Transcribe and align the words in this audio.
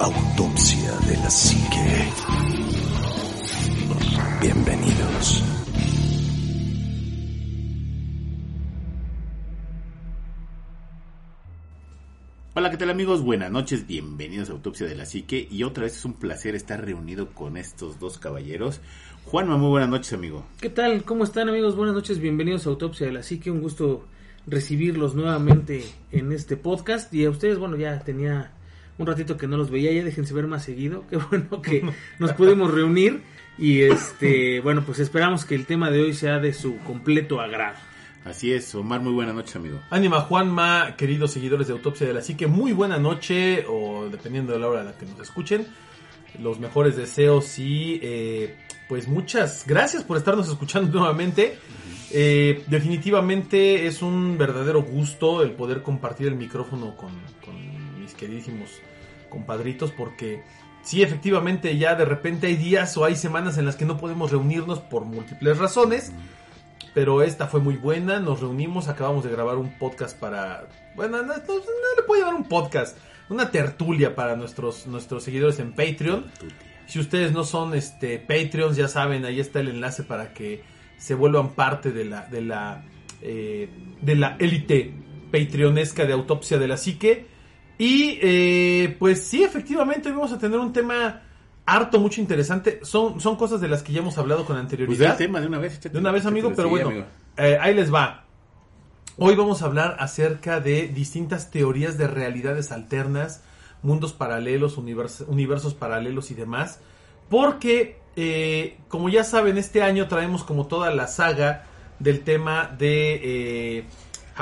Autopsia 0.00 0.92
de 1.08 1.16
la 1.16 1.28
Psique. 1.28 2.12
Bienvenidos. 4.40 5.42
Hola, 12.54 12.70
¿qué 12.70 12.76
tal 12.76 12.90
amigos? 12.90 13.22
Buenas 13.22 13.50
noches, 13.50 13.88
bienvenidos 13.88 14.50
a 14.50 14.52
Autopsia 14.52 14.86
de 14.86 14.94
la 14.94 15.04
Psique 15.04 15.48
y 15.50 15.64
otra 15.64 15.82
vez 15.82 15.96
es 15.96 16.04
un 16.04 16.12
placer 16.12 16.54
estar 16.54 16.84
reunido 16.84 17.34
con 17.34 17.56
estos 17.56 17.98
dos 17.98 18.18
caballeros. 18.18 18.80
Juanma, 19.24 19.56
muy 19.56 19.70
buenas 19.70 19.88
noches 19.88 20.12
amigo. 20.12 20.46
¿Qué 20.60 20.70
tal? 20.70 21.02
¿Cómo 21.02 21.24
están 21.24 21.48
amigos? 21.48 21.74
Buenas 21.74 21.96
noches, 21.96 22.20
bienvenidos 22.20 22.66
a 22.66 22.70
Autopsia 22.70 23.08
de 23.08 23.14
la 23.14 23.24
Psique, 23.24 23.50
un 23.50 23.60
gusto 23.60 24.06
recibirlos 24.46 25.16
nuevamente 25.16 25.84
en 26.12 26.30
este 26.30 26.56
podcast 26.56 27.12
y 27.12 27.24
a 27.24 27.30
ustedes, 27.30 27.58
bueno, 27.58 27.76
ya 27.76 27.98
tenía 27.98 28.52
un 28.98 29.06
ratito 29.06 29.36
que 29.36 29.46
no 29.46 29.56
los 29.56 29.70
veía, 29.70 29.92
ya 29.92 30.04
déjense 30.04 30.34
ver 30.34 30.46
más 30.46 30.64
seguido, 30.64 31.04
qué 31.10 31.16
bueno 31.16 31.62
que 31.62 31.88
nos 32.18 32.32
pudimos 32.32 32.72
reunir 32.72 33.22
y 33.56 33.82
este, 33.82 34.60
bueno, 34.62 34.82
pues 34.84 34.98
esperamos 34.98 35.44
que 35.44 35.54
el 35.54 35.66
tema 35.66 35.90
de 35.90 36.02
hoy 36.02 36.14
sea 36.14 36.38
de 36.38 36.52
su 36.52 36.78
completo 36.78 37.40
agrado. 37.40 37.76
Así 38.24 38.52
es, 38.52 38.74
Omar, 38.74 39.00
muy 39.00 39.12
buenas 39.12 39.34
noches, 39.34 39.56
amigo. 39.56 39.80
Ánima 39.88 40.20
Juanma, 40.20 40.96
queridos 40.96 41.30
seguidores 41.30 41.68
de 41.68 41.72
Autopsia 41.72 42.06
de 42.06 42.12
la 42.12 42.20
Psique, 42.20 42.46
muy 42.46 42.72
buena 42.72 42.98
noche, 42.98 43.64
o 43.66 44.08
dependiendo 44.10 44.52
de 44.52 44.58
la 44.58 44.68
hora 44.68 44.80
a 44.82 44.84
la 44.84 44.98
que 44.98 45.06
nos 45.06 45.18
escuchen. 45.20 45.66
Los 46.38 46.60
mejores 46.60 46.94
deseos 46.96 47.58
y 47.58 47.98
eh, 48.02 48.54
pues 48.86 49.08
muchas 49.08 49.64
gracias 49.66 50.04
por 50.04 50.18
estarnos 50.18 50.46
escuchando 50.48 50.90
nuevamente. 50.98 51.58
Eh, 52.10 52.64
definitivamente 52.66 53.86
es 53.86 54.02
un 54.02 54.36
verdadero 54.36 54.82
gusto 54.82 55.42
el 55.42 55.52
poder 55.52 55.82
compartir 55.82 56.26
el 56.26 56.34
micrófono 56.34 56.96
con, 56.96 57.12
con 57.42 58.00
mis 58.00 58.12
queridísimos 58.12 58.82
compadritos 59.28 59.92
porque 59.92 60.42
sí, 60.82 61.02
efectivamente 61.02 61.76
ya 61.78 61.94
de 61.94 62.04
repente 62.04 62.46
hay 62.46 62.56
días 62.56 62.96
o 62.96 63.04
hay 63.04 63.16
semanas 63.16 63.58
en 63.58 63.66
las 63.66 63.76
que 63.76 63.84
no 63.84 63.96
podemos 63.96 64.30
reunirnos 64.30 64.80
por 64.80 65.04
múltiples 65.04 65.58
razones 65.58 66.12
pero 66.98 67.22
esta 67.22 67.46
fue 67.46 67.60
muy 67.60 67.76
buena. 67.76 68.18
Nos 68.18 68.40
reunimos, 68.40 68.88
acabamos 68.88 69.22
de 69.22 69.30
grabar 69.30 69.56
un 69.56 69.70
podcast 69.78 70.18
para. 70.18 70.66
Bueno, 70.96 71.18
no, 71.18 71.28
no, 71.28 71.34
no 71.36 71.96
le 71.96 72.02
puedo 72.06 72.20
llamar 72.20 72.34
un 72.34 72.48
podcast, 72.48 72.98
una 73.28 73.52
tertulia 73.52 74.16
para 74.16 74.34
nuestros, 74.34 74.88
nuestros 74.88 75.22
seguidores 75.22 75.60
en 75.60 75.74
Patreon. 75.74 76.26
Si 76.86 76.98
ustedes 76.98 77.30
no 77.30 77.44
son 77.44 77.74
este 77.74 78.18
Patreons, 78.18 78.76
ya 78.76 78.88
saben, 78.88 79.24
ahí 79.24 79.38
está 79.38 79.60
el 79.60 79.68
enlace 79.68 80.02
para 80.02 80.32
que 80.32 80.64
se 80.96 81.14
vuelvan 81.14 81.50
parte 81.50 81.92
de 81.92 82.04
la 82.04 82.26
de 82.26 82.40
la 82.40 82.82
eh, 83.22 83.68
de 84.00 84.16
la 84.16 84.36
élite 84.40 84.92
patreonesca 85.30 86.04
de 86.04 86.14
autopsia 86.14 86.58
de 86.58 86.66
la 86.66 86.76
psique. 86.76 87.26
Y 87.78 88.18
eh, 88.20 88.96
pues 88.98 89.22
sí, 89.24 89.42
efectivamente, 89.44 90.08
hoy 90.08 90.16
vamos 90.16 90.32
a 90.32 90.38
tener 90.38 90.58
un 90.58 90.72
tema 90.72 91.22
harto, 91.64 92.00
mucho 92.00 92.20
interesante. 92.20 92.80
Son, 92.82 93.20
son 93.20 93.36
cosas 93.36 93.60
de 93.60 93.68
las 93.68 93.82
que 93.82 93.92
ya 93.92 94.00
hemos 94.00 94.18
hablado 94.18 94.44
con 94.44 94.56
Pues 94.56 94.64
anterioridad. 94.64 95.12
el 95.12 95.16
tema 95.16 95.40
de 95.40 95.46
una 95.46 95.58
vez. 95.58 95.80
De 95.80 95.98
una 95.98 96.10
vez, 96.10 96.26
amigo, 96.26 96.52
pero 96.56 96.68
bueno, 96.68 96.90
eh, 97.36 97.56
ahí 97.60 97.74
les 97.74 97.92
va. 97.94 98.24
Hoy 99.16 99.34
vamos 99.36 99.62
a 99.62 99.66
hablar 99.66 99.96
acerca 100.00 100.60
de 100.60 100.88
distintas 100.88 101.50
teorías 101.50 101.98
de 101.98 102.06
realidades 102.08 102.72
alternas, 102.72 103.42
mundos 103.82 104.12
paralelos, 104.12 104.76
univers- 104.78 105.24
universos 105.28 105.74
paralelos 105.74 106.30
y 106.30 106.34
demás. 106.34 106.80
Porque, 107.28 107.98
eh, 108.16 108.78
como 108.88 109.08
ya 109.08 109.22
saben, 109.24 109.58
este 109.58 109.82
año 109.82 110.08
traemos 110.08 110.42
como 110.44 110.66
toda 110.66 110.90
la 110.92 111.06
saga 111.06 111.64
del 111.98 112.20
tema 112.20 112.74
de 112.78 113.20
eh, 113.78 113.84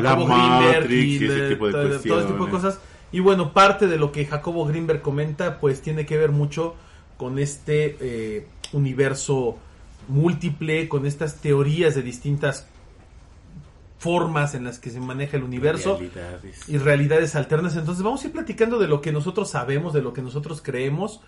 La 0.00 0.10
Jacobo 0.10 0.26
Greenberg 0.26 0.80
Matrix 0.82 1.04
y 1.20 1.24
ese 1.24 1.34
de- 1.34 1.48
tipo 1.50 1.66
de 1.66 1.72
todo- 1.72 1.82
todo 1.82 2.18
ese 2.20 2.28
tipo 2.28 2.44
de 2.46 2.50
cosas. 2.50 2.80
Y 3.12 3.20
bueno, 3.20 3.52
parte 3.52 3.86
de 3.86 3.98
lo 3.98 4.12
que 4.12 4.26
Jacobo 4.26 4.66
Greenberg 4.66 5.00
comenta, 5.02 5.60
pues 5.60 5.80
tiene 5.80 6.06
que 6.06 6.16
ver 6.18 6.32
mucho 6.32 6.74
con 7.16 7.38
este 7.38 7.96
eh, 8.00 8.46
universo 8.72 9.56
múltiple, 10.08 10.88
con 10.88 11.06
estas 11.06 11.36
teorías 11.40 11.94
de 11.94 12.02
distintas 12.02 12.66
formas 13.98 14.54
en 14.54 14.64
las 14.64 14.78
que 14.78 14.90
se 14.90 15.00
maneja 15.00 15.36
el 15.36 15.42
universo 15.42 15.96
Realidades. 15.98 16.68
y 16.68 16.78
realidades 16.78 17.34
alternas. 17.34 17.76
Entonces 17.76 18.04
vamos 18.04 18.22
a 18.22 18.26
ir 18.26 18.32
platicando 18.32 18.78
de 18.78 18.88
lo 18.88 19.00
que 19.00 19.12
nosotros 19.12 19.50
sabemos, 19.50 19.92
de 19.92 20.02
lo 20.02 20.12
que 20.12 20.22
nosotros 20.22 20.60
creemos 20.62 21.20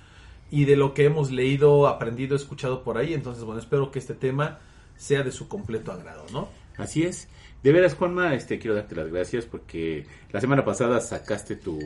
y 0.51 0.65
de 0.65 0.77
lo 0.77 0.95
que 0.95 1.05
hemos 1.05 1.31
leído, 1.31 1.89
aprendido, 1.89 2.37
escuchado 2.37 2.83
por 2.83 2.99
ahí. 2.99 3.15
Entonces, 3.15 3.45
bueno, 3.45 3.61
espero 3.61 3.91
que 3.91 3.99
este 3.99 4.15
tema 4.15 4.59
sea 4.97 5.23
de 5.23 5.33
su 5.33 5.49
completo 5.49 5.93
agrado, 5.93 6.25
¿no? 6.33 6.49
Así 6.77 7.03
es. 7.03 7.29
De 7.63 7.73
veras, 7.73 7.95
Juanma, 7.95 8.35
este, 8.35 8.59
quiero 8.59 8.77
darte 8.77 8.95
las 8.95 9.09
gracias 9.11 9.45
porque 9.47 10.07
la 10.31 10.41
semana 10.41 10.65
pasada 10.65 11.01
sacaste 11.01 11.57
tu, 11.57 11.79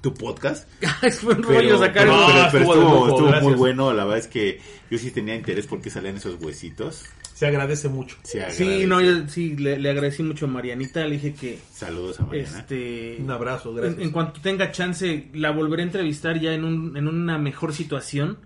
tu 0.00 0.14
podcast. 0.14 0.68
Fue 1.20 1.34
un 1.34 1.42
rollo 1.42 1.78
sacar 1.78 2.06
pero- 2.06 2.26
pero- 2.26 2.48
pero 2.52 2.64
estuvo 2.64 3.08
estuvo, 3.08 3.28
estuvo 3.28 3.40
muy 3.48 3.54
bueno. 3.58 3.92
La 3.92 4.04
verdad 4.04 4.18
es 4.18 4.28
que 4.28 4.60
yo 4.90 4.98
sí 4.98 5.10
tenía 5.10 5.34
interés 5.34 5.66
porque 5.66 5.90
salían 5.90 6.16
esos 6.16 6.40
huesitos. 6.42 7.04
Se 7.34 7.46
agradece 7.46 7.88
mucho. 7.88 8.16
Se 8.22 8.32
Sí, 8.32 8.38
agradece. 8.64 8.86
no, 8.88 9.00
yo 9.00 9.28
sí 9.28 9.56
le, 9.56 9.78
le 9.78 9.90
agradecí 9.90 10.22
mucho 10.24 10.46
a 10.46 10.48
Marianita, 10.48 11.04
le 11.06 11.12
dije 11.16 11.34
que 11.34 11.58
Saludos 11.72 12.18
a 12.20 12.24
Mariana. 12.26 12.58
este 12.58 13.16
Un 13.20 13.30
abrazo, 13.30 13.70
en, 13.70 13.76
gracias. 13.76 14.02
en 14.02 14.10
cuanto 14.10 14.40
tenga 14.40 14.72
chance 14.72 15.28
la 15.34 15.50
volveré 15.52 15.82
a 15.82 15.86
entrevistar 15.86 16.40
ya 16.40 16.52
en, 16.52 16.64
un, 16.64 16.96
en 16.96 17.06
una 17.06 17.38
mejor 17.38 17.72
situación 17.72 18.38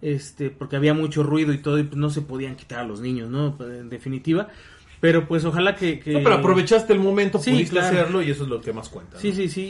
este 0.00 0.50
porque 0.50 0.76
había 0.76 0.94
mucho 0.94 1.22
ruido 1.22 1.52
y 1.52 1.58
todo 1.58 1.78
y 1.78 1.84
pues 1.84 1.96
no 1.96 2.10
se 2.10 2.22
podían 2.22 2.56
quitar 2.56 2.80
a 2.80 2.84
los 2.84 3.00
niños 3.00 3.30
no 3.30 3.56
en 3.60 3.88
definitiva 3.88 4.48
pero 5.02 5.26
pues 5.26 5.44
ojalá 5.44 5.74
que, 5.74 5.98
que- 5.98 6.12
No, 6.12 6.20
pero 6.22 6.36
aprovechaste 6.36 6.92
el 6.92 7.00
momento, 7.00 7.38
Sí, 7.40 7.50
pudiste 7.50 7.72
claro. 7.76 7.88
hacerlo 7.88 8.22
y 8.22 8.30
eso 8.30 8.44
es 8.44 8.48
lo 8.48 8.60
que 8.60 8.72
más 8.72 8.88
cuenta. 8.88 9.14
¿no? 9.14 9.20
sí 9.20 9.32
sí 9.32 9.48
sí 9.48 9.60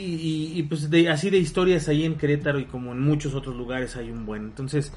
y, 0.53 0.59
y, 0.59 0.63
pues 0.63 0.89
de, 0.91 1.09
así 1.09 1.29
de 1.31 1.39
historias 1.39 1.87
ahí 1.89 2.05
en 2.05 2.15
Querétaro 2.15 2.59
y 2.59 2.65
como 2.65 2.91
en 2.91 3.01
muchos 3.01 3.33
otros 3.33 3.55
lugares 3.55 3.95
hay 3.97 4.11
un 4.11 4.25
buen 4.27 4.43
entonces 4.43 4.93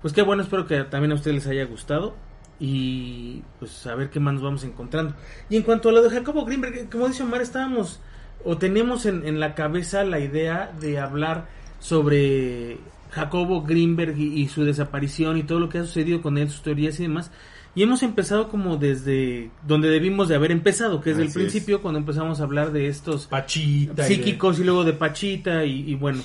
pues 0.00 0.12
qué 0.14 0.22
bueno 0.22 0.42
espero 0.44 0.66
que 0.66 0.84
también 0.84 1.10
a 1.12 1.16
ustedes 1.16 1.34
les 1.34 1.46
haya 1.48 1.64
gustado 1.64 2.14
y 2.60 3.42
pues 3.58 3.86
a 3.86 3.94
ver 3.96 4.10
qué 4.10 4.20
más 4.20 4.34
nos 4.34 4.42
vamos 4.44 4.64
encontrando 4.64 5.14
y 5.48 5.56
en 5.56 5.62
cuanto 5.64 5.88
a 5.88 5.92
lo 5.92 6.02
de 6.02 6.10
Jacobo 6.10 6.44
Greenberg 6.44 6.88
como 6.88 7.08
dice 7.08 7.22
Omar 7.24 7.42
estábamos 7.42 8.00
o 8.44 8.56
tenemos 8.58 9.06
en, 9.06 9.26
en 9.26 9.40
la 9.40 9.54
cabeza 9.54 10.04
la 10.04 10.20
idea 10.20 10.72
de 10.80 10.98
hablar 11.00 11.48
sobre 11.80 12.78
Jacobo 13.10 13.62
Greenberg 13.62 14.16
y, 14.16 14.40
y 14.40 14.48
su 14.48 14.64
desaparición 14.64 15.36
y 15.36 15.42
todo 15.42 15.58
lo 15.58 15.68
que 15.68 15.78
ha 15.78 15.84
sucedido 15.84 16.22
con 16.22 16.38
él, 16.38 16.48
sus 16.48 16.62
teorías 16.62 16.98
y 17.00 17.02
demás. 17.02 17.32
Y 17.74 17.82
hemos 17.84 18.02
empezado 18.02 18.48
como 18.48 18.76
desde 18.76 19.50
donde 19.66 19.88
debimos 19.88 20.28
de 20.28 20.34
haber 20.34 20.50
empezado, 20.50 21.00
que 21.00 21.12
es 21.12 21.18
el 21.18 21.28
es. 21.28 21.34
principio, 21.34 21.80
cuando 21.82 21.98
empezamos 22.00 22.40
a 22.40 22.44
hablar 22.44 22.72
de 22.72 22.88
estos 22.88 23.26
Pachita. 23.26 23.92
y 23.92 23.96
de- 23.96 24.04
psíquicos 24.04 24.58
y 24.58 24.64
luego 24.64 24.82
de 24.84 24.92
Pachita 24.92 25.64
y, 25.64 25.88
y 25.90 25.94
bueno. 25.94 26.20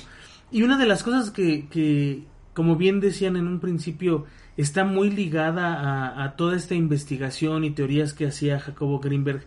Y 0.50 0.62
una 0.62 0.76
de 0.76 0.86
las 0.86 1.02
cosas 1.04 1.30
que, 1.30 1.68
que, 1.68 2.24
como 2.52 2.74
bien 2.76 2.98
decían 3.00 3.36
en 3.36 3.46
un 3.46 3.60
principio, 3.60 4.24
está 4.56 4.84
muy 4.84 5.10
ligada 5.10 5.74
a, 5.74 6.24
a 6.24 6.34
toda 6.36 6.56
esta 6.56 6.74
investigación 6.74 7.62
y 7.64 7.70
teorías 7.70 8.12
que 8.12 8.26
hacía 8.26 8.58
Jacobo 8.58 8.98
Greenberg, 8.98 9.44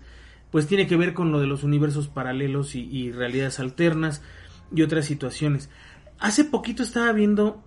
pues 0.52 0.68
tiene 0.68 0.88
que 0.88 0.96
ver 0.96 1.14
con 1.14 1.32
lo 1.32 1.40
de 1.42 1.48
los 1.48 1.64
universos 1.64 2.08
paralelos 2.08 2.76
y, 2.76 2.82
y 2.82 3.12
realidades 3.12 3.60
alternas 3.60 4.22
y 4.74 4.84
otras 4.84 5.06
situaciones. 5.06 5.70
Hace 6.20 6.44
poquito 6.46 6.82
estaba 6.84 7.12
viendo 7.12 7.62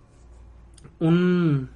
un 1.01 1.69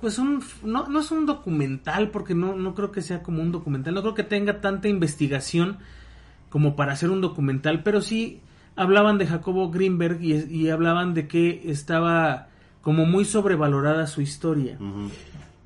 pues 0.00 0.18
un 0.18 0.42
no, 0.64 0.88
no 0.88 1.00
es 1.00 1.10
un 1.10 1.26
documental 1.26 2.10
porque 2.10 2.34
no, 2.34 2.54
no 2.56 2.74
creo 2.74 2.90
que 2.90 3.02
sea 3.02 3.22
como 3.22 3.42
un 3.42 3.52
documental, 3.52 3.94
no 3.94 4.02
creo 4.02 4.14
que 4.14 4.24
tenga 4.24 4.60
tanta 4.60 4.88
investigación 4.88 5.78
como 6.48 6.74
para 6.76 6.92
hacer 6.92 7.10
un 7.10 7.20
documental, 7.20 7.82
pero 7.82 8.00
sí 8.00 8.40
hablaban 8.76 9.18
de 9.18 9.26
Jacobo 9.26 9.70
Greenberg 9.70 10.22
y, 10.22 10.34
y 10.50 10.70
hablaban 10.70 11.14
de 11.14 11.28
que 11.28 11.62
estaba 11.66 12.48
como 12.82 13.04
muy 13.04 13.24
sobrevalorada 13.24 14.06
su 14.06 14.20
historia. 14.22 14.78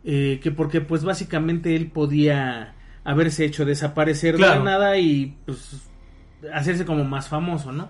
Eh, 0.07 0.41
que 0.43 0.51
porque 0.51 0.81
pues 0.83 1.03
básicamente 1.05 1.75
él 1.77 1.91
podía 1.91 2.75
haberse 3.05 3.45
hecho 3.47 3.65
desaparecer 3.65 4.33
de 4.35 4.39
Claro. 4.39 4.65
la 4.65 4.71
nada 4.73 4.99
y 4.99 5.37
pues 5.47 5.89
hacerse 6.53 6.85
como 6.85 7.05
más 7.05 7.29
famoso, 7.29 7.73
¿no? 7.73 7.89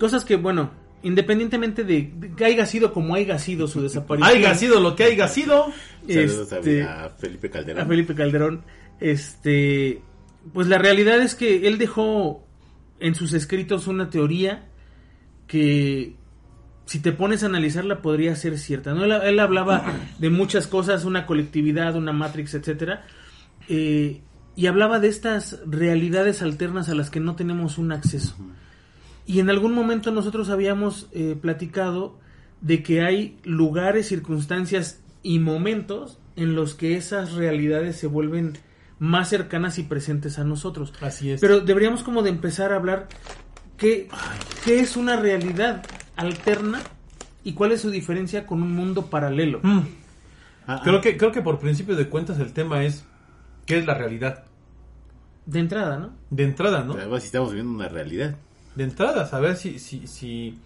Cosas 0.00 0.24
que 0.24 0.36
bueno, 0.36 0.70
independientemente 1.02 1.84
de, 1.84 2.12
de 2.16 2.30
que 2.34 2.44
haya 2.44 2.66
sido 2.66 2.92
como 2.92 3.14
haya 3.14 3.38
sido 3.38 3.66
su 3.68 3.80
desaparición. 3.82 4.30
Haiga 4.36 4.54
sido 4.54 4.80
lo 4.80 4.94
que 4.96 5.04
haya 5.04 5.28
sido. 5.28 5.66
Saludos 6.08 6.52
a- 6.52 6.56
este, 6.58 6.82
a, 6.82 7.08
Felipe 7.10 7.50
Calderón. 7.50 7.82
a 7.82 7.86
Felipe 7.86 8.14
Calderón, 8.14 8.64
este, 9.00 10.00
pues 10.52 10.66
la 10.68 10.78
realidad 10.78 11.20
es 11.20 11.34
que 11.34 11.66
él 11.68 11.78
dejó 11.78 12.46
en 13.00 13.14
sus 13.14 13.32
escritos 13.32 13.86
una 13.88 14.10
teoría 14.10 14.68
que 15.46 16.14
si 16.86 16.98
te 17.00 17.12
pones 17.12 17.42
a 17.42 17.46
analizarla 17.46 18.02
podría 18.02 18.34
ser 18.36 18.58
cierta. 18.58 18.94
¿no? 18.94 19.04
Él, 19.04 19.12
él 19.12 19.38
hablaba 19.40 19.84
de 20.18 20.30
muchas 20.30 20.66
cosas, 20.66 21.04
una 21.04 21.26
colectividad, 21.26 21.96
una 21.96 22.12
matrix, 22.12 22.54
etcétera, 22.54 23.04
eh, 23.68 24.20
y 24.56 24.66
hablaba 24.66 24.98
de 25.00 25.08
estas 25.08 25.60
realidades 25.66 26.42
alternas 26.42 26.88
a 26.88 26.94
las 26.94 27.10
que 27.10 27.20
no 27.20 27.36
tenemos 27.36 27.78
un 27.78 27.92
acceso. 27.92 28.36
Y 29.26 29.40
en 29.40 29.50
algún 29.50 29.72
momento 29.72 30.10
nosotros 30.10 30.50
habíamos 30.50 31.08
eh, 31.12 31.36
platicado 31.40 32.18
de 32.60 32.82
que 32.82 33.02
hay 33.02 33.38
lugares, 33.44 34.08
circunstancias 34.08 35.00
y 35.22 35.38
momentos 35.38 36.18
en 36.36 36.54
los 36.54 36.74
que 36.74 36.96
esas 36.96 37.32
realidades 37.32 37.96
se 37.96 38.06
vuelven 38.06 38.58
más 38.98 39.28
cercanas 39.28 39.78
y 39.78 39.82
presentes 39.82 40.38
a 40.38 40.44
nosotros. 40.44 40.92
Así 41.00 41.30
es. 41.30 41.40
Pero 41.40 41.60
deberíamos 41.60 42.02
como 42.02 42.22
de 42.22 42.30
empezar 42.30 42.72
a 42.72 42.76
hablar 42.76 43.08
qué, 43.76 44.08
qué 44.64 44.80
es 44.80 44.96
una 44.96 45.16
realidad 45.16 45.84
alterna 46.16 46.80
y 47.44 47.54
cuál 47.54 47.72
es 47.72 47.80
su 47.80 47.90
diferencia 47.90 48.46
con 48.46 48.62
un 48.62 48.74
mundo 48.74 49.06
paralelo. 49.06 49.60
Mm. 49.62 49.80
Ah, 50.66 50.80
Creo 50.84 50.98
ah, 50.98 51.00
que, 51.00 51.16
creo 51.16 51.32
que 51.32 51.42
por 51.42 51.58
principio 51.58 51.96
de 51.96 52.08
cuentas 52.08 52.38
el 52.38 52.52
tema 52.52 52.84
es 52.84 53.04
¿qué 53.66 53.78
es 53.78 53.86
la 53.86 53.94
realidad? 53.94 54.44
De 55.46 55.58
entrada, 55.58 55.98
¿no? 55.98 56.12
De 56.30 56.44
entrada, 56.44 56.84
¿no? 56.84 56.94
Además, 56.94 57.22
si 57.22 57.26
estamos 57.26 57.50
viviendo 57.50 57.74
una 57.74 57.88
realidad. 57.88 58.36
De 58.74 58.84
entrada, 58.84 59.26
saber 59.28 59.56
si, 59.56 59.78
si, 59.78 60.06
si... 60.06 60.58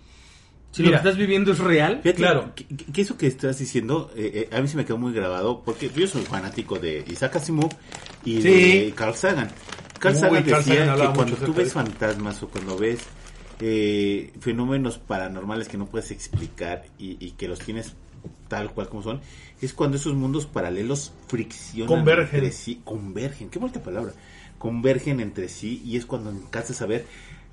Si 0.72 0.82
Mira. 0.82 0.96
lo 0.98 1.02
que 1.02 1.08
estás 1.08 1.16
viviendo 1.18 1.52
es 1.52 1.58
real. 1.58 2.00
Fíjate, 2.02 2.18
Claro. 2.18 2.52
Que, 2.54 2.66
que- 2.66 3.00
eso 3.00 3.16
que 3.16 3.26
estás 3.26 3.58
diciendo, 3.58 4.10
eh, 4.14 4.48
eh, 4.50 4.54
a 4.56 4.60
mí 4.60 4.68
se 4.68 4.76
me 4.76 4.84
quedó 4.84 4.98
muy 4.98 5.12
grabado, 5.14 5.62
porque 5.64 5.88
yo 5.94 6.06
soy 6.06 6.22
fanático 6.22 6.78
de 6.78 7.02
Isaac 7.08 7.36
Asimov 7.36 7.70
y 8.26 8.42
Sí. 8.42 8.48
de 8.50 8.92
Carl 8.94 9.14
Sagan. 9.14 9.48
Carl 9.98 10.14
Uy, 10.14 10.20
Sagan 10.20 10.44
Carl 10.44 10.64
decía 10.64 10.86
Sagan 10.86 11.08
que 11.08 11.14
cuando 11.16 11.36
tú 11.36 11.54
ves 11.54 11.72
fantasmas 11.72 12.42
o 12.42 12.48
cuando 12.48 12.76
ves 12.76 13.00
eh, 13.60 14.32
fenómenos 14.40 14.98
paranormales 14.98 15.66
que 15.68 15.78
no 15.78 15.86
puedes 15.86 16.10
explicar 16.10 16.84
y, 16.98 17.16
y 17.24 17.30
que 17.32 17.48
los 17.48 17.58
tienes 17.60 17.94
tal 18.48 18.70
cual 18.72 18.90
como 18.90 19.02
son, 19.02 19.20
es 19.62 19.72
cuando 19.72 19.96
esos 19.96 20.14
mundos 20.14 20.44
paralelos 20.44 21.12
friccionan 21.28 21.88
Convergen. 21.88 22.34
entre 22.36 22.52
sí, 22.52 22.82
convergen, 22.84 23.48
qué 23.48 23.58
bonita 23.58 23.82
palabra, 23.82 24.12
convergen 24.58 25.20
entre 25.20 25.48
sí 25.48 25.80
y 25.86 25.96
es 25.96 26.04
cuando 26.04 26.28
alcanzas 26.28 26.82
a 26.82 26.86
ver 26.86 27.06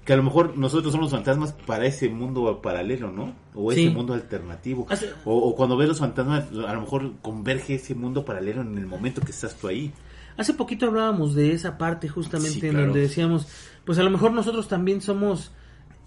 que 0.05 0.13
a 0.13 0.17
lo 0.17 0.23
mejor 0.23 0.57
nosotros 0.57 0.91
somos 0.91 1.11
fantasmas 1.11 1.53
para 1.53 1.85
ese 1.85 2.09
mundo 2.09 2.61
paralelo, 2.61 3.11
¿no? 3.11 3.33
O 3.55 3.71
ese 3.71 3.83
Sí. 3.83 3.89
mundo 3.89 4.13
alternativo. 4.13 4.85
Hace- 4.89 5.11
O, 5.25 5.35
o 5.38 5.55
cuando 5.55 5.77
ves 5.77 5.88
los 5.88 6.00
fantasmas, 6.00 6.45
a 6.67 6.73
lo 6.73 6.81
mejor 6.81 7.13
converge 7.21 7.75
ese 7.75 7.95
mundo 7.95 8.25
paralelo 8.25 8.61
en 8.63 8.77
el 8.77 8.85
momento 8.85 9.21
que 9.21 9.31
estás 9.31 9.55
tú 9.55 9.67
ahí. 9.69 9.94
Hace 10.35 10.53
poquito 10.55 10.88
hablábamos 10.88 11.35
de 11.35 11.53
esa 11.53 11.77
parte 11.77 12.09
justamente 12.09 12.59
Sí, 12.59 12.65
en 12.65 12.71
claro. 12.73 12.85
donde 12.88 13.01
decíamos, 13.01 13.47
pues 13.85 13.97
a 14.00 14.03
lo 14.03 14.09
mejor 14.09 14.33
nosotros 14.33 14.67
también 14.67 15.00
somos 15.01 15.51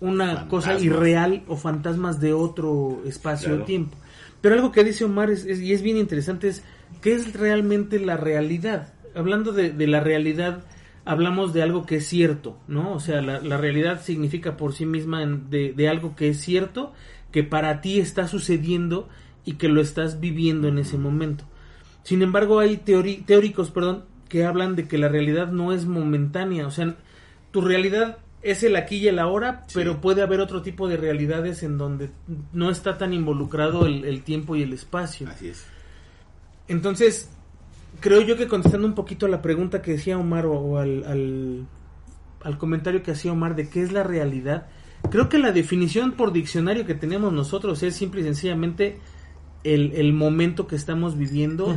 una 0.00 0.26
Fantasmas. 0.26 0.50
cosa 0.50 0.78
irreal 0.80 1.44
o 1.48 1.56
fantasmas 1.56 2.20
de 2.20 2.34
otro 2.34 3.00
espacio 3.06 3.48
Claro. 3.48 3.62
o 3.62 3.66
tiempo. 3.66 3.96
Pero 4.42 4.56
algo 4.56 4.72
que 4.72 4.84
dice 4.84 5.04
Omar 5.06 5.30
es, 5.30 5.46
es- 5.46 5.60
y 5.60 5.72
es 5.72 5.80
bien 5.80 5.96
interesante 5.96 6.48
es 6.48 6.62
qué 7.00 7.14
es 7.14 7.32
realmente 7.32 7.98
la 7.98 8.16
realidad. 8.18 8.92
Hablando 9.14 9.52
de, 9.52 9.70
de 9.70 9.86
la 9.86 10.00
realidad, 10.00 10.64
hablamos 11.06 11.54
de 11.54 11.62
algo 11.62 11.86
que 11.86 11.96
es 11.96 12.06
cierto, 12.06 12.58
¿no? 12.68 12.92
O 12.92 13.00
sea, 13.00 13.22
la, 13.22 13.40
la 13.40 13.56
realidad 13.56 14.02
significa 14.02 14.56
por 14.58 14.74
sí 14.74 14.84
misma 14.84 15.24
de, 15.24 15.72
de 15.72 15.88
algo 15.88 16.14
que 16.16 16.28
es 16.28 16.40
cierto, 16.40 16.92
que 17.32 17.42
para 17.44 17.80
ti 17.80 17.98
está 18.00 18.28
sucediendo 18.28 19.08
y 19.44 19.54
que 19.54 19.68
lo 19.68 19.80
estás 19.80 20.20
viviendo 20.20 20.68
en 20.68 20.78
ese 20.78 20.98
momento. 20.98 21.44
Sin 22.02 22.22
embargo, 22.22 22.58
hay 22.58 22.76
teóricos, 22.76 23.70
perdón, 23.70 24.04
que 24.28 24.44
hablan 24.44 24.76
de 24.76 24.86
que 24.88 24.98
la 24.98 25.08
realidad 25.08 25.48
no 25.52 25.72
es 25.72 25.86
momentánea, 25.86 26.66
o 26.66 26.70
sea, 26.70 26.96
tu 27.52 27.60
realidad 27.60 28.18
es 28.42 28.62
el 28.62 28.76
aquí 28.76 28.96
y 28.96 29.08
el 29.08 29.18
ahora, 29.18 29.62
Sí. 29.66 29.74
pero 29.74 30.00
puede 30.00 30.22
haber 30.22 30.40
otro 30.40 30.62
tipo 30.62 30.88
de 30.88 30.96
realidades 30.96 31.62
en 31.62 31.78
donde 31.78 32.10
no 32.52 32.70
está 32.70 32.98
tan 32.98 33.12
involucrado 33.12 33.86
el, 33.86 34.04
el 34.04 34.22
tiempo 34.22 34.54
y 34.56 34.62
el 34.62 34.72
espacio. 34.72 35.28
Así 35.28 35.48
es. 35.48 35.64
Entonces, 36.68 37.35
creo 38.00 38.20
yo 38.20 38.36
que 38.36 38.48
contestando 38.48 38.86
un 38.86 38.94
poquito 38.94 39.26
a 39.26 39.28
la 39.28 39.42
pregunta 39.42 39.82
que 39.82 39.92
decía 39.92 40.18
Omar 40.18 40.46
o, 40.46 40.52
o 40.52 40.78
al, 40.78 41.04
al, 41.04 41.66
al 42.42 42.58
comentario 42.58 43.02
que 43.02 43.12
hacía 43.12 43.32
Omar 43.32 43.56
de 43.56 43.68
qué 43.68 43.82
es 43.82 43.92
la 43.92 44.02
realidad, 44.02 44.66
creo 45.10 45.28
que 45.28 45.38
la 45.38 45.52
definición 45.52 46.12
por 46.12 46.32
diccionario 46.32 46.86
que 46.86 46.94
tenemos 46.94 47.32
nosotros 47.32 47.82
es 47.82 47.94
simple 47.94 48.20
y 48.20 48.24
sencillamente 48.24 48.98
el, 49.64 49.92
el 49.94 50.12
momento 50.12 50.66
que 50.66 50.76
estamos 50.76 51.18
viviendo 51.18 51.74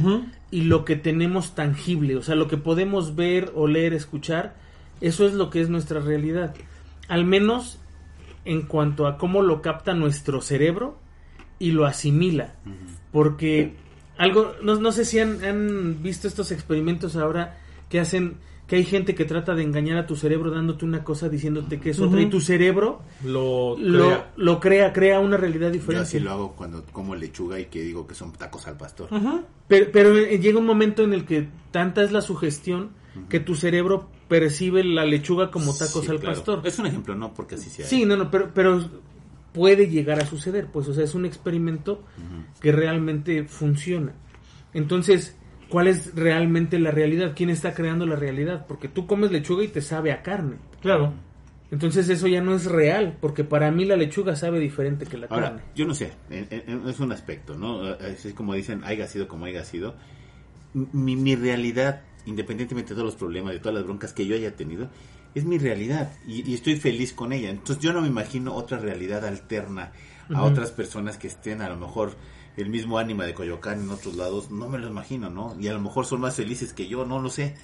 y 0.51 0.63
lo 0.63 0.86
que 0.86 0.95
tenemos 0.95 1.56
tangible, 1.56 2.16
o 2.18 2.22
sea, 2.22 2.36
lo 2.36 2.48
que 2.48 2.57
podemos 2.57 3.15
ver, 3.15 3.51
oler, 3.56 3.94
escuchar, 3.94 4.56
eso 5.01 5.25
es 5.25 5.33
lo 5.33 5.50
que 5.50 5.62
es 5.62 5.69
nuestra 5.69 6.00
realidad. 6.00 6.54
Al 7.07 7.25
menos 7.25 7.80
en 8.45 8.63
cuanto 8.63 9.07
a 9.07 9.18
cómo 9.18 9.42
lo 9.42 9.62
capta 9.62 9.94
nuestro 9.94 10.42
cerebro 10.42 11.00
y 11.57 11.72
lo 11.72 11.86
asimila. 11.86 12.54
Porque 13.12 13.75
algo, 14.19 14.54
no, 14.62 14.75
no 14.75 14.92
sé 14.92 15.06
si 15.06 15.18
han, 15.18 15.44
han 15.44 16.04
visto 16.04 16.27
estos 16.27 16.51
experimentos 16.51 17.16
ahora 17.16 17.57
que 17.89 18.00
hacen 18.00 18.38
que 18.68 18.75
hay 18.75 18.83
gente 18.83 19.16
que 19.16 19.25
trata 19.25 19.56
de 19.56 19.63
engañar 19.63 19.98
a 19.98 20.06
tu 20.06 20.16
cerebro 20.16 20.51
dándote 20.51 20.86
una 20.86 21.04
cosa 21.04 21.27
diciéndote 21.27 21.80
que 21.80 21.89
es 21.89 22.00
otra 22.00 22.21
y 22.21 22.30
tu 22.30 22.39
cerebro 22.39 23.01
Lo, 23.24 23.75
lo, 23.80 24.06
crea. 24.06 24.31
lo 24.36 24.60
crea, 24.60 24.94
crea 24.94 25.19
una 25.19 25.38
realidad 25.38 25.69
Yo 25.69 25.74
diferente. 25.74 26.04
así 26.04 26.19
lo 26.19 26.30
hago 26.30 26.51
cuando 26.56 26.86
como 26.92 27.16
lechuga 27.16 27.60
y 27.60 27.66
que 27.66 27.81
digo 27.81 28.06
que 28.06 28.13
son 28.13 28.31
tacos 28.33 28.68
al 28.68 28.77
pastor. 28.77 29.10
Pero, 29.68 29.88
pero 29.92 30.16
eh, 30.16 30.38
llega 30.38 30.60
un 30.60 30.68
momento 30.68 31.04
en 31.04 31.13
el 31.13 31.25
que 31.25 31.48
tanta 31.72 32.04
es 32.04 32.12
la 32.12 32.22
sugestión 32.22 32.92
que 33.27 33.39
tu 33.39 33.56
cerebro 33.56 34.07
percibe 34.27 34.83
la 34.83 35.04
lechuga 35.04 35.50
como 35.50 35.74
tacos 35.75 36.06
Sí, 36.06 36.12
al 36.12 36.19
claro. 36.19 36.36
pastor. 36.36 36.62
Es 36.63 36.77
un 36.77 36.86
ejemplo, 36.86 37.15
no 37.15 37.33
porque 37.33 37.56
así 37.56 37.72
sea. 37.72 37.88
Sí, 37.88 38.06
no, 38.06 38.15
no, 38.18 38.30
pero, 38.30 38.51
pero 38.54 38.88
puede 39.54 39.88
llegar 39.88 40.19
a 40.22 40.25
suceder, 40.25 40.68
pues, 40.68 40.88
o 40.88 40.94
sea, 40.94 41.04
es 41.04 41.16
un 41.16 41.25
experimento 41.25 42.04
que 42.62 42.72
realmente 42.72 43.44
funciona. 43.46 44.13
Entonces, 44.74 45.36
¿cuál 45.69 45.88
es 45.88 46.13
realmente 46.16 46.80
la 46.80 46.92
realidad? 46.92 47.34
¿Quién 47.36 47.50
está 47.50 47.74
creando 47.74 48.06
la 48.06 48.16
realidad? 48.16 48.66
Porque 48.68 48.88
tú 48.88 49.07
comes 49.07 49.31
lechuga 49.31 49.63
y 49.63 49.68
te 49.69 49.81
sabe 49.81 50.12
a 50.12 50.22
carne. 50.22 50.57
Claro. 50.81 51.13
Entonces 51.72 52.10
eso 52.10 52.28
ya 52.28 52.42
no 52.42 52.56
es 52.56 52.66
real, 52.66 53.18
porque 53.22 53.44
para 53.44 53.69
mí 53.69 53.86
la 53.86 53.96
lechuga 53.96 54.36
sabe 54.36 54.60
diferente 54.60 55.06
que 55.06 55.18
la 55.18 55.28
Ahora, 55.28 55.50
carne. 55.50 55.62
yo 55.75 55.86
no 55.86 55.94
sé, 55.94 56.12
es 56.31 57.00
un 57.00 57.12
aspecto, 57.12 57.56
¿no? 57.56 57.94
Es 57.94 58.28
como 58.34 58.56
dicen, 58.56 58.81
haya 58.84 59.07
sido 59.07 59.28
como 59.28 59.46
haya 59.46 59.63
sido. 59.63 59.96
Mi, 60.74 61.16
mi 61.16 61.36
realidad, 61.36 62.01
independientemente 62.25 62.90
de 62.90 62.96
todos 62.96 63.06
los 63.13 63.16
problemas, 63.16 63.54
de 63.54 63.60
todas 63.60 63.75
las 63.75 63.84
broncas 63.84 64.13
que 64.13 64.25
yo 64.25 64.36
haya 64.36 64.56
tenido, 64.56 64.90
es 65.39 65.45
mi 65.45 65.57
realidad 65.57 66.12
y, 66.27 66.50
y 66.50 66.53
estoy 66.53 66.75
feliz 66.75 67.13
con 67.13 67.33
ella. 67.33 67.50
Entonces 67.50 67.83
yo 67.83 67.94
no 67.94 68.01
me 68.01 68.07
imagino 68.07 68.53
otra 68.53 68.77
realidad 68.77 69.25
alterna 69.25 69.91
a 70.33 70.44
otras 70.44 70.72
personas 70.72 71.17
que 71.17 71.27
estén 71.27 71.62
a 71.62 71.69
lo 71.69 71.77
mejor 71.77 72.15
el 72.55 72.69
mismo 72.69 72.98
ánima 72.98 73.25
de 73.25 73.34
Coyoacán 73.34 73.81
en 73.81 73.89
otros 73.89 74.15
lados, 74.15 74.51
no 74.51 74.67
me 74.67 74.77
lo 74.77 74.88
imagino, 74.88 75.29
¿no? 75.29 75.55
Y 75.60 75.67
a 75.67 75.74
lo 75.74 75.79
mejor 75.79 76.05
son 76.05 76.22
más 76.22 76.36
felices 76.36 76.74
que 76.74 76.88
yo, 76.88 77.05
no 77.05 77.19
lo 77.19 77.29
sé. 77.29 77.55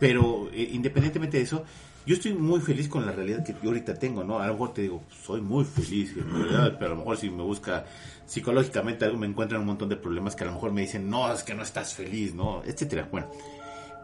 Pero 0.00 0.50
eh, 0.52 0.68
independientemente 0.72 1.36
de 1.36 1.44
eso, 1.44 1.64
yo 2.04 2.14
estoy 2.14 2.34
muy 2.34 2.60
feliz 2.60 2.88
con 2.88 3.06
la 3.06 3.12
realidad 3.12 3.44
que 3.44 3.52
yo 3.52 3.68
ahorita 3.68 3.94
tengo, 3.94 4.24
¿no? 4.24 4.40
A 4.40 4.46
lo 4.48 4.54
mejor 4.54 4.74
te 4.74 4.82
digo, 4.82 5.04
soy 5.24 5.40
muy 5.40 5.64
feliz 5.64 6.14
realidad, 6.16 6.76
pero 6.78 6.86
a 6.86 6.94
lo 6.94 6.96
mejor 6.96 7.16
si 7.16 7.30
me 7.30 7.42
busca 7.42 7.84
psicológicamente 8.26 9.04
algo 9.04 9.18
me 9.18 9.26
encuentran 9.26 9.60
un 9.60 9.68
montón 9.68 9.88
de 9.88 9.96
problemas 9.96 10.34
que 10.34 10.42
a 10.42 10.48
lo 10.48 10.54
mejor 10.54 10.72
me 10.72 10.80
dicen, 10.80 11.08
no, 11.08 11.32
es 11.32 11.44
que 11.44 11.54
no 11.54 11.62
estás 11.62 11.94
feliz, 11.94 12.34
¿no? 12.34 12.64
Etcétera. 12.64 13.08
Bueno, 13.10 13.28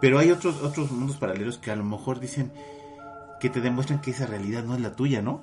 pero 0.01 0.19
hay 0.21 0.31
otros, 0.31 0.63
otros 0.63 0.93
mundos 0.93 1.17
paralelos 1.17 1.59
que 1.59 1.73
a 1.73 1.77
lo 1.77 1.85
mejor 1.85 2.21
dicen 2.21 2.53
que 3.41 3.51
te 3.51 3.61
demuestran 3.61 4.01
que 4.01 4.11
esa 4.11 4.27
realidad 4.27 4.65
no 4.65 4.75
es 4.75 4.81
la 4.81 4.93
tuya, 4.93 5.23
¿no? 5.23 5.41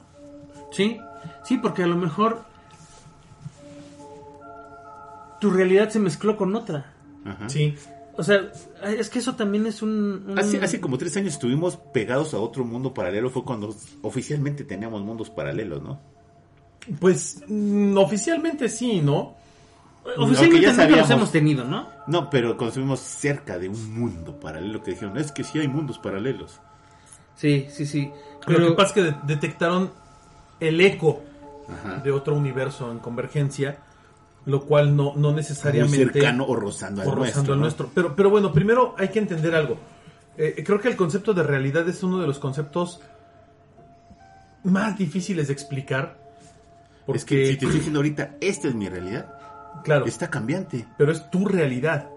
Sí, 0.71 0.99
sí, 1.43 1.57
porque 1.57 1.83
a 1.83 1.87
lo 1.87 1.95
mejor 1.95 2.43
tu 5.39 5.49
realidad 5.51 5.89
se 5.89 5.99
mezcló 5.99 6.37
con 6.37 6.55
otra. 6.55 6.93
Ajá. 7.25 7.49
Sí. 7.49 7.75
O 8.17 8.23
sea, 8.23 8.49
es 8.83 9.09
que 9.09 9.19
eso 9.19 9.35
también 9.35 9.65
es 9.67 9.81
un... 9.81 10.25
un- 10.27 10.39
Hace, 10.39 10.61
hace 10.63 10.79
como 10.79 10.97
tres 10.97 11.15
años 11.17 11.33
estuvimos 11.33 11.75
pegados 11.75 12.33
a 12.33 12.37
otro 12.39 12.63
mundo 12.63 12.93
paralelo, 12.93 13.29
fue 13.29 13.43
cuando 13.43 13.75
oficialmente 14.01 14.63
teníamos 14.63 15.01
mundos 15.03 15.29
paralelos, 15.29 15.83
¿no? 15.83 15.99
Pues 16.99 17.41
mm, 17.47 17.97
oficialmente 17.97 18.69
sí, 18.69 19.01
¿no? 19.01 19.35
Oficialmente 20.17 20.67
Aunque 20.67 20.77
ya 20.77 20.85
nunca 20.87 21.01
los 21.01 21.09
hemos 21.09 21.31
tenido, 21.31 21.65
¿no? 21.65 21.89
No, 22.07 22.29
pero 22.29 22.49
cuando 22.57 22.67
estuvimos 22.69 22.99
cerca 22.99 23.57
de 23.57 23.67
un 23.69 23.99
mundo 23.99 24.39
paralelo 24.39 24.81
que 24.81 24.91
dijeron, 24.91 25.17
es 25.17 25.31
que 25.31 25.43
sí 25.43 25.59
hay 25.59 25.67
mundos 25.67 25.97
paralelos. 25.97 26.61
Sí, 27.35 27.67
sí, 27.69 27.85
sí. 27.85 28.11
Lo 28.47 28.57
que 28.57 28.61
Pero, 28.63 28.75
pasa 28.75 28.87
es 28.89 28.93
que 28.93 29.03
de- 29.03 29.15
detectaron 29.23 29.91
el 30.59 30.79
eco 30.81 31.21
Ajá. 31.67 31.97
de 31.97 32.11
otro 32.11 32.35
universo 32.35 32.91
en 32.91 32.99
convergencia, 32.99 33.77
lo 34.45 34.61
cual 34.65 34.95
no, 34.95 35.13
no 35.15 35.29
Muy 35.29 35.37
necesariamente... 35.37 36.13
cercano 36.13 36.45
o 36.45 36.55
rozando 36.55 37.01
al 37.01 37.07
o 37.07 37.15
rozando 37.15 37.23
nuestro. 37.25 37.53
el 37.53 37.59
¿no? 37.59 37.61
nuestro. 37.63 37.89
Pero, 37.93 38.15
pero 38.15 38.29
bueno, 38.29 38.53
primero 38.53 38.95
hay 38.97 39.07
que 39.09 39.19
entender 39.19 39.55
algo. 39.55 39.77
Eh, 40.37 40.63
creo 40.65 40.79
que 40.79 40.87
el 40.89 40.95
concepto 40.95 41.33
de 41.33 41.43
realidad 41.43 41.87
es 41.89 42.03
uno 42.03 42.19
de 42.19 42.27
los 42.27 42.39
conceptos 42.39 43.01
más 44.63 44.97
difíciles 44.97 45.47
de 45.47 45.53
explicar. 45.53 46.17
Porque, 47.05 47.17
Es 47.17 47.25
que 47.25 47.35
si 47.35 47.43
te 47.57 47.65
estoy 47.65 47.71
diciendo 47.77 47.99
ahorita, 47.99 48.31
esta 48.41 48.67
es 48.67 48.73
mi 48.75 48.89
realidad, 48.89 49.31
claro, 49.83 50.05
está 50.05 50.29
cambiante. 50.29 50.87
pero 50.97 51.11
es 51.11 51.29
tu 51.29 51.45
realidad. 51.47 52.09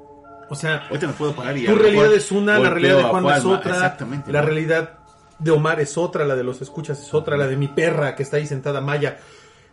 O 0.51 0.55
sea, 0.55 0.87
Ahorita 0.89 1.09
me 1.09 1.13
puedo 1.13 1.35
parar 1.37 1.57
y 1.59 1.67
tu 1.67 1.75
realidad 1.75 2.13
es 2.15 2.33
una, 2.33 2.59
la 2.59 2.71
realidad 2.71 2.97
de 2.97 3.03
Juan 3.05 3.27
es 3.37 3.45
otra, 3.45 3.73
Exactamente. 3.75 4.33
la 4.33 4.41
¿no? 4.41 4.47
realidad 4.47 4.98
de 5.39 5.51
Omar 5.51 5.81
es 5.81 5.97
otra, 5.97 6.25
la 6.25 6.37
de 6.37 6.45
los 6.45 6.61
escuchas 6.63 7.01
es 7.01 7.15
otra, 7.15 7.37
la 7.37 7.47
de 7.47 7.57
mi 7.57 7.69
perra 7.69 8.15
que 8.15 8.23
está 8.23 8.39
ahí 8.39 8.47
sentada 8.47 8.81
Maya. 8.81 9.19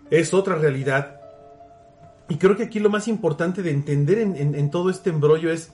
es 0.10 0.34
otra 0.34 0.56
realidad. 0.56 1.22
Y 2.30 2.38
creo 2.38 2.56
que 2.56 2.64
aquí 2.64 2.80
lo 2.80 2.90
más 2.90 3.08
importante 3.08 3.62
de 3.62 3.72
entender 3.72 4.18
en, 4.20 4.72
todo 4.72 4.90
este 4.90 5.10
embrollo 5.10 5.52
es 5.52 5.72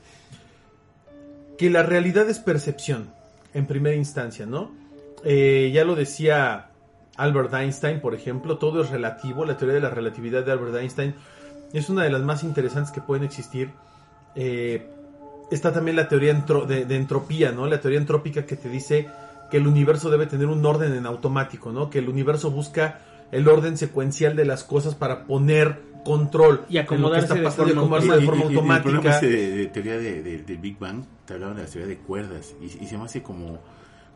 que 1.58 1.70
la 1.70 1.84
realidad 1.84 2.30
es 2.30 2.40
percepción, 2.40 3.14
en 3.54 3.68
primera 3.68 3.96
instancia, 3.96 4.46
¿no? 4.46 4.72
Eh, 5.24 5.72
ya 5.74 5.86
lo 5.86 5.96
decía 5.96 6.72
Albert 7.16 7.54
Einstein, 7.54 8.02
por 8.02 8.16
ejemplo, 8.16 8.58
todo 8.58 8.82
es 8.82 8.90
relativo, 8.90 9.46
la 9.46 9.58
teoría 9.58 9.76
de 9.76 9.82
la 9.82 9.90
relatividad 9.90 10.44
de 10.44 10.52
Albert 10.52 10.76
Einstein 10.76 11.16
es 11.72 11.90
una 11.90 12.04
de 12.04 12.10
las 12.10 12.22
más 12.22 12.44
interesantes 12.44 12.92
que 12.92 13.00
pueden 13.00 13.24
existir. 13.24 13.72
Eh, 14.36 14.88
está 15.52 15.72
también 15.72 15.96
la 15.96 16.10
teoría 16.10 16.34
de, 16.34 16.86
de 16.86 16.96
entropía, 16.96 17.52
¿no? 17.52 17.66
La 17.68 17.80
teoría 17.80 18.00
entrópica 18.00 18.46
que 18.46 18.58
te 18.58 18.68
dice 18.68 19.08
que 19.51 19.58
el 19.58 19.67
universo 19.67 20.10
debe 20.10 20.25
tener 20.25 20.48
un 20.48 20.65
orden 20.65 20.93
en 20.93 21.05
automático, 21.05 21.72
¿no? 21.72 21.89
Que 21.91 22.00
el 22.00 22.10
universo 22.10 22.50
busca 22.50 23.01
el 23.31 23.48
orden 23.48 23.77
secuencial 23.77 24.36
de 24.36 24.46
las 24.46 24.63
cosas 24.63 24.96
para 24.96 25.25
poner 25.25 25.91
control 26.03 26.65
Y 26.67 26.77
en 26.77 26.84
lo 26.86 26.89
que 26.89 26.96
acomodarse 26.96 27.25
está 27.25 27.36
de 27.36 27.43
pasando 27.43 27.72
y 27.72 27.75
forma 27.75 27.81
acomodarse 27.98 28.15
de 28.17 28.24
Y- 28.24 28.25
forma 28.25 28.41
y- 28.41 28.41
y- 28.41 28.46
y 28.46 28.48
El 28.48 28.53
problema 28.58 28.75
automática. 28.77 29.17
ese 29.17 29.29
de, 29.29 29.51
de 29.51 29.65
teoría 29.67 29.98
de, 30.00 30.24
de- 30.24 30.38
del 30.39 30.58
Big 30.58 30.79
Bang, 30.79 31.03
te 31.25 31.34
hablaban 31.36 31.58
de 31.58 31.63
la 31.63 31.70
teoría 31.70 31.88
de 31.88 31.98
cuerdas 32.00 32.55
y, 32.62 32.65
y 32.84 32.88
se 32.88 32.98
me 32.98 33.03
hace 33.05 33.22
como, 33.22 33.60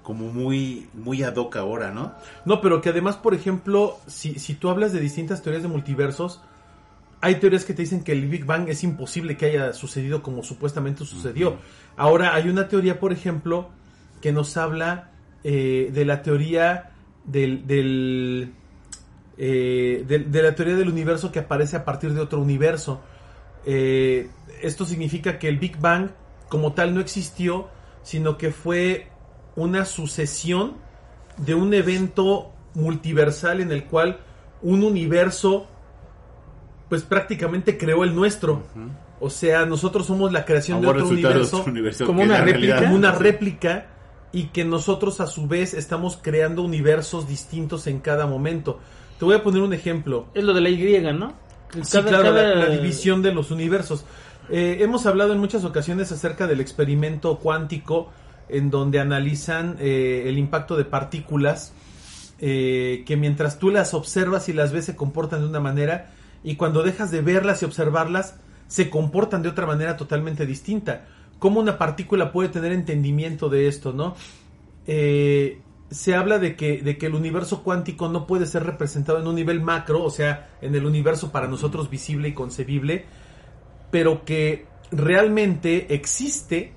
como 0.01 0.31
muy, 0.33 0.87
muy 0.93 1.21
ad 1.23 1.35
hoc 1.35 1.55
ahora, 1.57 1.91
¿no? 1.91 2.13
No, 2.45 2.59
pero 2.61 2.81
que 2.81 2.89
además, 2.89 3.17
por 3.17 3.33
ejemplo, 3.35 3.97
si, 4.07 4.39
si 4.39 4.55
tú 4.55 4.69
hablas 4.69 4.93
de 4.93 4.99
distintas 4.99 5.41
teorías 5.43 5.63
de 5.63 5.69
multiversos, 5.69 6.41
hay 7.21 7.35
teorías 7.35 7.65
que 7.65 7.73
te 7.73 7.81
dicen 7.83 8.03
que 8.03 8.11
el 8.11 8.27
Big 8.27 8.45
Bang 8.45 8.67
es 8.69 8.83
imposible 8.83 9.37
que 9.37 9.45
haya 9.47 9.73
sucedido 9.73 10.21
como 10.23 10.43
supuestamente 10.43 11.05
sucedió. 11.05 11.57
Ahora, 11.97 12.35
hay 12.35 12.49
una 12.49 12.67
teoría, 12.67 12.99
por 12.99 13.11
ejemplo, 13.13 13.69
que 14.21 14.31
nos 14.31 14.57
habla 14.57 15.11
eh, 15.45 15.91
de 15.93 16.05
la 16.05 16.23
teoría 16.23 16.91
del... 17.23 17.65
del 17.67 18.51
eh, 19.37 20.03
de, 20.07 20.19
de 20.19 20.41
la 20.41 20.55
teoría 20.55 20.75
del 20.75 20.89
universo 20.89 21.31
que 21.31 21.39
aparece 21.39 21.75
a 21.75 21.83
partir 21.85 22.13
de 22.13 22.21
otro 22.21 22.39
universo. 22.39 23.01
Eh, 23.65 24.29
esto 24.61 24.85
significa 24.85 25.37
que 25.37 25.47
el 25.49 25.57
Big 25.57 25.77
Bang 25.77 26.09
como 26.49 26.73
tal 26.73 26.95
no 26.95 27.01
existió, 27.01 27.67
sino 28.01 28.37
que 28.37 28.51
fue 28.51 29.07
una 29.55 29.85
sucesión 29.85 30.75
de 31.37 31.53
un 31.53 31.73
evento 31.73 32.53
multiversal 32.75 33.61
en 33.61 33.71
el 33.71 33.85
cual 33.85 34.19
un 34.61 34.83
universo 34.83 35.67
pues 36.89 37.03
prácticamente 37.03 37.77
creó 37.77 38.03
el 38.03 38.15
nuestro. 38.15 38.63
O 39.19 39.29
sea, 39.29 39.65
nosotros 39.65 40.07
somos 40.07 40.31
la 40.31 40.45
creación 40.45 40.81
de 40.81 40.87
otro 40.87 41.07
universo, 41.07 41.57
otro 41.59 41.71
universo 41.71 42.05
como 42.05 42.21
una 42.23 42.41
réplica, 42.41 42.79
como 42.79 42.95
una 42.95 43.11
réplica 43.11 43.87
y 44.31 44.45
que 44.47 44.65
nosotros 44.65 45.21
a 45.21 45.27
su 45.27 45.47
vez 45.47 45.73
estamos 45.73 46.19
creando 46.21 46.61
universos 46.61 47.27
distintos 47.27 47.87
en 47.87 47.99
cada 47.99 48.25
momento. 48.27 48.79
Te 49.19 49.25
voy 49.25 49.35
a 49.35 49.43
poner 49.43 49.61
un 49.61 49.73
ejemplo. 49.73 50.27
Es 50.33 50.43
lo 50.43 50.53
de 50.53 50.61
la 50.61 50.69
Y, 50.69 51.01
¿no? 51.13 51.33
Sí, 51.83 51.97
Cada- 51.97 52.09
claro, 52.09 52.31
La, 52.33 52.69
división 52.69 53.21
de 53.21 53.33
los 53.33 53.51
universos. 53.51 54.05
Eh, 54.49 54.77
hemos 54.81 55.05
hablado 55.05 55.33
en 55.33 55.39
muchas 55.39 55.63
ocasiones 55.63 56.11
acerca 56.11 56.47
del 56.47 56.59
experimento 56.59 57.37
cuántico 57.39 58.11
en 58.49 58.69
donde 58.69 58.99
analizan 58.99 59.77
eh, 59.79 60.23
el 60.27 60.37
impacto 60.37 60.75
de 60.75 60.85
partículas 60.85 61.73
eh, 62.39 63.03
que 63.07 63.15
mientras 63.17 63.57
tú 63.59 63.69
las 63.71 63.93
observas 63.93 64.49
y 64.49 64.53
las 64.53 64.71
ves 64.73 64.85
se 64.85 64.95
comportan 64.95 65.41
de 65.41 65.47
una 65.47 65.61
manera 65.61 66.11
y 66.43 66.57
cuando 66.57 66.83
dejas 66.83 67.09
de 67.09 67.21
verlas 67.21 67.61
y 67.61 67.65
observarlas 67.65 68.35
se 68.67 68.89
comportan 68.89 69.41
de 69.41 69.49
otra 69.49 69.65
manera 69.65 69.95
totalmente 69.97 70.45
distinta. 70.45 71.05
¿Cómo 71.45 71.59
una 71.59 71.77
partícula 71.77 72.31
puede 72.31 72.49
tener 72.49 72.71
entendimiento 72.71 73.49
de 73.49 73.67
esto, 73.67 73.93
no? 73.93 74.15
Eh, 74.87 75.61
se 75.91 76.15
habla 76.15 76.39
de 76.39 76.55
que, 76.55 76.81
de 76.81 76.97
que 76.97 77.05
el 77.05 77.13
universo 77.13 77.61
cuántico 77.61 78.09
no 78.09 78.25
puede 78.25 78.47
ser 78.47 78.63
representado 78.63 79.19
en 79.19 79.27
un 79.27 79.35
nivel 79.35 79.61
macro, 79.61 80.03
o 80.03 80.09
sea, 80.09 80.49
en 80.63 80.73
el 80.73 80.87
universo 80.87 81.31
para 81.31 81.47
nosotros 81.47 81.91
visible 81.91 82.29
y 82.29 82.33
concebible, 82.33 83.05
pero 83.91 84.25
que 84.25 84.65
realmente 84.89 85.93
existe, 85.93 86.73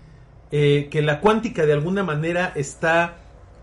eh, 0.52 0.88
que 0.90 1.00
la 1.00 1.22
cuántica 1.22 1.64
de 1.64 1.72
alguna 1.72 2.04
manera 2.04 2.52
está 2.54 3.16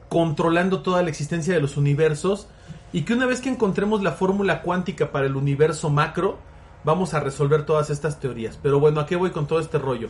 controlando 0.09 0.81
toda 0.81 1.03
la 1.03 1.11
existencia 1.11 1.53
de 1.53 1.61
los 1.61 1.77
universos 1.77 2.47
y 2.93 3.03
que 3.03 3.13
una 3.13 3.27
vez 3.27 3.41
que 3.41 3.49
encontremos 3.49 4.01
la 4.01 4.13
fórmula 4.13 4.63
cuántica 4.63 5.11
para 5.11 5.27
el 5.27 5.35
universo 5.35 5.91
macro, 5.91 6.39
vamos 6.83 7.13
a 7.13 7.19
resolver 7.19 7.63
todas 7.63 7.91
estas 7.91 8.19
teorías. 8.19 8.57
Pero 8.59 8.79
bueno, 8.79 9.01
¿a 9.01 9.05
qué 9.05 9.15
voy 9.15 9.29
con 9.29 9.45
todo 9.45 9.59
este 9.59 9.77
rollo? 9.77 10.09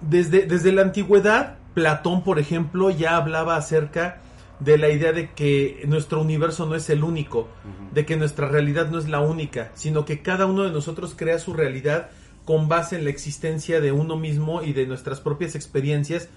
Desde, 0.00 0.46
desde 0.46 0.72
la 0.72 0.82
antigüedad, 0.82 1.56
Platón, 1.74 2.22
por 2.22 2.38
ejemplo, 2.38 2.90
ya 2.90 3.16
hablaba 3.16 3.56
acerca 3.56 4.20
de 4.60 4.78
la 4.78 4.88
idea 4.88 5.12
de 5.12 5.30
que 5.32 5.82
nuestro 5.86 6.20
universo 6.20 6.66
no 6.66 6.74
es 6.74 6.88
el 6.88 7.04
único, 7.04 7.48
de 7.92 8.06
que 8.06 8.16
nuestra 8.16 8.48
realidad 8.48 8.88
no 8.88 8.98
es 8.98 9.08
la 9.08 9.20
única, 9.20 9.70
sino 9.74 10.04
que 10.04 10.22
cada 10.22 10.46
uno 10.46 10.62
de 10.62 10.70
nosotros 10.70 11.14
crea 11.16 11.38
su 11.38 11.52
realidad 11.52 12.08
con 12.44 12.68
base 12.68 12.96
en 12.96 13.04
la 13.04 13.10
existencia 13.10 13.80
de 13.80 13.92
uno 13.92 14.16
mismo 14.16 14.62
y 14.62 14.72
de 14.72 14.86
nuestras 14.86 15.20
propias 15.20 15.54
experiencias 15.54 16.28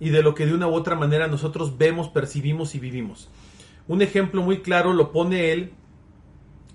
y 0.00 0.10
de 0.10 0.22
lo 0.22 0.34
que 0.34 0.46
de 0.46 0.54
una 0.54 0.66
u 0.66 0.74
otra 0.74 0.96
manera 0.96 1.28
nosotros 1.28 1.78
vemos, 1.78 2.08
percibimos 2.08 2.74
y 2.74 2.80
vivimos. 2.80 3.28
Un 3.86 4.02
ejemplo 4.02 4.42
muy 4.42 4.62
claro 4.62 4.92
lo 4.92 5.12
pone 5.12 5.52
él 5.52 5.72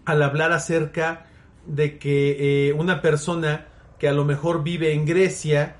al 0.05 0.21
hablar 0.21 0.51
acerca 0.51 1.25
de 1.65 1.97
que 1.97 2.69
eh, 2.69 2.73
una 2.73 3.01
persona 3.01 3.67
que 3.99 4.07
a 4.07 4.13
lo 4.13 4.25
mejor 4.25 4.63
vive 4.63 4.93
en 4.93 5.05
Grecia 5.05 5.77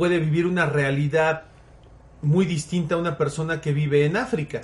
puede 0.00 0.18
vivir 0.18 0.46
una 0.46 0.64
realidad 0.64 1.42
muy 2.22 2.46
distinta 2.46 2.94
a 2.94 2.98
una 2.98 3.18
persona 3.18 3.60
que 3.60 3.74
vive 3.74 4.06
en 4.06 4.16
África, 4.16 4.62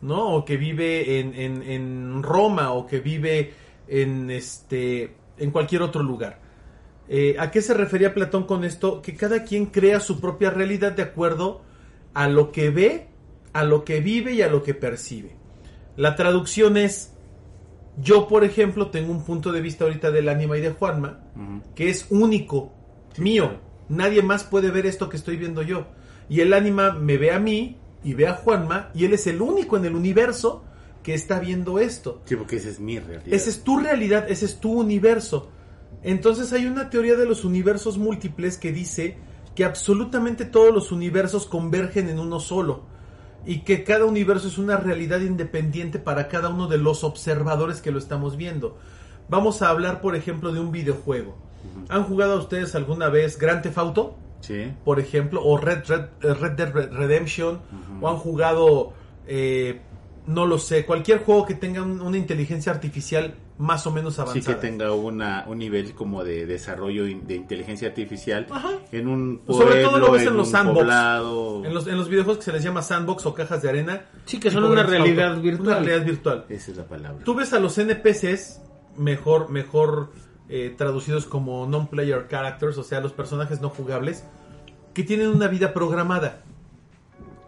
¿no? 0.00 0.28
O 0.36 0.44
que 0.44 0.56
vive 0.56 1.18
en, 1.18 1.34
en- 1.34 1.62
en 1.64 2.22
Roma 2.22 2.70
o 2.72 2.86
que 2.86 3.00
vive 3.00 3.52
en 3.88 4.30
este 4.30 5.14
en 5.38 5.50
cualquier 5.50 5.82
otro 5.82 6.04
lugar. 6.04 6.38
Eh, 7.08 7.34
¿A 7.38 7.50
qué 7.50 7.62
se 7.62 7.74
refería 7.74 8.14
Platón 8.14 8.44
con 8.44 8.62
esto? 8.64 9.02
Que 9.02 9.14
cada 9.16 9.42
quien 9.42 9.66
crea 9.66 9.98
su 9.98 10.20
propia 10.20 10.50
realidad 10.50 10.92
de 10.92 11.02
acuerdo 11.02 11.62
a 12.14 12.28
lo 12.28 12.52
que 12.52 12.70
ve, 12.70 13.08
a 13.52 13.64
lo 13.64 13.84
que 13.84 14.00
vive 14.00 14.34
y 14.34 14.42
a 14.42 14.48
lo 14.48 14.62
que 14.62 14.74
percibe. 14.74 15.34
La 15.96 16.14
traducción 16.14 16.76
es, 16.76 17.12
yo 18.00 18.28
por 18.28 18.44
ejemplo 18.44 18.90
tengo 18.90 19.10
un 19.10 19.24
punto 19.24 19.50
de 19.50 19.60
vista 19.60 19.82
ahorita 19.84 20.12
del 20.12 20.28
ánima 20.28 20.56
y 20.56 20.60
de 20.60 20.70
Juanma, 20.70 21.24
que 21.74 21.88
es 21.90 22.06
único, 22.10 22.72
mío. 23.18 23.65
Nadie 23.88 24.22
más 24.22 24.44
puede 24.44 24.70
ver 24.70 24.86
esto 24.86 25.08
que 25.08 25.16
estoy 25.16 25.36
viendo 25.36 25.62
yo. 25.62 25.86
Y 26.28 26.40
el 26.40 26.52
ánima 26.52 26.92
me 26.92 27.18
ve 27.18 27.32
a 27.32 27.38
mí 27.38 27.78
y 28.02 28.14
ve 28.14 28.26
a 28.26 28.34
Juanma 28.34 28.90
y 28.94 29.04
él 29.04 29.12
es 29.12 29.26
el 29.26 29.40
único 29.40 29.76
en 29.76 29.84
el 29.84 29.94
universo 29.94 30.64
que 31.02 31.14
está 31.14 31.38
viendo 31.38 31.78
esto. 31.78 32.22
Sí, 32.24 32.36
porque 32.36 32.56
esa 32.56 32.68
es 32.68 32.80
mi 32.80 32.98
realidad. 32.98 33.32
Esa 33.32 33.50
es 33.50 33.62
tu 33.62 33.78
realidad, 33.78 34.26
ese 34.28 34.44
es 34.44 34.58
tu 34.58 34.72
universo. 34.72 35.50
Entonces 36.02 36.52
hay 36.52 36.66
una 36.66 36.90
teoría 36.90 37.16
de 37.16 37.26
los 37.26 37.44
universos 37.44 37.98
múltiples 37.98 38.58
que 38.58 38.72
dice 38.72 39.16
que 39.54 39.64
absolutamente 39.64 40.44
todos 40.44 40.72
los 40.72 40.92
universos 40.92 41.46
convergen 41.46 42.08
en 42.08 42.18
uno 42.18 42.40
solo 42.40 42.84
y 43.44 43.60
que 43.60 43.84
cada 43.84 44.04
universo 44.04 44.48
es 44.48 44.58
una 44.58 44.76
realidad 44.76 45.20
independiente 45.20 45.98
para 45.98 46.28
cada 46.28 46.48
uno 46.48 46.66
de 46.66 46.78
los 46.78 47.04
observadores 47.04 47.80
que 47.80 47.92
lo 47.92 47.98
estamos 47.98 48.36
viendo. 48.36 48.76
Vamos 49.28 49.62
a 49.62 49.70
hablar, 49.70 50.00
por 50.00 50.14
ejemplo, 50.16 50.52
de 50.52 50.60
un 50.60 50.72
videojuego. 50.72 51.36
¿Han 51.88 52.04
jugado 52.04 52.38
ustedes 52.38 52.74
alguna 52.74 53.08
vez 53.08 53.38
Grand 53.38 53.62
Theft 53.62 53.78
Auto? 53.78 54.16
Sí. 54.40 54.70
por 54.84 55.00
ejemplo, 55.00 55.42
o 55.42 55.56
Red, 55.58 55.84
Red, 55.88 56.00
eh, 56.22 56.34
Red 56.34 56.52
Dead 56.52 56.72
Red- 56.72 56.92
Redemption, 56.92 57.58
o 58.00 58.08
han 58.08 58.16
jugado, 58.16 58.92
eh, 59.26 59.80
no 60.26 60.46
lo 60.46 60.58
sé, 60.58 60.84
cualquier 60.86 61.18
juego 61.24 61.46
que 61.46 61.54
tenga 61.54 61.82
un- 61.82 62.00
una 62.00 62.16
inteligencia 62.16 62.70
artificial 62.70 63.34
más 63.58 63.86
o 63.86 63.90
menos 63.90 64.14
Sí 64.16 64.20
avanzada. 64.20 64.54
que 64.60 64.60
tenga 64.68 64.92
una, 64.92 65.44
un 65.48 65.58
nivel 65.58 65.94
como 65.94 66.22
de 66.22 66.46
desarrollo 66.46 67.04
de 67.04 67.34
inteligencia 67.34 67.88
artificial 67.88 68.46
Ajá. 68.50 68.70
en 68.92 69.08
un 69.08 69.40
Sobre 69.48 69.82
todo 69.82 69.98
lo 69.98 70.12
ves 70.12 70.22
en 70.22 70.28
en 70.28 70.36
los 70.36 70.50
sandbox. 70.50 70.78
poblado. 70.80 71.64
En 71.64 71.74
los, 71.74 71.86
en 71.88 71.96
los 71.96 72.08
videojuegos 72.08 72.38
que 72.38 72.44
se 72.44 72.52
les 72.52 72.62
llama 72.62 72.82
sandbox 72.82 73.24
o 73.26 73.34
cajas 73.34 73.62
de 73.62 73.70
arena. 73.70 74.02
Sí, 74.26 74.38
que 74.38 74.50
son 74.50 74.60
tipo 74.62 74.72
una 74.74 74.82
Grand 74.82 74.92
Theft 74.94 75.04
realidad 75.06 75.28
Auto. 75.30 75.42
virtual. 75.42 75.68
Una 75.68 75.78
realidad 75.78 76.06
virtual. 76.06 76.44
Esa 76.50 76.70
es 76.70 76.76
la 76.76 76.84
palabra. 76.84 77.24
Tú 77.24 77.34
ves 77.34 77.52
a 77.54 77.58
los 77.58 77.76
NPCs, 77.78 78.60
mejor, 78.96 79.48
mejor 79.50 80.10
eh, 80.48 80.74
traducidos 80.76 81.26
como 81.26 81.66
non-player 81.66 82.28
characters, 82.28 82.78
o 82.78 82.84
sea, 82.84 83.00
los 83.00 83.12
personajes 83.12 83.60
no 83.60 83.68
jugables, 83.68 84.24
que 84.94 85.02
tienen 85.02 85.28
una 85.28 85.48
vida 85.48 85.74
programada. 85.74 86.42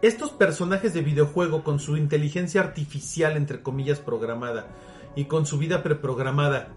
Estos 0.01 0.31
personajes 0.31 0.93
de 0.93 1.01
videojuego 1.01 1.63
con 1.63 1.79
su 1.79 1.97
inteligencia 1.97 2.61
artificial, 2.61 3.35
entre 3.35 3.61
comillas, 3.61 3.99
programada, 3.99 4.67
y 5.15 5.25
con 5.25 5.45
su 5.45 5.57
vida 5.57 5.83
preprogramada, 5.83 6.69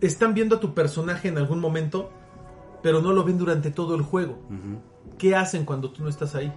están 0.00 0.34
viendo 0.34 0.56
a 0.56 0.60
tu 0.60 0.74
personaje 0.74 1.28
en 1.28 1.38
algún 1.38 1.60
momento, 1.60 2.10
pero 2.82 3.00
no 3.00 3.12
lo 3.12 3.24
ven 3.24 3.38
durante 3.38 3.70
todo 3.70 3.94
el 3.94 4.02
juego. 4.02 4.38
¿Qué 5.16 5.36
hacen 5.36 5.64
cuando 5.64 5.90
tú 5.90 6.02
no 6.02 6.08
estás 6.08 6.34
ahí? 6.34 6.52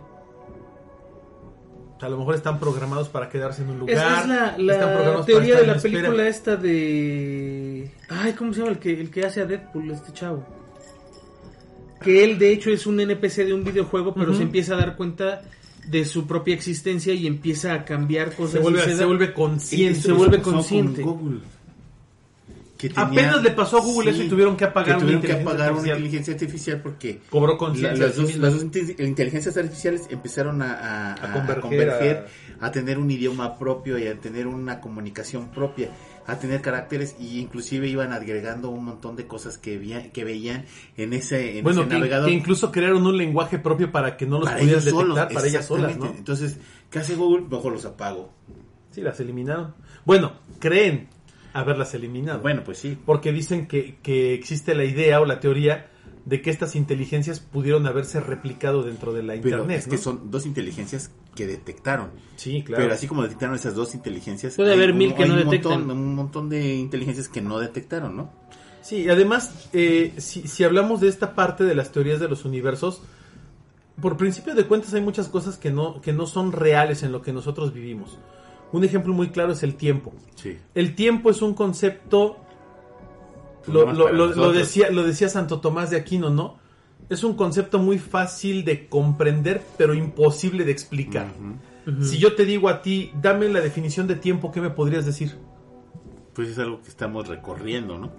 O 1.95 1.99
sea, 1.99 2.07
a 2.07 2.11
lo 2.11 2.17
mejor 2.17 2.35
están 2.35 2.59
programados 2.59 3.07
para 3.07 3.29
quedarse 3.29 3.61
en 3.61 3.69
un 3.69 3.79
lugar. 3.79 3.95
Esa 3.95 4.21
es 4.51 4.63
la, 4.63 5.25
teoría 5.25 5.59
de 5.59 5.67
la 5.67 5.75
espera. 5.75 6.01
película 6.01 6.27
esta 6.27 6.57
de... 6.57 7.89
Ay, 8.09 8.33
¿cómo 8.33 8.53
se 8.53 8.59
llama 8.59 8.71
el 8.71 8.79
que, 8.79 8.99
el 8.99 9.09
que 9.09 9.25
hace 9.25 9.41
a 9.41 9.45
Deadpool, 9.45 9.91
este 9.91 10.11
chavo? 10.11 10.45
Que 12.01 12.23
él 12.23 12.37
de 12.37 12.51
hecho 12.51 12.69
es 12.69 12.85
un 12.85 12.99
NPC 12.99 13.45
de 13.45 13.53
un 13.53 13.63
videojuego, 13.63 14.13
pero 14.13 14.33
se 14.33 14.43
empieza 14.43 14.73
a 14.73 14.77
dar 14.77 14.97
cuenta 14.97 15.41
de 15.87 16.03
su 16.03 16.27
propia 16.27 16.53
existencia 16.53 17.13
y 17.13 17.27
empieza 17.27 17.73
a 17.73 17.85
cambiar 17.85 18.35
cosas. 18.35 18.53
Se 18.53 18.59
vuelve, 18.59 18.79
y 18.91 18.95
se 18.95 19.05
vuelve 19.05 19.33
consciente. 19.33 20.01
se 20.01 20.11
vuelve 20.11 20.41
consciente. 20.41 21.01
con 21.01 21.17
Google, 21.17 21.39
que 22.77 22.89
tenía- 22.89 23.03
Apenas 23.05 23.41
le 23.43 23.51
pasó 23.51 23.77
a 23.77 23.81
Google 23.81 24.11
eso 24.11 24.23
y 24.23 24.27
tuvieron 24.27 24.57
que 24.57 24.65
apagar 24.65 24.85
que 24.85 24.91
una 24.91 24.99
tuvieron 25.01 25.21
que 25.21 25.27
inteligencia 25.29 25.51
apagar 25.53 25.71
una 25.73 25.87
inteligencia 25.93 26.33
artificial 26.33 26.81
porque 26.81 27.21
Cobró 27.29 27.57
conciencia. 27.57 28.05
las, 28.07 28.15
sí 28.15 28.21
dos, 28.21 28.35
las 28.35 28.53
dos 28.53 28.63
inte- 28.63 28.95
inteligencias 29.05 29.55
artificiales 29.55 30.07
empezaron 30.09 30.61
a, 30.61 30.73
a- 30.73 31.13
A 31.13 31.13
a- 31.13 31.33
converger, 31.33 31.57
a 31.57 31.61
converger, 31.61 32.25
a... 32.59 32.71
tener 32.71 32.97
un 32.99 33.09
idioma 33.09 33.57
propio 33.57 33.97
y 33.97 34.07
a 34.07 34.19
tener 34.19 34.47
una 34.47 34.81
comunicación 34.81 35.51
propia, 35.51 35.89
a 36.27 36.37
tener 36.37 36.61
caracteres 36.61 37.15
y 37.19 37.39
inclusive 37.39 37.87
iban 37.87 38.11
agregando 38.11 38.69
un 38.69 38.83
montón 38.83 39.15
de 39.15 39.25
cosas 39.25 39.57
que, 39.57 39.77
veían, 39.77 40.11
que 40.11 40.25
veían 40.25 40.65
en 40.97 41.13
ese, 41.13 41.59
en 41.59 41.63
Bueno, 41.63 41.81
ese 41.81 41.89
que, 41.89 41.95
navegador. 41.95 42.27
que 42.27 42.33
incluso 42.35 42.71
crearon 42.73 43.05
un 43.07 43.17
lenguaje 43.17 43.57
propio 43.57 43.91
para 43.91 44.17
que 44.17 44.25
no 44.25 44.39
los 44.39 44.47
para 44.49 44.59
pudieran 44.59 44.83
detectar 44.83 45.01
solos, 45.07 45.33
para 45.33 45.47
ellas 45.47 45.65
solas. 45.65 45.97
Entonces, 46.17 46.57
¿qué 46.89 46.99
hace 46.99 47.15
Google? 47.15 47.45
Mejor 47.49 47.71
los 47.71 47.85
apago. 47.85 48.33
Sí, 48.91 49.01
las 49.01 49.19
eliminaron. 49.19 49.75
Bueno, 50.05 50.33
creen 50.59 51.09
haberlas 51.55 51.93
eliminado. 51.93 52.39
Bueno, 52.41 52.63
pues 52.63 52.77
sí. 52.77 52.97
Porque 53.05 53.31
dicen 53.31 53.67
que, 53.67 53.97
que 54.03 54.33
existe 54.33 54.75
la 54.75 54.83
idea 54.85 55.19
o 55.21 55.25
la 55.25 55.39
teoría 55.39 55.89
de 56.25 56.41
que 56.41 56.49
estas 56.49 56.75
inteligencias 56.75 57.39
pudieron 57.39 57.85
haberse 57.87 58.19
replicado 58.19 58.81
dentro 58.83 59.13
de 59.13 59.21
la 59.23 59.33
Pero 59.41 59.57
Internet. 59.59 59.77
es 59.79 59.87
que 59.87 59.97
son 59.97 60.31
dos 60.31 60.45
inteligencias 60.45 61.11
que 61.35 61.45
detectaron. 61.45 62.09
Sí, 62.35 62.63
claro. 62.63 62.83
Pero 62.83 62.93
así 62.95 63.07
como 63.07 63.21
detectaron 63.23 63.55
esas 63.55 63.75
dos 63.75 63.93
inteligencias, 63.93 64.55
Puede 64.55 64.73
haber 64.73 64.91
un- 64.91 64.97
mil 64.97 65.13
que 65.13 65.25
no 65.27 65.33
un 65.35 65.39
detectan. 65.41 65.79
Montón, 65.81 65.97
un 65.97 66.15
montón 66.15 66.49
de 66.49 66.75
inteligencias 66.75 67.27
que 67.29 67.41
no 67.41 67.59
detectaron, 67.59 68.17
¿no? 68.17 68.31
Sí, 68.81 68.97
y 69.03 69.09
además, 69.09 69.67
eh, 69.73 70.13
si, 70.17 70.47
si 70.47 70.63
hablamos 70.63 70.99
de 71.01 71.09
esta 71.09 71.35
parte 71.35 71.63
de 71.63 71.75
las 71.75 71.91
teorías 71.91 72.19
de 72.19 72.27
los 72.27 72.43
universos, 72.45 73.01
por 74.01 74.17
principio 74.17 74.55
de 74.55 74.65
cuentas 74.65 74.93
hay 74.93 75.01
muchas 75.01 75.27
cosas 75.29 75.57
que 75.57 75.71
no, 75.71 76.01
que 76.01 76.11
no 76.11 76.25
son 76.25 76.51
reales 76.51 77.01
en 77.03 77.11
lo 77.11 77.21
que 77.21 77.33
nosotros 77.33 77.73
vivimos. 77.73 78.17
Un 78.71 78.83
ejemplo 78.83 79.13
muy 79.13 79.29
claro 79.29 79.53
es 79.53 79.63
el 79.63 79.75
tiempo. 79.75 80.13
Sí. 80.35 80.57
El 80.73 80.95
tiempo 80.95 81.29
es 81.29 81.41
un 81.41 81.53
concepto, 81.53 82.37
Pues 83.65 83.75
lo, 83.97 84.51
decía, 84.51 84.89
lo 84.89 85.03
decía 85.03 85.29
Santo 85.29 85.59
Tomás 85.59 85.89
de 85.89 85.97
Aquino, 85.97 86.29
¿no? 86.29 86.57
Es 87.09 87.23
un 87.23 87.35
concepto 87.35 87.79
muy 87.79 87.99
fácil 87.99 88.65
de 88.65 88.87
comprender, 88.87 89.61
pero 89.77 89.93
imposible 89.93 90.65
de 90.65 90.71
explicar. 90.71 91.27
Si 92.01 92.17
yo 92.17 92.35
te 92.35 92.45
digo 92.45 92.67
a 92.67 92.81
ti, 92.81 93.11
dame 93.21 93.47
la 93.47 93.61
definición 93.61 94.07
de 94.07 94.15
tiempo, 94.15 94.51
¿qué 94.51 94.59
me 94.59 94.71
podrías 94.71 95.05
decir? 95.05 95.35
Pues 96.33 96.49
es 96.49 96.57
algo 96.57 96.81
que 96.81 96.89
estamos 96.89 97.27
recorriendo, 97.27 97.99
¿no? 97.99 98.11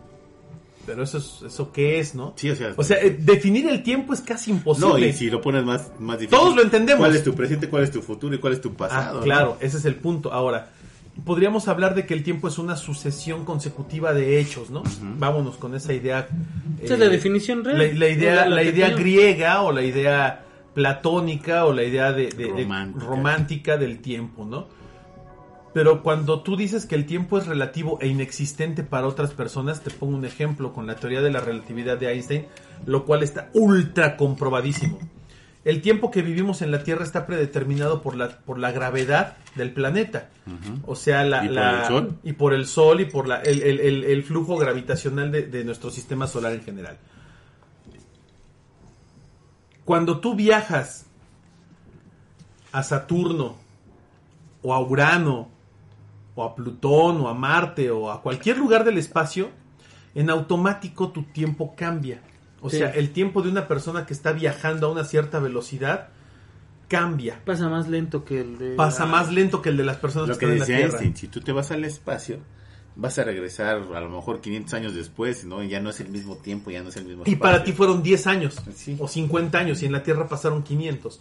Pero 0.87 1.03
eso, 1.03 1.19
es, 1.19 1.43
eso 1.47 1.73
qué 1.73 1.99
es, 1.99 2.15
¿no? 2.15 2.33
Sí, 2.37 2.49
o 2.49 2.55
sea, 2.57 2.73
O 2.77 2.83
sea, 2.85 2.99
eh, 3.03 3.17
definir 3.19 3.69
el 3.69 3.83
tiempo 3.83 4.15
es 4.15 4.21
casi 4.21 4.53
imposible. 4.53 4.89
no, 4.89 4.99
y 4.99 5.13
si 5.13 5.29
lo 5.29 5.41
pones 5.41 5.65
más, 5.65 5.91
más 5.99 6.19
difícil. 6.19 6.39
Todos 6.39 6.55
lo 6.57 6.63
entendemos. 6.63 7.01
¿Cuál 7.01 7.17
es 7.17 7.25
tu 7.25 7.35
presente, 7.35 7.69
cuál 7.69 7.83
es 7.83 7.91
tu 7.91 8.01
futuro 8.03 8.35
y 8.35 8.39
cuál 8.39 8.53
es 8.53 8.61
tu 8.61 8.69
Ah, 8.71 8.77
pasado? 8.79 9.21
claro, 9.21 9.57
ese 9.61 9.77
es 9.79 9.85
el 9.85 9.97
punto. 9.97 10.33
Ahora, 10.33 10.71
podríamos 11.25 11.67
hablar 11.69 11.95
de 11.95 12.07
que 12.07 12.15
el 12.15 12.23
tiempo 12.23 12.47
es 12.49 12.59
una 12.59 12.77
sucesión 12.77 13.45
consecutiva 13.45 14.13
de 14.15 14.39
hechos, 14.39 14.71
¿no? 14.71 14.83
Vámonos 15.19 15.57
con 15.57 15.75
esa 15.75 15.93
idea. 15.93 16.29
Esa 16.81 16.95
es 16.95 17.01
eh, 17.01 17.05
la 17.05 17.11
definición 17.11 17.65
real. 17.65 17.79
La, 17.79 17.85
la 17.93 18.09
idea, 18.09 18.35
La- 18.37 18.47
la 18.49 18.57
la 18.57 18.63
que 18.63 18.69
idea 18.69 18.87
tenemos. 18.87 19.01
griega 19.01 19.63
o 19.63 19.73
la 19.73 19.83
idea 19.83 20.43
platónica 20.75 21.65
o 21.65 21.73
la 21.73 21.83
idea 21.85 22.13
de, 22.13 22.27
de- 22.29 22.45
de- 22.53 22.63
Romántica. 22.63 23.05
romántica 23.07 23.77
del 23.79 23.99
tiempo, 24.01 24.45
¿no? 24.45 24.69
Pero 25.77 26.03
cuando 26.03 26.41
tú 26.41 26.57
dices 26.57 26.87
que 26.87 26.95
el 26.95 27.05
tiempo 27.05 27.37
es 27.37 27.47
relativo 27.47 27.99
e 28.01 28.07
inexistente 28.07 28.83
para 28.83 29.07
otras 29.07 29.33
personas, 29.33 29.83
te 29.83 29.91
pongo 29.91 30.17
un 30.17 30.25
ejemplo 30.25 30.73
con 30.73 30.87
la 30.87 30.97
teoría 30.97 31.21
de 31.21 31.31
la 31.31 31.41
relatividad 31.41 31.99
de 31.99 32.11
Einstein, 32.11 32.47
lo 32.87 33.05
cual 33.05 33.23
está 33.23 33.51
ultra 33.53 34.17
comprobadísimo. 34.17 34.99
El 35.67 35.83
tiempo 35.83 36.11
que 36.11 36.23
vivimos 36.23 36.63
en 36.63 36.71
la 36.71 36.83
Tierra 36.83 37.05
está 37.05 37.27
predeterminado 37.27 38.01
por 38.01 38.17
la, 38.17 38.39
por 38.39 38.59
la 38.59 38.73
gravedad 38.73 39.37
del 39.55 39.71
planeta. 39.75 40.31
O 40.87 40.97
sea, 40.97 41.25
la, 41.25 41.45
¿Y 41.45 41.49
por 41.49 41.55
la- 41.57 41.81
el 41.83 41.87
Sol? 41.89 42.19
y 42.25 42.33
por 42.33 42.55
el 42.55 42.67
Sol 42.67 43.01
y 43.03 43.05
por 43.05 43.29
la, 43.29 43.43
el, 43.43 43.63
el- 43.63 43.81
el- 43.81 44.05
el 44.05 44.23
flujo 44.25 44.57
gravitacional 44.57 45.31
de, 45.31 45.43
de 45.43 45.63
nuestro 45.63 45.91
sistema 45.91 46.27
solar 46.27 46.55
en 46.55 46.63
general. 46.63 46.97
Cuando 49.85 50.21
tú 50.21 50.35
viajas 50.35 51.05
a 52.73 52.83
Saturno 52.83 53.57
o 54.63 54.73
a 54.73 54.81
Urano 54.81 55.55
o 56.37 56.45
a 56.45 56.55
Plutón 56.55 57.21
o 57.21 57.29
a 57.29 57.35
Marte 57.35 57.91
o 57.91 58.11
a 58.13 58.23
cualquier 58.23 58.59
lugar 58.59 58.85
del 58.85 58.99
espacio, 58.99 59.51
en 60.15 60.31
automático 60.31 61.11
tu 61.11 61.25
tiempo 61.25 61.75
cambia. 61.77 62.21
O 62.61 62.71
Sí. 62.71 62.79
sea, 62.79 62.91
el 62.91 63.11
tiempo 63.11 63.43
de 63.43 63.49
una 63.51 63.67
persona 63.67 64.07
que 64.07 64.13
está 64.15 64.31
viajando 64.33 64.87
a 64.87 64.91
una 64.93 65.03
cierta 65.05 65.41
velocidad 65.41 66.09
cambia. 66.89 67.41
Pasa 67.45 67.69
más 67.69 67.89
lento 67.89 68.25
que 68.25 68.41
el 68.41 68.59
de... 68.59 68.75
Pasa 68.77 69.07
más 69.07 69.33
lento 69.33 69.61
que 69.61 69.71
el 69.71 69.77
de 69.77 69.85
las 69.85 69.97
personas 69.97 70.29
Lo 70.29 70.35
que 70.39 70.47
que 70.47 70.53
están 70.53 70.53
en 70.55 70.59
la 70.61 70.65
decía 70.65 70.77
Tierra. 70.77 70.93
Einstein, 71.05 71.17
si 71.17 71.29
tú 71.29 71.41
te 71.41 71.53
vas 71.53 71.71
al 71.73 71.85
espacio, 71.85 72.39
vas 72.95 73.19
a 73.19 73.25
regresar 73.25 73.83
a 73.95 74.01
lo 74.01 74.09
mejor 74.09 74.41
500 74.41 74.75
años 74.75 74.95
después, 74.95 75.45
¿no? 75.45 75.63
Ya 75.65 75.81
no 75.81 75.91
es 75.91 76.01
el 76.01 76.09
mismo 76.09 76.37
tiempo, 76.37 76.71
ya 76.71 76.83
no 76.83 76.89
es 76.91 76.97
el 76.97 77.05
mismo 77.05 77.25
Y 77.27 77.37
para 77.37 77.65
ti 77.65 77.73
fueron 77.73 78.03
10 78.03 78.27
años 78.27 78.57
Sí. 78.75 78.97
o 79.01 79.09
50 79.09 79.59
años 79.59 79.83
y 79.83 79.87
en 79.87 79.93
la 79.93 80.03
Tierra 80.03 80.29
pasaron 80.29 80.63
500. 80.63 81.21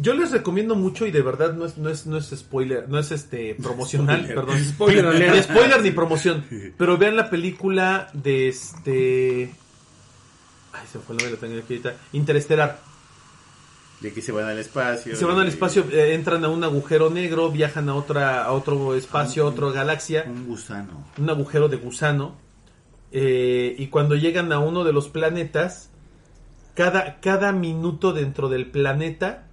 Yo 0.00 0.14
les 0.14 0.30
recomiendo 0.30 0.76
mucho 0.76 1.06
y 1.06 1.10
de 1.10 1.22
verdad 1.22 1.52
no 1.52 1.66
es, 1.66 1.76
no 1.76 1.90
es, 1.90 2.06
no 2.06 2.16
es 2.16 2.30
spoiler, 2.30 2.88
no 2.88 2.98
es 2.98 3.10
este 3.12 3.54
promocional, 3.54 4.20
Spoiler. 4.20 4.34
perdón. 4.34 4.64
Spoiler. 4.64 5.32
Ni 5.34 5.42
spoiler 5.42 5.82
ni 5.82 5.90
promoción. 5.90 6.44
Pero 6.76 6.96
vean 6.96 7.16
la 7.16 7.28
película 7.28 8.08
de 8.12 8.48
este... 8.48 9.52
Ay, 10.72 10.86
se 10.90 10.98
me 10.98 11.04
fue 11.04 11.16
el 11.16 11.22
nombre, 11.22 11.32
la 11.32 11.36
tengo 11.36 11.58
aquí 11.62 11.74
ahorita. 11.74 11.94
Interestelar. 12.12 12.80
De 14.00 14.12
que 14.14 14.22
se 14.22 14.32
van 14.32 14.46
al 14.46 14.58
espacio. 14.58 15.14
Se 15.14 15.24
van 15.26 15.38
al 15.38 15.48
espacio, 15.48 15.84
eh, 15.92 16.14
entran 16.14 16.42
a 16.44 16.48
un 16.48 16.64
agujero 16.64 17.10
negro, 17.10 17.50
viajan 17.50 17.90
a 17.90 17.94
otra 17.94 18.44
a 18.44 18.52
otro 18.52 18.94
espacio, 18.94 19.44
a 19.44 19.48
otra 19.48 19.70
galaxia. 19.72 20.24
Un 20.26 20.46
gusano. 20.46 21.04
un 21.18 21.28
agujero 21.28 21.68
de 21.68 21.76
gusano 21.76 22.36
eh, 23.12 23.74
y 23.76 23.88
cuando 23.88 24.14
llegan 24.14 24.52
a 24.52 24.58
uno 24.60 24.84
de 24.84 24.92
los 24.92 25.08
planetas 25.08 25.90
cada, 26.74 27.20
cada 27.20 27.52
minuto 27.52 28.12
dentro 28.12 28.48
del 28.48 28.70
planeta 28.70 29.49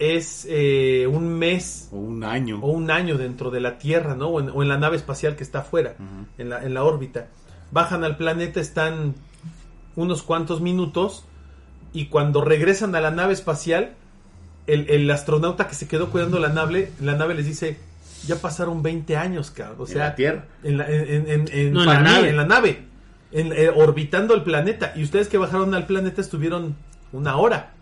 es 0.00 0.46
eh, 0.50 1.06
un 1.06 1.28
mes 1.28 1.88
O 1.92 1.96
un 1.98 2.24
año. 2.24 2.58
o 2.62 2.70
un 2.72 2.90
año 2.90 3.16
dentro 3.18 3.50
de 3.50 3.60
la 3.60 3.78
Tierra, 3.78 4.16
¿no? 4.16 4.28
O 4.28 4.40
en, 4.40 4.48
o 4.48 4.62
en 4.62 4.68
la 4.68 4.78
nave 4.78 4.96
espacial 4.96 5.36
que 5.36 5.44
está 5.44 5.60
afuera, 5.60 5.94
en, 6.38 6.48
la, 6.48 6.64
en 6.64 6.74
la 6.74 6.82
órbita. 6.82 7.28
Bajan 7.70 8.02
al 8.02 8.16
planeta, 8.16 8.60
están 8.60 9.14
unos 9.96 10.22
cuantos 10.22 10.60
minutos 10.60 11.24
y 11.92 12.06
cuando 12.06 12.40
regresan 12.42 12.94
a 12.94 13.00
la 13.00 13.10
nave 13.10 13.34
espacial, 13.34 13.92
el, 14.66 14.88
el 14.90 15.10
astronauta 15.10 15.68
que 15.68 15.74
se 15.74 15.86
quedó 15.86 16.10
cuidando 16.10 16.38
la 16.38 16.48
nave, 16.48 16.92
la 17.00 17.14
nave 17.14 17.34
les 17.34 17.44
dice, 17.46 17.76
ya 18.26 18.36
pasaron 18.36 18.82
20 18.82 19.16
años, 19.18 19.50
cabrón. 19.50 19.80
O 19.80 19.86
En 19.86 19.92
sea, 19.92 20.04
la 20.08 20.14
Tierra. 20.14 20.44
en 20.64 20.78
la, 20.78 20.88
en, 20.88 21.28
en- 21.28 21.48
en 21.52 21.72
No, 21.72 21.82
en 21.82 21.86
la 21.88 22.00
nave. 22.00 22.28
en 22.30 22.36
la 22.38 22.46
nave, 22.46 22.84
en- 23.32 23.52
eh, 23.52 23.68
orbitando 23.68 24.34
el 24.34 24.42
planeta. 24.44 24.92
Y 24.96 25.02
ustedes 25.02 25.28
que 25.28 25.36
bajaron 25.38 25.74
al 25.74 25.86
planeta 25.86 26.20
estuvieron 26.22 26.74
una 27.12 27.36
hora. 27.36 27.74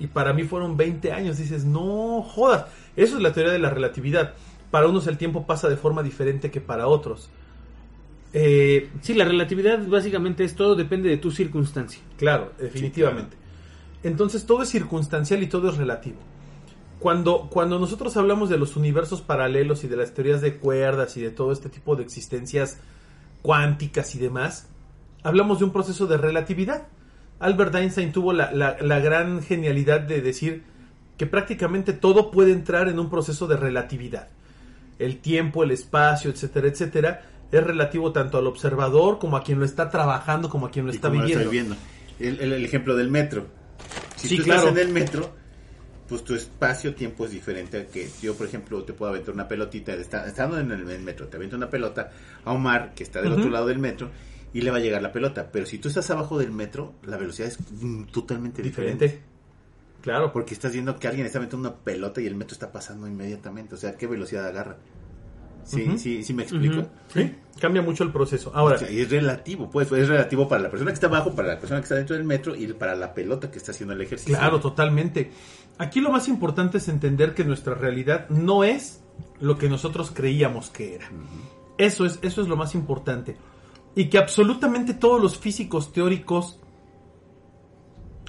Y 0.00 0.08
para 0.08 0.32
mí 0.32 0.44
fueron 0.44 0.76
20 0.76 1.12
años. 1.12 1.38
Dices, 1.38 1.64
no 1.64 2.22
jodas. 2.22 2.66
Eso 2.96 3.16
es 3.16 3.22
la 3.22 3.32
teoría 3.32 3.52
de 3.52 3.58
la 3.58 3.70
relatividad. 3.70 4.34
Para 4.70 4.88
unos 4.88 5.06
el 5.06 5.18
tiempo 5.18 5.46
pasa 5.46 5.68
de 5.68 5.76
forma 5.76 6.02
diferente 6.02 6.50
que 6.50 6.60
para 6.60 6.88
otros. 6.88 7.30
Eh, 8.32 8.90
Sí, 9.02 9.14
la 9.14 9.24
relatividad 9.24 9.86
básicamente 9.86 10.44
es 10.44 10.54
todo 10.54 10.74
depende 10.74 11.08
de 11.08 11.18
tu 11.18 11.30
circunstancia. 11.30 12.00
Claro, 12.16 12.52
definitivamente. 12.58 13.36
Entonces 14.02 14.46
todo 14.46 14.62
es 14.62 14.68
circunstancial 14.70 15.42
y 15.42 15.46
todo 15.46 15.68
es 15.68 15.76
relativo. 15.76 16.16
Cuando, 16.98 17.48
cuando 17.50 17.78
nosotros 17.78 18.16
hablamos 18.16 18.50
de 18.50 18.58
los 18.58 18.76
universos 18.76 19.22
paralelos 19.22 19.84
y 19.84 19.88
de 19.88 19.96
las 19.96 20.12
teorías 20.12 20.40
de 20.40 20.56
cuerdas 20.56 21.16
y 21.16 21.22
de 21.22 21.30
todo 21.30 21.52
este 21.52 21.68
tipo 21.68 21.96
de 21.96 22.02
existencias 22.02 22.78
cuánticas 23.42 24.14
y 24.14 24.18
demás, 24.18 24.68
hablamos 25.22 25.58
de 25.58 25.64
un 25.64 25.72
proceso 25.72 26.06
de 26.06 26.18
relatividad. 26.18 26.88
Albert 27.40 27.74
Einstein 27.74 28.12
tuvo 28.12 28.32
la, 28.32 28.52
la- 28.52 28.76
la 28.80 29.00
gran 29.00 29.42
genialidad 29.42 30.00
de 30.00 30.20
decir 30.22 30.62
que 31.16 31.26
prácticamente 31.26 31.92
todo 31.92 32.30
puede 32.30 32.52
entrar 32.52 32.88
en 32.88 32.98
un 32.98 33.10
proceso 33.10 33.46
de 33.46 33.56
relatividad. 33.56 34.28
El 34.98 35.18
tiempo, 35.18 35.64
el 35.64 35.70
espacio, 35.70 36.30
etcétera, 36.30 36.68
etcétera, 36.68 37.22
es 37.50 37.64
relativo 37.64 38.12
tanto 38.12 38.38
al 38.38 38.46
observador 38.46 39.18
como 39.18 39.36
a 39.36 39.42
quien 39.42 39.58
lo 39.58 39.64
está 39.64 39.90
trabajando, 39.90 40.48
como 40.48 40.66
a 40.66 40.70
quien 40.70 40.86
lo 40.86 40.92
está 40.92 41.08
como 41.08 41.22
lo 41.22 41.26
viviendo. 41.26 41.76
El, 42.18 42.40
el- 42.40 42.52
el 42.52 42.64
ejemplo 42.64 42.94
del 42.96 43.10
metro. 43.10 43.46
Si 44.16 44.28
Sí, 44.28 44.36
tú 44.38 44.44
claro. 44.44 44.60
estás 44.68 44.76
en 44.78 44.86
el 44.88 44.92
metro, 44.94 45.30
pues 46.08 46.22
tu 46.24 46.34
espacio-tiempo 46.34 47.24
es 47.24 47.30
diferente 47.30 47.78
a 47.80 47.86
que 47.86 48.10
yo, 48.20 48.34
por 48.34 48.46
ejemplo, 48.46 48.82
te 48.82 48.92
puedo 48.92 49.10
aventar 49.12 49.32
una 49.32 49.48
pelotita, 49.48 49.94
está- 49.94 50.26
estando 50.26 50.58
en 50.60 50.70
el, 50.70 51.00
metro, 51.00 51.26
te 51.28 51.36
avento 51.38 51.56
una 51.56 51.70
pelota 51.70 52.10
a 52.44 52.52
Omar, 52.52 52.92
que 52.94 53.02
está 53.04 53.22
del 53.22 53.32
otro 53.32 53.48
lado 53.48 53.66
del 53.68 53.78
metro, 53.78 54.10
y 54.52 54.60
le 54.62 54.70
va 54.70 54.78
a 54.78 54.80
llegar 54.80 55.02
la 55.02 55.12
pelota. 55.12 55.50
Pero 55.52 55.66
si 55.66 55.78
tú 55.78 55.88
estás 55.88 56.10
abajo 56.10 56.38
del 56.38 56.50
metro, 56.52 56.94
la 57.04 57.16
velocidad 57.16 57.48
es 57.48 57.58
mm, 57.82 58.04
totalmente 58.04 58.62
diferente. 58.62 59.04
diferente. 59.06 59.30
Claro, 60.02 60.32
Porque 60.32 60.54
estás 60.54 60.72
viendo 60.72 60.98
que 60.98 61.08
alguien 61.08 61.26
está 61.26 61.38
aventando 61.38 61.68
una 61.68 61.76
pelota 61.76 62.20
y 62.22 62.26
el 62.26 62.34
metro 62.34 62.54
está 62.54 62.72
pasando 62.72 63.06
inmediatamente. 63.06 63.74
O 63.74 63.78
sea, 63.78 63.96
¿qué 63.96 64.06
velocidad 64.06 64.46
agarra? 64.46 64.76
Sí, 65.62 65.82
Ujú. 65.86 65.98
sí, 65.98 66.22
sí 66.24 66.32
me 66.32 66.44
explico. 66.44 66.86
Sí, 67.12 67.34
cambia 67.60 67.82
mucho 67.82 68.02
el 68.02 68.10
proceso. 68.10 68.50
Ahora, 68.54 68.76
O 68.76 68.78
sea, 68.78 68.90
y 68.90 69.00
es 69.02 69.10
relativo, 69.10 69.68
pues, 69.68 69.92
es 69.92 70.08
relativo 70.08 70.48
para 70.48 70.62
la 70.62 70.70
persona 70.70 70.90
que 70.90 70.94
está 70.94 71.08
abajo, 71.08 71.34
para 71.34 71.48
la 71.48 71.58
persona 71.60 71.80
que 71.80 71.84
está 71.84 71.96
dentro 71.96 72.16
del 72.16 72.24
metro 72.24 72.56
y 72.56 72.66
para 72.72 72.94
la 72.96 73.12
pelota 73.12 73.50
que 73.50 73.58
está 73.58 73.72
haciendo 73.72 73.92
el 73.92 74.00
ejercicio. 74.00 74.36
claro, 74.38 74.58
totalmente. 74.58 75.30
Aquí 75.76 76.00
lo 76.00 76.10
más 76.10 76.28
importante 76.28 76.78
es 76.78 76.88
entender 76.88 77.34
que 77.34 77.44
nuestra 77.44 77.74
realidad 77.74 78.26
no 78.30 78.64
es 78.64 79.02
lo 79.38 79.58
que 79.58 79.68
nosotros 79.68 80.10
creíamos 80.14 80.70
que 80.70 80.94
era. 80.94 81.10
Eso 81.76 82.06
es, 82.06 82.18
eso 82.22 82.40
es 82.40 82.48
lo 82.48 82.56
más 82.56 82.74
importante. 82.74 83.36
Y 83.94 84.06
que 84.06 84.18
absolutamente 84.18 84.94
todos 84.94 85.20
los 85.20 85.38
físicos 85.38 85.92
teóricos 85.92 86.58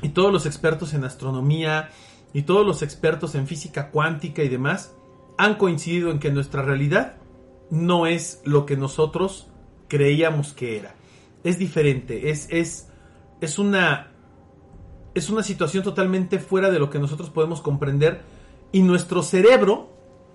y 0.02 0.10
todos 0.10 0.34
los 0.34 0.45
expertos 0.45 0.93
en 0.93 1.04
astronomía 1.04 1.89
y 2.34 2.43
todos 2.43 2.65
los 2.65 2.82
expertos 2.82 3.36
en 3.36 3.47
física 3.47 3.91
cuántica 3.91 4.43
y 4.43 4.50
demás 4.50 4.95
han 5.38 5.56
coincidido 5.56 6.12
en 6.12 6.19
que 6.19 6.32
nuestra 6.32 6.62
realidad 6.62 7.17
no 7.69 8.08
es 8.08 8.41
lo 8.43 8.65
que 8.65 8.78
nosotros 8.78 9.47
creíamos 9.88 10.54
que 10.54 10.78
era. 10.78 10.95
Es 11.43 11.58
diferente, 11.58 12.30
es, 12.30 12.47
es, 12.50 12.89
es 13.39 13.60
una 13.60 14.12
es 15.13 15.30
una 15.30 15.43
situación 15.43 15.84
totalmente 15.84 16.39
fuera 16.39 16.69
de 16.71 16.80
lo 16.80 16.89
que 16.89 17.00
nosotros 17.00 17.30
podemos 17.30 17.62
comprender 17.62 18.21
y 18.71 18.82
nuestro 18.82 19.24
cerebro, 19.24 19.89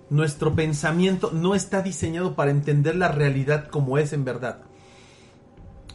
nuestro 0.09 0.53
pensamiento 0.53 1.31
no 1.33 1.55
está 1.55 1.81
diseñado 1.81 2.35
para 2.35 2.51
entender 2.51 2.95
la 2.95 3.07
realidad 3.07 3.69
como 3.69 3.97
es 3.97 4.13
en 4.13 4.23
verdad. 4.23 4.61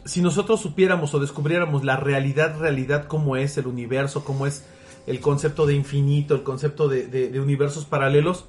Si 0.05 0.21
nosotros 0.21 0.59
supiéramos 0.59 1.13
o 1.13 1.19
descubriéramos 1.19 1.83
la 1.83 1.95
realidad, 1.95 2.59
realidad 2.59 3.05
como 3.05 3.37
es 3.37 3.57
el 3.57 3.67
universo, 3.67 4.25
como 4.25 4.45
es 4.45 4.65
el 5.07 5.19
concepto 5.19 5.65
de 5.65 5.75
infinito, 5.75 6.35
el 6.35 6.43
concepto 6.43 6.87
de, 6.87 7.39
universos 7.39 7.85
paralelos, 7.85 8.45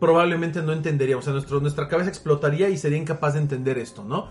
probablemente 0.00 0.62
no 0.62 0.72
entenderíamos. 0.72 1.26
O 1.26 1.40
sea, 1.40 1.60
nuestra 1.60 1.88
cabeza 1.88 2.10
explotaría 2.10 2.68
y 2.68 2.76
sería 2.76 2.98
incapaz 2.98 3.34
de 3.34 3.40
entender 3.40 3.78
esto, 3.78 4.04
¿no? 4.04 4.28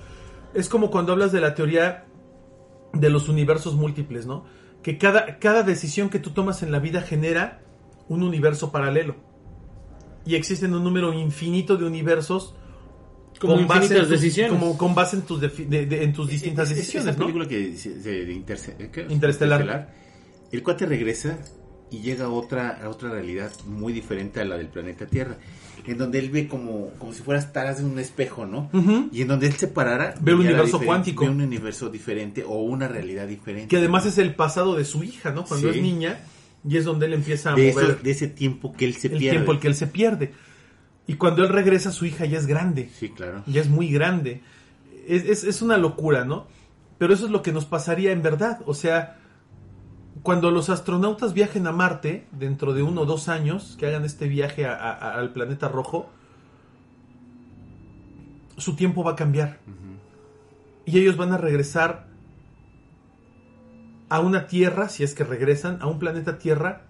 Es 0.53 0.69
como 0.69 0.89
cuando 0.89 1.11
hablas 1.11 1.31
de 1.31 1.41
la 1.41 1.53
teoría 1.53 2.05
de 2.93 3.09
los 3.09 3.27
universos 3.27 3.75
múltiples, 3.75 4.25
¿no? 4.25 4.45
Que 4.81 4.97
cada, 4.97 5.39
cada 5.39 5.63
decisión 5.63 6.09
que 6.09 6.19
tú 6.19 6.31
tomas 6.31 6.63
en 6.63 6.71
la 6.71 6.79
vida 6.79 7.01
genera 7.01 7.61
un 8.07 8.23
universo 8.23 8.71
paralelo. 8.71 9.15
Y 10.25 10.35
existen 10.35 10.73
un 10.73 10.83
número 10.83 11.13
infinito 11.13 11.77
de 11.77 11.85
universos 11.85 12.55
Como 13.39 13.53
base 13.53 13.61
en 13.63 13.83
infinitas 13.83 13.99
tus- 14.07 14.09
decisiones. 14.09 14.51
como- 14.51 14.77
con 14.77 14.95
base 14.95 15.15
en 15.17 15.21
tus, 15.23 15.39
de- 15.41 15.85
de- 15.85 16.03
en 16.03 16.13
tus 16.13 16.27
distintas 16.29 16.65
Es- 16.65 16.71
es- 16.71 16.77
decisiones, 16.77 17.09
Esa 17.09 17.19
¿no? 17.19 17.25
película 17.25 17.47
que 17.47 17.57
dice- 17.57 17.95
de, 17.95 18.25
de 18.25 18.33
Interce- 18.33 18.75
¿eh, 18.79 18.89
qué? 18.91 19.05
Interestelar. 19.09 19.93
El 20.51 20.63
cuate 20.63 20.85
regresa 20.85 21.37
y 21.91 21.99
llega 21.99 22.25
a 22.25 22.29
otra, 22.29 22.79
a 22.83 22.89
otra 22.89 23.09
realidad 23.11 23.51
muy 23.65 23.93
diferente 23.93 24.39
a 24.41 24.45
la 24.45 24.57
del 24.57 24.67
planeta 24.67 25.05
Tierra. 25.05 25.37
En 25.85 25.97
donde 25.97 26.19
él 26.19 26.29
ve 26.31 26.47
como, 26.49 26.89
como 26.97 27.13
si 27.13 27.21
fueras 27.23 27.53
taras 27.53 27.77
de 27.77 27.85
un 27.85 27.97
espejo, 27.97 28.45
¿no? 28.45 28.69
Ujú. 28.73 29.07
Y 29.13 29.21
en 29.21 29.29
donde 29.29 29.47
él 29.47 29.53
se 29.53 29.67
parara. 29.69 30.15
Ve 30.19 30.33
un 30.33 30.41
universo 30.41 30.81
cuántico. 30.81 31.23
Ve 31.23 31.31
un 31.31 31.39
universo 31.39 31.89
diferente 31.89 32.43
o 32.43 32.57
una 32.63 32.89
realidad 32.89 33.25
diferente. 33.25 33.69
Que 33.69 33.77
además 33.77 34.05
es 34.05 34.17
el 34.17 34.35
pasado 34.35 34.75
de 34.75 34.83
su 34.83 35.03
hija, 35.05 35.31
¿no? 35.31 35.45
Cuando 35.45 35.71
Sí. 35.71 35.77
es 35.77 35.81
niña 35.83 36.19
y 36.67 36.75
es 36.75 36.83
donde 36.83 37.05
él 37.05 37.13
empieza 37.13 37.53
a 37.53 37.55
de, 37.55 37.69
mover 37.71 37.91
eso- 37.91 37.99
de 38.03 38.11
ese 38.11 38.27
tiempo 38.27 38.73
que 38.73 38.83
él 38.83 38.95
se 38.95 39.07
el 39.07 39.17
pierde. 39.17 39.29
tiempo 39.37 39.51
el 39.53 39.59
que 39.59 39.67
él 39.69 39.75
se 39.75 39.87
pierde. 39.87 40.33
Y 41.07 41.15
cuando 41.15 41.43
él 41.43 41.49
regresa, 41.49 41.91
su 41.91 42.05
hija 42.05 42.25
ya 42.25 42.37
es 42.37 42.45
grande. 42.47 42.89
Sí, 42.93 43.09
claro. 43.09 43.43
ya 43.47 43.61
es 43.61 43.69
muy 43.69 43.89
grande. 43.89 44.41
Es, 45.07 45.23
es- 45.25 45.43
es 45.45 45.61
una 45.61 45.77
locura, 45.77 46.25
¿no? 46.25 46.47
Pero 46.97 47.13
eso 47.13 47.25
es 47.25 47.31
lo 47.31 47.41
que 47.41 47.53
nos 47.53 47.65
pasaría 47.65 48.11
en 48.11 48.21
verdad. 48.21 48.59
O 48.65 48.73
sea, 48.73 49.17
cuando 50.23 50.51
los 50.51 50.69
astronautas 50.69 51.33
viajen 51.33 51.65
a 51.67 51.71
Marte, 51.71 52.27
dentro 52.31 52.73
de 52.73 52.83
uno 52.83 53.01
o 53.01 53.05
dos 53.05 53.29
años, 53.29 53.77
que 53.79 53.85
hagan 53.87 54.03
este 54.03 54.27
viaje 54.27 54.65
a- 54.65 54.73
a- 54.75 55.13
al 55.15 55.31
planeta 55.31 55.69
rojo, 55.69 56.09
su 58.57 58.75
tiempo 58.75 59.03
va 59.03 59.11
a 59.11 59.15
cambiar. 59.15 59.59
Y 60.85 60.97
ellos 60.99 61.15
van 61.17 61.31
a 61.33 61.37
regresar 61.37 62.07
a 64.09 64.19
una 64.19 64.47
Tierra, 64.47 64.89
si 64.89 65.03
es 65.03 65.13
que 65.13 65.23
regresan, 65.23 65.77
a 65.81 65.87
un 65.87 65.99
planeta 65.99 66.37
Tierra 66.39 66.86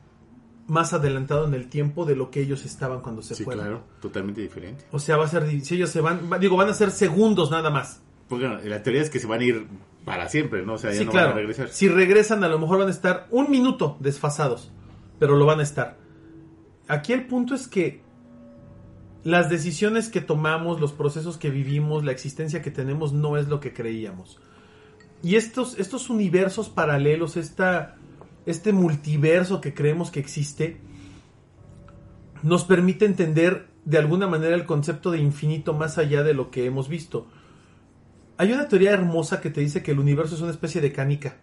más 0.67 0.91
adelantado 0.93 1.45
en 1.47 1.53
el 1.53 1.67
tiempo 1.69 2.05
de 2.05 2.15
lo 2.15 2.29
que 2.29 2.41
ellos 2.41 2.65
estaban 2.65 3.01
cuando 3.01 3.21
se 3.21 3.35
Sí, 3.35 3.43
fueron. 3.43 3.63
claro. 3.63 3.83
Totalmente 4.01 4.41
diferente. 4.41 4.85
O 4.91 4.99
sea, 4.99 5.15
va 5.17 5.25
a 5.25 5.27
ser, 5.29 5.49
si 5.63 5.75
ellos 5.75 5.89
se 5.89 6.01
van, 6.01 6.29
va- 6.31 6.39
digo, 6.39 6.57
van 6.57 6.69
a 6.69 6.73
ser 6.73 6.91
segundos 6.91 7.51
nada 7.51 7.69
más. 7.69 8.01
Porque 8.27 8.45
bueno, 8.47 8.61
la 8.65 8.83
teoría 8.83 9.01
es 9.01 9.09
que 9.09 9.19
se 9.19 9.27
van 9.27 9.39
a 9.39 9.43
ir 9.45 9.67
para 10.03 10.27
siempre, 10.27 10.65
¿no? 10.65 10.73
O 10.73 10.77
sea, 10.77 10.91
ya 10.91 10.99
sí, 10.99 11.05
no 11.05 11.11
claro. 11.11 11.27
van 11.27 11.33
a 11.37 11.39
regresar. 11.39 11.69
Si 11.69 11.87
regresan, 11.87 12.43
a 12.43 12.49
lo 12.49 12.59
mejor 12.59 12.79
van 12.79 12.87
a 12.89 12.91
estar 12.91 13.27
un 13.31 13.49
minuto 13.49 13.95
desfasados, 14.01 14.71
pero 15.19 15.35
lo 15.37 15.45
van 15.45 15.59
a 15.61 15.63
estar. 15.63 15.97
Aquí 16.89 17.13
el 17.13 17.25
punto 17.27 17.55
es 17.55 17.67
que 17.69 18.01
las 19.23 19.49
decisiones 19.49 20.09
que 20.09 20.21
tomamos, 20.21 20.79
los 20.79 20.93
procesos 20.93 21.37
que 21.37 21.49
vivimos, 21.49 22.03
la 22.05 22.11
existencia 22.11 22.61
que 22.61 22.71
tenemos 22.71 23.13
no 23.13 23.37
es 23.37 23.47
lo 23.47 23.59
que 23.59 23.73
creíamos. 23.73 24.39
Y 25.23 25.35
estos, 25.35 25.79
estos 25.79 26.09
universos 26.09 26.69
paralelos, 26.69 27.35
esta, 27.37 27.95
este 28.47 28.71
multiverso 28.71 29.59
que 29.59 29.73
creemos 29.73 30.09
que 30.09 30.21
existe, 30.21 30.77
nos 32.43 32.63
permite 32.63 33.05
entender 33.05 33.67
de 33.83 33.97
alguna 33.97 34.25
manera 34.25 34.55
el 34.55 34.65
concepto 34.65 35.11
de 35.11 35.19
infinito 35.19 35.73
más 35.73 35.97
allá 35.97 36.23
de 36.23 36.33
lo 36.33 36.49
que 36.49 36.65
hemos 36.65 36.87
visto. 36.87 37.27
Hay 38.37 38.53
una 38.53 38.69
teoría 38.69 38.91
hermosa 38.91 39.41
que 39.41 39.49
te 39.49 39.59
dice 39.59 39.83
que 39.83 39.91
el 39.91 39.99
universo 39.99 40.35
es 40.35 40.41
una 40.41 40.51
especie 40.51 40.79
de 40.79 40.93
canica. 40.93 41.37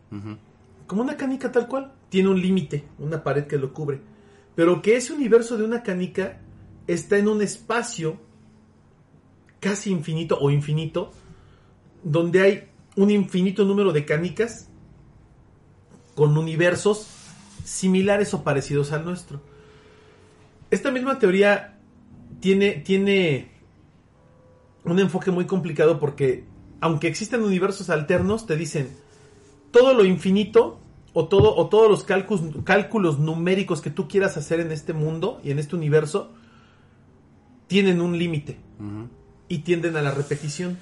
Como 0.87 1.03
una 1.03 1.17
canica 1.17 1.53
tal 1.53 1.69
cual. 1.69 1.93
Tiene 2.09 2.31
un 2.31 2.41
límite, 2.41 2.85
una 2.99 3.23
pared 3.23 3.47
que 3.47 3.59
lo 3.59 3.75
cubre. 3.75 4.01
Pero 4.55 4.81
que 4.81 4.97
ese 4.97 5.13
universo 5.13 5.59
de 5.59 5.65
una 5.65 5.83
canica 5.83 6.41
está 6.87 7.19
en 7.19 7.29
un 7.29 7.43
espacio 7.43 8.19
casi 9.61 9.91
infinito 9.91 10.39
o 10.41 10.51
infinito, 10.51 11.11
donde 12.03 12.41
hay 12.41 12.69
un 12.97 13.11
infinito 13.11 13.65
número 13.65 13.93
de 13.93 14.05
canicas 14.07 14.71
con 16.15 16.37
universos 16.37 17.07
similares 17.65 18.35
o 18.35 18.45
parecidos 18.45 18.93
al 18.93 19.05
nuestro. 19.05 19.41
Esta 20.71 20.91
misma 20.91 21.19
teoría 21.19 21.79
tiene, 22.41 22.73
tiene 22.73 23.51
un 24.85 24.99
enfoque 24.99 25.31
muy 25.31 25.47
complicado 25.47 25.99
porque 25.99 26.45
aunque 26.81 27.09
existen 27.09 27.43
universos 27.43 27.89
alternos, 27.91 28.47
te 28.47 28.57
dicen 28.57 28.91
todo 29.71 29.95
lo 29.95 30.05
infinito 30.05 30.79
o 31.15 31.29
todo 31.29 31.57
o 31.57 31.69
todos 31.69 31.91
los 31.91 32.05
cálculos, 32.05 32.43
cálculos 32.65 33.19
numéricos 33.19 33.81
que 33.81 33.91
tú 33.91 34.09
quieras 34.09 34.37
hacer 34.37 34.61
en 34.61 34.71
este 34.73 34.93
mundo 34.93 35.41
y 35.43 35.51
en 35.51 35.59
este 35.59 35.77
universo 35.77 36.33
tienen 37.67 38.01
un 38.01 38.19
límite 38.19 38.59
y 39.49 39.59
tienden 39.59 39.97
a 39.97 40.03
la 40.03 40.11
repetición. 40.11 40.77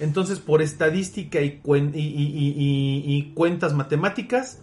Entonces, 0.00 0.38
por 0.38 0.62
estadística 0.62 1.40
y, 1.40 1.60
cuen- 1.62 1.92
y- 1.94 3.32
cuentas 3.34 3.74
matemáticas, 3.74 4.60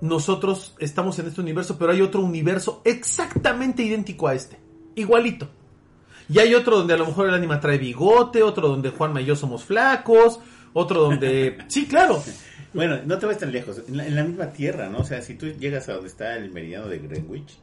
nosotros 0.00 0.74
estamos 0.78 1.18
en 1.18 1.26
este 1.28 1.40
universo, 1.40 1.78
pero 1.78 1.92
hay 1.92 2.00
otro 2.00 2.20
universo 2.22 2.82
exactamente 2.84 3.82
idéntico 3.82 4.28
a 4.28 4.34
este, 4.34 4.58
igualito. 4.96 5.48
Y 6.28 6.38
hay 6.38 6.54
otro 6.54 6.78
donde 6.78 6.94
a 6.94 6.96
lo 6.96 7.06
mejor 7.06 7.28
el 7.28 7.34
ánima 7.34 7.60
trae 7.60 7.78
bigote, 7.78 8.42
otro 8.42 8.68
donde 8.68 8.90
Juanma 8.90 9.20
y 9.20 9.26
yo 9.26 9.36
somos 9.36 9.64
flacos, 9.64 10.40
otro 10.72 11.02
donde... 11.02 11.58
Sí, 11.68 11.86
claro. 11.86 12.22
Bueno, 12.74 12.98
no 13.04 13.18
te 13.18 13.26
vas 13.26 13.38
tan 13.38 13.52
lejos. 13.52 13.82
En 13.88 13.96
la, 13.96 14.06
en 14.06 14.16
la 14.16 14.24
misma 14.24 14.46
tierra, 14.52 14.88
¿no? 14.88 14.98
O 14.98 15.04
sea, 15.04 15.20
si 15.22 15.34
tú 15.34 15.46
llegas 15.46 15.88
a 15.88 15.94
donde 15.94 16.08
está 16.08 16.36
el 16.36 16.50
meridiano 16.50 16.88
de 16.88 16.98
Greenwich, 16.98 17.58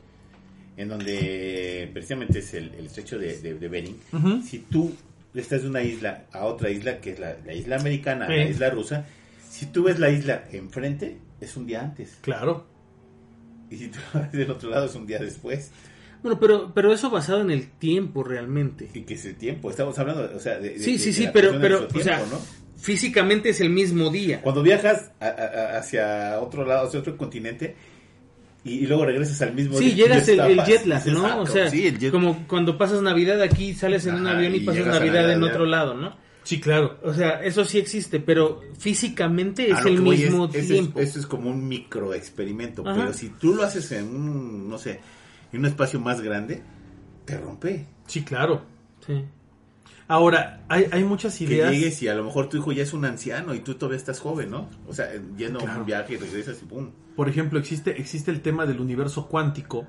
en 0.78 0.88
donde 0.88 1.90
precisamente 1.94 2.40
es 2.40 2.54
el, 2.54 2.72
el 2.78 2.86
estrecho 2.86 3.18
de, 3.18 3.40
de, 3.42 3.56
de 3.56 3.68
Bering, 3.68 3.98
si 4.46 4.60
tú 4.60 4.94
estás 5.34 5.62
de 5.64 5.70
una 5.70 5.82
isla 5.84 6.26
a 6.32 6.46
otra 6.46 6.70
isla, 6.70 7.00
que 7.00 7.12
es 7.12 7.20
la, 7.20 7.36
la 7.46 7.54
isla 7.54 7.76
americana, 7.78 8.28
Sí. 8.28 8.34
la 8.36 8.44
isla 8.50 8.70
rusa, 8.70 9.06
si 9.50 9.66
tú 9.68 9.84
ves 9.84 10.00
la 10.00 10.10
isla 10.10 10.44
enfrente, 10.52 11.18
es 11.42 11.56
un 11.58 11.66
día 11.68 11.82
antes. 11.82 12.18
Claro. 12.22 12.66
Y 13.70 13.78
si 13.78 13.88
tú 13.90 14.00
vas 14.14 14.32
del 14.32 14.50
otro 14.52 14.70
lado, 14.70 14.86
es 14.86 14.96
un 14.96 15.06
día 15.06 15.20
después. 15.20 15.72
Bueno, 16.22 16.38
pero, 16.40 16.74
pero 16.74 16.92
eso 16.94 17.10
basado 17.10 17.42
en 17.42 17.52
el 17.52 17.70
tiempo 17.72 18.24
realmente. 18.24 18.90
Y 18.94 19.02
que 19.04 19.14
es 19.14 19.26
el 19.26 19.36
tiempo. 19.36 19.70
Estamos 19.70 19.98
hablando, 20.00 20.30
o 20.36 20.40
sea, 20.40 20.60
de, 20.60 20.78
Sí, 20.80 20.94
de- 20.94 20.98
sí, 21.00 21.06
de 21.08 21.14
sí, 21.14 21.30
pero, 21.32 21.52
pero, 21.62 21.78
nuestro 21.80 22.00
o 22.00 22.04
sea, 22.04 22.18
tiempo, 22.18 22.36
¿no? 22.36 22.42
físicamente 22.78 23.50
es 23.50 23.62
el 23.62 23.70
mismo 23.70 24.10
día. 24.10 24.42
Cuando 24.42 24.62
viajas 24.64 25.12
a- 25.20 25.28
a- 25.28 25.78
hacia 25.78 26.40
otro 26.42 26.66
lado, 26.66 26.88
hacia 26.88 27.00
otro 27.00 27.16
continente, 27.18 27.76
y, 28.70 28.84
y 28.84 28.88
luego 28.88 29.06
regresas 29.06 29.42
al 29.42 29.54
mismo 29.54 29.78
Sí, 29.78 29.86
día 29.92 30.06
llegas 30.06 30.26
que 30.26 30.34
el, 30.34 30.40
el 30.40 31.14
¿no? 31.14 31.26
"Ah, 31.28 31.36
o 31.38 31.46
sea, 31.48 31.70
sí, 31.70 31.88
el 31.88 32.00
jet- 32.00 32.12
como 32.12 32.48
cuando 32.48 32.78
pasas 32.78 33.02
Navidad 33.02 33.42
aquí, 33.42 33.74
sales 33.74 34.06
en 34.06 34.16
un 34.16 34.28
avión 34.28 34.54
y, 34.54 34.58
y 34.58 34.60
pasas 34.62 34.86
Navidad 34.86 35.32
en 35.32 35.44
otro 35.44 35.66
lado, 35.66 35.94
¿no? 35.96 36.16
Sí, 36.44 36.60
claro. 36.60 36.98
O 37.04 37.14
sea, 37.14 37.44
eso 37.44 37.64
sí 37.66 37.78
existe, 37.78 38.20
pero 38.20 38.62
físicamente 38.80 39.70
es 39.70 39.80
el 39.86 39.96
que 39.96 40.02
mismo 40.02 40.50
es- 40.52 40.68
tiempo. 40.68 41.00
Eso 41.00 41.20
es 41.20 41.26
como 41.28 41.50
un 41.50 41.68
microexperimento, 41.68 42.84
Ajá. 42.88 42.98
pero 43.00 43.14
si 43.14 43.30
tú 43.30 43.54
lo 43.56 43.64
haces 43.64 43.92
en 43.92 44.06
un, 44.16 44.70
no 44.70 44.78
sé, 44.78 45.00
en 45.54 45.60
un 45.60 45.66
espacio 45.68 46.00
más 46.00 46.22
grande, 46.22 46.62
te 47.26 47.38
rompe. 47.38 47.86
Sí, 48.08 48.24
claro. 48.24 48.64
Sí. 49.06 49.24
Ahora, 50.08 50.64
hay, 50.70 50.88
hay 50.92 51.04
muchas 51.04 51.38
Que 51.38 51.44
ideas... 51.44 51.72
llegues 51.72 52.02
y 52.02 52.08
a 52.08 52.16
lo 52.16 52.24
mejor 52.24 52.50
tu 52.50 52.58
hijo 52.58 52.72
ya 52.72 52.82
es 52.82 52.94
un 52.94 53.06
anciano 53.06 53.54
y 53.54 53.60
tú 53.60 53.76
todavía 53.76 53.98
estás 53.98 54.20
joven, 54.20 54.50
¿no? 54.50 54.68
O 54.88 54.94
sea, 54.94 55.12
yendo 55.38 55.60
a 55.60 55.64
Claro. 55.64 55.82
un 55.82 55.86
viaje 55.86 56.14
y 56.14 56.18
regresas 56.18 56.58
y 56.64 56.66
pum. 56.66 56.90
Por 57.20 57.28
ejemplo, 57.28 57.60
existe, 57.60 58.00
existe 58.00 58.32
el 58.32 58.42
tema 58.42 58.66
del 58.66 58.80
universo 58.80 59.28
cuántico, 59.28 59.86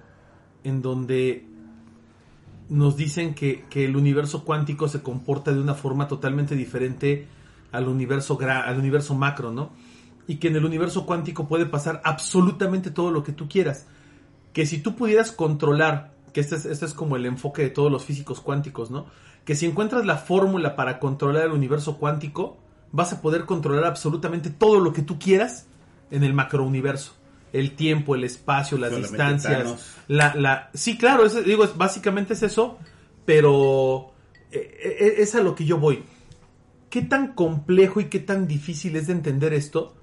en 0.65 0.83
donde 0.83 1.47
nos 2.69 2.97
dicen 2.97 3.35
que, 3.35 3.67
que 3.71 3.85
el 3.85 3.95
universo 3.95 4.45
cuántico 4.45 4.89
se 4.89 5.01
comporta 5.01 5.53
de 5.53 5.61
una 5.61 5.75
forma 5.75 6.09
totalmente 6.09 6.57
diferente 6.57 7.29
al 7.71 7.87
universo, 7.87 8.37
gra- 8.37 8.65
al 8.67 8.81
universo 8.81 9.15
macro, 9.15 9.53
¿no? 9.53 9.71
Y 10.27 10.39
que 10.39 10.49
en 10.49 10.57
el 10.57 10.65
universo 10.65 11.07
cuántico 11.07 11.47
puede 11.47 11.67
pasar 11.67 12.03
absolutamente 12.05 12.91
todo 12.91 13.13
lo 13.13 13.23
que 13.23 13.31
tú 13.31 13.49
quieras. 13.49 13.87
que 14.53 14.67
si 14.67 14.79
tú 14.81 14.97
pudieras 14.97 15.31
controlar, 15.31 16.13
que 16.33 16.41
este 16.41 16.57
es, 16.57 16.65
este 16.65 16.85
es 16.85 16.95
como 16.95 17.15
el 17.15 17.27
enfoque 17.27 17.63
de 17.63 17.71
todos 17.71 17.93
los 17.93 18.05
físicos 18.05 18.41
cuánticos, 18.41 18.91
¿no? 18.91 19.07
Que 19.45 19.55
si 19.55 19.67
encuentras 19.67 20.05
la 20.05 20.17
fórmula 20.17 20.75
para 20.75 20.99
controlar 20.99 21.45
el 21.47 21.53
universo 21.53 21.97
cuántico, 21.97 22.59
vas 22.91 23.13
a 23.13 23.21
poder 23.23 23.45
controlar 23.45 23.85
absolutamente 23.85 24.51
todo 24.51 24.81
lo 24.81 24.93
que 24.93 25.03
tú 25.03 25.21
quieras 25.21 25.69
en 26.11 26.25
el 26.25 26.35
macrouniverso. 26.35 27.20
El 27.53 27.73
tiempo, 27.73 28.15
el 28.15 28.25
espacio, 28.25 28.79
las 28.79 28.91
Solamente 28.91 29.17
distancias. 29.35 29.95
La, 30.09 30.35
la, 30.35 30.71
sí, 30.75 30.97
claro, 30.97 31.27
es- 31.27 31.45
digo, 31.45 31.65
es- 31.65 31.77
básicamente 31.77 32.35
es 32.35 32.43
eso, 32.43 32.79
pero 33.25 34.13
eh, 34.53 34.79
eh, 35.01 35.15
es 35.19 35.35
a 35.35 35.41
lo 35.41 35.55
que 35.55 35.65
yo 35.65 35.79
voy. 35.79 36.03
¿Qué 36.91 37.03
tan 37.03 37.35
complejo 37.35 38.01
y 38.01 38.07
qué 38.07 38.19
tan 38.21 38.47
difícil 38.49 38.97
es 38.97 39.07
de 39.07 39.13
entender 39.15 39.53
esto? 39.53 39.95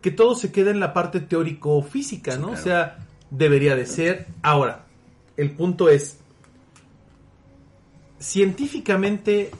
Que 0.00 0.10
todo 0.10 0.34
se 0.34 0.52
queda 0.52 0.70
en 0.70 0.80
la 0.80 0.92
parte 0.92 1.20
teórico-física, 1.20 2.36
¿no? 2.36 2.48
claro. 2.48 2.60
O 2.60 2.62
sea, 2.64 3.06
debería 3.30 3.74
de 3.76 3.86
ser. 3.86 4.26
Ahora, 4.42 4.84
el 5.36 5.50
punto 5.52 5.88
es, 5.88 6.18
científicamente 8.18 9.50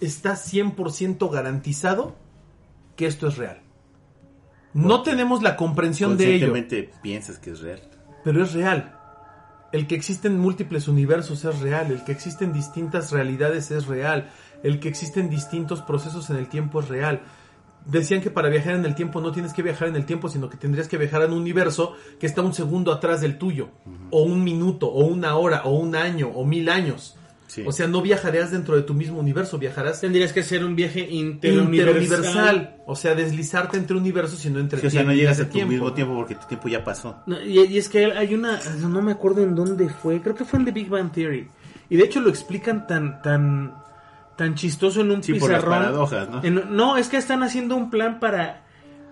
está 0.00 0.34
100% 0.36 1.30
garantizado 1.30 2.16
que 2.96 3.06
esto 3.06 3.28
es 3.28 3.36
real. 3.36 3.60
No 4.74 5.02
tenemos 5.02 5.42
la 5.42 5.56
comprensión 5.56 6.16
de 6.16 6.34
ello, 6.34 6.54
piensas 7.02 7.38
que 7.38 7.50
es 7.50 7.60
real. 7.60 7.80
pero 8.24 8.42
es 8.42 8.52
real. 8.52 8.96
El 9.72 9.86
que 9.86 9.94
existen 9.94 10.38
múltiples 10.38 10.88
universos 10.88 11.44
es 11.44 11.60
real, 11.60 11.92
el 11.92 12.02
que 12.02 12.12
existen 12.12 12.52
distintas 12.52 13.12
realidades 13.12 13.70
es 13.70 13.86
real, 13.86 14.30
el 14.64 14.80
que 14.80 14.88
existen 14.88 15.30
distintos 15.30 15.80
procesos 15.80 16.28
en 16.30 16.36
el 16.36 16.48
tiempo 16.48 16.80
es 16.80 16.88
real. 16.88 17.22
Decían 17.86 18.20
que 18.20 18.30
para 18.30 18.48
viajar 18.48 18.74
en 18.74 18.84
el 18.84 18.94
tiempo 18.94 19.20
no 19.20 19.32
tienes 19.32 19.54
que 19.54 19.62
viajar 19.62 19.88
en 19.88 19.96
el 19.96 20.04
tiempo, 20.06 20.28
sino 20.28 20.50
que 20.50 20.56
tendrías 20.56 20.88
que 20.88 20.98
viajar 20.98 21.22
en 21.22 21.32
un 21.32 21.38
universo 21.38 21.94
que 22.18 22.26
está 22.26 22.42
un 22.42 22.52
segundo 22.52 22.92
atrás 22.92 23.20
del 23.20 23.38
tuyo, 23.38 23.70
o 24.10 24.22
un 24.22 24.42
minuto, 24.44 24.88
o 24.88 25.06
una 25.06 25.36
hora, 25.36 25.62
o 25.64 25.78
un 25.78 25.94
año, 25.96 26.28
o 26.28 26.44
mil 26.44 26.68
años. 26.68 27.16
Sí. 27.50 27.64
O 27.66 27.72
sea, 27.72 27.88
no 27.88 28.00
viajarías 28.00 28.52
dentro 28.52 28.76
de 28.76 28.82
tu 28.82 28.94
mismo 28.94 29.18
universo, 29.18 29.58
viajarás 29.58 30.00
Tendrías 30.00 30.32
que 30.32 30.38
hacer 30.38 30.64
un 30.64 30.76
viaje 30.76 31.00
interuniversal. 31.00 31.74
interuniversal. 31.74 32.76
O 32.86 32.94
sea, 32.94 33.16
deslizarte 33.16 33.76
entre 33.76 33.96
universos, 33.96 34.38
sino 34.38 34.60
entre 34.60 34.78
Sí, 34.80 34.86
o 34.86 34.90
sea, 34.90 35.02
no 35.02 35.12
llegas 35.12 35.40
a 35.40 35.46
tu 35.46 35.54
tiempo. 35.54 35.72
mismo 35.72 35.92
tiempo 35.92 36.14
porque 36.14 36.36
tu 36.36 36.46
tiempo 36.46 36.68
ya 36.68 36.84
pasó. 36.84 37.22
No, 37.26 37.42
y, 37.42 37.58
y 37.64 37.76
es 37.78 37.88
que 37.88 38.04
hay 38.06 38.34
una, 38.34 38.60
no 38.78 39.02
me 39.02 39.10
acuerdo 39.10 39.42
en 39.42 39.56
dónde 39.56 39.88
fue, 39.88 40.20
creo 40.22 40.36
que 40.36 40.44
fue 40.44 40.60
en 40.60 40.64
The 40.66 40.70
Big 40.70 40.88
Bang 40.88 41.10
Theory. 41.10 41.48
Y 41.88 41.96
de 41.96 42.04
hecho 42.04 42.20
lo 42.20 42.28
explican 42.30 42.86
tan, 42.86 43.20
tan, 43.20 43.74
tan 44.36 44.54
chistoso 44.54 45.00
en 45.00 45.10
un 45.10 45.20
Sí, 45.22 45.34
por 45.34 45.50
las 45.50 45.58
pizarrón. 45.60 45.82
paradojas, 45.82 46.28
¿no? 46.30 46.44
En- 46.44 46.76
no, 46.76 46.96
es 46.98 47.08
que 47.08 47.16
están 47.16 47.42
haciendo 47.42 47.74
un 47.74 47.90
plan 47.90 48.20
para, 48.20 48.62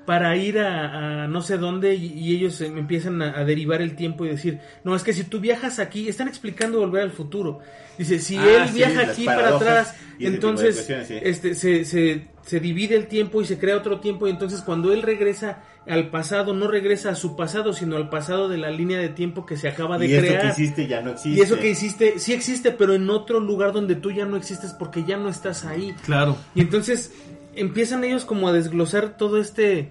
para 0.08 0.34
ir 0.38 0.58
a, 0.58 1.24
a 1.24 1.28
no 1.28 1.42
sé 1.42 1.58
dónde 1.58 1.94
y, 1.94 2.06
y 2.14 2.34
ellos 2.34 2.58
em, 2.62 2.78
empiezan 2.78 3.20
a, 3.20 3.38
a 3.38 3.44
derivar 3.44 3.82
el 3.82 3.94
tiempo 3.94 4.24
y 4.24 4.28
decir, 4.30 4.58
no, 4.82 4.96
es 4.96 5.02
que 5.02 5.12
si 5.12 5.24
tú 5.24 5.38
viajas 5.38 5.78
aquí, 5.78 6.08
están 6.08 6.28
explicando 6.28 6.78
volver 6.78 7.02
al 7.02 7.10
futuro. 7.10 7.60
Dice, 7.98 8.18
si 8.18 8.38
Ah, 8.38 8.62
él 8.62 8.68
sí, 8.68 8.74
viaja 8.76 9.02
aquí 9.02 9.26
para 9.26 9.56
atrás, 9.56 9.94
y 10.18 10.24
entonces 10.24 10.86
sí. 11.06 11.14
este, 11.20 11.54
se, 11.54 11.84
se, 11.84 12.26
se 12.40 12.58
divide 12.58 12.96
el 12.96 13.06
tiempo 13.06 13.42
y 13.42 13.44
se 13.44 13.58
crea 13.58 13.76
otro 13.76 14.00
tiempo 14.00 14.26
y 14.26 14.30
entonces 14.30 14.62
cuando 14.62 14.94
él 14.94 15.02
regresa 15.02 15.62
al 15.86 16.08
pasado, 16.08 16.54
no 16.54 16.68
regresa 16.68 17.10
a 17.10 17.14
su 17.14 17.36
pasado, 17.36 17.74
sino 17.74 17.96
al 17.96 18.08
pasado 18.08 18.48
de 18.48 18.56
la 18.56 18.70
línea 18.70 18.98
de 18.98 19.10
tiempo 19.10 19.44
que 19.44 19.58
se 19.58 19.68
acaba 19.68 19.98
de 19.98 20.06
y 20.06 20.08
crear. 20.18 20.24
esto 20.46 20.56
que 20.56 20.62
hiciste 20.62 20.86
ya 20.86 21.02
no 21.02 21.10
existe. 21.10 21.38
Y 21.38 21.42
eso 21.42 21.58
que 21.58 21.68
hiciste, 21.68 22.18
sí 22.18 22.32
existe, 22.32 22.70
pero 22.70 22.94
en 22.94 23.10
otro 23.10 23.40
lugar 23.40 23.72
donde 23.74 23.94
tú 23.94 24.10
ya 24.10 24.24
no 24.24 24.38
existes 24.38 24.72
porque 24.72 25.04
ya 25.04 25.18
no 25.18 25.28
estás 25.28 25.66
ahí. 25.66 25.94
Claro. 26.06 26.38
Y 26.54 26.62
entonces 26.62 27.12
empiezan 27.54 28.04
ellos 28.04 28.24
como 28.24 28.48
a 28.48 28.52
desglosar 28.54 29.18
todo 29.18 29.38
este... 29.38 29.90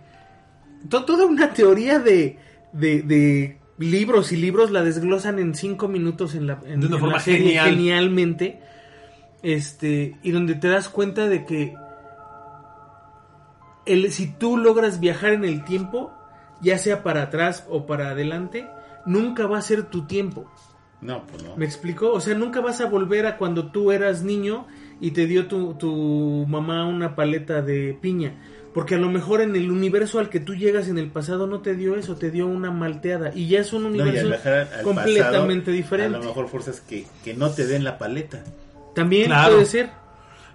to- 0.89 1.05
toda 1.05 1.25
una 1.25 1.53
teoría 1.53 1.99
de, 1.99 2.37
de, 2.73 3.01
de 3.01 3.57
libros 3.77 4.31
y 4.31 4.37
libros 4.37 4.71
la 4.71 4.83
desglosan 4.83 5.39
en 5.39 5.53
cinco 5.55 5.87
minutos 5.87 6.33
en 6.35 6.47
la, 6.47 6.59
en, 6.65 6.79
De 6.81 6.87
una 6.87 6.95
en 6.95 6.99
forma 7.01 7.15
la 7.15 7.19
serie 7.21 7.47
genial. 7.49 7.69
genialmente. 7.69 8.59
Este, 9.43 10.17
y 10.23 10.31
donde 10.31 10.55
te 10.55 10.67
das 10.67 10.89
cuenta 10.89 11.27
de 11.29 11.45
que 11.45 11.75
el, 13.85 14.11
si 14.11 14.27
tú 14.27 14.57
logras 14.57 14.99
viajar 14.99 15.33
en 15.33 15.45
el 15.45 15.63
tiempo, 15.63 16.11
ya 16.61 16.77
sea 16.77 17.03
para 17.03 17.23
atrás 17.23 17.65
o 17.69 17.85
para 17.85 18.09
adelante, 18.09 18.67
nunca 19.05 19.47
va 19.47 19.57
a 19.59 19.61
ser 19.61 19.83
tu 19.83 20.05
tiempo. 20.07 20.51
No, 20.99 21.23
pues 21.27 21.43
no. 21.43 21.55
¿Me 21.55 21.65
explico? 21.65 22.11
O 22.11 22.19
sea, 22.19 22.33
nunca 22.35 22.59
vas 22.59 22.81
a 22.81 22.87
volver 22.87 23.27
a 23.27 23.37
cuando 23.37 23.71
tú 23.71 23.91
eras 23.91 24.23
niño 24.23 24.65
y 24.99 25.11
te 25.11 25.27
dio 25.27 25.47
tu, 25.47 25.75
tu 25.75 26.45
mamá 26.47 26.85
una 26.87 27.15
paleta 27.15 27.61
de 27.61 27.97
piña. 28.01 28.33
Porque 28.77 28.93
a 28.93 28.99
lo 28.99 29.09
mejor 29.09 29.41
en 29.41 29.55
el 29.55 29.71
universo 29.71 30.19
al 30.19 30.29
que 30.29 30.39
tú 30.39 30.53
llegas 30.53 30.87
en 30.87 30.99
el 30.99 31.09
pasado 31.09 31.47
no 31.47 31.61
te 31.61 31.73
dio 31.73 31.95
eso, 31.95 32.15
te 32.15 32.29
dio 32.29 32.45
una 32.45 32.69
malteada. 32.69 33.31
Y 33.33 33.47
ya 33.47 33.61
es 33.61 33.73
un 33.73 33.81
No, 33.81 33.89
y 33.89 33.99
al 34.01 34.09
universo 34.09 34.49
al 34.51 34.83
completamente 34.83 35.61
pasado, 35.61 35.71
diferente. 35.75 36.15
A 36.17 36.19
lo 36.19 36.25
mejor 36.25 36.47
fuerzas 36.47 36.79
que, 36.81 37.07
que 37.23 37.33
no 37.33 37.49
te 37.49 37.65
den 37.65 37.83
la 37.83 37.97
paleta. 37.97 38.43
También 38.93 39.29
Claro. 39.29 39.53
puede 39.53 39.65
ser. 39.65 39.89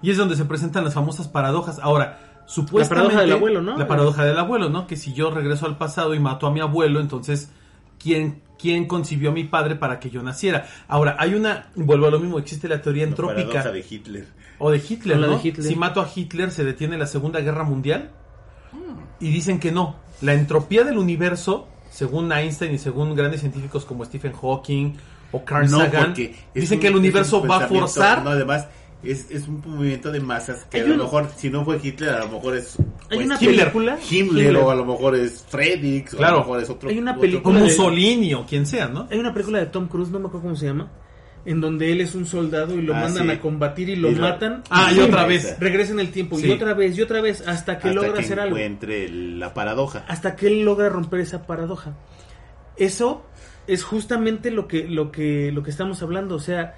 Y 0.02 0.12
es 0.12 0.16
donde 0.16 0.36
se 0.36 0.44
presentan 0.44 0.84
las 0.84 0.94
famosas 0.94 1.26
paradojas. 1.26 1.80
Ahora, 1.80 2.44
supuestamente... 2.46 2.94
paradoja 3.08 3.20
del 3.22 3.32
abuelo, 3.32 3.60
¿no? 3.60 3.76
La 3.76 3.88
paradoja 3.88 4.24
del 4.24 4.38
abuelo, 4.38 4.68
¿no? 4.68 4.86
Que 4.86 4.94
si 4.94 5.12
yo 5.12 5.32
regreso 5.32 5.66
al 5.66 5.76
pasado 5.76 6.14
y 6.14 6.20
mato 6.20 6.46
a 6.46 6.52
mi 6.52 6.60
abuelo, 6.60 7.00
entonces, 7.00 7.50
¿quién, 7.98 8.40
quién 8.62 8.86
concibió 8.86 9.30
a 9.30 9.32
mi 9.32 9.44
padre 9.44 9.74
para 9.76 9.98
que 10.00 10.08
yo 10.08 10.22
naciera? 10.22 10.66
Ahora, 10.88 11.16
hay 11.18 11.34
una... 11.34 11.66
Vuelvo 11.74 12.06
a 12.06 12.10
lo 12.12 12.20
mismo, 12.20 12.38
existe 12.38 12.68
la 12.68 12.80
teoría 12.80 13.02
La 13.04 13.10
entrópica. 13.10 13.48
paradoja 13.48 13.72
de 13.72 13.84
Hitler. 13.90 14.26
O 14.58 14.70
de 14.70 14.78
Hitler, 14.88 15.18
la 15.18 15.26
¿no? 15.26 15.36
de 15.38 15.48
Hitler. 15.48 15.66
Si 15.66 15.74
mato 15.74 16.00
a 16.00 16.08
Hitler, 16.14 16.52
¿se 16.52 16.62
detiene 16.64 16.96
la 16.96 17.06
Segunda 17.06 17.40
Guerra 17.40 17.64
Mundial? 17.64 18.10
Y 19.20 19.30
dicen 19.30 19.58
que 19.58 19.72
no. 19.72 19.96
La 20.20 20.34
entropía 20.34 20.84
del 20.84 20.98
universo, 20.98 21.66
según 21.90 22.32
Einstein 22.32 22.72
y 22.74 22.78
según 22.78 23.14
grandes 23.16 23.40
científicos 23.40 23.84
como 23.84 24.04
Stephen 24.04 24.32
Hawking 24.32 24.94
o 25.32 25.44
Carl 25.44 25.68
No, 25.70 25.78
Sagan, 25.78 26.14
dicen 26.14 26.76
un- 26.76 26.80
que 26.80 26.86
el 26.86 26.96
universo 26.96 27.40
un 27.42 27.50
va 27.50 27.56
a 27.64 27.68
forzar... 27.68 28.22
No, 28.22 28.30
además, 28.30 28.68
es, 29.02 29.30
es 29.30 29.48
un 29.48 29.60
movimiento 29.66 30.10
de 30.12 30.20
masas 30.20 30.64
que 30.70 30.78
Hay 30.78 30.84
a 30.84 30.86
lo 30.86 30.94
un- 30.94 31.00
mejor, 31.00 31.28
si 31.36 31.50
no 31.50 31.64
fue 31.64 31.80
Hitler, 31.82 32.10
a 32.10 32.18
lo 32.20 32.28
mejor 32.28 32.56
es. 32.56 32.76
Hay 32.78 32.84
pues, 33.16 33.26
una 33.26 33.36
Himmler. 33.40 33.58
película. 33.72 33.98
Himmler, 34.10 34.44
Himmler. 34.46 34.62
o 34.62 34.70
a 34.70 34.74
lo 34.74 34.84
mejor 34.84 35.16
es 35.16 35.44
Fredix, 35.48 36.14
o 36.14 36.16
a 36.16 36.18
Claro. 36.18 36.34
lo 36.34 36.40
mejor 36.40 36.60
es 36.62 36.70
otro. 36.70 36.88
Hay 36.90 36.98
una 36.98 37.10
otro- 37.12 37.18
o 37.18 37.22
película 37.22 37.58
de- 37.58 37.64
Mussolini 37.64 38.34
o 38.34 38.46
quien 38.46 38.66
sea, 38.66 38.88
¿no? 38.88 39.08
Hay 39.10 39.18
una 39.18 39.32
película 39.32 39.58
de 39.58 39.66
Tom 39.66 39.88
Cruise, 39.88 40.10
no 40.10 40.18
me 40.20 40.26
acuerdo 40.26 40.44
cómo 40.44 40.56
se 40.56 40.66
llama, 40.66 40.90
en 41.44 41.60
donde 41.60 41.90
él 41.90 42.00
es 42.00 42.14
un 42.14 42.24
soldado 42.24 42.78
y 42.78 42.82
lo 42.82 42.94
Ah, 42.94 43.00
mandan 43.00 43.24
sí. 43.26 43.30
a 43.32 43.40
combatir 43.40 43.88
y 43.88 43.96
lo 43.96 44.10
Y 44.10 44.14
lo- 44.14 44.20
matan. 44.22 44.62
Ah, 44.70 44.92
y 44.94 45.00
otra 45.00 45.26
vez. 45.26 45.56
Regresa 45.58 45.92
en 45.92 45.98
el 46.00 46.10
tiempo 46.12 46.38
Sí. 46.38 46.46
y 46.46 46.50
otra 46.52 46.72
vez 46.74 46.96
y 46.96 47.02
otra 47.02 47.20
vez 47.20 47.40
hasta 47.46 47.78
que 47.78 47.88
hasta 47.88 47.92
logra 48.00 48.12
que 48.14 48.20
hacer 48.20 48.38
algo. 48.38 48.56
encuentre 48.56 49.08
la 49.08 49.52
paradoja. 49.52 50.04
Hasta 50.06 50.36
que 50.36 50.46
él 50.46 50.64
logra 50.64 50.88
romper 50.88 51.18
esa 51.20 51.44
paradoja. 51.46 51.96
Eso 52.76 53.24
es 53.66 53.84
justamente 53.84 54.50
lo 54.50 54.66
que, 54.68 54.84
lo 54.88 55.10
que, 55.12 55.50
lo 55.52 55.62
que 55.62 55.70
estamos 55.70 56.02
hablando. 56.02 56.36
O 56.36 56.40
sea, 56.40 56.74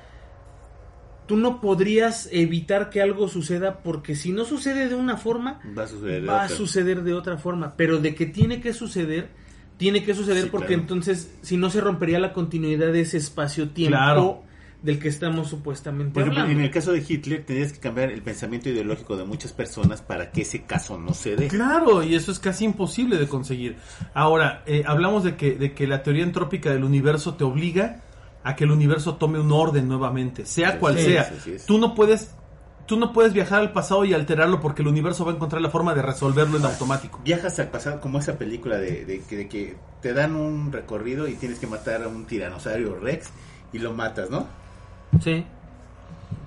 tú 1.27 1.37
no 1.37 1.61
podrías 1.61 2.29
evitar 2.33 2.91
que 2.91 3.01
algo 3.03 3.29
suceda 3.29 3.79
porque 3.83 4.15
si 4.15 4.33
no 4.33 4.45
sucede 4.45 4.89
de 4.89 4.95
una 4.95 5.17
forma, 5.17 5.61
Va 5.77 5.85
a 5.85 5.87
suceder. 5.89 6.23
de 6.23 6.27
va 6.29 6.43
a 6.43 6.45
otra. 6.45 6.57
suceder 6.57 7.03
de 7.03 7.15
otra 7.15 7.37
forma. 7.39 7.75
Pero 7.77 7.99
de 7.99 8.15
que 8.15 8.27
tiene 8.27 8.61
que 8.61 8.73
suceder, 8.73 9.31
tiene 9.77 10.05
que 10.05 10.15
suceder 10.15 10.45
Sí, 10.45 10.49
porque 10.51 10.69
claro. 10.69 10.83
entonces 10.83 11.35
si 11.43 11.57
no 11.57 11.71
se 11.71 11.81
rompería 11.81 12.19
la 12.21 12.33
continuidad 12.33 12.93
de 12.93 13.01
ese 13.01 13.17
espacio-tiempo 13.17 13.97
Claro. 13.97 14.43
del 14.83 14.99
que 14.99 15.09
estamos 15.09 15.49
supuestamente 15.49 16.13
Por 16.13 16.23
ejemplo, 16.25 16.43
hablando. 16.43 16.61
en 16.61 16.67
el 16.67 16.71
caso 16.71 16.93
de 16.93 17.03
Hitler, 17.09 17.43
tenías 17.47 17.73
que 17.73 17.79
cambiar 17.81 18.11
el 18.13 18.21
pensamiento 18.23 18.69
ideológico 18.69 19.17
de 19.17 19.25
muchas 19.25 19.53
personas 19.55 20.03
para 20.03 20.31
que 20.31 20.43
ese 20.43 20.65
caso 20.65 20.99
no 20.99 21.15
se 21.15 21.37
dé. 21.37 21.49
Claro, 21.49 22.03
y 22.03 22.15
eso 22.15 22.31
es 22.31 22.39
casi 22.39 22.67
imposible 22.67 23.17
de 23.17 23.27
conseguir. 23.27 23.77
Ahora, 24.13 24.63
eh, 24.67 24.85
hablamos 24.87 25.25
de 25.25 25.37
que, 25.37 25.53
de 25.57 25.73
que 25.73 25.87
la 25.87 26.03
teoría 26.03 26.23
entrópica 26.23 26.71
del 26.71 26.85
universo 26.85 27.35
te 27.35 27.45
obliga 27.45 28.03
a 28.45 28.55
que 28.55 28.65
el 28.65 28.71
universo 28.71 29.17
tome 29.17 29.41
un 29.41 29.51
orden 29.51 29.89
nuevamente, 29.89 30.45
sea 30.47 30.73
Sí, 30.73 30.79
cual 30.79 30.99
sí, 30.99 31.05
sea. 31.07 31.25
sí. 31.43 31.57
Tú 31.67 31.79
no 31.79 31.95
puedes, 31.95 32.35
tú 32.87 32.97
no 32.99 33.13
puedes 33.13 33.33
viajar 33.33 33.61
al 33.61 33.73
pasado 33.73 34.05
y 34.05 34.13
alterarlo 34.15 34.61
porque 34.61 34.83
el 34.83 34.89
universo 34.89 35.25
va 35.25 35.33
a 35.33 35.35
encontrar 35.35 35.63
la 35.63 35.71
forma 35.71 35.95
de 35.95 36.03
resolverlo 36.03 36.59
en 36.59 36.65
automático. 36.67 37.21
Viajas 37.25 37.59
al 37.59 37.69
pasado 37.69 38.01
como 38.01 38.19
esa 38.19 38.37
película 38.39 38.77
de, 38.79 39.05
de 39.07 39.21
que- 39.23 39.37
de 39.37 39.49
que 39.49 39.77
te 40.03 40.13
dan 40.13 40.37
un 40.37 40.71
recorrido 40.71 41.27
y 41.27 41.35
tienes 41.35 41.59
que 41.59 41.67
matar 41.67 42.03
a 42.03 42.09
un 42.09 42.27
tiranosaurio 42.27 42.95
Rex 42.97 43.31
y 43.73 43.79
lo 43.79 43.95
matas, 43.95 44.29
¿no? 44.31 44.47
Sí. 45.23 45.45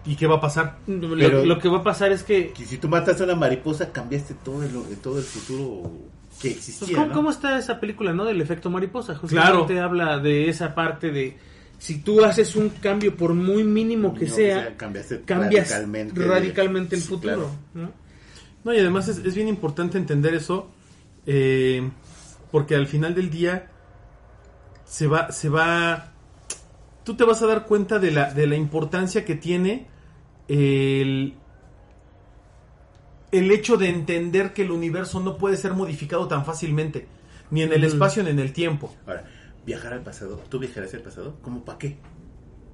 ¿Y 0.05 0.15
qué 0.15 0.27
va 0.27 0.35
a 0.35 0.41
pasar? 0.41 0.77
Lo, 0.87 1.15
Pero- 1.17 1.43
lo 1.45 1.57
que 1.59 1.67
va 1.67 1.79
a 1.79 1.83
pasar 1.83 2.11
es 2.11 2.23
que... 2.23 2.51
Que 2.53 2.65
si 2.65 2.77
tú 2.77 2.87
matas 2.87 3.19
a 3.19 3.23
una 3.23 3.35
mariposa, 3.35 3.91
cambiaste 3.91 4.35
todo 4.35 4.63
el, 4.63 4.71
todo 5.01 5.17
el 5.17 5.23
futuro 5.23 5.89
que 6.41 6.51
pues, 6.51 6.69
existía, 6.69 6.95
¿cómo, 6.95 7.07
¿no? 7.07 7.13
cómo 7.13 7.29
está 7.31 7.57
esa 7.57 7.79
película, 7.79 8.13
no? 8.13 8.23
Del 8.23 8.39
efecto 8.39 8.69
mariposa. 8.69 9.15
Justamente 9.15 9.73
Claro. 9.73 9.83
habla 9.89 10.19
de 10.19 10.47
esa 10.49 10.75
parte 10.75 11.11
de... 11.11 11.37
Si 11.79 11.99
tú 11.99 12.23
haces 12.25 12.55
un 12.55 12.69
cambio, 12.69 13.15
por 13.15 13.33
muy 13.33 13.63
mínimo 13.63 14.13
que 14.15 14.25
No, 14.25 14.35
sea, 14.35 14.75
cambiaste 14.77 15.21
cambias 15.21 15.69
radicalmente, 16.15 16.95
el 16.95 17.01
sí, 17.01 17.07
futuro. 17.07 17.35
claro. 17.35 17.51
¿no? 17.75 17.91
No, 18.63 18.73
y 18.73 18.79
además 18.79 19.07
es, 19.07 19.19
es 19.19 19.35
bien 19.35 19.47
importante 19.47 19.97
entender 19.97 20.33
eso, 20.33 20.69
eh, 21.25 21.87
porque 22.51 22.75
al 22.75 22.87
final 22.87 23.13
del 23.13 23.29
día 23.29 23.67
se 24.85 25.05
va, 25.07 25.31
se 25.31 25.49
va, 25.49 26.11
tú 27.03 27.15
te 27.15 27.23
vas 27.23 27.41
a 27.43 27.47
dar 27.47 27.65
cuenta 27.65 27.99
de 27.99 28.11
la, 28.11 28.33
de 28.33 28.47
la 28.47 28.55
importancia 28.55 29.23
que 29.23 29.35
tiene 29.35 29.85
el, 30.47 31.35
el 33.31 33.51
hecho 33.51 33.77
de 33.77 33.89
entender 33.89 34.53
que 34.53 34.63
el 34.63 34.71
universo 34.71 35.19
no 35.19 35.37
puede 35.37 35.57
ser 35.57 35.73
modificado 35.73 36.27
tan 36.27 36.43
fácilmente, 36.45 37.07
ni 37.51 37.61
en 37.61 37.71
el 37.73 37.81
Mm. 37.81 37.85
espacio 37.85 38.23
ni 38.23 38.29
en 38.31 38.39
el 38.39 38.51
tiempo. 38.53 38.93
Ahora, 39.05 39.25
viajar 39.67 39.93
al 39.93 40.01
pasado. 40.01 40.41
¿Tú 40.49 40.57
viajarás 40.57 40.93
al 40.95 41.01
pasado? 41.01 41.35
¿Cómo 41.43 41.63
para 41.63 41.77
qué? 41.77 41.97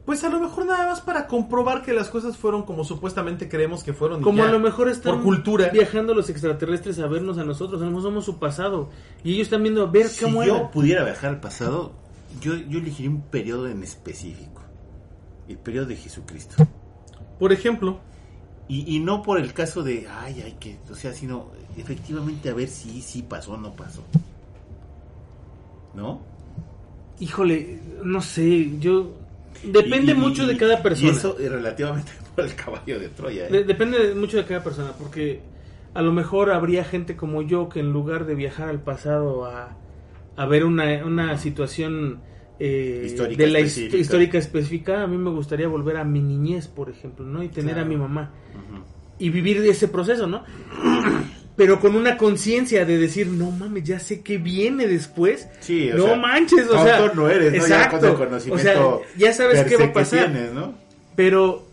Pues 0.06 0.24
a 0.24 0.30
lo 0.30 0.40
mejor 0.40 0.66
nada 0.66 0.86
más 0.88 1.02
para 1.02 1.28
comprobar 1.28 1.82
que 1.82 1.94
las 1.94 2.10
cosas 2.10 2.38
fueron 2.38 2.64
como 2.64 2.84
supuestamente 2.84 3.48
creemos 3.50 3.84
que 3.84 3.94
fueron. 3.94 4.22
Como 4.22 4.40
ya, 4.40 4.50
a 4.50 4.52
lo 4.52 4.60
mejor 4.60 4.90
están 4.90 5.16
por 5.16 5.24
cultura. 5.24 5.70
viajando 5.70 6.14
los 6.14 6.30
extraterrestres 6.30 7.00
a 7.00 7.08
vernos 7.08 7.38
a 7.38 7.44
nosotros, 7.46 7.82
a 7.82 7.86
lo 7.86 7.92
mejor 7.92 8.04
somos 8.04 8.26
su 8.26 8.38
pasado. 8.38 8.90
Y 9.24 9.34
ellos 9.34 9.48
están 9.48 9.64
viendo 9.64 9.82
a 9.82 9.88
ver 9.90 10.08
Si 10.08 10.24
cómo 10.24 10.44
yo 10.44 10.56
era. 10.58 10.72
pudiera 10.72 11.04
viajar 11.04 11.32
al 11.32 11.40
pasado, 11.40 11.94
yo, 12.42 12.56
yo 12.56 12.80
elegiría 12.80 13.10
un 13.12 13.22
periodo 13.22 13.68
en 13.68 13.82
específico. 13.82 14.62
El 15.48 15.58
periodo 15.58 15.88
de 15.88 15.96
Jesucristo. 15.96 16.56
Por 17.40 17.52
ejemplo, 17.52 18.00
Y, 18.68 18.96
y 18.96 19.00
no 19.00 19.22
por 19.24 19.40
el 19.40 19.54
caso 19.54 19.84
de, 19.84 20.08
ay, 20.10 20.42
ay, 20.46 20.56
que, 20.60 20.80
o 20.92 20.96
sea, 20.96 21.12
sino 21.14 21.48
efectivamente 21.78 22.50
a 22.50 22.54
ver 22.54 22.70
si 22.70 23.02
sí 23.02 23.22
pasó 23.22 23.54
o 23.54 23.58
no 23.58 23.74
pasó. 23.76 24.04
¿No? 25.94 26.22
Híjole, 27.20 27.80
no 28.04 28.22
sé, 28.22 28.72
yo... 28.80 29.18
Depende 29.64 30.12
Y- 30.12 30.16
y- 30.16 30.20
mucho 30.20 30.46
de 30.46 30.58
cada 30.58 30.82
persona. 30.84 31.08
Y 31.08 31.12
eso 31.12 31.38
es 31.40 31.50
relativamente 31.52 32.12
por 32.36 32.44
el 32.46 32.56
caballo 32.56 33.00
de 33.00 33.10
Troya. 33.10 33.48
¿eh? 33.48 33.52
De- 33.52 33.64
depende 33.64 34.08
de- 34.08 34.16
mucho 34.16 34.38
de 34.38 34.46
cada 34.46 34.64
persona, 34.64 34.92
porque 34.98 35.42
a 35.94 36.02
lo 36.02 36.12
mejor 36.12 36.52
habría 36.52 36.84
gente 36.84 37.16
como 37.16 37.42
yo 37.44 37.70
que 37.70 37.80
en 37.80 37.94
lugar 37.94 38.26
de 38.26 38.36
viajar 38.36 38.68
al 38.68 38.82
pasado 38.82 39.46
a, 39.46 39.78
a 40.36 40.46
ver 40.48 40.66
una, 40.66 41.06
una 41.06 41.38
situación 41.38 42.20
eh, 42.60 43.04
Histórica 43.06 43.44
de 43.44 43.50
la 43.52 43.60
específica. 43.60 43.98
histórica 43.98 44.38
específica, 44.38 45.04
a 45.04 45.08
mí 45.08 45.18
me 45.18 45.30
gustaría 45.30 45.68
volver 45.68 45.98
a 45.98 46.04
mi 46.04 46.20
niñez, 46.22 46.68
por 46.68 46.90
ejemplo, 46.90 47.26
¿no? 47.26 47.42
Y 47.44 47.50
tener 47.50 47.74
Claro. 47.76 47.86
a 47.86 47.90
mi 47.90 47.96
mamá 47.98 48.32
y 49.20 49.30
vivir 49.30 49.58
ese 49.58 49.88
proceso, 49.88 50.28
¿no? 50.28 50.44
Pero 51.56 51.80
con 51.80 51.96
una 51.96 52.18
conciencia 52.18 52.84
de 52.84 52.98
decir, 52.98 53.28
no 53.28 53.52
mames, 53.52 53.84
ya 53.84 54.00
sé 54.00 54.22
que 54.22 54.38
viene 54.40 54.88
después. 54.88 55.48
Sí, 55.60 55.92
o 55.92 55.98
no 55.98 56.06
sea, 56.06 56.16
manches, 56.16 56.68
o 56.68 56.84
sea, 56.84 57.12
no 57.14 57.30
eres, 57.30 57.54
¿no? 57.54 57.68
Ya 57.68 57.90
con 57.90 58.04
el 58.04 58.12
o 58.12 58.18
conocimiento 58.18 58.64
sea, 58.64 59.18
ya 59.18 59.34
sabes 59.34 59.64
qué 59.66 59.78
va 59.78 59.86
a 59.86 59.94
pasar. 59.94 60.32
tienes, 60.32 60.52
¿no? 60.52 60.74
Pero 61.16 61.68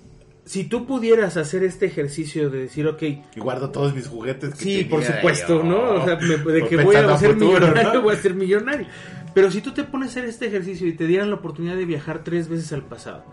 si 0.44 0.64
tú 0.64 0.84
pudieras 0.86 1.38
hacer 1.38 1.64
este 1.64 1.86
ejercicio 1.86 2.50
de 2.50 2.58
decir, 2.62 2.86
ok, 2.86 3.02
Y 3.02 3.40
guardo 3.40 3.70
todos 3.70 3.94
mis 3.94 4.06
juguetes. 4.06 4.50
Que 4.54 4.64
Sí, 4.64 4.74
tenía 4.84 4.90
por 4.90 5.04
supuesto, 5.04 5.62
¿no? 5.62 5.80
O 5.94 6.04
sea, 6.04 6.16
me- 6.16 6.36
de 6.52 6.64
que 6.68 6.76
voy 6.76 6.96
a 6.96 7.16
ser 7.16 7.32
futuro, 7.34 7.60
millonario, 7.60 7.92
¿no? 7.94 8.02
voy 8.02 8.14
a 8.14 8.18
ser 8.18 8.34
millonario. 8.34 8.86
Pero 9.32 9.50
si 9.50 9.62
tú 9.62 9.72
te 9.72 9.84
pones 9.84 10.08
a 10.08 10.10
hacer 10.10 10.24
este 10.26 10.46
ejercicio 10.48 10.86
y 10.88 10.92
te 10.92 11.06
dieran 11.06 11.30
la 11.30 11.36
oportunidad 11.36 11.76
de 11.76 11.84
viajar 11.86 12.22
tres 12.22 12.48
veces 12.48 12.70
al 12.74 12.82
pasado, 12.82 13.24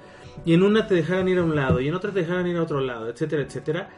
y 0.46 0.54
en 0.54 0.64
una 0.64 0.88
te 0.88 0.96
dejaran 0.96 1.28
ir 1.28 1.40
a 1.40 1.44
un 1.44 1.56
lado, 1.56 1.82
y 1.82 1.88
en 1.90 1.96
otra 1.96 2.12
te 2.14 2.20
dejaran 2.22 2.48
ir 2.48 2.56
a 2.56 2.62
otro 2.64 2.80
lado, 2.80 3.10
etcétera, 3.10 3.42
etcétera, 3.42 3.90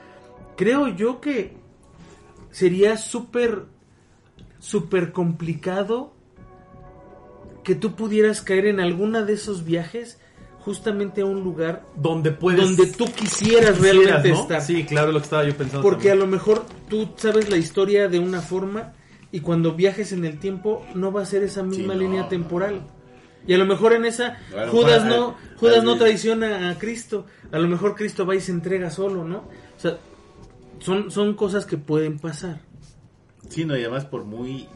creo 0.55 0.87
yo 0.87 1.19
que 1.19 1.58
sería 2.51 2.97
súper, 2.97 3.65
súper 4.59 5.11
complicado 5.11 6.13
que 7.63 7.75
tú 7.75 7.95
pudieras 7.95 8.41
caer 8.41 8.65
en 8.65 8.79
alguna 8.79 9.23
de 9.23 9.33
esos 9.33 9.63
viajes 9.65 10.19
justamente 10.59 11.21
a 11.21 11.25
un 11.25 11.43
lugar 11.43 11.83
donde 11.95 12.31
puedes. 12.31 12.61
donde 12.61 12.87
tú 12.91 13.05
quisieras, 13.05 13.77
quisieras, 13.77 13.79
realmente 13.81 14.29
¿no? 14.29 14.41
estar. 14.41 14.61
Sí, 14.61 14.83
claro, 14.85 15.07
es 15.09 15.13
lo 15.13 15.19
que 15.19 15.23
estaba 15.25 15.43
yo 15.45 15.55
pensando. 15.55 15.81
Porque 15.81 16.11
a 16.11 16.15
lo 16.15 16.27
mejor 16.27 16.65
tú 16.89 17.09
sabes 17.17 17.49
la 17.49 17.57
historia 17.57 18.07
de 18.07 18.19
una 18.19 18.41
forma 18.41 18.93
y 19.31 19.41
cuando 19.41 19.73
viajes 19.75 20.11
en 20.11 20.25
el 20.25 20.39
tiempo 20.39 20.85
no 20.95 21.11
va 21.11 21.21
a 21.21 21.25
ser 21.25 21.43
esa 21.43 21.63
misma 21.63 21.93
línea 21.95 22.23
no. 22.23 22.27
temporal. 22.27 22.81
Y 23.47 23.53
a 23.53 23.57
lo 23.57 23.65
mejor 23.65 23.93
en 23.93 24.05
esa 24.05 24.37
lo 24.51 24.69
Judas 24.69 25.05
mejor, 25.05 25.19
no 25.19 25.29
eh, 25.31 25.55
Judas 25.57 25.83
no 25.83 25.91
así- 25.91 25.99
traiciona 25.99 26.69
a 26.69 26.77
Cristo. 26.77 27.25
A 27.51 27.57
lo 27.59 27.67
mejor 27.67 27.95
Cristo 27.95 28.25
va 28.25 28.35
y 28.35 28.41
se 28.41 28.51
entrega 28.51 28.89
solo, 28.91 29.23
¿no? 29.23 29.37
O 29.37 29.79
sea, 29.79 29.97
son 30.79 31.11
son 31.11 31.35
cosas 31.35 31.65
que 31.65 31.77
pueden 31.77 32.19
pasar. 32.19 32.61
Sí, 33.49 33.65
no, 33.65 33.77
y 33.77 33.81
además 33.81 34.05
por 34.05 34.25
muy 34.25 34.67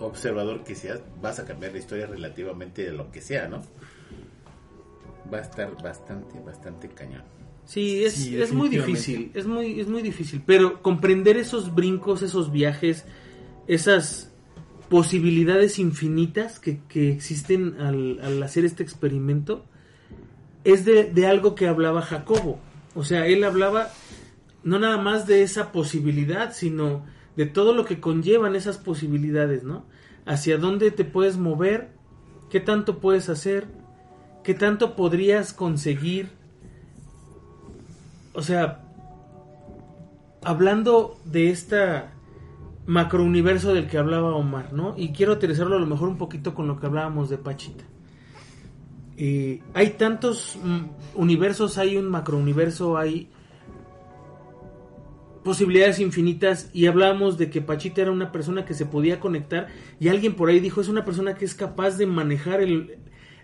observador 0.00 0.64
que 0.64 0.74
seas, 0.74 1.00
vas 1.22 1.38
a 1.38 1.44
cambiar 1.44 1.72
la 1.72 1.78
historia 1.78 2.06
relativamente 2.06 2.82
de 2.84 2.92
lo 2.92 3.10
que 3.10 3.20
sea, 3.20 3.48
¿no? 3.48 3.62
Va 5.32 5.38
a 5.38 5.42
estar 5.42 5.82
bastante, 5.82 6.38
bastante 6.40 6.88
cañón. 6.88 7.22
Sí, 7.64 8.04
es, 8.04 8.14
Sí, 8.14 8.40
es 8.40 8.52
muy 8.52 8.68
difícil, 8.68 9.30
es 9.34 9.46
muy, 9.46 9.80
es 9.80 9.88
muy 9.88 10.02
difícil, 10.02 10.42
pero 10.46 10.82
comprender 10.82 11.36
esos 11.36 11.74
brincos, 11.74 12.22
esos 12.22 12.52
viajes, 12.52 13.04
esas 13.66 14.30
posibilidades 14.88 15.80
infinitas 15.80 16.60
que, 16.60 16.78
que 16.88 17.10
existen 17.10 17.80
al, 17.80 18.20
al 18.22 18.40
hacer 18.42 18.64
este 18.64 18.84
experimento, 18.84 19.64
es 20.62 20.84
de, 20.84 21.04
de 21.04 21.26
algo 21.26 21.56
que 21.56 21.66
hablaba 21.66 22.02
Jacobo. 22.02 22.60
O 22.94 23.04
sea, 23.04 23.26
él 23.26 23.42
hablaba 23.42 23.90
no 24.66 24.80
nada 24.80 24.98
más 24.98 25.28
de 25.28 25.44
esa 25.44 25.70
posibilidad, 25.70 26.52
sino 26.52 27.04
de 27.36 27.46
todo 27.46 27.72
lo 27.72 27.84
que 27.84 28.00
conllevan 28.00 28.56
esas 28.56 28.78
posibilidades, 28.78 29.62
¿no? 29.62 29.84
Hacia 30.26 30.58
dónde 30.58 30.90
te 30.90 31.04
puedes 31.04 31.38
mover, 31.38 31.92
qué 32.50 32.58
tanto 32.58 32.98
puedes 32.98 33.28
hacer, 33.28 33.68
qué 34.42 34.54
tanto 34.54 34.96
podrías 34.96 35.52
conseguir. 35.52 36.30
O 38.32 38.42
sea, 38.42 38.82
hablando 40.42 41.16
de 41.24 41.50
esta 41.50 42.12
macrouniverso 42.86 43.72
del 43.72 43.86
que 43.86 43.98
hablaba 43.98 44.34
Omar, 44.34 44.72
¿no? 44.72 44.94
Y 44.96 45.12
quiero 45.12 45.34
aterrizarlo 45.34 45.76
a 45.76 45.80
lo 45.80 45.86
mejor 45.86 46.08
un 46.08 46.18
poquito 46.18 46.56
con 46.56 46.66
lo 46.66 46.80
que 46.80 46.86
hablábamos 46.86 47.30
de 47.30 47.38
Pachita. 47.38 47.84
Eh, 49.16 49.62
hay 49.74 49.90
tantos 49.90 50.58
mm, 50.60 51.20
universos, 51.20 51.78
hay 51.78 51.96
un 51.96 52.08
macrouniverso, 52.08 52.98
hay 52.98 53.30
posibilidades 55.46 56.00
infinitas 56.00 56.68
y 56.74 56.86
hablábamos 56.86 57.38
de 57.38 57.48
que 57.50 57.62
Pachita 57.62 58.02
era 58.02 58.10
una 58.10 58.32
persona 58.32 58.64
que 58.64 58.74
se 58.74 58.84
podía 58.84 59.20
conectar 59.20 59.68
y 60.00 60.08
alguien 60.08 60.34
por 60.34 60.48
ahí 60.50 60.58
dijo 60.58 60.80
es 60.80 60.88
una 60.88 61.04
persona 61.04 61.34
que 61.36 61.44
es 61.44 61.54
capaz 61.54 61.96
de 61.98 62.04
manejar 62.06 62.60
el, 62.60 62.96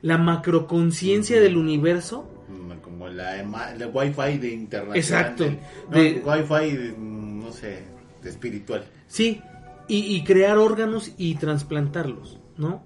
la 0.02 0.18
macroconciencia 0.18 1.40
del 1.40 1.56
universo 1.56 2.28
Mm, 2.48 2.72
Como 2.82 3.08
la, 3.08 3.42
la 3.78 3.86
Wi-Fi 3.88 4.36
de 4.38 4.48
internet. 4.52 4.96
Exacto. 4.96 5.46
No, 5.48 5.96
De- 5.96 6.20
Wi-Fi, 6.22 6.76
de, 6.76 6.92
mm, 6.98 7.38
no 7.40 7.50
sé, 7.52 7.78
de 8.22 8.28
espiritual. 8.28 8.84
Sí, 9.06 9.40
y, 9.88 10.14
y 10.16 10.24
crear 10.24 10.58
órganos 10.58 11.12
y 11.16 11.36
trasplantarlos, 11.36 12.40
¿no? 12.58 12.82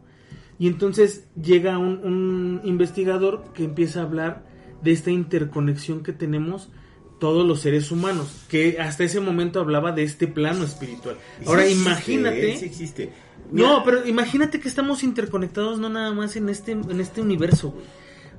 Y 0.59 0.69
entonces 0.69 1.27
llega 1.41 1.79
un, 1.79 1.99
un 2.05 2.61
investigador 2.65 3.45
que 3.55 3.65
empieza 3.65 4.01
a 4.01 4.05
hablar 4.05 4.45
de 4.83 4.93
esta 4.93 5.11
interconexión 5.11 6.03
que 6.05 6.13
tenemos 6.13 6.71
todos 7.19 7.47
los 7.47 7.61
seres 7.61 7.91
humanos, 7.91 8.45
que 8.49 8.79
hasta 8.81 9.05
ese 9.05 9.21
momento 9.21 9.61
hablaba 9.61 9.93
de 9.93 10.03
este 10.03 10.27
plano 10.27 10.65
espiritual. 10.65 11.17
Ahora 11.47 11.63
sí 11.63 11.71
existe, 11.71 11.89
imagínate, 11.89 12.53
¿eh? 12.53 12.57
Sí 12.59 12.65
existe. 12.67 13.13
no, 13.51 13.83
pero 13.85 14.07
imagínate 14.07 14.61
que 14.61 14.69
estamos 14.69 15.03
interconectados 15.03 15.79
no 15.79 15.89
nada 15.89 16.13
más 16.13 16.37
en 16.37 16.49
este 16.49 16.73
en 16.73 17.01
este 17.01 17.21
universo, 17.21 17.71
güey. 17.71 17.85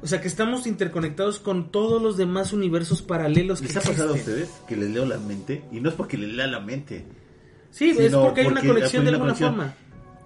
O 0.02 0.06
sea, 0.06 0.22
que 0.22 0.28
estamos 0.28 0.68
interconectados 0.68 1.40
con 1.40 1.72
todos 1.72 2.02
los 2.02 2.18
demás 2.18 2.54
universos 2.54 3.02
paralelos 3.02 3.62
que 3.62 3.68
¿Les 3.68 3.78
ha 3.78 3.82
pasado 3.82 4.12
a 4.12 4.14
ustedes 4.14 4.50
que 4.68 4.76
les 4.76 4.92
leo 4.92 5.06
la 5.06 5.18
mente? 5.18 5.64
Y 5.72 5.80
no 5.80 5.90
es 5.90 5.96
porque 5.96 6.18
les 6.18 6.30
lea 6.30 6.48
la 6.48 6.60
mente. 6.60 7.06
Sí, 7.72 7.96
es 7.98 8.14
porque 8.14 8.42
hay 8.42 8.48
una 8.48 8.62
conexión 8.62 9.04
de 9.04 9.10
alguna 9.10 9.34
conexión. 9.34 9.56
forma. 9.56 9.76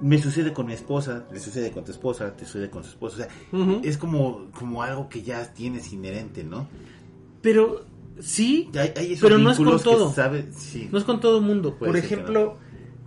Me 0.02 0.22
sucede 0.22 0.52
con 0.52 0.66
mi 0.66 0.74
esposa, 0.74 1.26
le 1.32 1.40
sucede 1.40 1.72
con 1.72 1.86
tu 1.86 1.92
esposa, 1.92 2.36
te 2.36 2.46
sucede 2.46 2.70
con 2.70 2.84
su 2.84 2.90
esposa. 2.90 3.28
O 3.52 3.56
sea, 3.60 3.80
es 3.84 3.98
como, 3.98 4.50
como 4.52 4.84
algo 4.84 5.08
que 5.08 5.22
ya 5.22 5.54
tienes 5.54 5.94
inherente, 5.94 6.44
¿no? 6.44 6.68
Pero 7.42 7.86
sí, 8.22 8.70
Hay- 8.76 8.94
hay 8.96 9.14
esos 9.14 9.22
Pero 9.22 9.38
no 9.38 9.52
es 9.52 9.58
con 9.58 9.82
todo. 9.82 10.14
sabe- 10.14 10.48
sí. 10.56 10.88
No 10.92 10.98
es 10.98 11.04
con 11.04 11.20
todo 11.20 11.42
mundo. 11.42 11.76
Puede 11.78 11.92
Por 11.92 11.98
ejemplo, 12.00 12.58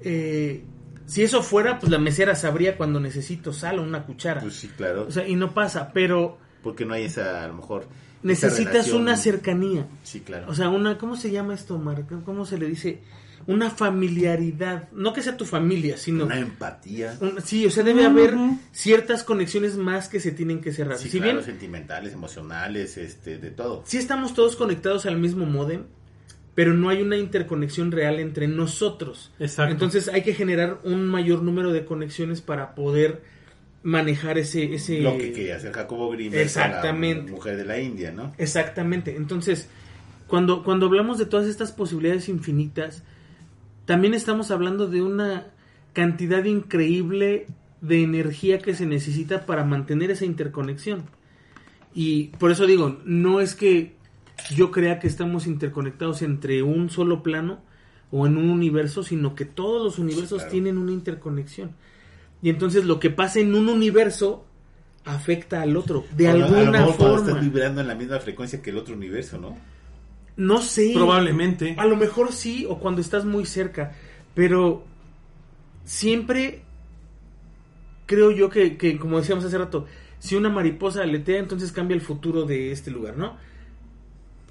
eh, 0.00 0.64
si 1.06 1.22
eso 1.22 1.42
fuera, 1.42 1.78
pues 1.78 1.90
la 1.90 1.98
mesera 1.98 2.34
sabría 2.34 2.76
cuando 2.76 3.00
necesito 3.00 3.52
sal 3.52 3.78
o 3.78 3.82
una 3.82 4.04
cuchara. 4.04 4.40
Pues 4.40 4.54
sí, 4.54 4.68
claro. 4.68 5.06
O 5.08 5.10
sea, 5.10 5.26
y 5.26 5.34
no 5.36 5.54
pasa, 5.54 5.90
pero 5.92 6.38
porque 6.62 6.84
no 6.84 6.94
hay 6.94 7.04
esa, 7.04 7.44
a 7.44 7.48
lo 7.48 7.54
mejor. 7.54 7.86
necesitas 8.22 8.90
una 8.92 9.16
cercanía. 9.18 9.86
Sí, 10.02 10.20
claro. 10.20 10.46
O 10.48 10.54
sea, 10.54 10.70
una, 10.70 10.96
¿cómo 10.96 11.14
se 11.16 11.30
llama 11.30 11.52
esto, 11.54 11.76
Mar? 11.78 12.06
¿Cómo 12.24 12.46
se 12.46 12.56
le 12.56 12.66
dice? 12.66 13.02
Una 13.46 13.70
familiaridad. 13.70 14.88
No 14.92 15.12
que 15.12 15.22
sea 15.22 15.36
tu 15.36 15.44
familia, 15.44 15.96
sino... 15.96 16.24
una 16.24 16.38
empatía. 16.38 17.16
un- 17.20 17.40
sí, 17.42 17.66
o 17.66 17.70
sea, 17.70 17.82
debe 17.84 18.04
haber 18.06 18.34
ciertas 18.72 19.22
conexiones 19.24 19.76
más 19.76 20.08
que 20.08 20.20
se 20.20 20.32
tienen 20.32 20.60
que 20.60 20.72
cerrar. 20.72 20.98
Sí, 20.98 21.08
si 21.08 21.18
claro, 21.18 21.34
bien 21.34 21.44
sentimentales, 21.44 22.12
emocionales, 22.12 22.96
este, 22.96 23.38
de 23.38 23.50
todo. 23.50 23.82
sí 23.86 23.98
estamos 23.98 24.34
todos 24.34 24.56
conectados 24.56 25.06
al 25.06 25.18
mismo 25.18 25.46
modem, 25.46 25.82
pero 26.54 26.72
no 26.72 26.88
hay 26.88 27.02
una 27.02 27.16
interconexión 27.16 27.90
real 27.92 28.20
entre 28.20 28.46
nosotros. 28.48 29.32
Exacto. 29.38 29.72
Entonces 29.72 30.08
hay 30.08 30.22
que 30.22 30.34
generar 30.34 30.80
un 30.84 31.06
mayor 31.08 31.42
número 31.42 31.72
de 31.72 31.84
conexiones 31.84 32.40
para 32.40 32.74
poder 32.74 33.22
manejar 33.82 34.38
ese... 34.38 34.74
ese... 34.74 35.00
Lo 35.00 35.18
que 35.18 35.32
quería 35.32 35.56
hacer 35.56 35.72
Jacobo 35.72 36.10
Grimm 36.10 36.32
Exactamente. 36.34 37.26
la 37.26 37.30
mujer 37.36 37.56
de 37.56 37.64
la 37.64 37.78
India, 37.80 38.12
¿no? 38.12 38.32
Exactamente. 38.38 39.16
Entonces, 39.16 39.68
cuando, 40.26 40.62
cuando 40.64 40.86
hablamos 40.86 41.18
de 41.18 41.26
todas 41.26 41.46
estas 41.46 41.70
posibilidades 41.72 42.28
infinitas, 42.28 43.02
también 43.86 44.14
estamos 44.14 44.50
hablando 44.50 44.86
de 44.86 45.02
una 45.02 45.48
cantidad 45.92 46.44
increíble 46.44 47.46
de 47.80 48.02
energía 48.02 48.58
que 48.58 48.74
se 48.74 48.86
necesita 48.86 49.46
para 49.46 49.64
mantener 49.64 50.10
esa 50.10 50.24
interconexión. 50.24 51.04
Y 51.94 52.28
por 52.38 52.50
eso 52.50 52.66
digo, 52.66 52.98
no 53.04 53.40
es 53.40 53.54
que 53.54 53.94
yo 54.54 54.70
crea 54.70 54.98
que 54.98 55.06
estamos 55.06 55.46
interconectados 55.46 56.22
entre 56.22 56.62
un 56.62 56.90
solo 56.90 57.22
plano 57.22 57.60
o 58.10 58.26
en 58.26 58.36
un 58.36 58.50
universo, 58.50 59.02
sino 59.02 59.34
que 59.34 59.44
todos 59.44 59.82
los 59.82 59.98
universos 59.98 60.38
claro. 60.38 60.50
tienen 60.50 60.78
una 60.78 60.92
interconexión. 60.92 61.72
Y 62.42 62.48
entonces 62.50 62.84
lo 62.84 62.98
que 63.00 63.10
pasa 63.10 63.40
en 63.40 63.54
un 63.54 63.68
universo 63.68 64.44
afecta 65.04 65.62
al 65.62 65.76
otro, 65.76 66.04
de 66.16 66.28
O 66.28 66.30
a 66.30 66.34
lo- 66.34 66.46
a 66.46 66.48
lo 66.50 66.56
alguna 66.56 66.78
mejor 66.80 66.94
forma. 66.94 67.28
estás 67.28 67.40
vibrando 67.40 67.80
en 67.80 67.88
la 67.88 67.94
misma 67.94 68.18
frecuencia 68.18 68.60
que 68.62 68.70
el 68.70 68.78
otro 68.78 68.94
universo, 68.96 69.38
¿no? 69.38 69.56
No 70.36 70.60
sé. 70.60 70.92
Probablemente. 70.94 71.74
A 71.78 71.86
lo 71.86 71.96
mejor 71.96 72.32
sí, 72.32 72.66
o 72.68 72.78
cuando 72.78 73.00
estás 73.00 73.24
muy 73.24 73.46
cerca. 73.46 73.92
Pero 74.34 74.84
siempre 75.84 76.62
creo 78.06 78.30
yo 78.30 78.50
que, 78.50 78.76
que, 78.76 78.98
como 78.98 79.18
decíamos 79.18 79.44
hace 79.44 79.58
rato, 79.58 79.86
si 80.18 80.34
una 80.36 80.48
mariposa 80.48 81.02
aletea, 81.02 81.38
entonces 81.38 81.72
cambia 81.72 81.94
el 81.94 82.00
futuro 82.00 82.44
de 82.44 82.72
este 82.72 82.90
lugar, 82.90 83.16
¿no? 83.16 83.36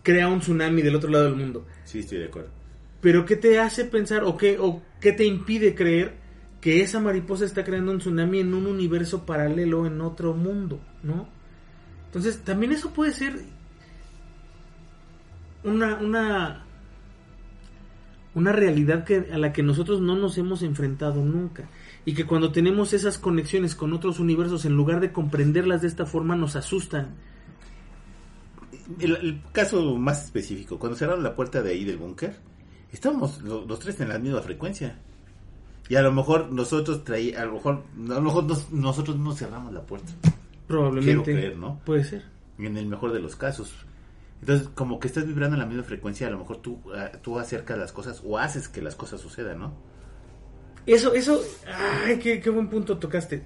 Crea 0.03 0.27
un 0.27 0.39
tsunami 0.39 0.81
del 0.81 0.95
otro 0.95 1.09
lado 1.09 1.25
del 1.25 1.35
mundo. 1.35 1.65
Sí, 1.83 1.99
estoy 1.99 2.19
de 2.19 2.25
acuerdo. 2.25 2.49
Pero 3.01 3.25
¿qué 3.25 3.35
te 3.35 3.59
hace 3.59 3.85
pensar 3.85 4.23
o 4.23 4.37
qué, 4.37 4.57
o 4.59 4.81
qué 5.01 5.11
te 5.11 5.25
impide 5.25 5.75
creer 5.75 6.15
que 6.61 6.81
esa 6.81 7.01
mariposa 7.01 7.43
está 7.43 7.65
creando 7.65 7.91
un 7.91 7.97
tsunami 7.97 8.39
en 8.39 8.53
un 8.53 8.67
universo 8.67 9.25
paralelo 9.25 9.85
en 9.85 9.99
otro 9.99 10.33
mundo, 10.33 10.79
¿no? 11.03 11.27
Entonces, 12.05 12.39
también 12.43 12.71
eso 12.71 12.93
puede 12.93 13.11
ser 13.11 13.41
una, 15.63 15.95
una, 15.95 16.63
una 18.35 18.51
realidad 18.51 19.03
que, 19.03 19.29
a 19.31 19.37
la 19.37 19.53
que 19.53 19.63
nosotros 19.63 20.01
no 20.01 20.15
nos 20.15 20.37
hemos 20.37 20.61
enfrentado 20.63 21.23
nunca. 21.23 21.69
Y 22.05 22.13
que 22.13 22.25
cuando 22.25 22.51
tenemos 22.51 22.91
esas 22.93 23.17
conexiones 23.17 23.75
con 23.75 23.93
otros 23.93 24.19
universos, 24.19 24.65
en 24.65 24.73
lugar 24.75 24.99
de 24.99 25.11
comprenderlas 25.11 25.81
de 25.81 25.87
esta 25.87 26.05
forma, 26.05 26.35
nos 26.35 26.55
asustan. 26.55 27.15
El, 28.99 29.15
el 29.15 29.41
caso 29.51 29.95
más 29.97 30.25
específico, 30.25 30.77
cuando 30.77 30.97
cerraron 30.97 31.23
la 31.23 31.35
puerta 31.35 31.61
de 31.61 31.71
ahí 31.71 31.85
del 31.85 31.97
búnker, 31.97 32.35
estábamos 32.91 33.41
lo- 33.41 33.65
los, 33.65 33.79
tres 33.79 33.99
en 34.01 34.09
la 34.09 34.19
misma 34.19 34.41
frecuencia. 34.41 34.97
Y 35.89 35.95
a 35.95 36.01
lo 36.01 36.11
mejor 36.11 36.51
nosotros 36.51 37.03
traí, 37.03 37.33
a 37.33 37.45
lo 37.45 37.53
mejor, 37.53 37.83
a 38.09 38.13
lo 38.15 38.21
mejor 38.21 38.43
nos- 38.45 38.71
nosotros 38.71 39.17
no 39.17 39.33
cerramos 39.33 39.71
la 39.73 39.81
puerta. 39.81 40.11
Probablemente. 40.67 41.05
Quiero 41.05 41.23
creer, 41.23 41.57
¿no? 41.57 41.79
Puede 41.85 42.03
ser. 42.03 42.23
En 42.57 42.75
el 42.77 42.87
mejor 42.87 43.13
de 43.13 43.19
los 43.19 43.35
casos. 43.35 43.73
Entonces, 44.43 44.67
como 44.75 44.99
que 44.99 45.07
estás 45.07 45.25
vibrando 45.25 45.55
en 45.55 45.61
la 45.61 45.65
misma 45.65 45.83
frecuencia, 45.83 46.27
a 46.27 46.29
lo 46.29 46.37
mejor 46.37 46.57
tú, 46.57 46.77
ah, 46.93 47.13
tú 47.21 47.39
acercas 47.39 47.77
las 47.77 47.93
cosas 47.93 48.21
o 48.25 48.37
haces 48.37 48.67
que 48.67 48.81
las 48.81 48.93
cosas 48.93 49.21
sucedan, 49.21 49.59
¿no? 49.59 49.73
Eso, 50.85 51.13
eso, 51.13 51.41
ay, 52.05 52.19
qué, 52.19 52.41
qué 52.41 52.49
buen 52.49 52.67
punto 52.67 52.97
tocaste. 52.97 53.45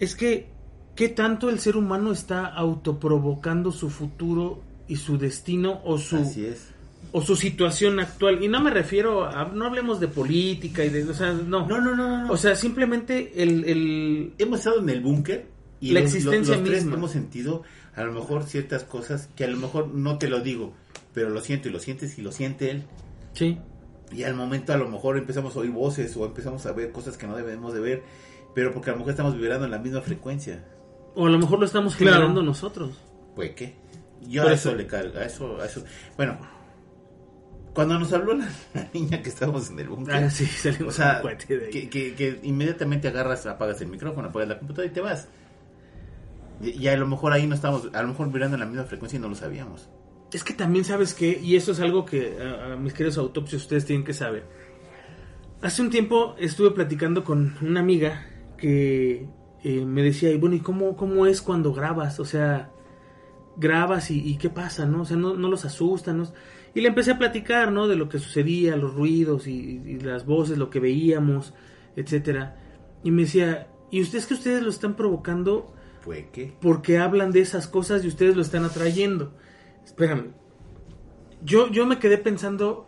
Es 0.00 0.16
que, 0.16 0.48
¿qué 0.96 1.10
tanto 1.10 1.48
el 1.48 1.60
ser 1.60 1.76
humano 1.76 2.10
está 2.10 2.44
autoprovocando 2.44 3.70
su 3.70 3.88
futuro 3.88 4.64
y 4.88 4.96
su 4.96 5.16
destino 5.16 5.80
o 5.84 5.96
su, 5.96 6.16
Así 6.16 6.44
es. 6.44 6.70
o 7.12 7.22
su 7.22 7.36
situación 7.36 8.00
actual? 8.00 8.42
Y 8.42 8.48
no 8.48 8.60
me 8.60 8.72
refiero 8.72 9.26
a, 9.26 9.44
no 9.44 9.66
hablemos 9.66 10.00
de 10.00 10.08
política 10.08 10.84
y 10.84 10.88
de, 10.88 11.04
o 11.04 11.14
sea, 11.14 11.32
no. 11.34 11.68
No, 11.68 11.80
no, 11.80 11.94
no, 11.94 11.96
no. 11.96 12.26
no. 12.26 12.32
O 12.32 12.36
sea, 12.36 12.56
simplemente 12.56 13.40
el, 13.40 13.64
el, 13.64 14.34
hemos 14.38 14.58
estado 14.58 14.80
en 14.80 14.88
el 14.88 15.00
búnker 15.02 15.46
y 15.80 15.92
La 15.92 16.00
los- 16.00 16.08
existencia 16.14 16.54
los, 16.54 16.60
los 16.62 16.68
tres 16.70 16.82
misma. 16.84 16.96
hemos 16.98 17.10
sentido 17.10 17.62
a 17.94 18.04
lo 18.04 18.12
mejor 18.12 18.44
ciertas 18.44 18.84
cosas 18.84 19.28
que 19.36 19.44
a 19.44 19.48
lo 19.48 19.56
mejor 19.56 19.88
no 19.88 20.18
te 20.18 20.28
lo 20.28 20.40
digo, 20.40 20.72
pero 21.14 21.30
lo 21.30 21.40
siento 21.40 21.68
y 21.68 21.72
lo 21.72 21.78
sientes 21.80 22.18
y 22.18 22.22
lo 22.22 22.32
siente 22.32 22.70
él. 22.70 22.84
sí, 23.32 23.58
Y 24.12 24.22
al 24.22 24.34
momento 24.34 24.72
a 24.72 24.76
lo 24.76 24.88
mejor 24.88 25.16
empezamos 25.18 25.56
a 25.56 25.60
oír 25.60 25.70
voces 25.70 26.16
o 26.16 26.24
empezamos 26.26 26.64
a 26.66 26.72
ver 26.72 26.92
cosas 26.92 27.16
que 27.16 27.26
no 27.26 27.36
debemos 27.36 27.74
de 27.74 27.80
ver, 27.80 28.02
pero 28.54 28.72
porque 28.72 28.90
a 28.90 28.92
lo 28.92 28.98
mejor 28.98 29.10
estamos 29.12 29.34
vibrando 29.36 29.64
en 29.64 29.70
la 29.70 29.78
misma 29.78 30.00
frecuencia. 30.00 30.64
o 31.14 31.26
a 31.26 31.30
lo 31.30 31.38
mejor 31.38 31.58
lo 31.58 31.64
estamos 31.66 31.96
Claro. 31.96 32.14
generando 32.16 32.42
nosotros. 32.42 32.90
Pues 33.34 33.52
qué. 33.52 33.74
Yo 34.28 34.42
Pero 34.42 34.48
a 34.48 34.54
eso 34.54 34.68
eso- 34.70 34.76
le 34.78 34.86
cargo, 34.86 35.18
a 35.18 35.24
eso, 35.24 35.60
a 35.60 35.66
eso. 35.66 35.82
Bueno, 36.16 36.38
cuando 37.74 37.98
nos 37.98 38.12
habló 38.12 38.34
la, 38.34 38.48
la 38.74 38.88
niña 38.94 39.22
que 39.22 39.28
estábamos 39.28 39.70
en 39.70 39.78
el 39.80 39.88
búnker, 39.88 40.14
Ah, 40.14 40.30
sí, 40.30 40.46
o 40.86 40.90
sea, 40.92 41.22
que, 41.46 41.88
que, 41.90 42.14
que 42.14 42.40
inmediatamente 42.42 43.08
agarras, 43.08 43.46
apagas 43.46 43.80
el 43.82 43.88
micrófono, 43.88 44.28
apagas 44.28 44.48
la 44.48 44.58
computadora 44.58 44.90
y 44.90 44.94
te 44.94 45.00
vas. 45.00 45.28
Y, 46.60 46.86
a 46.88 46.96
lo 46.96 47.06
mejor 47.06 47.32
ahí 47.32 47.46
no 47.46 47.54
estamos, 47.54 47.90
a 47.92 48.02
lo 48.02 48.08
mejor 48.08 48.28
vibrando 48.28 48.56
en 48.56 48.60
la 48.60 48.66
misma 48.66 48.84
frecuencia 48.84 49.18
y 49.18 49.20
no 49.20 49.28
lo 49.28 49.34
sabíamos. 49.34 49.88
Es 50.32 50.42
que 50.42 50.54
también 50.54 50.84
sabes 50.84 51.14
que, 51.14 51.38
y 51.40 51.56
eso 51.56 51.72
es 51.72 51.80
algo 51.80 52.04
que 52.04 52.36
mis 52.80 52.92
queridos 52.92 53.18
autopsios 53.18 53.62
ustedes 53.62 53.84
tienen 53.84 54.04
que 54.04 54.12
saber. 54.12 54.44
Hace 55.62 55.82
un 55.82 55.90
tiempo 55.90 56.34
estuve 56.38 56.70
platicando 56.70 57.24
con 57.24 57.56
una 57.62 57.80
amiga 57.80 58.26
que 58.56 59.28
eh, 59.62 59.84
me 59.84 60.02
decía, 60.02 60.30
y 60.30 60.38
bueno, 60.38 60.56
¿y 60.56 60.60
cómo, 60.60 60.96
cómo 60.96 61.26
es 61.26 61.42
cuando 61.42 61.72
grabas? 61.72 62.20
O 62.20 62.24
sea, 62.24 62.70
grabas 63.56 64.10
y, 64.10 64.20
y 64.20 64.36
qué 64.36 64.50
pasa, 64.50 64.86
¿no? 64.86 65.02
O 65.02 65.04
sea, 65.04 65.16
no, 65.16 65.34
no 65.34 65.48
los 65.48 65.64
asustan, 65.64 66.18
¿no? 66.18 66.32
Y 66.74 66.80
le 66.80 66.88
empecé 66.88 67.12
a 67.12 67.18
platicar, 67.18 67.72
¿no? 67.72 67.88
De 67.88 67.96
lo 67.96 68.08
que 68.08 68.18
sucedía, 68.18 68.76
los 68.76 68.94
ruidos 68.94 69.46
y, 69.46 69.80
y 69.84 70.00
las 70.00 70.26
voces, 70.26 70.58
lo 70.58 70.68
que 70.68 70.80
veíamos, 70.80 71.54
etcétera. 71.96 72.56
Y 73.02 73.10
me 73.10 73.22
decía, 73.22 73.68
¿y 73.90 74.02
ustedes 74.02 74.26
que 74.26 74.34
ustedes 74.34 74.62
lo 74.62 74.68
están 74.68 74.94
provocando 74.94 75.72
Pues 76.06 76.24
qué. 76.32 76.54
porque 76.60 76.96
hablan 76.98 77.32
de 77.32 77.40
esas 77.40 77.68
cosas 77.68 78.02
y 78.04 78.08
ustedes 78.08 78.34
lo 78.36 78.40
están 78.42 78.64
atrayendo. 78.64 79.34
Espérame. 79.84 80.28
Yo, 81.42 81.70
yo 81.70 81.84
me 81.86 81.98
quedé 81.98 82.16
pensando 82.18 82.86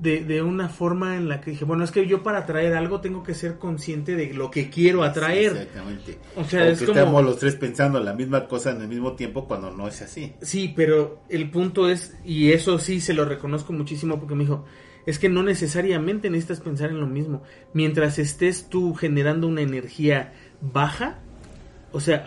de, 0.00 0.24
de 0.24 0.42
una 0.42 0.68
forma 0.68 1.16
en 1.16 1.28
la 1.28 1.40
que 1.40 1.52
dije, 1.52 1.64
bueno, 1.64 1.84
es 1.84 1.92
que 1.92 2.06
yo 2.06 2.22
para 2.24 2.38
atraer 2.40 2.74
algo 2.74 3.00
tengo 3.00 3.22
que 3.22 3.32
ser 3.34 3.58
consciente 3.58 4.16
de 4.16 4.34
lo 4.34 4.50
que 4.50 4.68
quiero 4.68 5.04
atraer. 5.04 5.52
Sí, 5.52 5.58
exactamente. 5.58 6.18
O 6.36 6.44
sea, 6.44 6.66
es 6.68 6.80
como- 6.80 6.92
estamos 6.98 7.24
los 7.24 7.38
tres 7.38 7.54
pensando 7.54 8.00
la 8.00 8.12
misma 8.12 8.48
cosa 8.48 8.72
en 8.72 8.82
el 8.82 8.88
mismo 8.88 9.12
tiempo 9.12 9.46
cuando 9.46 9.70
no 9.70 9.86
es 9.86 10.02
así. 10.02 10.32
Sí, 10.42 10.72
pero 10.74 11.20
el 11.28 11.50
punto 11.50 11.88
es, 11.88 12.16
y 12.24 12.50
eso 12.52 12.78
sí 12.78 13.00
se 13.00 13.14
lo 13.14 13.24
reconozco 13.24 13.72
muchísimo 13.72 14.18
porque 14.18 14.34
me 14.34 14.44
dijo, 14.44 14.64
es 15.06 15.18
que 15.18 15.28
no 15.28 15.42
necesariamente 15.42 16.28
necesitas 16.30 16.60
pensar 16.60 16.90
en 16.90 16.98
lo 17.00 17.06
mismo. 17.06 17.42
Mientras 17.72 18.18
estés 18.18 18.68
tú 18.68 18.94
generando 18.94 19.46
una 19.46 19.60
energía 19.60 20.32
baja, 20.60 21.20
o 21.94 22.00
sea, 22.00 22.24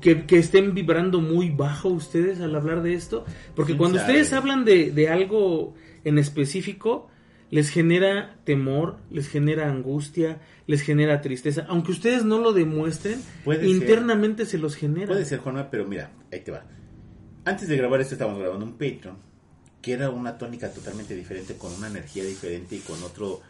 que, 0.00 0.26
que 0.26 0.38
estén 0.38 0.74
vibrando 0.74 1.20
muy 1.20 1.50
bajo 1.50 1.88
ustedes 1.88 2.40
al 2.40 2.54
hablar 2.54 2.82
de 2.82 2.94
esto, 2.94 3.24
porque 3.54 3.72
¿Quién 3.72 3.78
cuando 3.78 3.98
sabe? 3.98 4.12
ustedes 4.12 4.32
hablan 4.32 4.64
de, 4.64 4.90
de 4.90 5.08
algo 5.08 5.74
en 6.04 6.18
específico, 6.18 7.08
les 7.50 7.70
genera 7.70 8.36
temor, 8.44 8.98
les 9.10 9.28
genera 9.28 9.68
angustia, 9.70 10.40
les 10.66 10.82
genera 10.82 11.20
tristeza, 11.20 11.64
aunque 11.68 11.92
ustedes 11.92 12.24
no 12.24 12.38
lo 12.38 12.52
demuestren, 12.52 13.20
Puede 13.44 13.60
ser. 13.60 13.68
internamente 13.68 14.44
se 14.46 14.58
los 14.58 14.74
genera. 14.74 15.06
Puede 15.08 15.24
ser, 15.24 15.38
Juanma, 15.38 15.70
pero 15.70 15.84
mira, 15.86 16.10
ahí 16.32 16.40
te 16.40 16.50
va. 16.50 16.64
Antes 17.44 17.68
de 17.68 17.76
grabar 17.76 18.00
esto 18.00 18.14
estábamos 18.14 18.40
grabando 18.40 18.64
un 18.66 18.72
Patreon, 18.72 19.16
que 19.80 19.92
era 19.92 20.10
una 20.10 20.36
tónica 20.36 20.68
totalmente 20.72 21.14
diferente, 21.14 21.54
con 21.56 21.72
una 21.72 21.86
energía 21.86 22.24
diferente 22.24 22.74
y 22.74 22.80
con 22.80 23.00
otro, 23.04 23.40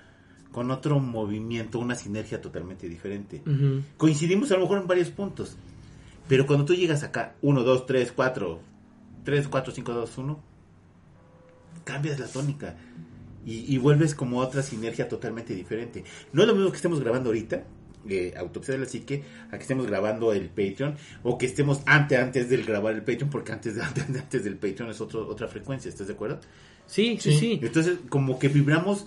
con 0.57 0.71
otro 0.71 1.01
movimiento, 1.01 1.79
una 1.79 1.95
sinergia 1.95 2.41
totalmente 2.41 2.89
diferente. 2.89 3.43
Ujú. 3.45 3.83
Coincidimos 3.99 4.51
a 4.53 4.55
lo 4.55 4.61
mejor 4.63 4.79
en 4.79 4.87
varios 4.87 5.11
puntos, 5.11 5.55
pero 6.29 6.47
cuando 6.47 6.65
tú 6.65 6.75
llegas 6.75 7.03
acá, 7.03 7.35
1, 7.43 7.63
2, 7.63 7.85
3, 7.85 8.13
4, 8.13 8.61
3, 9.23 9.49
4, 9.49 9.75
5, 9.75 9.93
2, 9.93 10.17
1, 10.17 10.41
cambias 11.85 12.19
la 12.19 12.27
tónica 12.27 12.75
y, 13.45 13.71
y 13.71 13.77
vuelves 13.77 14.15
como 14.15 14.39
otra 14.39 14.63
sinergia 14.63 15.11
totalmente 15.11 15.55
diferente. 15.55 16.05
No 16.33 16.41
es 16.41 16.49
lo 16.49 16.55
mismo 16.55 16.71
que 16.71 16.77
estemos 16.77 17.01
grabando 17.01 17.29
ahorita, 17.29 17.65
eh, 18.09 18.33
Autopsia 18.39 18.73
de 18.73 18.81
la 18.81 18.87
Psique, 18.87 19.25
a 19.51 19.59
que 19.59 19.63
estemos 19.63 19.87
grabando 19.87 20.33
el 20.33 20.49
Patreon, 20.49 20.97
o 21.23 21.37
que 21.37 21.45
estemos 21.45 21.83
antes, 21.85 22.19
antes 22.19 22.49
del 22.49 22.65
grabar 22.65 22.95
el 22.95 23.03
Patreon, 23.03 23.29
porque 23.29 23.53
antes, 23.53 23.75
de, 23.75 23.83
antes, 23.85 24.05
antes 24.09 24.43
del 24.43 24.57
Patreon 24.57 24.89
es 24.89 25.03
otro, 25.03 25.29
otra 25.29 25.49
frecuencia, 25.49 25.91
¿estás 25.91 26.07
de 26.07 26.15
acuerdo? 26.15 26.41
Sí, 26.87 27.19
sí, 27.21 27.37
sí. 27.37 27.61
Entonces, 27.61 27.99
como 28.09 28.39
que 28.39 28.49
vibramos 28.49 29.07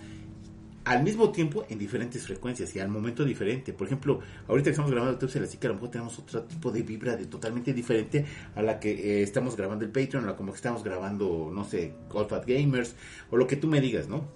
al 0.89 1.03
mismo 1.03 1.31
tiempo 1.31 1.65
en 1.69 1.77
diferentes 1.77 2.23
frecuencias 2.25 2.75
y 2.75 2.79
al 2.79 2.89
momento 2.89 3.23
diferente. 3.23 3.73
Por 3.73 3.85
ejemplo, 3.87 4.19
ahorita 4.47 4.65
que 4.65 4.71
estamos 4.71 4.91
grabando 4.91 5.27
de 5.27 5.39
la 5.39 5.45
Psique, 5.45 5.67
a 5.67 5.69
lo 5.69 5.75
mejor 5.75 5.91
tenemos 5.91 6.17
otro 6.17 6.41
tipo 6.43 6.71
de 6.71 6.81
vibra 6.81 7.15
de 7.15 7.25
totalmente 7.27 7.73
diferente 7.73 8.25
a 8.55 8.61
la 8.63 8.79
que 8.79 8.91
eh, 8.91 9.21
estamos 9.21 9.55
grabando 9.55 9.85
el 9.85 9.91
Patreon, 9.91 10.23
a 10.23 10.27
la 10.27 10.35
como 10.35 10.51
que 10.51 10.55
estamos 10.57 10.83
grabando, 10.83 11.51
no 11.53 11.63
sé, 11.63 11.93
Call 12.11 12.27
Fat 12.27 12.43
Gamers, 12.47 12.95
o 13.29 13.37
lo 13.37 13.45
que 13.45 13.55
tú 13.55 13.67
me 13.67 13.79
digas, 13.81 14.07
¿no? 14.07 14.27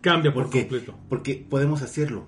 Cambia 0.00 0.32
por 0.34 0.44
Porque, 0.44 0.60
completo. 0.62 0.94
porque 1.08 1.46
podemos 1.48 1.82
hacerlo. 1.82 2.26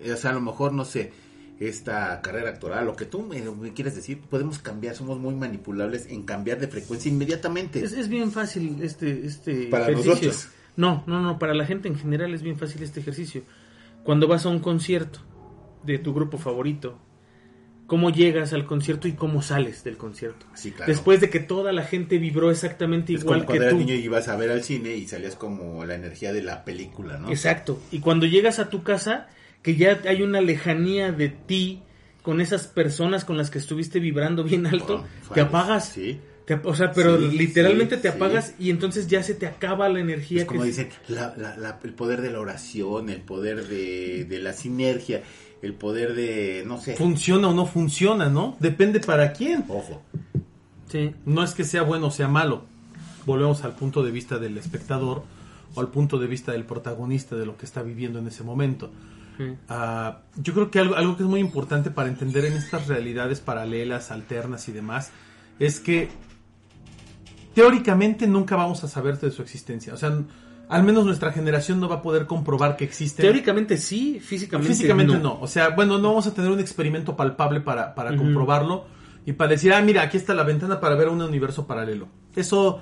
Eh, 0.00 0.12
O 0.12 0.16
sea, 0.16 0.30
a 0.30 0.34
lo 0.34 0.40
mejor, 0.40 0.72
no 0.72 0.84
sé, 0.84 1.12
esta 1.58 2.20
carrera 2.22 2.50
actoral, 2.50 2.86
lo 2.86 2.94
que 2.96 3.04
tú 3.04 3.22
me, 3.22 3.40
me 3.42 3.72
quieres 3.72 3.94
decir, 3.96 4.20
podemos 4.20 4.60
cambiar, 4.60 4.94
somos 4.94 5.18
muy 5.18 5.34
manipulables 5.34 6.06
en 6.06 6.22
cambiar 6.22 6.58
de 6.60 6.68
frecuencia 6.68 7.10
inmediatamente. 7.10 7.84
Es, 7.84 7.92
es 7.92 8.08
bien 8.08 8.30
fácil 8.32 8.76
este, 8.80 9.26
este 9.26 9.66
Para 9.66 9.84
ejercicio. 9.88 10.12
nosotros. 10.12 10.48
No, 10.80 11.04
no, 11.06 11.20
no, 11.20 11.38
para 11.38 11.54
la 11.54 11.66
gente 11.66 11.88
en 11.88 11.96
general 11.98 12.32
es 12.34 12.42
bien 12.42 12.58
fácil 12.58 12.82
este 12.82 13.00
ejercicio. 13.00 13.42
Cuando 14.02 14.26
vas 14.28 14.46
a 14.46 14.48
un 14.48 14.60
concierto 14.60 15.20
de 15.84 15.98
tu 15.98 16.14
grupo 16.14 16.38
favorito, 16.38 16.98
¿cómo 17.86 18.10
llegas 18.10 18.52
al 18.52 18.66
concierto 18.66 19.06
y 19.08 19.12
cómo 19.12 19.42
sales 19.42 19.84
del 19.84 19.96
concierto? 19.96 20.46
Sí, 20.54 20.70
claro. 20.70 20.90
Después 20.90 21.20
de 21.20 21.28
que 21.28 21.40
toda 21.40 21.72
la 21.72 21.82
gente 21.84 22.18
vibró 22.18 22.50
exactamente 22.50 23.12
es 23.14 23.20
igual 23.22 23.40
como 23.40 23.52
que 23.52 23.58
cuando 23.58 23.64
eras 23.64 23.74
tú. 23.74 23.78
niño 23.78 23.94
y 23.94 24.04
ibas 24.04 24.28
a 24.28 24.36
ver 24.36 24.50
al 24.50 24.62
cine 24.62 24.94
y 24.96 25.06
salías 25.06 25.36
como 25.36 25.84
la 25.84 25.94
energía 25.96 26.32
de 26.32 26.42
la 26.42 26.64
película, 26.64 27.18
¿no? 27.18 27.28
Exacto. 27.30 27.78
Y 27.90 28.00
cuando 28.00 28.26
llegas 28.26 28.58
a 28.58 28.70
tu 28.70 28.82
casa, 28.82 29.28
que 29.62 29.76
ya 29.76 30.00
hay 30.08 30.22
una 30.22 30.40
lejanía 30.40 31.12
de 31.12 31.28
ti 31.28 31.82
con 32.22 32.40
esas 32.40 32.66
personas 32.66 33.24
con 33.24 33.36
las 33.36 33.50
que 33.50 33.58
estuviste 33.58 33.98
vibrando 34.00 34.44
bien 34.44 34.66
alto, 34.66 34.98
Bueno, 34.98 35.04
te 35.22 35.26
fallas. 35.28 35.46
apagas. 35.48 35.88
Sí. 35.88 36.20
O 36.64 36.74
sea, 36.74 36.92
pero 36.92 37.18
Sí, 37.18 37.36
literalmente 37.36 37.96
sí, 37.96 38.02
te 38.02 38.10
sí. 38.10 38.16
apagas 38.16 38.54
y 38.58 38.70
entonces 38.70 39.06
ya 39.08 39.22
se 39.22 39.34
te 39.34 39.46
acaba 39.46 39.88
la 39.88 40.00
energía. 40.00 40.40
Es 40.42 40.46
como 40.46 40.60
que- 40.62 40.68
dicen, 40.68 40.88
la- 41.08 41.34
la- 41.36 41.56
la- 41.56 41.78
el 41.82 41.92
poder 41.94 42.20
de 42.20 42.30
la 42.30 42.40
oración, 42.40 43.08
el 43.10 43.20
poder 43.20 43.66
de, 43.68 44.24
de 44.24 44.38
la 44.38 44.52
sinergia. 44.52 45.22
el 45.62 45.74
poder 45.74 46.14
de, 46.14 46.64
no 46.66 46.80
sé, 46.80 46.96
Funciona 46.96 47.48
o 47.48 47.52
no 47.52 47.66
funciona, 47.66 48.30
¿no? 48.30 48.56
Depende 48.60 48.98
para 48.98 49.34
quién. 49.34 49.62
ojo. 49.68 50.00
Sí. 50.88 51.12
No 51.26 51.44
es 51.44 51.52
que 51.52 51.64
sea 51.64 51.82
bueno 51.82 52.06
o 52.06 52.10
sea 52.10 52.28
malo. 52.28 52.64
Volvemos 53.26 53.62
al 53.62 53.74
punto 53.74 54.02
de 54.02 54.10
vista 54.10 54.38
del 54.38 54.56
espectador 54.56 55.22
o 55.74 55.80
al 55.80 55.88
punto 55.88 56.18
de 56.18 56.26
vista 56.28 56.52
del 56.52 56.64
protagonista 56.64 57.36
de 57.36 57.44
lo 57.44 57.58
que 57.58 57.66
está 57.66 57.82
viviendo 57.82 58.18
en 58.18 58.26
ese 58.28 58.42
momento. 58.42 58.90
Ah, 59.68 60.20
yo 60.36 60.52
creo 60.54 60.70
que 60.70 60.78
algo, 60.78 60.96
algo 60.96 61.16
que 61.18 61.22
es 61.24 61.28
muy 61.28 61.40
importante 61.40 61.90
para 61.90 62.08
entender 62.08 62.44
en 62.46 62.54
estas 62.54 62.88
realidades 62.88 63.40
paralelas, 63.40 64.10
alternas 64.10 64.66
y 64.68 64.72
demás, 64.72 65.10
es 65.58 65.78
que 65.80 66.08
teóricamente 67.54 68.26
nunca 68.26 68.56
vamos 68.56 68.82
a 68.84 68.88
saber 68.88 69.18
de 69.18 69.30
su 69.30 69.42
existencia. 69.42 69.94
O 69.94 69.96
sea, 69.96 70.12
al 70.68 70.84
menos 70.84 71.04
nuestra 71.04 71.32
generación 71.32 71.80
no 71.80 71.88
va 71.88 71.96
a 71.96 72.02
poder 72.02 72.26
comprobar 72.26 72.76
que 72.76 72.84
existen. 72.84 73.24
Teóricamente 73.24 73.76
sí, 73.76 74.20
físicamente, 74.20 74.72
Físicamente 74.72 75.18
no. 75.18 75.38
O 75.40 75.46
sea, 75.46 75.70
bueno, 75.70 75.98
no 75.98 76.08
vamos 76.08 76.26
a 76.26 76.34
tener 76.34 76.50
un 76.50 76.60
experimento 76.60 77.16
palpable 77.16 77.60
para, 77.60 77.94
para 77.94 78.16
comprobarlo 78.16 78.86
y 79.26 79.32
para 79.32 79.50
decir, 79.50 79.72
ah, 79.72 79.82
mira, 79.82 80.02
aquí 80.02 80.16
está 80.16 80.32
la 80.34 80.44
ventana 80.44 80.80
para 80.80 80.94
ver 80.94 81.08
un 81.08 81.20
universo 81.20 81.66
paralelo. 81.66 82.08
Eso 82.36 82.80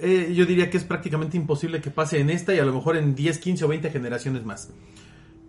eh, 0.00 0.32
yo 0.34 0.46
diría 0.46 0.70
que 0.70 0.76
es 0.76 0.84
prácticamente 0.84 1.36
imposible 1.36 1.80
que 1.80 1.90
pase 1.90 2.20
en 2.20 2.30
esta 2.30 2.54
y 2.54 2.58
a 2.58 2.64
lo 2.64 2.72
mejor 2.72 2.96
en 2.96 3.14
10, 3.14 3.38
15 3.38 3.64
o 3.64 3.68
20 3.68 3.90
generaciones 3.90 4.44
más. 4.44 4.70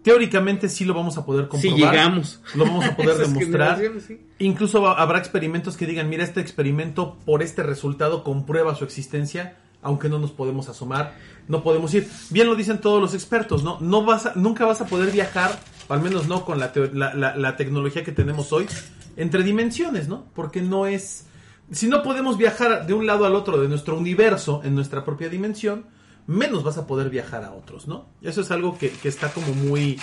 Teóricamente 0.03 0.69
sí 0.69 0.85
lo 0.85 0.93
vamos 0.93 1.17
a 1.17 1.25
poder 1.25 1.45
Si 1.45 1.69
comprobar. 1.69 1.93
llegamos. 1.93 2.41
Lo 2.55 2.65
vamos 2.65 2.85
a 2.85 2.95
poder 2.95 3.17
demostrar. 3.27 3.79
sí. 4.05 4.21
Incluso 4.39 4.87
habrá 4.87 5.17
experimentos 5.19 5.75
que 5.75 5.85
digan, 5.85 6.09
mira, 6.09 6.23
este 6.23 6.39
experimento 6.39 7.17
por 7.25 7.43
este 7.43 7.63
resultado 7.63 8.23
comprueba 8.23 8.75
su 8.75 8.85
existencia, 8.85 9.57
aunque 9.81 10.07
no 10.09 10.17
nos 10.19 10.31
podemos 10.31 10.69
asomar, 10.69 11.15
no 11.47 11.63
podemos 11.63 11.93
ir. 11.93 12.07
Bien 12.29 12.47
lo 12.47 12.55
dicen 12.55 12.79
todos 12.79 13.01
los 13.01 13.13
expertos, 13.13 13.63
¿no? 13.63 13.77
no 13.81 14.03
vas 14.05 14.25
a- 14.27 14.33
nunca 14.35 14.65
vas 14.65 14.79
a 14.81 14.85
poder 14.85 15.11
viajar, 15.11 15.59
al 15.89 16.01
menos 16.01 16.27
no 16.27 16.45
con 16.45 16.59
la, 16.59 16.71
la- 16.93 17.13
la- 17.13 17.35
la 17.35 17.55
tecnología 17.57 18.03
que 18.03 18.11
tenemos 18.13 18.53
hoy, 18.53 18.67
entre 19.17 19.43
dimensiones, 19.43 20.07
¿no? 20.07 20.25
Porque 20.33 20.61
no 20.61 20.85
es... 20.87 21.25
Si 21.71 21.87
no 21.87 22.01
podemos 22.03 22.37
viajar 22.37 22.87
de 22.87 22.93
un 22.93 23.05
lado 23.05 23.25
al 23.25 23.35
otro 23.35 23.61
de 23.61 23.67
nuestro 23.67 23.95
universo, 23.97 24.61
en 24.63 24.73
nuestra 24.75 25.03
propia 25.05 25.29
dimensión, 25.29 25.85
menos 26.29 26.63
vas 26.63 26.77
a 26.77 26.85
poder 26.87 27.09
viajar 27.09 27.43
a 27.43 27.51
otros, 27.53 27.87
¿no? 27.87 28.07
Eso 28.21 28.41
es 28.41 28.51
algo 28.51 28.77
que, 28.77 28.89
que 28.89 29.07
está 29.09 29.31
como 29.33 29.53
muy... 29.53 29.99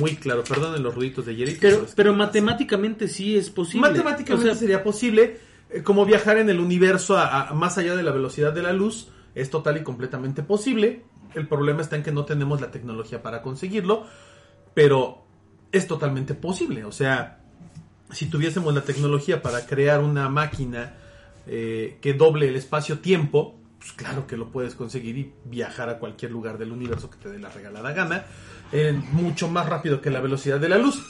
Muy 0.00 0.16
claro, 0.16 0.42
perdonen 0.42 0.82
los 0.82 0.92
ruiditos 0.92 1.24
de 1.24 1.36
Jerry. 1.36 1.56
Pero, 1.60 1.86
pasa. 1.86 2.12
matemáticamente 2.12 3.06
sí 3.06 3.36
es 3.36 3.48
posible. 3.48 3.88
Matemáticamente 3.88 4.48
O 4.48 4.52
sea, 4.52 4.58
sería 4.58 4.82
posible, 4.82 5.38
eh, 5.70 5.82
como 5.84 6.04
viajar 6.04 6.36
en 6.38 6.50
el 6.50 6.58
universo 6.58 7.16
a, 7.16 7.48
a- 7.50 7.54
más 7.54 7.78
allá 7.78 7.94
de 7.94 8.02
la 8.02 8.10
velocidad 8.10 8.52
de 8.52 8.62
la 8.62 8.72
luz, 8.72 9.06
es 9.36 9.50
total 9.50 9.76
y 9.76 9.82
completamente 9.84 10.42
posible. 10.42 11.02
El 11.36 11.46
problema 11.46 11.80
está 11.80 11.94
en 11.94 12.02
que 12.02 12.10
no 12.10 12.24
tenemos 12.24 12.60
la 12.60 12.72
tecnología 12.72 13.22
para 13.22 13.40
conseguirlo, 13.40 14.04
pero 14.74 15.24
es 15.70 15.86
totalmente 15.86 16.34
posible. 16.34 16.84
O 16.84 16.90
sea, 16.92 17.38
si 18.10 18.26
tuviésemos 18.26 18.74
la 18.74 18.82
tecnología 18.82 19.42
para 19.42 19.64
crear 19.64 20.00
una 20.00 20.28
máquina 20.28 20.94
eh, 21.46 21.98
que 22.00 22.14
doble 22.14 22.48
el 22.48 22.56
espacio-tiempo, 22.56 23.54
pues 23.84 23.92
claro 23.92 24.26
que 24.26 24.38
lo 24.38 24.48
puedes 24.48 24.74
conseguir 24.74 25.18
y 25.18 25.32
viajar 25.44 25.90
a 25.90 25.98
cualquier 25.98 26.30
lugar 26.30 26.56
del 26.56 26.72
universo 26.72 27.10
que 27.10 27.18
te 27.18 27.28
dé 27.28 27.38
la 27.38 27.50
regalada 27.50 27.92
gana, 27.92 28.24
eh, 28.72 28.98
mucho 29.12 29.46
más 29.48 29.68
rápido 29.68 30.00
que 30.00 30.08
la 30.08 30.20
velocidad 30.22 30.58
de 30.58 30.70
la 30.70 30.78
luz. 30.78 31.04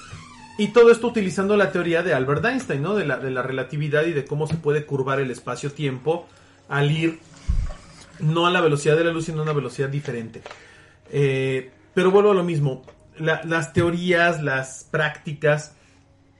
Y 0.58 0.68
todo 0.72 0.90
esto 0.90 1.06
utilizando 1.06 1.56
la 1.56 1.70
teoría 1.70 2.02
de 2.02 2.14
Albert 2.14 2.44
Einstein, 2.44 2.82
¿no? 2.82 2.96
De 2.96 3.04
la, 3.06 3.18
de 3.18 3.30
la 3.30 3.42
relatividad 3.42 4.04
y 4.06 4.12
de 4.12 4.24
cómo 4.24 4.48
se 4.48 4.56
puede 4.56 4.86
curvar 4.86 5.20
el 5.20 5.30
espacio-tiempo 5.30 6.26
al 6.68 6.90
ir 6.90 7.20
no 8.18 8.46
a 8.46 8.50
la 8.50 8.60
velocidad 8.60 8.96
de 8.96 9.04
la 9.04 9.12
luz, 9.12 9.26
sino 9.26 9.38
a 9.40 9.42
una 9.42 9.52
velocidad 9.52 9.88
diferente. 9.88 10.42
Eh, 11.12 11.70
pero 11.94 12.10
vuelvo 12.10 12.32
a 12.32 12.34
lo 12.34 12.42
mismo. 12.44 12.82
La- 13.18 13.42
las 13.44 13.72
teorías, 13.72 14.42
las 14.42 14.88
prácticas 14.90 15.76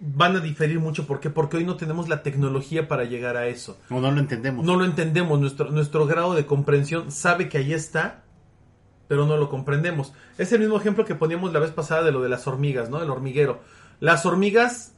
van 0.01 0.37
a 0.37 0.41
diferir 0.41 0.81
mucho. 0.81 1.07
¿Por 1.07 1.21
qué? 1.21 1.31
Porque 1.31 1.57
hoy 1.57 1.65
no 1.65 1.77
tenemos 1.77 2.09
la 2.09 2.23
tecnología 2.23 2.89
para 2.89 3.05
llegar 3.05 3.37
a 3.37 3.47
eso. 3.47 3.79
No, 3.91 4.01
no 4.01 4.11
lo 4.11 4.21
entendemos. 4.21 4.65
No 4.65 4.77
lo 4.77 4.85
entendemos. 4.85 5.41
Nuestro, 5.41 5.71
nuestro 5.71 6.07
grado 6.07 6.35
de 6.35 6.47
comprensión 6.47 7.11
sabe 7.13 7.49
que 7.49 7.59
ahí 7.59 7.73
está, 7.73 8.23
pero 9.09 9.27
no 9.27 9.37
lo 9.37 9.49
comprendemos. 9.51 10.13
Es 10.39 10.53
el 10.53 10.61
mismo 10.61 10.77
ejemplo 10.79 11.05
que 11.05 11.15
poníamos 11.15 11.53
la 11.53 11.61
vez 11.61 11.71
pasada 11.71 12.03
de 12.03 12.13
lo 12.13 12.23
de 12.23 12.29
las 12.29 12.47
hormigas, 12.47 12.91
¿no? 12.91 13.03
El 13.03 13.11
hormiguero. 13.11 13.61
Las 14.01 14.27
hormigas 14.27 14.93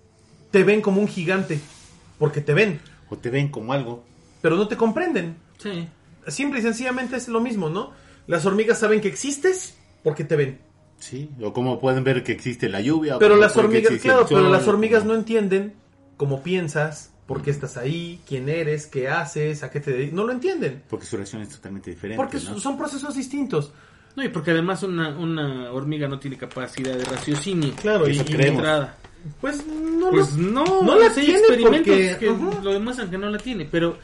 te 0.50 0.64
ven 0.64 0.80
como 0.80 1.00
un 1.00 1.08
gigante, 1.08 1.60
porque 2.18 2.40
te 2.40 2.54
ven, 2.54 2.80
O 3.10 3.16
te 3.16 3.30
ven 3.30 3.48
como 3.48 3.72
algo. 3.72 4.04
pero 4.42 4.56
no 4.56 4.68
te 4.68 4.76
comprenden. 4.76 5.36
sí. 5.58 5.88
Simple 6.28 6.58
y 6.58 6.62
sencillamente 6.62 7.14
es 7.14 7.28
lo 7.28 7.40
mismo, 7.40 7.68
¿no? 7.70 7.92
Las 8.26 8.44
hormigas 8.46 8.80
saben 8.80 9.00
que 9.00 9.06
existes 9.06 9.76
porque 10.02 10.24
te 10.24 10.34
ven. 10.34 10.58
Sí. 10.98 11.30
O 11.42 11.52
como 11.52 11.78
pueden 11.80 12.04
ver 12.04 12.22
que 12.24 12.32
existe 12.32 12.68
la 12.68 12.80
lluvia. 12.80 13.16
o 13.16 13.18
Pero 13.18 13.36
las 13.36 13.56
hormigas, 13.56 13.92
claro, 14.00 14.26
pero 14.28 14.48
las 14.50 14.66
hormigas 14.66 15.04
no 15.04 15.14
entienden 15.14 15.74
cómo 16.16 16.42
piensas, 16.42 17.12
por 17.26 17.42
qué 17.42 17.50
estás 17.50 17.76
ahí, 17.76 18.20
quién 18.26 18.48
eres, 18.48 18.86
qué 18.86 19.08
haces, 19.08 19.62
a 19.62 19.70
qué 19.70 19.80
te 19.80 19.92
dedicas. 19.92 20.14
No 20.14 20.24
lo 20.24 20.32
entienden. 20.32 20.82
Porque 20.88 21.06
su 21.06 21.16
reacción 21.16 21.42
es 21.42 21.50
totalmente 21.50 21.90
diferente. 21.90 22.16
Porque 22.22 22.38
¿no? 22.38 22.58
son 22.58 22.78
procesos 22.78 23.14
distintos. 23.14 23.72
No, 24.16 24.24
y 24.24 24.30
porque 24.30 24.52
además 24.52 24.82
una, 24.82 25.10
una 25.10 25.70
hormiga 25.72 26.08
no 26.08 26.18
tiene 26.18 26.38
capacidad 26.38 26.96
de 26.96 27.04
raciocinio. 27.04 27.74
Claro, 27.74 28.08
y. 28.08 28.18
Entrada. 28.18 28.96
pues 29.40 29.66
no 29.66 30.10
Pues 30.10 30.32
lo- 30.36 30.50
no, 30.64 30.82
no 30.82 30.98
la 30.98 31.08
hay 31.08 31.14
tiene 31.14 31.38
experimentos 31.40 31.94
porque- 31.94 32.16
que 32.18 32.62
lo 32.62 32.72
demuestran 32.72 33.10
que 33.10 33.18
no 33.18 33.28
la 33.28 33.38
tiene, 33.38 33.66
pero 33.70 33.98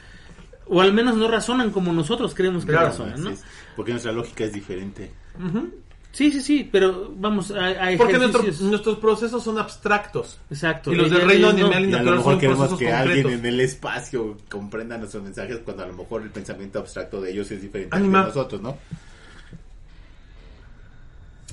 o 0.67 0.81
al 0.81 0.93
menos 0.93 1.17
no 1.17 1.29
razonan 1.29 1.71
como 1.71 1.93
nosotros 1.93 2.35
creemos 2.35 2.65
que 2.67 2.73
Claro, 2.73 2.89
razonan, 2.89 3.23
¿no? 3.25 3.31
Es, 3.31 3.43
porque 3.77 3.93
nuestra 3.93 4.13
lógica 4.13 4.45
es 4.45 4.53
diferente. 4.53 5.11
Ujú. 5.39 5.71
Sí, 6.13 6.31
sí, 6.31 6.43
sí, 6.43 6.69
pero 6.71 7.11
vamos, 7.17 7.51
hay, 7.53 7.73
hay 7.75 7.97
Porque 7.97 8.19
nuestro- 8.19 8.43
nuestros 8.69 8.99
procesos 8.99 9.43
son 9.43 9.57
abstractos. 9.59 10.39
Exacto. 10.51 10.93
y 10.93 10.97
los 10.97 11.11
del 11.11 11.27
reino 11.27 11.47
no- 11.53 11.67
animal 11.67 11.71
Y 11.73 11.75
a 11.75 11.81
lo 11.81 11.99
natural 11.99 12.17
mejor 12.19 12.33
son 12.35 12.41
queremos 12.41 12.59
procesos 12.59 12.79
que 12.79 12.93
alguien 12.93 13.23
concretos. 13.23 13.41
en 13.41 13.47
el 13.55 13.61
espacio 13.61 14.37
comprenda 14.51 14.99
nuestros 14.99 15.23
mensajes 15.23 15.59
cuando 15.65 15.85
a 15.85 15.87
lo 15.87 15.95
mejor 15.95 16.21
el 16.23 16.29
pensamiento 16.31 16.81
abstracto 16.81 17.21
de 17.23 17.31
ellos 17.33 17.51
es 17.51 17.63
diferente 17.63 17.97
al 17.97 18.03
de 18.03 18.09
nosotros, 18.09 18.61
¿no? 18.61 18.77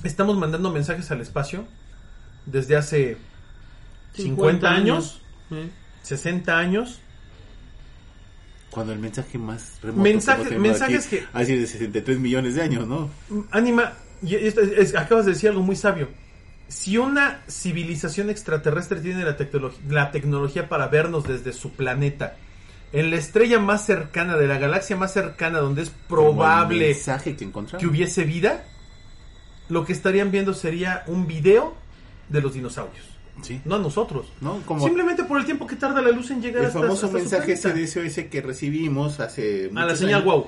Estamos 0.04 0.36
mandando 0.36 0.70
mensajes 0.70 1.10
al 1.10 1.20
espacio 1.20 1.66
desde 2.46 2.76
hace 2.76 3.16
50 4.14 4.70
años, 4.70 5.20
Sí. 5.48 5.70
60 6.02 6.58
años. 6.58 7.00
Cuando 8.70 8.92
el 8.92 8.98
mensaje 8.98 9.36
más 9.36 9.78
remoto 9.82 10.02
Mensaje- 10.02 10.58
mensajes 10.58 11.06
aquí 11.06 11.16
que- 11.32 11.44
sido 11.46 11.60
de 11.60 11.66
63 11.66 12.18
millones 12.18 12.54
de 12.54 12.62
años, 12.62 12.86
¿no? 12.86 13.10
Anima, 13.50 13.92
y 14.22 14.34
esto 14.36 14.60
es- 14.60 14.72
es- 14.90 14.96
acabas 14.96 15.26
de 15.26 15.32
decir 15.32 15.50
algo 15.50 15.62
muy 15.62 15.76
sabio. 15.76 16.08
Si 16.68 16.98
una 16.98 17.40
civilización 17.48 18.30
extraterrestre 18.30 19.00
tiene 19.00 19.24
la, 19.24 19.36
tecnolo- 19.36 19.72
la 19.88 20.10
tecnología 20.12 20.68
para 20.68 20.86
vernos 20.88 21.26
desde 21.26 21.52
su 21.52 21.72
planeta, 21.72 22.36
en 22.92 23.10
la 23.10 23.16
estrella 23.16 23.58
más 23.58 23.86
cercana 23.86 24.36
de 24.36 24.46
la 24.48 24.58
galaxia 24.58 24.96
más 24.96 25.12
cercana, 25.12 25.58
donde 25.58 25.82
es 25.82 25.88
el 25.88 25.94
probable 26.08 26.96
que 27.78 27.86
hubiese 27.86 28.24
vida, 28.24 28.64
lo 29.68 29.84
que 29.84 29.92
estarían 29.92 30.30
viendo 30.30 30.54
sería 30.54 31.04
un 31.06 31.26
video 31.26 31.74
de 32.28 32.40
los 32.40 32.54
dinosaurios, 32.54 33.04
Sí. 33.42 33.60
no 33.64 33.76
a 33.76 33.78
nosotros. 33.78 34.32
¿No? 34.40 34.60
Como 34.66 34.84
Simplemente 34.84 35.24
por 35.24 35.38
el 35.38 35.44
tiempo 35.46 35.66
que 35.66 35.76
tarda 35.76 36.00
la 36.02 36.10
luz 36.10 36.30
en 36.30 36.42
llegar 36.42 36.62
el 36.62 36.68
hasta, 36.68 36.80
famoso 36.80 37.06
hasta 37.06 37.18
mensaje. 37.18 37.56
SDSOS 37.56 38.24
que 38.28 38.40
recibimos 38.42 39.18
hace 39.20 39.70
a 39.74 39.84
la 39.86 39.96
señal 39.96 40.22
años. 40.22 40.24
wow. 40.24 40.46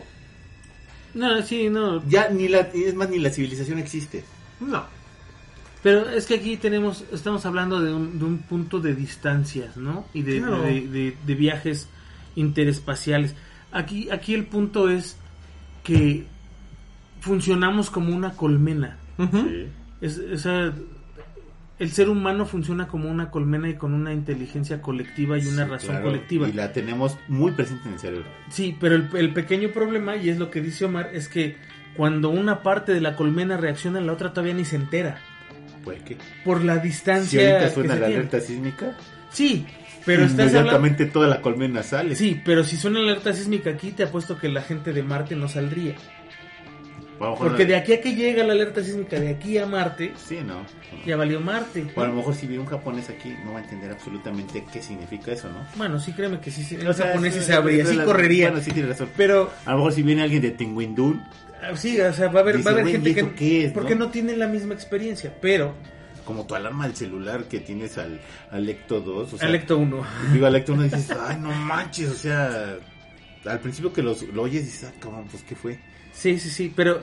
No, 1.15 1.43
sí, 1.43 1.69
no. 1.71 2.03
Ya 2.09 2.29
ni 2.31 2.49
la 2.49 2.61
es 2.61 2.95
más 2.95 3.09
ni 3.11 3.19
la 3.19 3.31
civilización 3.31 3.79
existe. 3.79 4.25
No. 4.61 4.85
Pero 5.83 6.09
es 6.09 6.27
que 6.27 6.35
aquí 6.37 6.57
tenemos, 6.57 7.05
estamos 7.13 7.45
hablando 7.45 7.81
de 7.81 7.93
un, 7.93 8.19
de 8.19 8.25
un 8.25 8.39
punto 8.39 8.79
de 8.81 8.95
distancias, 8.95 9.77
¿no? 9.77 10.07
Y 10.15 10.23
de, 10.23 10.39
Claro. 10.39 10.63
de, 10.63 10.87
de- 10.89 11.17
de 11.27 11.35
viajes 11.35 11.89
interespaciales. 12.37 13.35
Aquí, 13.73 14.09
aquí 14.11 14.33
el 14.35 14.45
punto 14.47 14.89
es 14.89 15.17
que 15.83 16.25
funcionamos 17.21 17.91
como 17.91 18.15
una 18.15 18.33
colmena. 18.33 18.97
Ujú. 19.19 19.49
Es, 20.01 20.19
o 20.19 20.37
sea, 20.39 20.73
el 21.83 21.91
ser 21.91 22.09
humano 22.09 22.47
funciona 22.47 22.87
como 22.87 23.11
una 23.11 23.31
colmena 23.31 23.69
y 23.69 23.75
con 23.75 23.93
una 23.93 24.13
inteligencia 24.13 24.81
colectiva 24.81 25.37
y 25.39 25.47
una 25.47 25.65
Sí, 25.65 25.71
razón 25.71 25.89
claro, 25.91 26.05
colectiva. 26.05 26.49
Y 26.49 26.53
la 26.53 26.73
tenemos 26.73 27.19
muy 27.29 27.53
presente 27.53 27.89
en 27.89 27.95
el 27.95 28.01
cerebro. 28.01 28.25
Sí, 28.51 28.77
pero 28.81 28.95
el, 28.95 29.09
el 29.15 29.33
pequeño 29.33 29.71
problema, 29.71 30.17
y 30.17 30.29
es 30.29 30.39
lo 30.39 30.51
que 30.51 30.61
dice 30.61 30.85
Omar, 30.85 31.11
es 31.13 31.29
que 31.29 31.57
cuando 31.97 32.31
una 32.31 32.63
parte 32.63 32.95
de 32.95 33.01
la 33.01 33.17
colmena 33.17 33.57
reacciona, 33.57 34.01
la 34.01 34.13
otra 34.13 34.33
todavía 34.33 34.55
ni 34.55 34.65
se 34.65 34.77
entera. 34.77 35.19
Pues 35.85 36.03
que 36.03 36.17
Por 36.45 36.63
la 36.65 36.77
si 36.81 36.89
distancia. 36.89 37.41
ahorita 37.41 37.69
que 37.69 37.75
suena 37.75 37.95
la 37.97 38.07
alerta 38.07 38.41
sísmica, 38.41 38.97
Sí, 39.31 39.67
pero 40.07 40.23
estás 40.25 40.39
hablando. 40.55 40.59
inmediatamente 40.59 41.07
toda 41.07 41.27
la 41.27 41.41
colmena 41.41 41.83
sale. 41.83 42.15
Sí, 42.15 42.41
pero 42.45 42.63
si 42.65 42.77
suena 42.77 43.01
la 43.01 43.11
alerta 43.13 43.33
sísmica 43.33 43.71
aquí, 43.71 43.91
te 43.91 44.05
apuesto 44.05 44.39
que 44.39 44.49
la 44.49 44.63
gente 44.63 44.93
de 44.93 45.03
Marte 45.03 45.35
no 45.37 45.49
saldría. 45.49 45.95
Porque 47.39 47.65
de 47.67 47.77
aquí 47.77 47.93
a 47.93 48.01
que 48.01 48.15
llega 48.15 48.43
la 48.45 48.53
alerta 48.53 48.83
sísmica 48.83 49.19
de 49.21 49.29
aquí 49.31 49.57
a 49.59 49.67
Marte, 49.67 50.13
Sí, 50.17 50.39
no. 50.45 50.65
ya 51.07 51.17
valió 51.17 51.41
Marte. 51.41 51.87
A 51.97 52.01
lo 52.05 52.13
mejor 52.15 52.35
si 52.35 52.47
viene 52.47 52.63
un 52.63 52.69
japonés 52.69 53.09
aquí 53.11 53.35
no 53.45 53.53
va 53.53 53.61
a 53.61 53.63
entender 53.63 53.91
absolutamente 53.93 54.65
qué 54.73 54.83
significa 54.83 55.33
eso, 55.33 55.49
¿no? 55.49 55.65
Bueno, 55.77 56.01
sí, 56.01 56.13
créeme 56.13 56.41
que 56.41 56.51
sí, 56.51 56.65
sí, 56.65 56.77
O 56.77 56.93
sea, 56.93 57.07
japonés 57.09 57.35
sí 57.35 57.41
es- 57.41 57.47
sabría, 57.47 57.83
es 57.83 57.89
sí 57.89 57.95
la- 57.97 58.05
correría. 58.05 58.51
Bueno, 58.51 58.65
sí 58.65 58.71
tiene 58.73 58.89
razón. 58.89 59.09
Pero 59.17 59.51
A 59.65 59.71
lo 59.73 59.77
mejor 59.79 59.93
si 59.93 60.03
viene 60.03 60.23
alguien 60.23 60.43
de 60.43 60.51
Tinguindún, 60.51 61.23
Ah, 61.65 61.77
Sí, 61.77 62.01
o 62.01 62.13
sea, 62.13 62.27
va 62.29 62.41
a 62.41 62.43
haber, 62.43 62.57
Dice, 62.57 62.65
va 62.65 62.71
a 62.71 62.73
haber 62.75 62.85
"Güey, 62.87 62.93
gente 62.95 63.11
¿y 63.11 63.15
que 63.15 63.35
qué 63.37 63.65
es, 63.67 63.73
porque 63.73 63.95
no?" 63.95 64.07
no? 64.07 64.11
tiene 64.11 64.37
la 64.37 64.49
misma 64.49 64.75
experiencia, 64.75 65.33
pero 65.41 65.75
como 66.25 66.45
tu 66.45 66.57
alarma 66.57 66.89
del 66.89 66.97
celular 66.97 67.45
que 67.45 67.61
tienes 67.61 67.99
al, 67.99 68.21
al 68.51 68.69
Ecto 68.69 69.01
2. 69.01 69.33
O 69.35 69.39
sea, 69.39 69.47
Electo 69.49 69.79
1. 69.79 70.05
Digo, 70.33 70.47
al 70.47 70.57
Ecto 70.57 70.73
1 70.73 70.83
dices, 70.83 71.09
ay, 71.25 71.37
no 71.41 71.53
manches, 71.53 72.11
o 72.11 72.15
sea, 72.15 72.75
al 73.45 73.61
principio 73.61 73.93
que 73.93 74.03
los, 74.03 74.23
lo 74.23 74.43
oyes 74.43 74.65
dices, 74.65 74.91
ah, 74.91 74.95
cabrón, 75.01 75.27
pues, 75.31 75.45
¿qué 75.45 75.55
fue? 75.55 75.79
Sí, 76.13 76.39
sí, 76.39 76.51
sí, 76.51 76.73
pero 76.75 77.03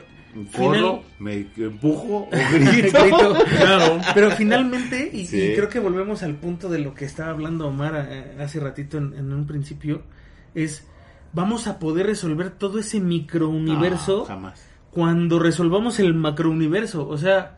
¿Corro? 0.55 1.01
¿Me 1.17 1.47
empujo? 1.57 2.17
¿O 2.27 2.29
grito? 2.53 2.99
Grito. 3.01 3.35
Claro. 3.57 3.99
Pero 4.13 4.31
finalmente, 4.31 5.09
y, 5.11 5.25
Sí. 5.25 5.41
y 5.41 5.55
creo 5.55 5.69
que 5.69 5.79
volvemos 5.79 6.21
al 6.23 6.35
punto 6.35 6.69
de 6.69 6.79
lo 6.79 6.93
que 6.93 7.05
estaba 7.05 7.31
hablando 7.31 7.67
Omar 7.67 8.07
eh, 8.09 8.37
hace 8.39 8.59
ratito 8.59 8.97
en, 8.99 9.13
en 9.17 9.33
un 9.33 9.47
principio, 9.47 10.03
es 10.53 10.85
vamos 11.33 11.65
a 11.67 11.79
poder 11.79 12.05
resolver 12.05 12.51
todo 12.51 12.77
ese 12.79 12.99
microuniverso 12.99 14.19
No, 14.19 14.25
jamás. 14.25 14.63
cuando 14.91 15.39
resolvamos 15.39 15.99
el 15.99 16.13
macrouniverso. 16.13 17.07
O 17.07 17.17
sea, 17.17 17.57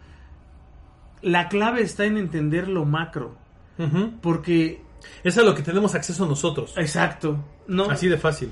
la 1.22 1.49
clave 1.49 1.82
está 1.82 2.06
en 2.06 2.18
entender 2.18 2.68
lo 2.70 2.86
macro. 2.86 3.36
Ujú. 3.78 4.12
Porque, 4.22 4.82
Es 5.24 5.38
a 5.38 5.41
lo 5.43 5.56
que 5.56 5.62
tenemos 5.62 5.93
acceso 5.95 6.26
nosotros. 6.26 6.74
exacto, 6.78 7.43
no, 7.68 7.89
Así 7.89 8.08
de 8.08 8.18
fácil. 8.18 8.49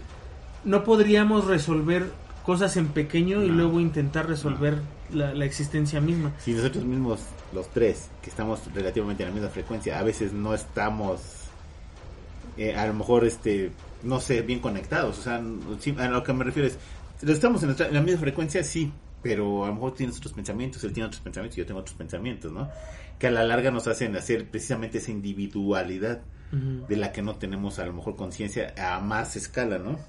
no 0.65 0.83
podríamos 0.83 1.45
resolver 1.47 2.11
cosas 2.49 2.77
en 2.77 2.87
pequeño 2.87 3.43
y 3.43 3.49
luego 3.49 3.79
intentar 3.79 4.27
resolver 4.27 4.73
la, 5.13 5.33
la 5.35 5.45
existencia 5.45 6.01
misma. 6.01 6.31
Si 6.43 6.51
nosotros 6.53 6.83
mismos, 6.83 7.19
los 7.53 7.67
tres, 7.69 8.09
que 8.23 8.29
estamos 8.31 8.59
relativamente 8.73 9.21
en 9.23 9.29
la 9.29 9.35
misma 9.35 9.49
frecuencia, 9.49 9.99
a 9.99 10.03
veces 10.03 10.33
no 10.33 10.55
estamos, 10.55 11.21
eh, 12.57 12.75
a 12.75 12.87
lo 12.87 12.93
mejor, 12.95 13.25
este, 13.25 13.71
no 14.03 14.19
sé, 14.19 14.41
bien 14.41 14.59
conectados. 14.61 15.19
O 15.19 15.21
sea, 15.21 15.35
a 15.35 16.07
lo 16.09 16.23
que 16.23 16.33
me 16.33 16.43
refiero 16.43 16.67
es, 16.67 16.77
estamos 17.27 17.61
en, 17.61 17.67
nuestra- 17.67 17.87
en 17.87 17.93
la 17.93 18.01
misma 18.01 18.19
frecuencia, 18.21 18.63
sí, 18.63 18.91
pero 19.21 19.63
a 19.65 19.67
lo 19.67 19.75
mejor 19.75 19.93
tienes 19.93 20.17
otros 20.17 20.33
pensamientos, 20.33 20.83
él 20.83 20.91
tiene 20.93 21.07
otros 21.07 21.21
pensamientos 21.21 21.55
y 21.57 21.61
yo 21.61 21.67
tengo 21.67 21.81
otros 21.81 21.95
pensamientos, 21.97 22.51
¿no? 22.51 22.67
Que 23.19 23.27
a 23.27 23.31
la 23.31 23.43
larga 23.43 23.69
nos 23.69 23.85
hacen 23.87 24.15
hacer 24.15 24.45
precisamente 24.49 24.97
esa 24.97 25.11
individualidad 25.11 26.21
de 26.87 26.95
la 26.97 27.11
que 27.11 27.21
no 27.21 27.35
tenemos 27.35 27.77
a 27.77 27.85
lo 27.85 27.93
mejor 27.93 28.15
conciencia 28.15 28.73
a 28.77 28.99
más 29.01 29.35
escala, 29.35 29.77
¿no? 29.77 29.99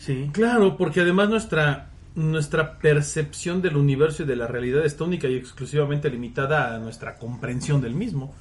Sí. 0.00 0.30
Claro, 0.32 0.76
porque 0.76 1.00
además 1.02 1.28
nuestra 1.28 1.90
nuestra 2.14 2.78
percepción 2.78 3.62
del 3.62 3.76
universo 3.76 4.24
y 4.24 4.26
de 4.26 4.36
la 4.36 4.46
realidad 4.46 4.84
está 4.84 5.04
única 5.04 5.28
y 5.28 5.36
exclusivamente 5.36 6.10
limitada 6.10 6.74
a 6.74 6.78
nuestra 6.78 7.16
comprensión 7.16 7.80
del 7.80 7.94
mismo. 7.94 8.34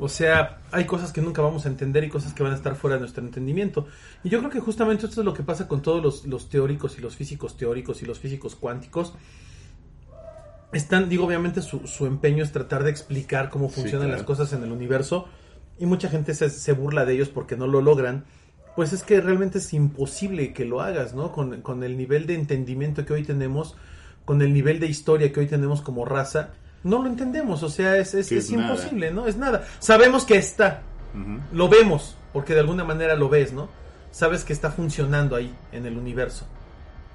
O 0.00 0.08
sea, 0.08 0.58
hay 0.72 0.84
cosas 0.84 1.12
que 1.12 1.20
nunca 1.20 1.42
vamos 1.42 1.64
a 1.64 1.68
entender 1.68 2.04
y 2.04 2.08
cosas 2.08 2.34
que 2.34 2.42
van 2.42 2.52
a 2.52 2.56
estar 2.56 2.76
fuera 2.76 2.96
de 2.96 3.00
nuestro 3.00 3.24
entendimiento. 3.24 3.86
Y 4.22 4.28
yo 4.28 4.38
creo 4.38 4.50
que 4.50 4.60
justamente 4.60 5.06
esto 5.06 5.20
es 5.22 5.24
lo 5.24 5.34
que 5.34 5.42
pasa 5.42 5.66
con 5.66 5.82
todos 5.82 6.02
los, 6.02 6.26
los 6.26 6.48
teóricos 6.48 6.98
y 6.98 7.00
los 7.00 7.16
físicos 7.16 7.56
teóricos 7.56 8.02
y 8.02 8.06
los 8.06 8.18
físicos 8.18 8.54
cuánticos. 8.54 9.14
Están, 10.72 11.08
digo, 11.08 11.24
obviamente 11.24 11.62
su, 11.62 11.86
su 11.86 12.06
empeño 12.06 12.44
es 12.44 12.52
tratar 12.52 12.84
de 12.84 12.90
explicar 12.90 13.48
cómo 13.50 13.68
Sí, 13.68 13.76
funcionan 13.76 14.08
claro. 14.08 14.18
las 14.18 14.26
cosas 14.26 14.52
en 14.52 14.62
el 14.62 14.72
universo 14.72 15.28
y 15.78 15.86
mucha 15.86 16.08
gente 16.08 16.34
se, 16.34 16.50
se 16.50 16.72
burla 16.72 17.04
de 17.04 17.14
ellos 17.14 17.28
porque 17.28 17.56
no 17.56 17.66
lo 17.66 17.80
logran. 17.80 18.24
Pues 18.76 18.92
es 18.92 19.02
que 19.02 19.20
realmente 19.20 19.58
es 19.58 19.72
imposible 19.72 20.52
que 20.52 20.64
lo 20.66 20.82
hagas, 20.82 21.14
¿no? 21.14 21.32
Con, 21.32 21.62
con 21.62 21.82
el 21.82 21.96
nivel 21.96 22.26
de 22.26 22.34
entendimiento 22.34 23.04
que 23.06 23.14
hoy 23.14 23.22
tenemos, 23.24 23.74
con 24.24 24.42
el 24.42 24.52
nivel 24.52 24.78
de 24.80 24.86
historia 24.86 25.32
que 25.32 25.40
hoy 25.40 25.46
tenemos 25.46 25.80
como 25.80 26.04
raza, 26.04 26.50
no 26.84 27.02
lo 27.02 27.08
entendemos, 27.08 27.62
o 27.62 27.68
sea, 27.68 27.96
es, 27.96 28.14
es, 28.14 28.50
imposible, 28.50 29.10
¿no? 29.10 29.26
Es 29.26 29.36
nada. 29.36 29.66
Sabemos 29.80 30.24
que 30.24 30.36
está, 30.36 30.82
lo 31.52 31.68
vemos, 31.68 32.16
porque 32.32 32.54
de 32.54 32.60
alguna 32.60 32.84
manera 32.84 33.16
lo 33.16 33.28
ves, 33.28 33.52
¿no? 33.52 33.68
Sabes 34.12 34.44
que 34.44 34.52
está 34.52 34.70
funcionando 34.70 35.34
ahí, 35.36 35.52
en 35.72 35.86
el 35.86 35.96
universo. 35.96 36.46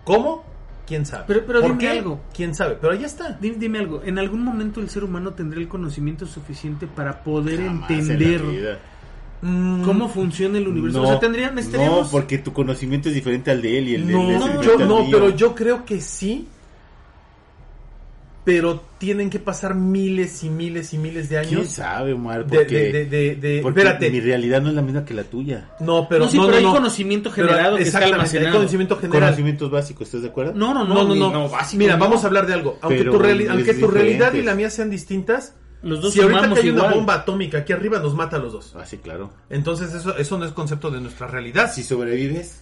¿Cómo? 0.03 0.43
¿Quién 0.86 1.05
sabe? 1.05 1.24
Pero- 1.28 1.45
pero 1.45 1.62
¿Por 1.62 1.70
dime 1.70 1.80
qué? 1.80 1.89
algo. 1.89 2.20
¿Quién 2.34 2.53
sabe? 2.55 2.78
Pero 2.82 2.93
ahí 2.93 3.03
está. 3.03 3.38
Dime, 3.39 3.55
dime 3.59 3.80
algo, 3.80 4.01
¿en 4.03 4.20
algún 4.20 4.43
momento 4.43 4.82
el 4.82 4.89
ser 4.89 5.03
humano 5.03 5.34
tendrá 5.34 5.59
el 5.59 5.68
conocimiento 5.68 6.26
suficiente 6.26 6.88
para 6.88 7.24
poder 7.24 7.64
Jamás 7.64 7.89
en 7.91 7.95
la 7.95 8.14
entender 8.14 8.41
vida. 8.41 8.80
Cómo 9.42 10.08
funciona 10.10 10.58
el 10.60 10.68
universo? 10.68 11.00
No, 11.00 11.04
o 11.06 11.08
sea, 11.08 11.20
tendrían, 11.20 11.56
no, 11.56 12.08
porque 12.12 12.38
tu 12.38 12.54
conocimiento 12.54 13.10
es 13.10 13.16
diferente 13.16 13.50
al 13.52 13.62
de 13.62 13.78
él 13.80 13.88
y 13.89 13.96
el 13.96 14.08
de 14.08 14.14
él 14.14 14.32
es 14.32 14.62
yo, 14.66 14.78
al 14.80 14.88
no, 14.88 15.00
mío. 15.04 15.08
pero 15.12 15.30
yo 15.36 15.56
creo 15.56 15.84
que 15.86 16.00
sí. 16.00 16.48
Pero 18.44 18.82
tienen 18.98 19.30
que 19.30 19.38
pasar 19.38 19.76
miles 19.76 20.44
y 20.44 20.50
miles 20.50 20.96
y 20.96 20.98
miles 20.98 21.30
de 21.30 21.39
¿Quién 21.42 21.60
años. 21.60 21.70
sabe, 21.70 22.14
Omar? 22.14 22.48
Porque, 22.48 22.66
de, 22.66 22.92
de, 22.92 23.06
de- 23.06 23.36
de- 23.36 23.60
porque 23.62 23.82
espérate. 23.82 24.10
mi 24.10 24.20
realidad 24.20 24.64
no 24.64 24.70
es 24.70 24.74
la 24.76 24.82
misma 24.82 25.06
que 25.06 25.14
la 25.14 25.24
tuya. 25.26 25.70
No, 25.80 26.08
pero 26.10 26.26
no, 26.26 26.32
sí, 26.32 26.38
no, 26.38 26.46
pero 26.48 26.54
no, 26.54 26.58
hay 26.58 26.64
no. 26.64 26.74
conocimiento 26.74 27.32
Pero, 27.36 27.50
generado 27.50 27.78
que 27.78 27.84
está 27.84 28.00
almacenado. 28.00 28.48
hay 28.50 28.58
conocimiento 28.58 28.96
general. 28.98 29.22
Conocimientos 29.22 29.70
básicos, 29.70 30.08
¿estás 30.08 30.24
de 30.24 30.30
acuerdo? 30.30 30.54
No, 30.56 30.74
no, 30.74 30.84
no, 30.86 31.04
No, 31.14 31.32
no, 31.32 31.50
básico, 31.50 31.78
Mira, 31.78 31.98
no. 31.98 32.00
vamos 32.04 32.24
a 32.24 32.28
hablar 32.28 32.48
de 32.48 32.54
algo. 32.56 32.80
Aunque 32.82 32.98
Pero 32.98 33.12
tu, 33.12 33.20
reali- 33.20 33.48
aunque 33.48 33.76
tu 33.76 33.88
realidad 33.88 34.34
y 34.34 34.42
la 34.42 34.56
mía 34.56 34.72
sean 34.72 34.89
distintas, 34.89 35.54
Los 35.84 36.01
dos 36.01 36.13
si 36.13 36.21
ahorita 36.21 36.53
hay 36.53 36.69
una 36.69 36.91
bomba 36.93 37.15
atómica 37.15 37.59
aquí 37.59 37.73
arriba, 37.73 37.99
nos 37.99 38.13
mata 38.15 38.36
a 38.38 38.39
los 38.39 38.53
dos. 38.53 38.75
Ah, 38.75 38.86
sí, 38.86 38.97
claro. 38.97 39.32
Entonces, 39.49 39.93
eso, 39.93 40.15
eso 40.17 40.38
no 40.38 40.45
es 40.45 40.51
concepto 40.51 40.91
de 40.91 41.01
nuestra 41.01 41.25
realidad. 41.27 41.71
Si 41.73 41.84
sobrevives, 41.84 42.61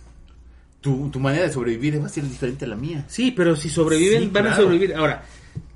tu, 0.82 1.10
tu 1.10 1.20
manera 1.20 1.44
de 1.44 1.52
sobrevivir 1.52 2.02
va 2.02 2.06
a 2.06 2.10
ser 2.10 2.24
diferente 2.24 2.64
a 2.66 2.70
la 2.70 2.76
mía. 2.78 3.04
Sí, 3.10 3.32
pero 3.32 3.56
si 3.58 3.70
sobreviven, 3.70 4.24
Sí, 4.24 4.30
van 4.32 4.48
a 4.48 4.56
sobrevivir. 4.56 4.96
Ahora, 4.96 5.24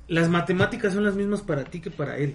las 0.08 0.28
matemáticas 0.30 0.94
son 0.94 1.04
las 1.04 1.14
mismas 1.14 1.42
para 1.42 1.64
ti 1.64 1.80
que 1.80 1.90
para 1.90 2.16
él. 2.16 2.34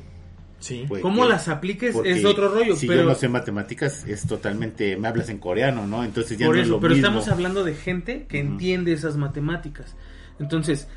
Sí. 0.60 0.86
Pues, 0.88 1.01
¿Cómo 1.01 1.24
que- 1.24 1.30
las 1.30 1.47
apliques? 1.47 1.93
porque 1.93 2.12
Es 2.12 2.26
otro 2.26 2.49
rollo, 2.49 2.76
Si 2.76 2.86
pero- 2.86 3.01
yo 3.03 3.07
no 3.10 3.16
sé 3.16 3.30
matemáticas, 3.30 4.05
es 4.05 4.28
totalmente. 4.28 4.95
Me 4.97 5.07
hablas 5.07 5.30
en 5.30 5.39
coreano, 5.39 5.88
¿no? 5.88 6.03
Entonces 6.03 6.38
ya 6.38 6.45
Por 6.45 6.55
no 6.55 6.62
eso, 6.62 6.66
es 6.68 6.70
lo 6.72 6.80
pero 6.82 6.93
mismo. 6.93 7.07
estamos 7.07 7.28
hablando 7.30 7.64
de 7.64 7.74
gente 7.74 8.26
que 8.28 8.39
entiende 8.39 8.91
esas 8.93 9.18
matemáticas. 9.18 9.95
Entonces, 10.39 10.88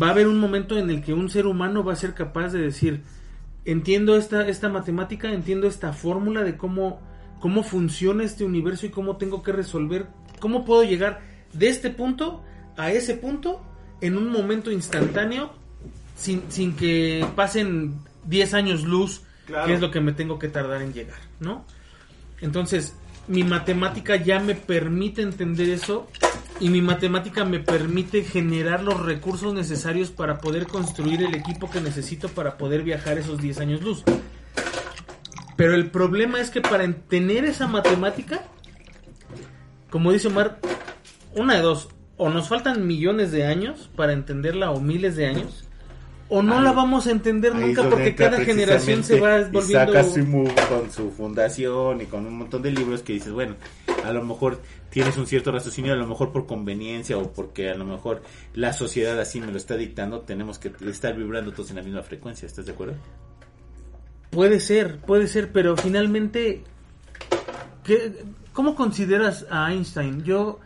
va 0.00 0.08
a 0.08 0.10
haber 0.10 0.28
un 0.28 0.38
momento 0.38 0.78
en 0.78 0.90
el 0.90 1.02
que 1.02 1.14
un 1.14 1.28
ser 1.30 1.46
humano 1.46 1.82
va 1.82 1.94
a 1.94 1.96
ser 1.96 2.12
capaz 2.14 2.50
de 2.50 2.60
decir, 2.60 3.00
entiendo 3.66 4.16
esta, 4.16 4.48
esta 4.48 4.68
matemática, 4.68 5.30
entiendo 5.32 5.66
esta 5.66 5.92
fórmula 5.92 6.42
de 6.42 6.56
cómo, 6.56 7.00
cómo 7.40 7.62
funciona 7.62 8.24
este 8.24 8.44
universo 8.44 8.86
y 8.86 8.90
cómo 8.90 9.16
tengo 9.16 9.42
que 9.42 9.52
resolver, 9.52 10.06
cómo 10.40 10.64
puedo 10.64 10.84
llegar 10.84 11.20
de 11.52 11.68
este 11.68 11.90
punto 11.90 12.42
a 12.76 12.90
ese 12.92 13.14
punto 13.14 13.60
en 14.00 14.16
un 14.16 14.30
momento 14.30 14.70
instantáneo 14.70 15.52
sin, 16.16 16.42
sin 16.48 16.74
que 16.76 17.26
pasen 17.34 17.94
10 18.24 18.54
años 18.54 18.82
luz, 18.84 19.22
Claro. 19.46 19.66
que 19.68 19.74
es 19.74 19.80
lo 19.80 19.90
que 19.92 20.00
me 20.00 20.12
tengo 20.12 20.38
que 20.40 20.48
tardar 20.48 20.82
en 20.82 20.92
llegar, 20.92 21.18
¿no? 21.38 21.64
Entonces, 22.40 22.96
mi 23.28 23.44
matemática 23.44 24.16
ya 24.16 24.40
me 24.40 24.54
permite 24.56 25.22
entender 25.22 25.68
eso 25.68 26.08
y 26.60 26.70
mi 26.70 26.80
matemática 26.80 27.44
me 27.44 27.60
permite 27.60 28.22
generar 28.24 28.82
los 28.82 29.04
recursos 29.04 29.52
necesarios 29.52 30.10
para 30.10 30.38
poder 30.38 30.66
construir 30.66 31.22
el 31.22 31.34
equipo 31.34 31.70
que 31.70 31.80
necesito 31.80 32.28
para 32.28 32.56
poder 32.56 32.82
viajar 32.82 33.18
esos 33.18 33.40
10 33.40 33.60
años 33.60 33.82
luz. 33.82 34.04
Pero 35.56 35.74
el 35.74 35.90
problema 35.90 36.40
es 36.40 36.50
que 36.50 36.60
para 36.60 36.90
tener 36.92 37.44
esa 37.44 37.66
matemática, 37.66 38.42
como 39.90 40.12
dice 40.12 40.28
Omar, 40.28 40.60
una 41.34 41.54
de 41.54 41.62
dos, 41.62 41.88
o 42.16 42.30
nos 42.30 42.48
faltan 42.48 42.86
millones 42.86 43.32
de 43.32 43.46
años 43.46 43.90
para 43.94 44.12
entenderla 44.12 44.70
o 44.70 44.80
miles 44.80 45.16
de 45.16 45.26
años, 45.26 45.65
o 46.28 46.42
no 46.42 46.58
Ahí- 46.58 46.64
la 46.64 46.72
vamos 46.72 47.06
a 47.06 47.10
entender 47.12 47.54
nunca 47.54 47.88
porque 47.88 48.14
cada 48.14 48.40
generación 48.44 49.04
se 49.04 49.20
va 49.20 49.42
volviendo... 49.50 49.98
Asimov 49.98 50.52
con 50.68 50.90
su 50.90 51.10
fundación 51.12 52.00
y 52.00 52.06
con 52.06 52.26
un 52.26 52.38
montón 52.38 52.62
de 52.62 52.72
libros 52.72 53.02
que 53.02 53.12
dices, 53.12 53.32
bueno, 53.32 53.54
a 54.04 54.12
lo 54.12 54.24
mejor 54.24 54.60
tienes 54.90 55.16
un 55.18 55.26
cierto 55.26 55.52
raciocinio, 55.52 55.92
a 55.92 55.96
lo 55.96 56.06
mejor 56.06 56.32
por 56.32 56.46
conveniencia 56.46 57.16
o 57.18 57.32
porque 57.32 57.70
a 57.70 57.74
lo 57.74 57.84
mejor 57.84 58.22
la 58.54 58.72
sociedad 58.72 59.18
así 59.20 59.40
me 59.40 59.52
lo 59.52 59.56
está 59.56 59.76
dictando, 59.76 60.20
tenemos 60.20 60.58
que 60.58 60.72
estar 60.88 61.14
vibrando 61.16 61.52
todos 61.52 61.70
en 61.70 61.76
la 61.76 61.82
misma 61.82 62.02
frecuencia, 62.02 62.46
¿estás 62.46 62.66
de 62.66 62.72
acuerdo? 62.72 62.94
Puede 64.30 64.60
ser, 64.60 64.98
puede 64.98 65.28
ser, 65.28 65.52
pero 65.52 65.76
finalmente, 65.76 66.62
¿qué- 67.84 68.24
¿cómo 68.52 68.74
consideras 68.74 69.46
a 69.50 69.72
Einstein? 69.72 70.22
Yo 70.24 70.58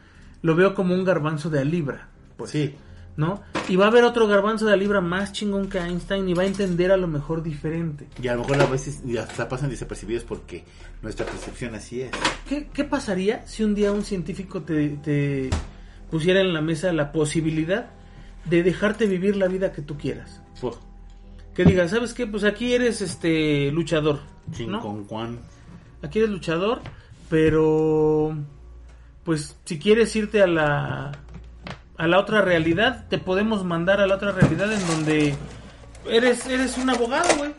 lo 0.43 0.55
veo 0.57 0.75
como 0.75 0.95
un 0.95 1.05
garbanzo 1.05 1.51
de 1.51 1.61
a 1.61 1.65
libra, 1.65 2.09
Pues 2.37 2.51
sí, 2.51 2.75
¿no? 3.21 3.43
Y 3.69 3.77
va 3.77 3.85
a 3.85 3.89
haber 3.89 4.05
otro 4.05 4.27
garbanzo 4.27 4.65
de 4.65 4.73
a 4.73 4.77
libra 4.77 5.03
más 5.03 5.33
chingón 5.33 5.69
que 5.69 5.79
Einstein 5.79 6.27
y 6.27 6.33
va 6.33 6.43
a 6.43 6.47
entender 6.47 6.91
a 6.91 6.97
lo 6.97 7.07
mejor 7.07 7.43
diferente. 7.43 8.09
y 8.21 8.29
a 8.29 8.35
lo 8.35 8.41
mejor 8.41 8.63
a 8.63 8.67
veces 8.67 9.03
ya 9.05 9.25
hasta 9.25 9.47
pasan 9.49 9.69
desapercibidos 9.69 10.25
porque 10.25 10.65
nuestra 11.03 11.27
percepción 11.27 11.75
así 11.75 12.01
es. 12.01 12.11
¿Qué, 12.49 12.69
qué 12.73 12.85
pasaría 12.85 13.47
si 13.47 13.63
un 13.63 13.75
día 13.75 13.93
un 13.93 14.05
científico 14.05 14.63
te, 14.63 14.89
te 14.89 15.51
pusiera 16.11 16.41
en 16.41 16.55
la 16.55 16.63
mesa 16.63 16.93
la 16.95 17.13
posibilidad 17.13 17.91
de 18.47 18.63
dejarte 18.63 19.07
vivir 19.07 19.37
la 19.37 19.49
vida 19.49 19.71
que 19.73 19.83
tú 19.83 19.99
quieras? 19.99 20.41
Que 21.55 21.65
diga, 21.65 21.87
¿sabes 21.89 22.15
qué? 22.15 22.27
Pues 22.27 22.45
aquí 22.45 22.73
eres 22.73 23.03
este 23.03 23.71
luchador, 23.71 24.21
¿no? 24.67 24.81
con 24.81 25.05
Juan. 25.05 25.39
aquí 26.03 26.21
eres 26.21 26.31
luchador, 26.31 26.81
pero 27.29 28.35
pues 29.25 29.57
si 29.65 29.79
quieres 29.79 30.15
irte 30.17 30.43
a 30.43 30.47
la 30.47 31.13
a 32.01 32.07
la 32.09 32.19
otra 32.19 32.41
realidad, 32.43 33.07
te 33.09 33.19
podemos 33.19 33.65
mandar 33.65 34.01
a 34.01 34.07
la 34.07 34.15
otra 34.17 34.33
realidad 34.33 34.73
en 34.73 34.87
donde 34.87 35.35
eres 36.09 36.47
eres 36.47 36.79
un 36.79 36.89
abogado, 36.91 37.29
güey, 37.37 37.51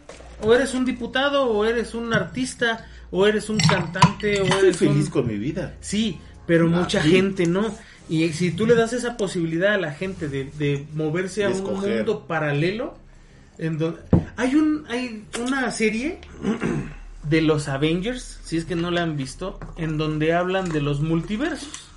o 0.41 0.53
eres 0.53 0.73
un 0.73 0.83
diputado, 0.85 1.45
o 1.45 1.65
eres 1.65 1.93
un 1.93 2.13
artista, 2.13 2.87
o 3.11 3.27
eres 3.27 3.49
un 3.49 3.57
cantante, 3.59 4.41
o 4.41 4.45
estoy 4.45 4.59
eres 4.59 4.77
feliz 4.77 5.05
un... 5.05 5.11
con 5.11 5.27
mi 5.27 5.37
vida. 5.37 5.75
Sí, 5.79 6.19
pero 6.47 6.65
Ah, 6.65 6.69
mucha 6.69 7.01
sí. 7.03 7.11
gente 7.11 7.45
no. 7.45 7.73
Y 8.09 8.27
si 8.33 8.51
tú 8.51 8.65
le 8.65 8.75
das 8.75 8.93
esa 8.93 9.15
posibilidad 9.15 9.73
a 9.75 9.77
la 9.77 9.91
gente 9.93 10.27
de, 10.27 10.45
de 10.57 10.85
moverse 10.95 11.45
a 11.45 11.47
un 11.49 11.53
escoger. 11.53 11.97
mundo 11.97 12.25
paralelo, 12.27 12.97
En 13.57 13.77
don- 13.77 13.99
hay 14.37 14.55
un 14.55 14.85
hay 14.89 15.23
una 15.39 15.69
serie 15.71 16.19
de 17.29 17.41
los 17.41 17.67
Avengers, 17.67 18.39
si 18.43 18.57
es 18.57 18.65
que 18.65 18.75
no 18.75 18.89
la 18.89 19.03
han 19.03 19.15
visto, 19.17 19.59
en 19.77 19.97
donde 19.97 20.33
hablan 20.33 20.69
de 20.69 20.81
los 20.81 20.99
multiversos. 21.01 21.89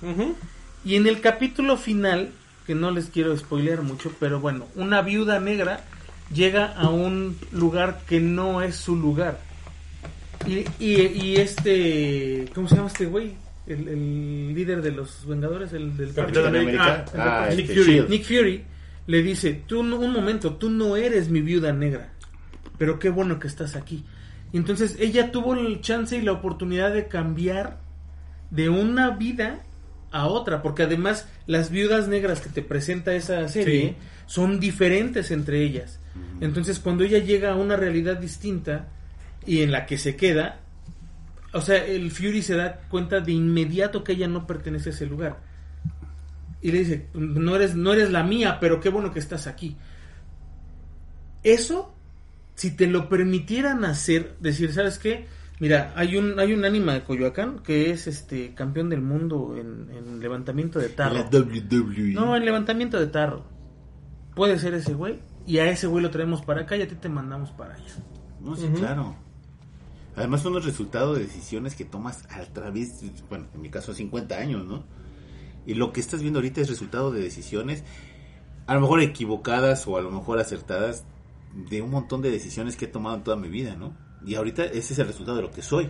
Y 0.85 0.95
en 0.95 1.07
el 1.07 1.19
capítulo 1.19 1.77
final, 1.77 2.29
que 2.67 2.75
no 2.75 2.91
les 2.91 3.07
quiero 3.07 3.35
spoilear 3.37 3.81
mucho, 3.81 4.11
pero 4.19 4.39
bueno, 4.39 4.67
una 4.75 5.01
viuda 5.01 5.39
negra 5.39 5.81
llega 6.33 6.67
a 6.73 6.89
un 6.89 7.37
lugar 7.51 8.01
que 8.07 8.19
no 8.19 8.61
es 8.61 8.75
su 8.75 8.95
lugar. 8.95 9.39
Y, 10.47 10.59
y, 10.79 11.01
y 11.07 11.35
este, 11.37 12.45
¿cómo 12.53 12.67
se 12.67 12.75
llama 12.75 12.87
este 12.87 13.05
güey? 13.07 13.33
El, 13.65 13.87
el 13.87 14.53
líder 14.53 14.83
de 14.83 14.91
los 14.91 15.25
Vengadores, 15.27 15.73
el 15.73 15.97
del 15.97 16.13
Capitán 16.13 16.47
América. 16.55 17.05
Ah, 17.17 17.47
Nick, 17.49 17.61
este, 17.69 17.73
Fury. 17.81 17.91
Shield. 17.93 18.09
Nick 18.09 18.23
Fury 18.25 18.63
le 19.07 19.23
dice, 19.23 19.63
tú 19.65 19.81
no- 19.83 19.97
un 19.97 20.13
momento, 20.13 20.53
tú 20.53 20.69
no 20.69 20.95
eres 20.97 21.29
mi 21.29 21.41
viuda 21.41 21.73
negra, 21.73 22.11
pero 22.77 22.99
qué 22.99 23.09
bueno 23.09 23.39
que 23.39 23.47
estás 23.47 23.75
aquí. 23.75 24.03
Y 24.53 24.57
entonces 24.57 24.95
ella 24.99 25.31
tuvo 25.31 25.55
el 25.55 25.81
chance 25.81 26.15
y 26.15 26.21
la 26.21 26.33
oportunidad 26.33 26.93
de 26.93 27.07
cambiar 27.07 27.79
de 28.51 28.69
una 28.69 29.09
vida 29.11 29.63
a 30.11 30.27
otra, 30.27 30.61
porque 30.61 30.83
además 30.83 31.27
las 31.47 31.69
viudas 31.69 32.07
negras 32.07 32.41
que 32.41 32.49
te 32.49 32.61
presenta 32.61 33.13
esa 33.13 33.47
serie 33.47 33.89
Sí. 33.89 33.95
son 34.27 34.59
diferentes 34.59 35.31
entre 35.31 35.61
ellas. 35.63 35.99
Entonces 36.39 36.79
cuando 36.79 37.03
ella 37.03 37.19
llega 37.19 37.51
a 37.51 37.55
una 37.55 37.75
realidad 37.75 38.17
distinta 38.17 38.87
y 39.45 39.61
en 39.61 39.71
la 39.71 39.85
que 39.85 39.97
se 39.97 40.15
queda, 40.15 40.59
o 41.53 41.61
sea, 41.61 41.85
el 41.85 42.11
Fury 42.11 42.41
se 42.41 42.55
da 42.55 42.81
cuenta 42.89 43.19
de 43.19 43.31
inmediato 43.33 44.03
que 44.03 44.13
ella 44.13 44.27
no 44.27 44.47
pertenece 44.47 44.89
a 44.89 44.93
ese 44.93 45.05
lugar. 45.05 45.39
Y 46.61 46.71
le 46.71 46.79
dice, 46.79 47.07
no 47.13 47.55
eres, 47.55 47.75
no 47.75 47.93
eres 47.93 48.11
la 48.11 48.23
mía, 48.23 48.57
pero 48.59 48.79
qué 48.79 48.89
bueno 48.89 49.11
que 49.13 49.19
estás 49.19 49.45
aquí. 49.47 49.75
Eso, 51.43 51.93
si 52.55 52.71
te 52.71 52.87
lo 52.87 53.07
permitieran 53.07 53.85
hacer, 53.85 54.35
decir, 54.39 54.73
¿sabes 54.73 54.97
qué? 54.97 55.27
Mira, 55.59 55.93
hay 55.95 56.17
un, 56.17 56.37
hay 56.39 56.51
un 56.53 56.65
ánima 56.65 56.93
de 56.93 57.03
Coyoacán 57.03 57.59
que 57.59 57.91
es 57.91 58.07
este 58.07 58.53
campeón 58.53 58.89
del 58.89 59.01
mundo 59.01 59.55
en, 59.57 59.89
en 59.95 60.19
levantamiento 60.19 60.79
de 60.79 60.89
tarro. 60.89 61.15
La 61.15 61.29
WWE. 61.29 62.13
No, 62.13 62.35
en 62.35 62.43
levantamiento 62.43 62.99
de 62.99 63.07
tarro. 63.07 63.43
Puede 64.35 64.59
ser 64.59 64.73
ese 64.73 64.93
güey. 64.93 65.19
Y 65.47 65.59
a 65.59 65.69
ese 65.69 65.87
güey 65.87 66.03
lo 66.03 66.09
traemos 66.11 66.41
para 66.41 66.61
acá 66.61 66.75
y 66.75 66.81
a 66.81 66.87
ti 66.87 66.95
te 66.95 67.07
mandamos 67.07 67.51
para 67.51 67.75
allá. 67.75 67.85
No, 68.41 68.55
sí, 68.55 68.67
claro. 68.75 69.15
Además 70.17 70.41
son 70.41 70.53
los 70.53 70.65
resultados 70.65 71.17
de 71.17 71.23
decisiones 71.23 71.75
que 71.75 71.85
tomas 71.85 72.25
a 72.31 72.41
través, 72.51 73.01
de- 73.01 73.11
bueno, 73.29 73.45
en 73.53 73.61
mi 73.61 73.69
caso 73.69 73.93
50 73.93 74.35
años, 74.37 74.65
¿no? 74.65 74.83
Y 75.65 75.73
lo 75.75 75.93
que 75.93 75.99
estás 75.99 76.21
viendo 76.21 76.39
ahorita 76.39 76.61
es 76.61 76.69
resultado 76.69 77.11
de 77.11 77.21
decisiones, 77.21 77.83
a 78.67 78.73
lo 78.75 78.81
mejor 78.81 79.01
equivocadas 79.01 79.87
o 79.87 79.97
a 79.97 80.01
lo 80.01 80.11
mejor 80.11 80.39
acertadas, 80.39 81.03
de 81.69 81.81
un 81.81 81.91
montón 81.91 82.21
de 82.21 82.31
decisiones 82.31 82.75
que 82.75 82.85
he 82.85 82.87
tomado 82.87 83.17
en 83.17 83.23
toda 83.23 83.37
mi 83.37 83.49
vida, 83.49 83.75
¿no? 83.75 83.95
Y 84.25 84.35
ahorita 84.35 84.63
ese 84.65 84.93
es 84.93 84.99
el 84.99 85.07
resultado 85.07 85.37
de 85.37 85.43
lo 85.43 85.51
que 85.51 85.61
soy. 85.61 85.89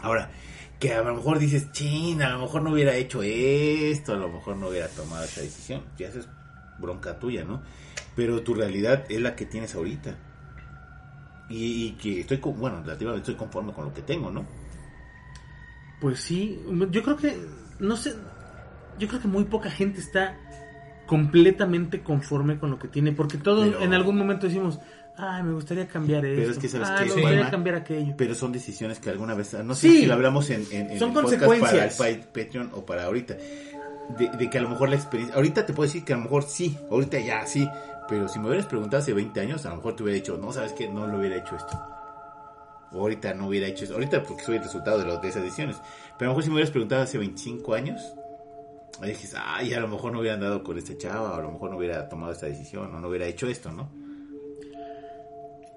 Ahora, 0.00 0.30
que 0.80 0.92
a 0.94 1.02
lo 1.02 1.14
mejor 1.14 1.38
dices, 1.38 1.70
chin, 1.72 2.22
a 2.22 2.30
lo 2.30 2.40
mejor 2.40 2.62
no 2.62 2.72
hubiera 2.72 2.94
hecho 2.94 3.22
esto, 3.22 4.12
a 4.14 4.16
lo 4.16 4.28
mejor 4.28 4.56
no 4.56 4.68
hubiera 4.68 4.88
tomado 4.88 5.24
esa 5.24 5.40
decisión. 5.42 5.82
Ya 5.98 6.08
eso 6.08 6.20
es 6.20 6.28
bronca 6.78 7.18
tuya, 7.18 7.44
¿no? 7.44 7.62
Pero 8.16 8.42
tu 8.42 8.54
realidad 8.54 9.04
es 9.08 9.20
la 9.20 9.36
que 9.36 9.46
tienes 9.46 9.74
ahorita. 9.74 10.16
Y, 11.48 11.86
y 11.86 11.90
que 11.92 12.20
estoy, 12.20 12.38
con, 12.38 12.58
bueno, 12.58 12.80
relativamente 12.82 13.30
estoy 13.30 13.34
conforme 13.36 13.72
con 13.72 13.84
lo 13.84 13.92
que 13.94 14.02
tengo, 14.02 14.30
¿no? 14.30 14.44
Pues 16.00 16.20
sí, 16.20 16.60
yo 16.90 17.02
creo 17.02 17.16
que, 17.16 17.36
no 17.78 17.96
sé, 17.96 18.14
yo 18.98 19.06
creo 19.06 19.20
que 19.20 19.28
muy 19.28 19.44
poca 19.44 19.70
gente 19.70 20.00
está 20.00 20.36
completamente 21.06 22.02
conforme 22.02 22.58
con 22.58 22.70
lo 22.70 22.78
que 22.78 22.88
tiene, 22.88 23.12
porque 23.12 23.38
todos 23.38 23.66
Pero- 23.68 23.82
en 23.82 23.94
algún 23.94 24.16
momento 24.18 24.46
decimos, 24.46 24.80
ay, 25.16 25.42
me 25.42 25.52
gustaría 25.52 25.86
cambiar 25.86 26.24
esto, 26.24 26.50
es 26.52 26.58
que, 26.58 26.68
¿sabes 26.68 26.88
ay, 26.90 27.08
qué, 27.08 27.14
me 27.14 27.20
gustaría 27.22 27.50
cambiar 27.50 27.76
aquello. 27.76 28.14
Pero 28.16 28.34
son 28.34 28.52
decisiones 28.52 28.98
que 28.98 29.10
alguna 29.10 29.34
vez, 29.34 29.52
no 29.64 29.74
sé 29.74 29.88
Sí. 29.88 30.00
si 30.00 30.06
lo 30.06 30.14
hablamos 30.14 30.50
en, 30.50 30.66
en, 30.70 30.90
en 30.90 30.98
Son 30.98 31.08
el 31.10 31.14
consecuencias. 31.14 31.94
para 31.96 32.10
el 32.10 32.18
pa- 32.20 32.26
Patreon 32.32 32.70
o 32.74 32.84
para 32.86 33.04
ahorita, 33.04 33.34
de, 34.18 34.28
de 34.38 34.50
que 34.50 34.58
a 34.58 34.62
lo 34.62 34.68
mejor 34.70 34.88
la 34.88 34.96
experiencia, 34.96 35.36
ahorita 35.36 35.64
te 35.66 35.72
puedo 35.72 35.86
decir 35.86 36.04
que 36.04 36.12
a 36.12 36.16
lo 36.16 36.22
mejor 36.22 36.42
sí, 36.44 36.76
ahorita 36.90 37.18
ya 37.20 37.46
sí, 37.46 37.68
pero 38.08 38.28
si 38.28 38.38
me 38.38 38.46
hubieras 38.48 38.66
preguntado 38.66 39.02
hace 39.02 39.12
20 39.12 39.40
años, 39.40 39.64
a 39.64 39.70
lo 39.70 39.76
mejor 39.76 39.94
te 39.96 40.02
hubiera 40.02 40.16
dicho, 40.16 40.36
no, 40.38 40.52
sabes 40.52 40.72
que 40.72 40.88
no 40.88 41.06
lo 41.06 41.18
hubiera 41.18 41.36
hecho 41.36 41.56
esto. 41.56 41.80
O 42.94 43.00
ahorita 43.00 43.32
no 43.34 43.46
hubiera 43.46 43.66
hecho 43.68 43.84
eso, 43.84 43.94
ahorita 43.94 44.22
porque 44.22 44.42
soy 44.44 44.56
el 44.56 44.62
resultado 44.62 44.98
de, 44.98 45.06
los, 45.06 45.22
de 45.22 45.28
esas 45.28 45.42
decisiones. 45.42 45.76
Pero 46.18 46.30
a 46.30 46.32
lo 46.32 46.32
mejor 46.32 46.42
si 46.42 46.48
me 46.50 46.54
hubieras 46.56 46.70
preguntado 46.70 47.02
hace 47.02 47.16
25 47.16 47.72
años, 47.74 48.02
ahí 49.00 49.10
dijiste, 49.10 49.36
ay, 49.42 49.72
a 49.72 49.80
lo 49.80 49.88
mejor 49.88 50.12
no 50.12 50.18
hubiera 50.20 50.34
andado 50.34 50.62
con 50.62 50.76
esta 50.76 50.96
chava, 50.98 51.32
o 51.32 51.34
a 51.36 51.40
lo 51.40 51.52
mejor 51.52 51.70
no 51.70 51.78
hubiera 51.78 52.06
tomado 52.08 52.32
esta 52.32 52.46
decisión, 52.46 52.94
o 52.94 53.00
no 53.00 53.08
hubiera 53.08 53.24
hecho 53.26 53.46
esto, 53.46 53.72
¿no? 53.72 53.88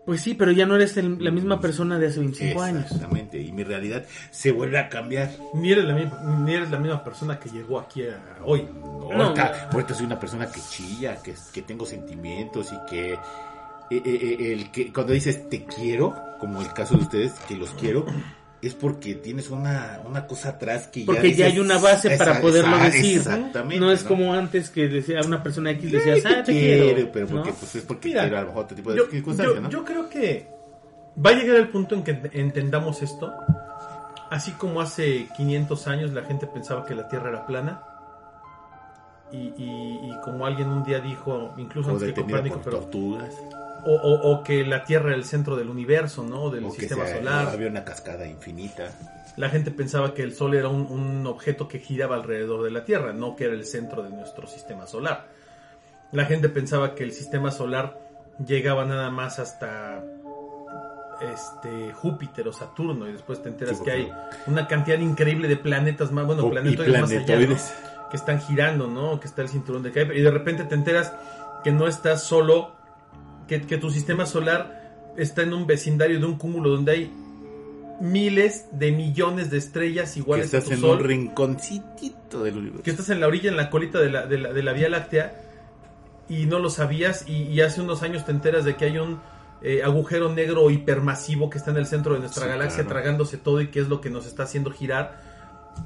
Pues 0.05 0.21
sí, 0.21 0.35
pero 0.35 0.51
ya 0.51 0.65
no 0.67 0.75
eres 0.75 0.95
el- 0.97 1.23
la 1.23 1.31
misma 1.31 1.59
persona 1.59 1.97
de 1.97 2.07
hace 2.07 2.19
25 2.19 2.61
años. 2.61 2.83
Exactamente, 2.83 3.41
y 3.41 3.51
mi 3.51 3.63
realidad 3.63 4.05
se 4.29 4.51
vuelve 4.51 4.77
a 4.77 4.87
cambiar. 4.87 5.31
Ni 5.55 5.71
eres, 5.71 5.85
la 5.85 5.95
misma, 5.95 6.21
ni 6.45 6.53
eres 6.53 6.69
la 6.69 6.77
misma 6.77 7.03
persona 7.03 7.39
que 7.39 7.49
llegó 7.49 7.79
aquí 7.79 8.03
a- 8.03 8.37
hoy. 8.43 8.67
Ahorita, 9.11 9.69
ahorita 9.71 9.93
soy 9.95 10.05
una 10.05 10.19
persona 10.19 10.45
que 10.51 10.59
chilla, 10.69 11.21
que, 11.23 11.33
que 11.53 11.61
tengo 11.63 11.85
sentimientos 11.85 12.71
y 12.71 12.89
que, 12.89 13.13
eh, 13.13 13.17
eh, 13.91 14.01
eh, 14.05 14.53
el 14.53 14.71
que 14.71 14.91
cuando 14.93 15.13
dices 15.13 15.49
te 15.49 15.65
quiero, 15.65 16.13
como 16.39 16.61
el 16.61 16.71
caso 16.73 16.95
de 16.97 17.03
ustedes, 17.03 17.33
que 17.47 17.55
los 17.55 17.71
quiero, 17.71 18.05
es 18.67 18.73
porque 18.73 19.15
tienes 19.15 19.49
una, 19.49 20.01
una 20.05 20.25
cosa 20.27 20.49
atrás 20.49 20.87
que 20.87 21.03
Porque 21.05 21.21
ya 21.33 21.45
dices, 21.45 21.53
hay 21.53 21.59
una 21.59 21.77
base 21.77 22.17
para 22.17 22.31
esa- 22.33 22.41
poderlo 22.41 22.75
esa- 22.77 22.85
decir. 22.85 23.17
Exactamente. 23.17 23.79
No 23.79 23.91
es 23.91 24.03
como 24.03 24.33
antes 24.33 24.69
que 24.69 24.87
decía 24.87 25.21
una 25.25 25.43
persona 25.43 25.71
X 25.71 25.83
Sí, 25.89 25.95
decías, 25.95 26.25
ah, 26.25 26.43
te 26.43 26.51
quiero. 26.51 27.09
pero 27.11 27.27
porque, 27.27 27.49
¿no? 27.51 27.55
pues, 27.55 27.75
es 27.75 27.83
porque 27.83 28.07
Mira, 28.09 28.21
quiero 28.21 28.37
a 28.37 28.41
lo 28.41 28.47
mejor 28.47 28.63
otro 28.63 28.75
tipo 28.75 28.91
de 28.91 28.97
Yo, 28.97 29.05
circunstancias, 29.07 29.55
yo- 29.55 29.61
¿no? 29.61 29.69
yo 29.69 29.83
creo 29.85 30.09
que 30.09 30.47
va 31.23 31.29
a 31.29 31.33
llegar 31.33 31.55
el 31.57 31.69
punto 31.69 31.95
en 31.95 32.03
que 32.03 32.19
entendamos 32.33 33.01
esto. 33.01 33.33
Así 34.29 34.51
como 34.53 34.81
hace 34.81 35.27
500 35.37 35.87
años 35.87 36.11
la 36.13 36.23
gente 36.23 36.47
pensaba 36.47 36.85
que 36.85 36.95
la 36.95 37.07
Tierra 37.07 37.29
era 37.29 37.45
plana. 37.45 37.81
Y, 39.31 39.37
y- 39.57 39.99
y 40.03 40.11
como 40.23 40.45
alguien 40.45 40.69
un 40.69 40.83
día 40.83 40.99
dijo, 40.99 41.53
incluso 41.57 41.89
o 41.89 41.93
antes 41.93 42.13
que 42.13 42.21
Copérnico, 42.21 42.61
pero, 42.63 42.79
tortugas, 42.79 43.33
o, 43.85 43.93
o- 43.95 44.31
o 44.31 44.43
que 44.43 44.65
la 44.65 44.83
Tierra 44.83 45.07
era 45.09 45.15
el 45.17 45.25
centro 45.25 45.55
del 45.55 45.69
universo, 45.69 46.23
¿no? 46.23 46.49
Del 46.49 46.65
o 46.65 46.71
sistema 46.71 47.05
sea- 47.05 47.17
solar. 47.17 47.47
había 47.49 47.67
una 47.67 47.83
cascada 47.85 48.27
infinita. 48.27 48.89
La 49.37 49.49
gente 49.49 49.69
pensaba 49.71 50.13
que 50.13 50.23
el 50.23 50.33
Sol 50.33 50.55
era 50.55 50.69
un, 50.69 50.87
un 50.89 51.27
objeto 51.27 51.67
que 51.67 51.79
giraba 51.79 52.15
alrededor 52.15 52.63
de 52.63 52.71
la 52.71 52.85
Tierra, 52.85 53.13
no 53.13 53.35
que 53.35 53.45
era 53.45 53.53
el 53.53 53.65
centro 53.65 54.01
de 54.03 54.09
nuestro 54.09 54.47
sistema 54.47 54.87
solar. 54.87 55.27
La 56.11 56.25
gente 56.25 56.47
pensaba 56.49 56.95
que 56.95 57.03
el 57.03 57.11
sistema 57.11 57.51
solar 57.51 57.99
llegaba 58.45 58.85
nada 58.85 59.09
más 59.11 59.39
hasta 59.39 60.03
este 61.33 61.93
Júpiter 61.93 62.47
o 62.47 62.53
Saturno 62.53 63.07
y 63.07 63.13
después 63.13 63.41
te 63.41 63.49
enteras 63.49 63.77
Sí, 63.77 63.83
que 63.83 63.91
hay 63.91 64.11
una 64.47 64.67
cantidad 64.67 64.99
increíble 64.99 65.47
de 65.47 65.55
planetas 65.57 66.11
más, 66.11 66.25
bueno, 66.25 66.43
O- 66.43 66.47
y 66.47 66.51
planetoides 66.51 67.01
más 67.01 67.11
allá, 67.11 67.47
que 68.11 68.17
están 68.17 68.39
girando, 68.41 68.87
¿no? 68.87 69.19
Que 69.19 69.27
está 69.27 69.41
el 69.41 69.49
cinturón 69.49 69.81
de 69.83 69.91
Kuiper 69.91 70.15
y 70.15 70.21
de 70.21 70.31
repente 70.31 70.63
te 70.65 70.75
enteras 70.75 71.13
que 71.63 71.71
no 71.71 71.87
estás 71.87 72.23
solo, 72.23 72.74
que, 73.47 73.61
que 73.61 73.77
tu 73.77 73.89
sistema 73.89 74.25
solar 74.25 75.13
está 75.17 75.43
en 75.43 75.53
un 75.53 75.65
vecindario 75.67 76.19
de 76.19 76.25
un 76.25 76.37
cúmulo 76.37 76.69
donde 76.71 76.91
hay 76.91 77.11
miles 78.01 78.65
de 78.73 78.91
millones 78.91 79.49
de 79.49 79.57
estrellas 79.57 80.13
Que 80.13 80.19
iguales 80.19 80.53
a 80.53 80.57
estás 80.57 80.65
tu 80.69 80.73
en 80.75 80.81
sol, 80.81 80.97
un 80.99 81.03
rinconcito 81.05 82.43
del 82.43 82.57
universo. 82.57 82.83
que 82.83 82.91
estás 82.91 83.09
en 83.09 83.19
la 83.21 83.27
orilla, 83.27 83.49
en 83.49 83.57
la 83.57 83.69
colita 83.69 83.99
de 83.99 84.09
la, 84.09 84.25
de 84.25 84.37
la, 84.37 84.51
de 84.53 84.63
la 84.63 84.73
Vía 84.73 84.89
Láctea 84.89 85.41
y 86.27 86.45
no 86.45 86.59
lo 86.59 86.69
sabías 86.69 87.25
y, 87.27 87.43
y 87.43 87.61
hace 87.61 87.81
unos 87.81 88.03
años 88.03 88.25
te 88.25 88.31
enteras 88.31 88.65
de 88.65 88.75
que 88.75 88.85
hay 88.85 88.97
un 88.97 89.19
eh, 89.61 89.81
agujero 89.83 90.31
negro 90.33 90.69
hipermasivo 90.69 91.49
que 91.49 91.57
está 91.57 91.71
en 91.71 91.77
el 91.77 91.85
centro 91.85 92.13
de 92.15 92.19
nuestra 92.19 92.43
Sí, 92.43 92.49
galaxia 92.49 92.83
claro. 92.83 92.89
tragándose 92.89 93.37
todo 93.37 93.61
y 93.61 93.67
que 93.67 93.79
es 93.79 93.87
lo 93.87 94.01
que 94.01 94.09
nos 94.09 94.25
está 94.25 94.43
haciendo 94.43 94.71
girar. 94.71 95.21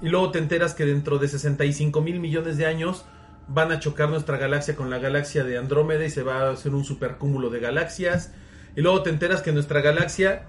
Y 0.02 0.10
luego 0.10 0.32
te 0.32 0.40
enteras 0.40 0.74
que 0.74 0.86
dentro 0.86 1.18
de 1.20 1.28
65 1.28 2.02
mil 2.02 2.20
millones 2.20 2.58
de 2.58 2.66
años 2.66 3.06
van 3.52 3.72
a 3.72 3.80
chocar 3.80 4.10
nuestra 4.10 4.38
galaxia 4.38 4.76
con 4.76 4.90
la 4.90 5.00
galaxia 5.00 5.44
de 5.44 5.58
Andrómeda 5.58 6.06
y 6.06 6.10
se 6.10 6.24
va 6.24 6.42
a 6.48 6.52
hacer 6.52 6.74
un 6.74 6.84
supercúmulo 6.86 7.50
de 7.50 7.60
galaxias. 7.60 8.32
Y 8.76 8.82
luego 8.82 9.02
te 9.04 9.10
enteras 9.10 9.42
que 9.42 9.52
nuestra 9.52 9.82
galaxia 9.82 10.44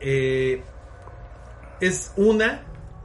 eh, 0.00 0.62
es 1.80 2.12
una 2.16 2.62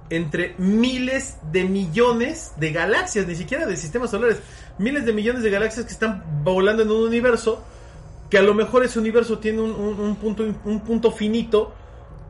entre 0.09 0.53
miles 0.57 1.37
de 1.51 1.63
millones 1.63 2.53
de 2.57 2.71
galaxias, 2.71 3.25
ni 3.25 3.35
siquiera 3.35 3.65
de 3.65 3.75
sistemas 3.77 4.11
solares, 4.11 4.37
miles 4.77 5.05
de 5.05 5.13
millones 5.13 5.41
de 5.43 5.49
galaxias 5.49 5.85
que 5.85 5.91
están 5.93 6.23
volando 6.43 6.83
en 6.83 6.91
un 6.91 7.07
universo, 7.07 7.63
que 8.29 8.37
a 8.37 8.41
lo 8.43 8.53
mejor 8.53 8.83
ese 8.83 8.99
universo 8.99 9.39
tiene 9.39 9.61
un, 9.61 9.71
un- 9.71 9.99
un 9.99 10.15
punto, 10.17 10.43
un 10.65 10.79
punto 10.81 11.11
finito 11.11 11.73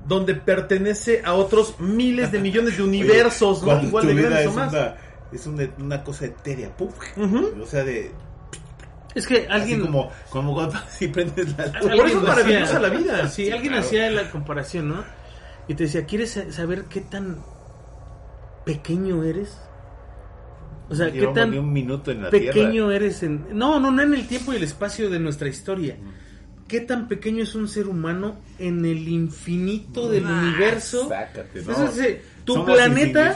donde 0.08 0.36
pertenece 0.36 1.22
a 1.26 1.34
otros 1.34 1.80
miles 1.80 2.32
de 2.32 2.40
millones 2.40 2.78
de 2.78 2.84
universos, 2.84 3.64
igual 3.88 4.06
de 4.08 4.14
grandes 4.30 4.48
o 4.48 4.52
más. 4.54 4.72
Una, 4.74 4.96
es 5.34 5.46
una, 5.48 5.68
una 5.80 6.04
cosa 6.04 6.26
etérea, 6.26 6.76
¡puf! 6.76 6.94
Ujú. 7.18 7.62
O 7.62 7.66
sea, 7.66 7.84
de. 7.84 8.12
Es 9.16 9.28
que 9.28 9.46
alguien... 9.48 9.80
Así 9.82 9.86
como, 9.92 10.10
como 10.30 10.54
cuando 10.54 10.76
si 10.90 11.08
prendes 11.08 11.56
la 11.58 11.68
luz. 11.68 11.92
Por 11.96 12.08
eso 12.08 12.18
es 12.18 12.24
maravillosa 12.24 12.80
la 12.80 12.90
vida. 12.90 13.28
Sí, 13.28 13.46
Sí, 13.46 13.52
alguien 13.52 13.74
claro. 13.74 13.86
hacía 13.88 14.10
la 14.12 14.32
comparación, 14.32 14.90
¿no? 14.90 15.04
Y 15.68 15.76
te 15.76 15.84
decía, 15.84 16.06
¿quieres 16.06 16.32
sa- 16.32 16.52
saber 16.52 16.86
qué 16.86 17.02
tan 17.02 17.38
pequeño 18.66 19.24
eres? 19.24 19.58
O 20.90 20.96
sea, 20.96 21.08
¿qué 21.12 21.20
Llevamos 21.20 21.36
tan 21.40 21.52
ni 21.52 21.58
un 21.58 21.72
minuto 21.72 22.12
en 22.12 22.24
la 22.24 22.30
pequeño 22.30 22.72
Tierra. 22.88 22.96
eres 22.96 23.24
en... 23.24 23.46
No, 23.58 23.80
no, 23.80 23.92
no 23.92 24.02
en 24.02 24.14
el 24.14 24.28
tiempo 24.28 24.54
y 24.54 24.58
el 24.58 24.64
espacio 24.64 25.10
de 25.10 25.20
nuestra 25.20 25.48
historia. 25.48 25.98
¿Qué 26.68 26.82
tan 26.82 27.08
pequeño 27.08 27.44
es 27.44 27.56
un 27.56 27.68
ser 27.68 27.88
humano 27.88 28.38
en 28.60 28.86
el 28.86 29.08
infinito 29.08 30.10
del 30.10 30.26
Ah, 30.26 30.42
universo? 30.44 31.08
sácate, 31.08 31.62
no. 31.64 31.72
Eso 31.72 31.86
es, 31.86 31.98
eh, 32.00 32.22
tu 32.46 32.54
Somos 32.54 32.72
planeta... 32.76 33.36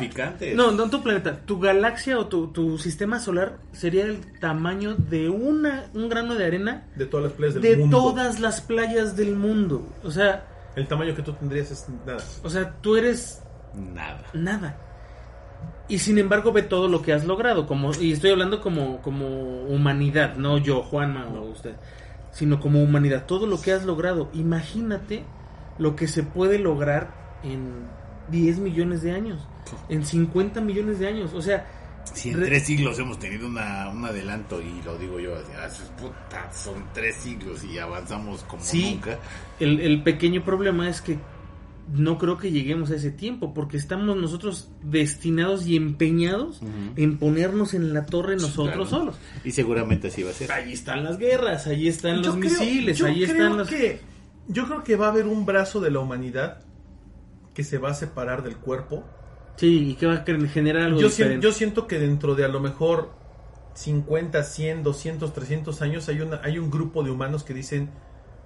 No, 0.55 0.71
no 0.71 0.89
tu 0.89 1.01
planeta. 1.03 1.39
Tu 1.45 1.59
galaxia 1.59 2.17
o 2.19 2.27
tu, 2.27 2.47
tu 2.47 2.77
sistema 2.77 3.19
solar 3.19 3.57
sería 3.71 4.03
el 4.05 4.39
tamaño 4.39 4.95
de 4.95 5.29
una, 5.29 5.85
un 5.93 6.09
grano 6.09 6.35
de 6.35 6.45
arena 6.45 6.87
De 6.95 7.05
todas 7.05 7.25
las 7.25 7.33
playas 7.33 7.53
del 7.55 7.61
de 7.63 7.77
mundo. 7.77 7.97
todas 7.97 8.39
las 8.39 8.61
playas 8.61 9.15
del 9.15 9.35
mundo. 9.35 9.87
O 10.03 10.11
sea, 10.11 10.45
El 10.75 10.87
tamaño 10.87 11.15
que 11.15 11.21
tú 11.23 11.33
tendrías 11.33 11.71
es 11.71 11.87
nada. 12.05 12.23
o 12.43 12.49
sea, 12.49 12.73
tú 12.81 12.95
eres 12.95 13.41
Nada. 13.73 14.23
nada. 14.33 14.77
Y 15.89 15.99
sin 15.99 16.17
embargo 16.17 16.51
ve 16.51 16.63
todo 16.63 16.87
lo 16.87 17.01
que 17.01 17.13
has 17.13 17.25
logrado, 17.25 17.65
como 17.65 17.91
y 17.93 18.11
estoy 18.11 18.31
hablando 18.31 18.59
como 18.61 19.01
como 19.01 19.63
humanidad, 19.67 20.35
no 20.35 20.57
yo, 20.57 20.83
Juanma 20.83 21.27
o 21.29 21.45
usted, 21.49 21.75
sino 22.31 22.59
como 22.59 22.81
humanidad, 22.83 23.25
todo 23.25 23.47
lo 23.47 23.59
que 23.61 23.71
has 23.71 23.85
logrado. 23.85 24.29
Imagínate 24.33 25.23
lo 25.79 25.95
que 25.95 26.07
se 26.07 26.23
puede 26.23 26.59
lograr 26.59 27.39
en 27.43 27.87
10 28.29 28.59
millones 28.59 29.01
de 29.01 29.11
años, 29.11 29.39
en 29.89 30.05
50 30.05 30.61
millones 30.61 30.99
de 30.99 31.07
años, 31.07 31.33
o 31.33 31.41
sea, 31.41 31.65
Si 32.13 32.29
en 32.29 32.39
Re- 32.39 32.45
tres 32.47 32.63
siglos 32.63 32.97
hemos 32.99 33.19
tenido 33.19 33.47
una, 33.47 33.89
un 33.89 34.03
adelanto, 34.05 34.61
y 34.61 34.81
lo 34.85 34.97
digo 34.97 35.19
yo, 35.19 35.35
ah, 35.35 35.67
puta, 35.99 36.49
son 36.53 36.75
tres 36.93 37.15
siglos 37.17 37.63
y 37.65 37.77
avanzamos 37.79 38.43
como 38.43 38.63
Sí. 38.63 38.91
nunca. 38.93 39.19
el, 39.59 39.79
el 39.81 40.03
pequeño 40.03 40.43
problema 40.43 40.89
es 40.89 41.01
que 41.01 41.17
no 41.93 42.17
creo 42.17 42.37
que 42.37 42.51
lleguemos 42.51 42.91
a 42.91 42.95
ese 42.95 43.11
tiempo, 43.11 43.53
porque 43.53 43.77
estamos 43.77 44.15
nosotros 44.17 44.69
destinados 44.83 45.67
y 45.67 45.75
empeñados 45.77 46.59
en 46.97 47.17
ponernos 47.17 47.73
en 47.73 47.93
la 47.93 48.05
torre 48.05 48.35
nosotros 48.35 48.65
Claro. 48.73 48.85
solos. 48.85 49.15
Y 49.45 49.51
seguramente 49.51 50.07
así 50.09 50.21
va 50.23 50.31
a 50.31 50.33
ser. 50.33 50.51
Allí 50.51 50.73
están 50.73 51.03
las 51.05 51.17
guerras, 51.17 51.65
allí 51.67 51.87
están 51.87 52.17
los 52.21 52.35
creo- 52.35 52.51
misiles, 52.51 53.01
allí 53.03 53.23
están 53.23 53.57
los... 53.57 53.69
que 53.69 53.99
yo 54.49 54.65
creo 54.65 54.83
que 54.83 54.95
va 54.97 55.07
a 55.07 55.09
haber 55.11 55.27
un 55.27 55.45
brazo 55.45 55.79
de 55.79 55.91
la 55.91 55.99
humanidad 55.99 56.59
que 57.57 57.63
se 57.63 57.79
va 57.79 57.89
a 57.89 57.93
separar 57.95 58.43
del 58.43 58.55
cuerpo. 58.57 59.03
Sí, 59.55 59.89
y 59.89 59.95
que 59.95 60.05
va 60.05 60.13
a 60.13 60.23
generar 60.47 60.83
algo 60.83 60.99
Yo, 60.99 61.07
diferente. 61.07 61.43
yo 61.43 61.51
siento 61.51 61.87
que 61.87 61.97
dentro 61.97 62.35
de 62.35 62.45
a 62.45 62.47
lo 62.47 62.59
mejor 62.59 63.09
50, 63.73 64.43
100, 64.43 64.83
200, 64.83 65.33
300 65.33 65.81
años 65.81 66.07
hay 66.07 66.21
una 66.21 66.39
hay 66.43 66.59
un 66.59 66.69
grupo 66.69 67.01
de 67.01 67.09
humanos 67.09 67.43
que 67.43 67.55
dicen 67.55 67.89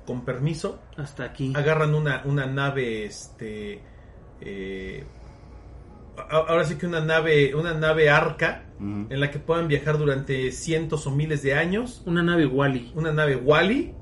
con 0.05 0.23
permiso 0.23 0.79
Hasta 0.95 1.25
aquí. 1.25 1.51
agarran 1.57 1.93
una, 1.93 2.21
una 2.23 2.45
nave 2.45 3.03
este 3.03 3.81
eh, 4.39 5.03
ahora 6.29 6.63
sí 6.63 6.75
que 6.75 6.87
una 6.87 7.01
nave 7.01 7.53
una 7.53 7.73
nave 7.73 8.09
arca 8.09 8.63
en 8.79 9.19
la 9.19 9.29
que 9.29 9.39
puedan 9.39 9.67
viajar 9.67 9.97
durante 9.97 10.51
cientos 10.53 11.05
o 11.05 11.11
miles 11.11 11.43
de 11.43 11.53
años 11.55 12.01
Una 12.05 12.23
nave 12.23 12.45
Wally. 12.47 12.93
una 12.95 13.11
nave 13.11 13.35
Wally 13.35 13.93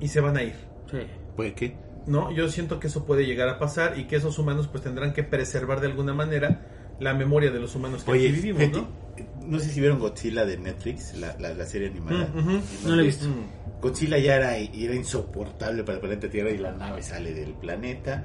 y 0.00 0.08
se 0.08 0.20
van 0.20 0.38
a 0.38 0.42
ir 0.42 0.54
Sí. 0.90 0.98
¿Puede 1.36 1.54
qué? 1.54 1.76
No 2.06 2.30
yo 2.32 2.48
siento 2.48 2.78
que 2.80 2.88
eso 2.88 3.04
puede 3.04 3.26
llegar 3.26 3.48
a 3.48 3.58
pasar 3.58 3.98
y 3.98 4.04
que 4.04 4.16
esos 4.16 4.38
humanos 4.38 4.68
pues 4.68 4.82
tendrán 4.82 5.12
que 5.12 5.22
preservar 5.22 5.80
de 5.80 5.86
alguna 5.88 6.12
manera 6.14 6.60
la 7.00 7.14
memoria 7.14 7.50
de 7.50 7.58
los 7.60 7.74
humanos 7.74 8.04
que 8.04 8.10
Oye, 8.10 8.28
aquí 8.28 8.40
vivimos 8.40 8.70
no 8.70 9.04
no 9.46 9.58
sé 9.58 9.70
si 9.70 9.80
vieron 9.80 9.98
Godzilla 9.98 10.44
de 10.44 10.56
Netflix, 10.56 11.14
la, 11.14 11.36
la, 11.38 11.52
la 11.54 11.66
serie 11.66 11.88
animada. 11.88 12.28
Mm, 12.34 12.86
No 12.88 12.96
la 12.96 13.02
he 13.02 13.06
visto. 13.06 13.26
Mm. 13.28 13.80
Godzilla 13.80 14.18
ya 14.18 14.36
era, 14.36 14.56
era 14.56 14.94
insoportable 14.94 15.84
para 15.84 15.96
el 15.96 16.00
planeta 16.00 16.28
Tierra 16.30 16.50
y 16.50 16.58
la 16.58 16.72
nave 16.72 17.02
sale 17.02 17.34
del 17.34 17.52
planeta 17.52 18.24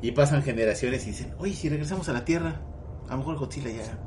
y 0.00 0.12
pasan 0.12 0.42
generaciones 0.42 1.04
y 1.06 1.10
dicen, 1.10 1.34
oye, 1.38 1.54
si 1.54 1.68
regresamos 1.68 2.08
a 2.08 2.12
la 2.12 2.24
Tierra, 2.24 2.60
a 3.08 3.12
lo 3.12 3.18
mejor 3.18 3.36
Godzilla 3.36 3.70
ya 3.70 3.98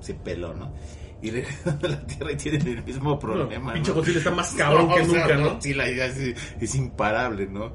se 0.00 0.14
peló, 0.14 0.54
¿no? 0.54 0.72
Y 1.20 1.30
regresan 1.30 1.78
a 1.82 1.88
la 1.88 2.06
Tierra 2.06 2.32
y 2.32 2.36
tienen 2.36 2.66
el 2.66 2.82
mismo 2.82 3.18
problema. 3.18 3.74
pinche 3.74 3.90
¿no? 3.90 3.96
Godzilla 3.96 4.18
está 4.18 4.30
más 4.30 4.52
cabrón 4.54 4.88
que 4.94 5.02
o 5.02 5.04
sea, 5.04 5.20
nunca, 5.22 5.36
¿no? 5.36 5.50
Godzilla 5.54 5.90
ya 5.90 6.06
es, 6.06 6.34
es 6.60 6.74
imparable, 6.74 7.46
¿no? 7.46 7.72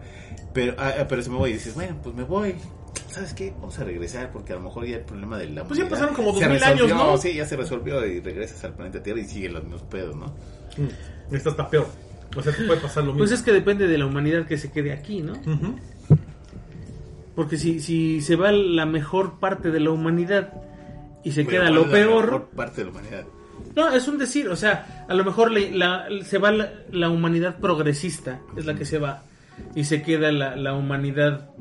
Pero, 0.53 0.73
ah, 0.77 0.93
ah, 1.01 1.05
pero 1.07 1.21
se 1.21 1.29
me 1.29 1.37
voy 1.37 1.51
y 1.51 1.53
dices, 1.53 1.75
bueno, 1.75 1.95
pues 2.03 2.15
me 2.15 2.23
voy. 2.23 2.55
¿Sabes 3.09 3.33
qué? 3.33 3.53
Vamos 3.59 3.77
a 3.79 3.83
regresar 3.83 4.31
porque 4.31 4.53
a 4.53 4.55
lo 4.55 4.61
mejor 4.63 4.85
ya 4.85 4.97
el 4.97 5.03
problema 5.03 5.37
de 5.37 5.49
la 5.49 5.63
Pues 5.63 5.79
ya 5.79 5.87
pasaron 5.89 6.13
como 6.15 6.33
se 6.37 6.45
2000 6.45 6.63
años, 6.63 6.89
¿no? 6.89 7.17
Sí, 7.17 7.33
ya 7.33 7.45
se 7.45 7.55
resolvió 7.55 8.05
y 8.05 8.19
regresas 8.19 8.63
al 8.63 8.73
planeta 8.73 9.01
Tierra 9.01 9.19
y 9.19 9.25
siguen 9.25 9.53
los 9.53 9.63
mismos 9.63 9.83
pedos, 9.83 10.15
¿no? 10.15 10.27
Mm. 10.77 11.35
Esta 11.35 11.49
está 11.51 11.69
peor 11.69 11.87
o 12.37 12.43
sea 12.43 12.53
te 12.55 12.63
puede 12.63 12.79
pasar 12.79 13.03
lo 13.03 13.07
mismo 13.13 13.17
Pues 13.19 13.31
es 13.31 13.41
que 13.41 13.51
depende 13.51 13.87
de 13.87 13.97
la 13.97 14.05
humanidad 14.05 14.45
que 14.45 14.55
se 14.59 14.71
quede 14.71 14.91
aquí, 14.93 15.21
¿no? 15.23 15.33
Porque 17.35 17.57
si, 17.57 17.79
si 17.79 18.21
se 18.21 18.35
va 18.35 18.51
la 18.51 18.85
mejor 18.85 19.39
parte 19.39 19.71
de 19.71 19.79
la 19.79 19.91
humanidad 19.91 20.53
y 21.23 21.31
se 21.31 21.43
Pero 21.45 21.49
queda 21.51 21.61
¿cuál 21.63 21.73
lo 21.75 21.81
es 21.81 21.87
la 21.87 21.93
peor... 21.93 22.25
mejor 22.25 22.47
parte 22.49 22.81
de 22.81 22.85
la 22.85 22.91
humanidad. 22.91 23.23
No, 23.75 23.89
es 23.91 24.07
un 24.07 24.17
decir, 24.17 24.49
o 24.49 24.55
sea, 24.55 25.05
a 25.07 25.13
lo 25.13 25.23
mejor 25.23 25.51
la- 25.51 26.05
la- 26.09 26.23
se 26.25 26.37
va 26.37 26.51
la, 26.51 26.71
la 26.91 27.09
humanidad 27.09 27.57
progresista, 27.59 28.41
es 28.57 28.65
la 28.65 28.75
que 28.75 28.85
se 28.85 28.97
va, 28.97 29.23
y 29.75 29.83
se 29.83 30.01
queda 30.01 30.31
la, 30.31 30.55
la 30.55 30.73
humanidad 30.73 31.51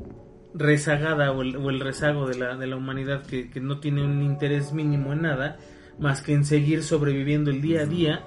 rezagada 0.53 1.31
o 1.31 1.41
el, 1.41 1.55
o 1.57 1.69
el 1.69 1.79
rezago 1.79 2.27
de 2.27 2.37
la, 2.37 2.55
de 2.55 2.67
la 2.67 2.75
humanidad 2.75 3.23
que, 3.25 3.49
que 3.49 3.59
no 3.59 3.79
tiene 3.79 4.03
un 4.03 4.23
interés 4.23 4.73
mínimo 4.73 5.13
en 5.13 5.21
nada, 5.23 5.57
más 5.99 6.21
que 6.21 6.33
en 6.33 6.43
seguir 6.45 6.81
sobreviviendo 6.83 7.51
el 7.51 7.61
día 7.61 7.81
a 7.81 7.85
día, 7.85 8.25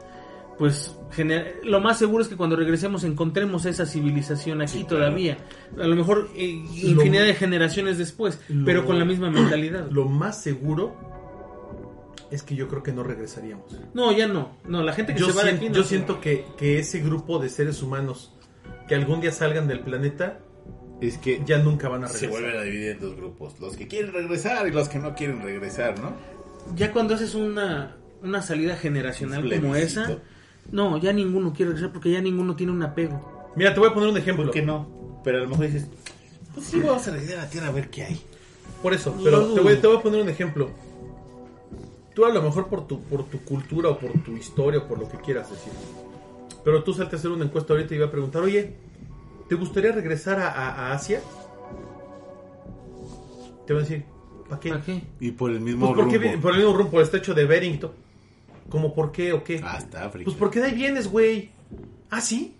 pues 0.59 0.97
gener- 1.17 1.57
lo 1.65 1.81
más 1.81 1.99
seguro 1.99 2.23
es 2.23 2.29
que 2.29 2.37
cuando 2.37 2.55
regresemos 2.55 3.03
encontremos 3.05 3.65
esa 3.67 3.87
civilización 3.87 4.61
aquí 4.63 4.71
Sí, 4.79 4.85
claro. 4.85 5.07
todavía, 5.07 5.39
a 5.79 5.87
lo 5.87 5.97
mejor 5.97 6.29
eh, 6.37 6.45
infinidad 6.47 7.25
de 7.25 7.35
generaciones 7.35 7.99
después, 7.99 8.41
lo- 8.49 8.65
pero 8.65 8.85
con 8.87 8.99
la 8.99 9.05
misma 9.05 9.31
mentalidad. 9.31 9.91
lo 9.91 10.05
más 10.07 10.41
seguro 10.43 10.95
es 12.31 12.43
que 12.43 12.55
yo 12.55 12.69
creo 12.69 12.83
que 12.83 12.93
no 12.93 13.03
regresaríamos. 13.03 13.65
No, 13.95 14.13
ya 14.13 14.27
no, 14.27 14.53
no, 14.67 14.83
la 14.83 14.93
gente 14.93 15.13
que 15.15 15.21
yo, 15.21 15.27
se 15.31 15.33
va 15.37 15.45
de 15.45 15.51
aquí 15.51 15.69
no 15.69 15.75
yo 15.75 15.85
siento 15.85 16.21
que, 16.21 16.47
que 16.57 16.79
ese 16.79 17.01
grupo 17.01 17.39
de 17.39 17.49
seres 17.51 17.83
humanos 17.83 18.33
que 18.93 18.97
algún 18.97 19.23
día 19.23 19.33
salgan 19.33 19.67
del 19.69 19.81
planeta 19.81 20.41
Es 21.01 21.17
que 21.17 21.41
ya 21.47 21.57
nunca 21.59 21.89
van 21.89 22.05
a 22.05 22.09
se 22.09 22.27
regresar. 22.27 22.43
vuelven 22.43 22.61
a 22.61 22.63
dividir 22.65 22.91
en 22.91 23.01
dos 23.01 23.17
grupos. 23.17 23.59
Los 23.59 23.75
que 23.75 23.89
quieren 23.89 24.13
regresar 24.13 24.69
y 24.69 24.71
los 24.71 24.91
que 24.91 24.99
no 24.99 25.15
quieren 25.15 25.41
regresar, 25.43 25.99
¿no? 25.99 26.13
ya 26.77 26.93
cuando 26.93 27.15
haces 27.15 27.35
una, 27.35 27.97
una 28.23 28.43
salida 28.43 28.77
generacional 28.77 29.51
como 29.51 29.75
esa, 29.77 30.19
no, 30.71 30.99
ya 30.99 31.13
ninguno 31.15 31.55
quiere 31.55 31.71
regresar 31.73 31.91
porque 31.93 32.11
ya 32.11 32.21
ninguno 32.21 32.55
tiene 32.55 32.71
un 32.73 32.83
apego. 32.83 33.51
Mira, 33.57 33.73
te 33.73 33.81
voy 33.81 33.89
a 33.89 33.95
poner 33.95 34.11
un 34.11 34.17
ejemplo. 34.19 34.45
¿Por 34.45 34.53
qué 34.53 34.61
no? 34.63 35.21
Pero 35.25 35.39
a 35.39 35.41
lo 35.41 35.49
mejor 35.49 35.67
dices, 35.67 35.89
pues 36.55 36.67
sí, 36.67 36.81
vamos 36.81 37.09
a 37.09 37.13
regresar 37.13 37.39
a 37.39 37.43
la 37.45 37.51
Tierra 37.51 37.69
a 37.69 37.73
ver 37.73 37.89
qué 37.89 38.03
hay. 38.05 38.21
Por 38.83 38.93
eso, 38.93 39.17
pero 39.25 39.41
No. 39.49 39.55
te 39.55 39.61
voy, 39.61 39.77
te 39.77 39.87
voy 39.87 39.97
a 39.97 40.01
poner 40.03 40.21
un 40.23 40.29
ejemplo. 40.29 40.71
Tú 42.15 42.27
a 42.27 42.31
lo 42.31 42.43
mejor 42.43 42.69
por 42.69 42.87
tu, 42.87 43.01
por 43.05 43.25
tu 43.25 43.41
cultura 43.41 43.89
o 43.89 43.99
por 43.99 44.13
tu 44.23 44.37
historia 44.37 44.81
o 44.81 44.87
por 44.87 44.99
lo 44.99 45.09
que 45.09 45.17
quieras 45.19 45.51
decir. 45.51 45.73
Pero 46.65 46.83
tú 46.85 46.95
salte 46.95 47.17
a 47.17 47.19
hacer 47.19 47.31
una 47.31 47.45
encuesta 47.45 47.73
ahorita 47.73 47.95
y 47.95 47.97
iba 47.99 48.07
a 48.07 48.11
preguntar, 48.11 48.43
oye, 48.43 48.75
¿te 49.49 49.55
gustaría 49.55 49.93
regresar 49.93 50.39
a, 50.39 50.49
a- 50.51 50.91
a 50.91 50.93
Asia? 50.95 51.21
Te 53.67 53.73
van 53.73 53.83
a 53.85 53.87
decir, 53.87 54.05
¿para 54.49 54.61
qué? 54.61 54.69
¿Para 54.71 54.83
qué? 54.85 55.03
Y 55.21 55.31
por 55.33 55.51
el 55.51 55.61
mismo 55.61 55.87
Pues 55.95 56.01
porque 56.05 56.19
rumbo. 56.19 56.41
por 56.43 56.53
el 56.53 56.59
mismo 56.59 56.73
rumbo, 56.77 56.91
por 56.91 57.01
el 57.01 57.05
estrecho 57.05 57.35
de 57.35 57.45
Bering. 57.47 57.75
y 57.75 57.79
todo. 57.79 57.95
¿Cómo 58.69 58.95
por 58.95 59.13
qué 59.13 59.33
o 59.33 59.45
qué? 59.45 59.61
Hasta 59.65 60.05
África. 60.07 60.25
Pues 60.25 60.37
porque 60.37 60.61
de 60.61 60.67
ahí 60.67 60.75
vienes, 60.75 61.09
güey. 61.11 61.51
¿Ah, 62.11 62.21
sí? 62.21 62.55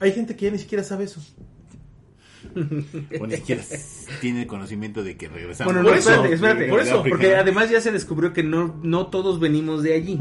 Hay 0.00 0.12
gente 0.12 0.34
que 0.36 0.46
ya 0.46 0.50
ni 0.50 0.58
siquiera 0.58 0.82
sabe 0.84 1.04
eso. 1.04 1.20
O 3.20 3.26
ni 3.26 3.36
siquiera 3.36 3.62
tiene 4.20 4.46
conocimiento 4.46 5.02
de 5.02 5.16
que 5.16 5.28
regresamos. 5.28 5.72
Bueno, 5.72 5.82
no, 5.82 5.88
Por 5.88 5.98
eso, 5.98 6.10
espérate, 6.10 6.34
espérate, 6.34 6.68
por 6.68 6.80
eso, 6.80 7.02
Porque 7.08 7.36
además 7.36 7.70
ya 7.70 7.80
se 7.80 7.90
descubrió 7.90 8.32
que 8.32 8.42
no, 8.42 8.78
no 8.82 9.06
todos 9.08 9.40
venimos 9.40 9.82
de 9.82 9.94
allí. 9.94 10.18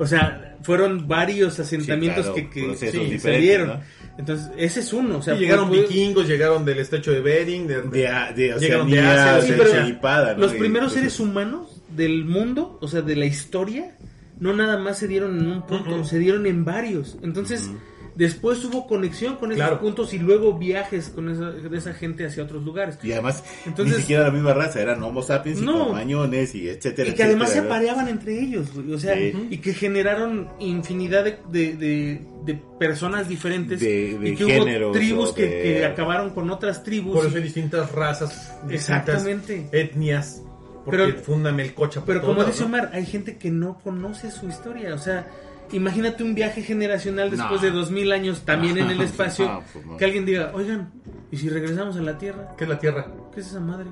O 0.00 0.06
sea, 0.06 0.56
fueron 0.62 1.06
varios 1.06 1.60
asentamientos 1.60 2.26
Sí, 2.34 2.46
claro, 2.46 2.50
que, 2.50 2.76
que 2.78 2.90
sí, 2.90 3.18
salieron. 3.18 3.68
¿no? 3.68 3.80
Entonces, 4.18 4.50
ese 4.56 4.80
es 4.80 4.92
uno. 4.92 5.18
O 5.18 5.22
sea, 5.22 5.34
llegaron 5.34 5.70
vikingos, 5.70 6.26
llegaron 6.26 6.64
del 6.64 6.78
estrecho 6.78 7.12
de 7.12 7.20
Bering. 7.20 7.66
De, 7.66 7.82
De, 7.82 8.08
a- 8.08 8.32
de 8.32 8.54
Llegaron 8.58 8.90
de 8.90 8.98
Asia, 9.00 9.34
de 9.36 9.42
Sí, 9.42 9.54
pero 9.56 9.70
Chilipada, 9.84 10.34
¿no? 10.34 10.40
los 10.40 10.54
primeros 10.54 10.92
seres 10.94 11.20
humanos 11.20 11.82
del 11.94 12.24
mundo, 12.24 12.78
o 12.80 12.88
sea, 12.88 13.02
de 13.02 13.14
la 13.14 13.26
historia, 13.26 13.94
no 14.38 14.54
nada 14.54 14.78
más 14.78 14.98
se 14.98 15.06
dieron 15.06 15.38
en 15.38 15.46
un 15.48 15.66
punto, 15.66 16.02
se 16.04 16.18
dieron 16.18 16.46
en 16.46 16.64
varios. 16.64 17.18
Entonces, 17.22 17.70
después 18.14 18.64
hubo 18.64 18.86
conexión 18.86 19.36
con 19.36 19.50
esos 19.52 19.64
Claro. 19.64 19.80
puntos 19.80 20.12
y 20.14 20.18
luego 20.18 20.58
viajes 20.58 21.08
con 21.08 21.28
esa, 21.30 21.50
de 21.50 21.76
esa 21.76 21.92
gente 21.94 22.26
hacia 22.26 22.42
otros 22.42 22.64
lugares. 22.64 22.98
Y 23.02 23.12
además, 23.12 23.42
Entonces- 23.66 23.96
ni 23.96 24.00
siquiera 24.02 24.24
la 24.24 24.30
misma 24.30 24.52
raza, 24.54 24.80
eran 24.80 25.02
Homo 25.02 25.22
sapiens 25.22 25.60
y 25.60 25.64
No. 25.64 25.84
cromañones 25.86 26.54
y 26.54 26.68
etcétera. 26.68 27.10
Y 27.10 27.14
que 27.14 27.22
además 27.24 27.50
se 27.50 27.60
apareaban 27.60 28.08
entre 28.08 28.38
ellos, 28.40 28.68
o 28.92 28.98
sea, 28.98 29.14
Sí. 29.14 29.32
y 29.50 29.58
que 29.58 29.72
generaron 29.74 30.48
infinidad 30.58 31.24
de, 31.24 31.38
de, 31.50 31.76
de- 31.76 32.20
de 32.44 32.54
personas 32.78 33.28
diferentes 33.28 33.80
De- 33.80 34.18
de 34.18 34.28
y 34.30 34.34
que 34.34 34.44
hubo 34.44 34.92
tribus 34.92 35.32
que, 35.32 35.84
acabaron 35.84 36.30
con 36.30 36.50
otras 36.50 36.82
tribus. 36.82 37.14
Por 37.16 37.26
eso 37.26 37.34
y- 37.34 37.38
hay 37.38 37.42
distintas 37.44 37.92
razas, 37.92 38.30
distintas 38.66 38.72
Exactamente. 38.72 39.68
etnias. 39.72 40.42
Porque 40.84 41.02
Pero- 41.04 41.18
fundan 41.18 41.56
Melcocha. 41.56 42.00
por 42.00 42.06
Pero 42.06 42.20
como 42.22 42.38
lados, 42.38 42.48
dice 42.54 42.60
¿no? 42.62 42.68
Omar, 42.68 42.90
hay 42.94 43.04
gente 43.04 43.36
que 43.36 43.50
no 43.50 43.78
conoce 43.84 44.30
su 44.30 44.48
historia. 44.48 44.94
O 44.94 44.98
sea, 44.98 45.26
imagínate 45.72 46.22
un 46.22 46.34
viaje 46.34 46.62
generacional 46.62 47.30
después 47.30 47.60
No. 47.60 47.66
de 47.66 47.70
dos 47.70 47.90
mil 47.90 48.10
años 48.12 48.42
también 48.44 48.78
en 48.78 48.90
el 48.90 49.00
espacio. 49.02 49.46
No, 49.46 49.62
pues 49.72 49.84
no. 49.86 49.96
Que 49.96 50.04
alguien 50.04 50.24
diga, 50.26 50.50
oigan, 50.54 50.92
¿y 51.30 51.36
si 51.36 51.48
regresamos 51.48 51.96
a 51.96 52.00
la 52.02 52.18
Tierra? 52.18 52.54
¿Qué 52.56 52.64
es 52.64 52.70
la 52.70 52.78
Tierra? 52.78 53.06
¿Qué 53.34 53.40
es 53.40 53.46
esa 53.48 53.60
madre? 53.60 53.86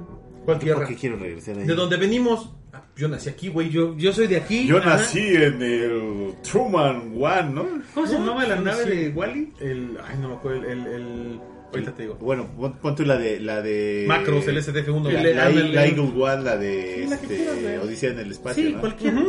¿Cuál 0.45 0.57
¿Por 0.57 0.65
tierra? 0.65 0.87
qué 0.87 0.95
quiero 0.97 1.17
regresar 1.17 1.59
ahí? 1.59 1.67
De 1.67 1.75
donde 1.75 1.97
venimos. 1.99 2.55
Ah, 2.73 2.83
Yo 2.97 3.07
nací 3.09 3.29
aquí, 3.29 3.49
güey. 3.49 3.69
Yo, 3.69 3.95
yo 3.99 4.13
soy 4.15 4.27
de 4.29 4.39
aquí. 4.39 4.67
Yo 4.67 4.79
ajá. 4.79 4.97
nací 4.97 5.21
en 5.21 5.61
el 5.63 6.35
Truman 6.43 7.13
One, 7.21 7.51
¿no? 7.53 7.67
¿Cómo 7.95 8.07
se 8.07 8.15
llamaba 8.15 8.47
la 8.47 8.57
nave 8.57 8.85
sí. 8.85 8.91
de 8.91 9.09
Wally? 9.11 9.53
El, 9.61 9.99
ay, 10.07 10.17
no 10.21 10.29
me 10.29 10.35
acuerdo. 10.37 10.65
El, 10.65 10.81
el, 10.81 10.87
el- 10.87 11.41
ahorita 11.71 11.95
te 11.95 12.03
digo. 12.05 12.15
Bueno, 12.15 12.47
pon, 12.57 12.73
pon 12.79 12.95
tú 12.97 13.05
la 13.05 13.19
de... 13.19 13.41
La 13.41 13.61
de 13.61 14.07
Macros, 14.09 14.47
el 14.49 14.57
STF-1. 14.57 15.03
La, 15.13 15.23
la, 15.23 15.51
la 15.51 15.87
Eagle 15.87 16.01
One, 16.17 16.43
la 16.43 16.57
de 16.57 16.95
quieras, 17.07 17.23
este. 17.23 17.79
Odisea 17.81 18.11
en 18.13 18.19
el 18.21 18.31
espacio, 18.33 18.65
Sí, 18.67 18.73
¿no? 18.73 18.81
cualquiera. 18.81 19.23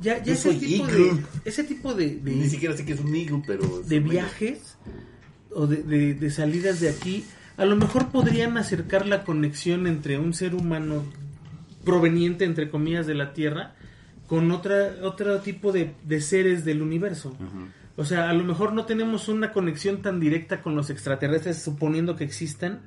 Ya, 0.00 0.18
ya 0.18 0.24
Yo 0.24 0.32
ese 0.32 0.42
soy 0.50 0.58
tipo 0.58 0.86
de, 0.86 1.10
ese 1.44 1.64
tipo 1.64 1.94
de, 1.94 2.16
de- 2.16 2.30
Ni 2.34 2.48
siquiera 2.48 2.76
sé 2.76 2.84
que 2.84 2.92
es 2.94 3.00
un 3.00 3.14
Eagle, 3.14 3.42
pero... 3.46 3.80
de 3.82 4.00
viajes 4.00 4.76
o 5.50 5.66
de, 5.66 5.82
de- 5.82 6.14
de 6.14 6.30
salidas 6.30 6.80
de 6.80 6.88
aquí, 6.88 7.24
a 7.56 7.64
lo 7.66 7.76
mejor 7.76 8.08
podrían 8.08 8.56
acercar 8.56 9.06
la 9.06 9.24
conexión 9.24 9.86
entre 9.86 10.18
un 10.18 10.32
ser 10.32 10.54
humano 10.54 11.04
proveniente, 11.84 12.44
entre 12.44 12.70
comillas, 12.70 13.06
de 13.06 13.14
la 13.14 13.32
Tierra 13.32 13.74
con 14.26 14.50
otra, 14.52 14.94
otro 15.02 15.40
tipo 15.40 15.72
de, 15.72 15.94
de 16.04 16.20
seres 16.20 16.64
del 16.64 16.82
universo. 16.82 17.36
O 17.96 18.04
sea, 18.04 18.30
a 18.30 18.32
lo 18.32 18.44
mejor 18.44 18.72
no 18.72 18.86
tenemos 18.86 19.28
una 19.28 19.52
conexión 19.52 20.02
tan 20.02 20.20
directa 20.20 20.62
con 20.62 20.76
los 20.76 20.88
extraterrestres, 20.88 21.60
suponiendo 21.60 22.16
que 22.16 22.24
existan, 22.24 22.80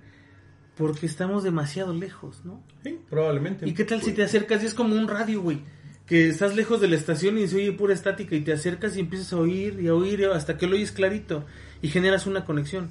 porque 0.77 1.05
estamos 1.05 1.43
demasiado 1.43 1.93
lejos, 1.93 2.41
¿no? 2.45 2.63
Sí, 2.83 2.97
probablemente. 3.09 3.67
¿Y 3.67 3.73
qué 3.73 3.83
tal 3.83 4.01
si 4.01 4.13
te 4.13 4.23
acercas 4.23 4.63
y 4.63 4.67
es 4.67 4.73
como 4.73 4.95
un 4.95 5.07
radio, 5.07 5.41
güey? 5.41 5.59
Que 6.07 6.27
estás 6.29 6.55
lejos 6.55 6.81
de 6.81 6.87
la 6.89 6.95
estación 6.95 7.37
y 7.37 7.47
se 7.47 7.55
oye 7.55 7.71
pura 7.71 7.93
estática 7.93 8.35
y 8.35 8.41
te 8.41 8.51
acercas 8.53 8.97
y 8.97 8.99
empiezas 8.99 9.31
a 9.33 9.37
oír 9.37 9.79
y 9.81 9.87
a 9.87 9.93
oír 9.95 10.25
hasta 10.25 10.57
que 10.57 10.67
lo 10.67 10.75
oyes 10.75 10.91
clarito 10.91 11.45
y 11.81 11.87
generas 11.89 12.25
una 12.27 12.45
conexión. 12.45 12.89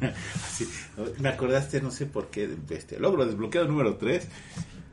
Sí, 0.50 0.68
me 1.18 1.28
acordaste, 1.30 1.80
no 1.80 1.90
sé 1.90 2.06
por 2.06 2.28
qué, 2.28 2.46
de 2.48 2.76
este 2.76 3.00
logro 3.00 3.24
desbloqueado 3.26 3.66
número 3.66 3.96
3, 3.96 4.28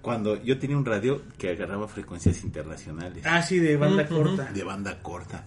cuando 0.01 0.41
yo 0.43 0.57
tenía 0.57 0.77
un 0.77 0.85
radio 0.85 1.21
que 1.37 1.49
agarraba 1.51 1.87
frecuencias 1.87 2.43
internacionales 2.43 3.23
Ah, 3.25 3.41
sí, 3.41 3.59
de 3.59 3.75
banda 3.77 4.07
corta. 4.07 4.45
de 4.51 4.63
banda 4.63 4.99
corta. 5.01 5.45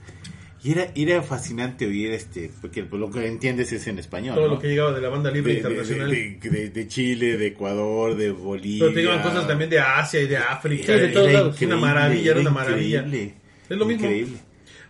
Y 0.62 0.72
era, 0.72 0.88
era 0.94 1.22
fascinante 1.22 1.86
oír 1.86 2.10
este, 2.12 2.50
porque 2.60 2.82
lo 2.82 3.10
que 3.10 3.26
entiendes 3.26 3.72
es 3.72 3.86
en 3.86 3.98
español. 3.98 4.34
Todo 4.34 4.48
¿no? 4.48 4.54
lo 4.56 4.60
que 4.60 4.68
llegaba 4.68 4.92
de 4.92 5.00
la 5.00 5.08
banda 5.08 5.30
libre 5.30 5.52
de, 5.52 5.58
internacional. 5.60 6.10
de- 6.10 6.38
de- 6.50 6.68
de 6.70 6.88
Chile, 6.88 7.38
de 7.38 7.46
Ecuador, 7.46 8.14
de 8.14 8.30
Bolivia. 8.30 8.80
Pero 8.80 8.92
te 8.94 9.00
llegaban 9.00 9.22
cosas 9.22 9.46
también 9.48 9.70
de 9.70 9.78
Asia 9.80 10.20
y 10.20 10.26
de 10.26 10.36
África. 10.36 10.84
Sí, 10.84 10.92
de 10.92 11.04
Era 11.04 11.12
todos 11.14 11.32
lados. 11.32 11.62
Una 11.62 11.76
maravilla, 11.76 12.30
era 12.32 12.40
una 12.40 12.50
era 12.50 12.58
maravilla. 12.58 12.98
increíble, 12.98 13.34
Es 13.70 13.76
lo 13.78 13.86
mismo. 13.86 14.04
Increíble. 14.04 14.38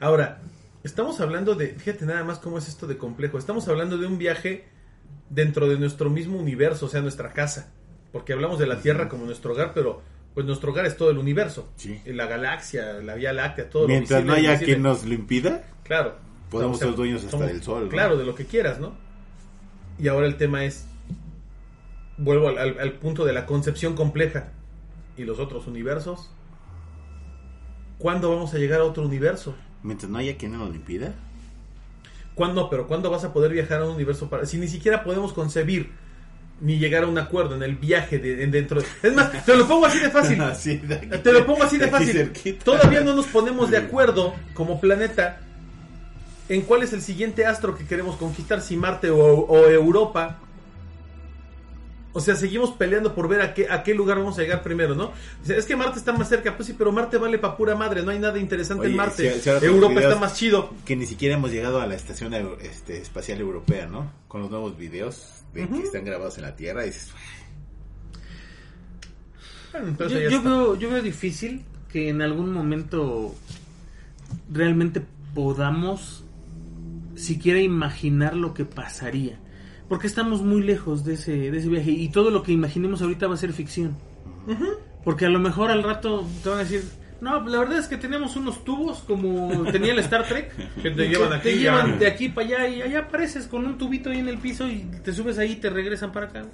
Ahora, 0.01 0.41
estamos 0.83 1.21
hablando 1.21 1.55
de, 1.55 1.69
fíjate 1.69 2.05
nada 2.05 2.25
más 2.25 2.39
cómo 2.41 2.59
es 2.59 2.67
esto 2.67 2.87
de 2.89 2.97
complejo. 2.97 3.39
Estamos 3.39 3.69
hablando 3.69 3.97
de 3.97 4.07
un 4.09 4.19
viaje 4.19 4.65
dentro 5.29 5.69
de 5.69 5.79
nuestro 5.79 6.11
mismo 6.11 6.39
universo, 6.39 6.87
o 6.87 6.89
sea, 6.89 7.01
nuestra 7.01 7.33
casa. 7.33 7.73
Porque 8.11 8.33
hablamos 8.33 8.59
de 8.59 8.67
la 8.67 8.81
Tierra 8.83 9.09
como 9.09 9.25
nuestro 9.25 9.53
hogar, 9.53 9.71
pero 9.73 10.03
pues 10.35 10.47
nuestro 10.47 10.71
hogar 10.73 10.87
es 10.87 10.97
todo 10.97 11.11
el 11.11 11.19
universo. 11.19 11.69
Sí. 11.77 12.01
La 12.07 12.27
galaxia, 12.27 12.95
la 13.03 13.15
Vía 13.15 13.33
Láctea, 13.33 13.69
todo 13.69 13.87
Mientras 13.89 14.21
lo 14.23 14.27
no 14.29 14.33
visible, 14.35 14.49
haya 14.49 14.55
invisible. 14.55 14.75
quien 14.75 14.83
nos 14.83 15.05
lo 15.05 15.15
impida, 15.15 15.63
Claro. 15.85 16.15
Podemos 16.51 16.79
ser 16.79 16.95
dueños 16.95 17.21
hasta 17.25 17.33
somos- 17.33 17.47
del 17.49 17.63
sol, 17.63 17.85
¿no? 17.85 17.89
Claro, 17.91 18.17
de 18.17 18.25
lo 18.25 18.35
que 18.35 18.45
quieras, 18.47 18.81
¿no? 18.81 18.95
Y 19.99 20.09
ahora 20.09 20.27
el 20.27 20.37
tema 20.37 20.65
es, 20.65 20.87
vuelvo 22.19 22.49
al, 22.49 22.59
al- 22.59 22.79
al 22.81 22.93
punto 22.95 23.25
de 23.25 23.33
la 23.33 23.47
concepción 23.47 23.95
compleja. 23.95 24.49
¿Y 25.17 25.25
los 25.25 25.39
otros 25.39 25.67
universos? 25.67 26.31
¿Cuándo 27.99 28.31
vamos 28.31 28.55
a 28.55 28.59
llegar 28.59 28.81
a 28.81 28.85
otro 28.85 29.05
universo? 29.05 29.55
mientras 29.83 30.11
no 30.11 30.19
haya 30.19 30.37
quien 30.37 30.53
nos 30.53 30.69
lo 30.69 30.75
impida, 30.75 31.15
¿Cuándo? 32.35 32.69
Pero 32.71 32.87
¿cuándo 32.87 33.11
vas 33.11 33.25
a 33.25 33.33
poder 33.33 33.51
viajar 33.53 33.81
a 33.83 33.85
un 33.87 33.95
universo 33.95 34.29
para... 34.31 34.47
Si 34.47 34.57
ni 34.59 34.67
siquiera 34.69 35.05
podemos 35.05 35.33
concebir 35.33 35.91
ni 36.61 36.79
llegar 36.79 37.05
a 37.05 37.07
un 37.07 37.17
acuerdo 37.19 37.55
en 37.55 37.63
el 37.63 37.77
viaje 37.77 38.19
de, 38.19 38.43
en 38.45 38.51
dentro 38.51 38.81
de... 38.81 38.87
Es 39.03 39.15
más, 39.15 39.45
te 39.47 39.57
lo 39.57 39.67
pongo 39.67 39.87
así 39.87 39.99
de 39.99 40.11
fácil. 40.11 40.39
De 40.89 40.95
aquí- 40.95 41.09
Te 41.23 41.33
lo 41.33 41.47
pongo 41.47 41.63
así 41.63 41.79
de 41.79 41.89
fácil. 41.89 42.13
cerquita. 42.13 42.65
Todavía 42.65 43.01
no 43.01 43.15
nos 43.15 43.27
ponemos 43.27 43.71
de 43.71 43.79
acuerdo 43.79 44.35
como 44.55 44.81
planeta 44.81 45.41
en 46.49 46.63
cuál 46.63 46.83
es 46.83 46.93
el 46.93 47.01
siguiente 47.01 47.47
astro 47.47 47.77
que 47.79 47.87
queremos 47.87 48.17
conquistar, 48.17 48.61
si 48.61 48.77
Marte 48.77 49.09
o, 49.11 49.17
o 49.19 49.67
Europa. 49.69 50.39
O 52.13 52.21
sea, 52.21 52.35
seguimos 52.35 52.71
peleando 52.73 53.15
por 53.15 53.29
ver 53.29 53.41
a 53.41 53.55
qué, 53.55 53.69
a 53.71 53.85
qué 53.85 53.95
lugar 53.95 54.19
vamos 54.19 54.37
a 54.39 54.43
llegar 54.43 54.63
primero, 54.65 54.97
¿no? 54.97 55.13
Dice, 55.43 55.57
es 55.57 55.65
que 55.65 55.77
Marte 55.77 55.99
está 56.01 56.13
más 56.13 56.29
cerca. 56.29 56.57
Pues 56.57 56.67
sí, 56.67 56.75
pero 56.77 56.91
Marte 56.91 57.19
vale 57.19 57.39
pa' 57.39 57.57
pura 57.57 57.77
madre. 57.77 58.03
No 58.03 58.11
hay 58.11 58.19
nada 58.19 58.37
interesante 58.39 58.83
Oye, 58.83 58.91
en 58.91 58.97
Marte. 58.97 59.33
si- 59.35 59.41
si 59.41 59.49
ahora 59.51 59.65
Europa 59.67 60.01
está 60.01 60.17
más 60.17 60.35
chido. 60.35 60.75
que 60.85 60.97
ni 60.97 61.07
siquiera 61.07 61.37
hemos 61.37 61.53
llegado 61.53 61.81
a 61.81 61.87
la 61.87 61.95
estación 61.95 62.35
este, 62.63 62.99
espacial 63.01 63.39
europea, 63.41 63.87
¿no? 63.87 64.11
Con 64.27 64.41
los 64.41 64.51
nuevos 64.51 64.77
videos 64.77 65.45
de 65.55 65.69
que 65.69 65.83
están 65.83 66.05
grabados 66.05 66.37
en 66.39 66.43
la 66.43 66.57
Tierra 66.57 66.83
y 66.85 66.89
dices, 66.89 67.11
Bueno, 69.73 69.89
entonces 69.89 70.19
Yo, 70.19 70.25
ya 70.25 70.31
yo 70.31 70.37
está. 70.39 70.49
veo, 70.51 70.75
yo 70.77 70.91
veo 70.91 71.03
difícil 71.03 71.65
que 71.93 72.09
en 72.09 72.23
algún 72.23 72.53
momento 72.53 73.35
realmente 74.53 75.01
podamos 75.35 76.25
siquiera 77.15 77.61
imaginar 77.61 78.35
lo 78.35 78.53
que 78.53 78.65
pasaría. 78.65 79.39
Porque 79.91 80.07
estamos 80.07 80.41
muy 80.43 80.63
lejos 80.63 81.05
de 81.05 81.15
ese, 81.15 81.33
de 81.51 81.59
ese 81.59 81.69
viaje 81.69 81.91
y 81.91 82.11
todo 82.11 82.31
lo 82.31 82.45
que 82.45 82.53
imaginemos 82.53 83.03
ahorita 83.03 83.27
va 83.27 83.35
a 83.35 83.37
ser 83.37 83.53
ficción. 83.53 83.97
Porque 85.03 85.27
a 85.27 85.29
lo 85.29 85.41
mejor 85.41 85.73
al 85.73 85.83
rato 85.83 86.25
te 86.45 86.49
van 86.49 86.59
a 86.59 86.63
decir, 86.63 86.85
no, 87.21 87.45
la 87.45 87.59
verdad 87.59 87.79
es 87.79 87.89
que 87.89 87.97
tenemos 87.97 88.37
unos 88.37 88.63
tubos 88.65 89.01
como 89.01 89.65
tenía 89.73 89.91
el 89.91 89.99
Star 89.99 90.29
Trek. 90.29 90.55
Que 90.83 90.93
te 90.93 91.09
llevan 91.09 91.33
aquí 91.33 91.43
te 91.43 91.59
llevan 91.59 91.99
de 91.99 92.07
aquí 92.07 92.29
para 92.29 92.47
allá 92.47 92.69
y 92.69 92.83
allá 92.83 93.01
apareces 93.01 93.49
con 93.49 93.67
un 93.67 93.79
tubito 93.79 94.11
ahí 94.11 94.21
en 94.21 94.29
el 94.29 94.39
piso 94.39 94.69
y 94.69 94.89
te 95.03 95.13
subes 95.13 95.39
ahí 95.39 95.53
y 95.53 95.57
te 95.57 95.71
regresan 95.71 96.13
para 96.13 96.27
acá. 96.27 96.45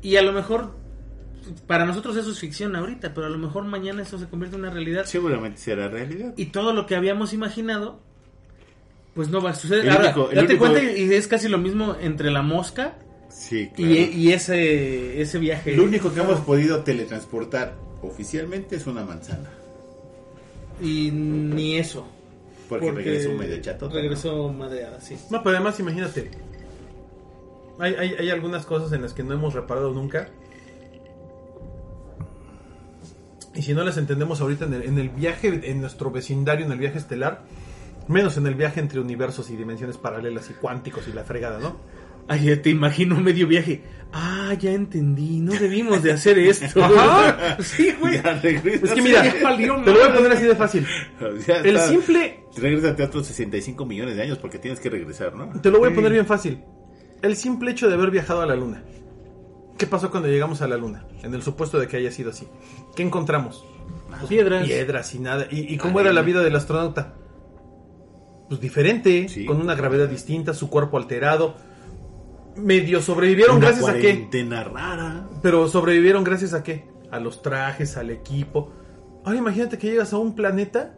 Y 0.00 0.14
a 0.14 0.22
lo 0.22 0.32
mejor 0.32 0.76
para 1.66 1.86
nosotros 1.86 2.16
eso 2.16 2.30
es 2.30 2.38
ficción 2.38 2.76
ahorita, 2.76 3.14
pero 3.14 3.26
a 3.26 3.30
lo 3.30 3.38
mejor 3.38 3.64
mañana 3.64 4.02
eso 4.02 4.16
se 4.16 4.28
convierte 4.28 4.54
en 4.54 4.62
una 4.62 4.70
realidad. 4.70 5.06
seguramente 5.06 5.58
será 5.58 5.88
realidad. 5.88 6.34
Y 6.36 6.46
todo 6.46 6.72
lo 6.72 6.86
que 6.86 6.94
habíamos 6.94 7.32
imaginado, 7.32 8.00
pues 9.18 9.30
no 9.30 9.42
va 9.42 9.50
a 9.50 9.54
suceder. 9.56 9.82
El 9.84 9.90
Ahora, 9.90 10.04
único- 10.14 10.30
el 10.30 10.36
date 10.36 10.54
único- 10.54 10.58
cuenta 10.70 10.80
y 10.92 11.12
es 11.12 11.26
casi 11.26 11.48
lo 11.48 11.58
mismo 11.58 11.96
entre 12.00 12.30
la 12.30 12.40
mosca 12.42 12.94
Sí, 13.28 13.62
y, 13.62 13.66
claro. 13.84 13.92
y 13.92 14.32
ese, 14.32 15.20
ese 15.20 15.38
viaje. 15.40 15.74
Lo 15.76 15.82
único 15.82 16.14
que 16.14 16.20
hemos 16.20 16.38
podido 16.42 16.84
teletransportar 16.84 17.74
oficialmente 18.00 18.76
es 18.76 18.86
una 18.86 19.04
manzana. 19.04 19.50
Y 20.80 21.10
ni 21.10 21.78
eso. 21.78 22.06
Porque, 22.68 22.92
regresó 22.92 23.32
medio 23.32 23.60
chato. 23.60 23.88
Regresó 23.90 24.52
madreada, 24.52 25.00
sí. 25.00 25.16
No, 25.30 25.42
pero 25.42 25.56
además 25.56 25.80
imagínate. 25.80 26.30
Hay, 27.80 27.94
hay, 27.94 28.14
hay 28.20 28.30
algunas 28.30 28.66
cosas 28.66 28.92
en 28.92 29.02
las 29.02 29.14
que 29.14 29.24
no 29.24 29.34
hemos 29.34 29.52
reparado 29.52 29.92
nunca. 29.92 30.28
Y 33.56 33.62
si 33.62 33.74
no 33.74 33.82
las 33.82 33.96
entendemos 33.96 34.40
ahorita 34.40 34.66
en 34.66 34.74
el, 34.74 34.82
en 34.84 34.98
el 35.00 35.08
viaje, 35.08 35.60
en 35.70 35.80
nuestro 35.80 36.12
vecindario, 36.12 36.64
en 36.66 36.70
el 36.70 36.78
viaje 36.78 36.98
estelar, 36.98 37.42
menos 38.08 38.36
en 38.36 38.46
el 38.46 38.54
viaje 38.54 38.80
entre 38.80 39.00
universos 39.00 39.50
y 39.50 39.56
dimensiones 39.56 39.96
paralelas 39.96 40.50
y 40.50 40.54
cuánticos 40.54 41.06
y 41.08 41.12
la 41.12 41.24
fregada, 41.24 41.58
¿no? 41.58 41.76
Ay, 42.30 42.44
ya 42.44 42.60
te 42.60 42.68
imagino 42.68 43.16
medio 43.20 43.46
viaje. 43.46 43.82
Ah, 44.12 44.54
ya 44.58 44.72
entendí, 44.72 45.40
no 45.40 45.52
debimos 45.52 46.02
de 46.02 46.12
hacer 46.12 46.38
esto. 46.38 46.84
Ajá. 46.84 47.56
sí, 47.62 47.94
güey. 47.98 48.22
Ya. 48.22 48.32
Es 48.42 48.92
que 48.92 49.02
mira, 49.02 49.24
valió 49.42 49.76
te 49.82 49.92
lo 49.92 49.98
voy 49.98 50.08
a 50.08 50.14
poner 50.14 50.32
así 50.32 50.44
de 50.44 50.54
fácil. 50.54 50.86
El 51.64 51.78
simple, 51.80 52.44
Regrésate 52.56 53.02
a 53.02 53.06
otros 53.06 53.26
65 53.26 53.84
millones 53.86 54.16
de 54.16 54.22
años 54.22 54.38
porque 54.38 54.58
tienes 54.58 54.78
que 54.80 54.90
regresar, 54.90 55.34
¿no? 55.34 55.60
te 55.60 55.70
lo 55.70 55.78
voy 55.78 55.90
a 55.90 55.94
poner 55.94 56.12
bien 56.12 56.26
fácil. 56.26 56.62
El 57.22 57.34
simple 57.34 57.70
hecho 57.70 57.88
de 57.88 57.94
haber 57.94 58.10
viajado 58.10 58.42
a 58.42 58.46
la 58.46 58.54
luna. 58.54 58.82
¿Qué 59.78 59.86
pasó 59.86 60.10
cuando 60.10 60.28
llegamos 60.28 60.60
a 60.60 60.68
la 60.68 60.76
luna? 60.76 61.06
En 61.22 61.34
el 61.34 61.42
supuesto 61.42 61.78
de 61.78 61.88
que 61.88 61.96
haya 61.96 62.10
sido 62.10 62.30
así. 62.30 62.46
¿Qué 62.94 63.02
encontramos? 63.02 63.64
Piedras. 64.28 64.66
piedras 64.66 65.14
y 65.14 65.18
nada. 65.20 65.46
¿Y, 65.50 65.72
y 65.72 65.78
cómo 65.78 66.00
era 66.00 66.12
la 66.12 66.22
vida 66.22 66.42
del 66.42 66.56
astronauta? 66.56 67.14
Pues 68.48 68.60
diferente, 68.60 69.28
Sí. 69.28 69.44
con 69.44 69.60
una 69.60 69.74
gravedad 69.74 70.08
distinta, 70.08 70.54
su 70.54 70.70
cuerpo 70.70 70.96
alterado. 70.96 71.54
Medio 72.56 73.00
sobrevivieron 73.02 73.56
Una 73.58 73.66
gracias 73.68 73.88
a 73.88 73.94
qué. 73.98 74.28
rara. 74.72 75.28
Pero 75.42 75.68
sobrevivieron 75.68 76.24
gracias 76.24 76.54
a 76.54 76.62
qué? 76.62 76.84
A 77.10 77.20
los 77.20 77.42
trajes, 77.42 77.96
al 77.96 78.10
equipo. 78.10 78.72
Ahora 79.24 79.38
imagínate 79.38 79.78
que 79.78 79.88
llegas 79.90 80.12
a 80.12 80.18
un 80.18 80.34
planeta 80.34 80.94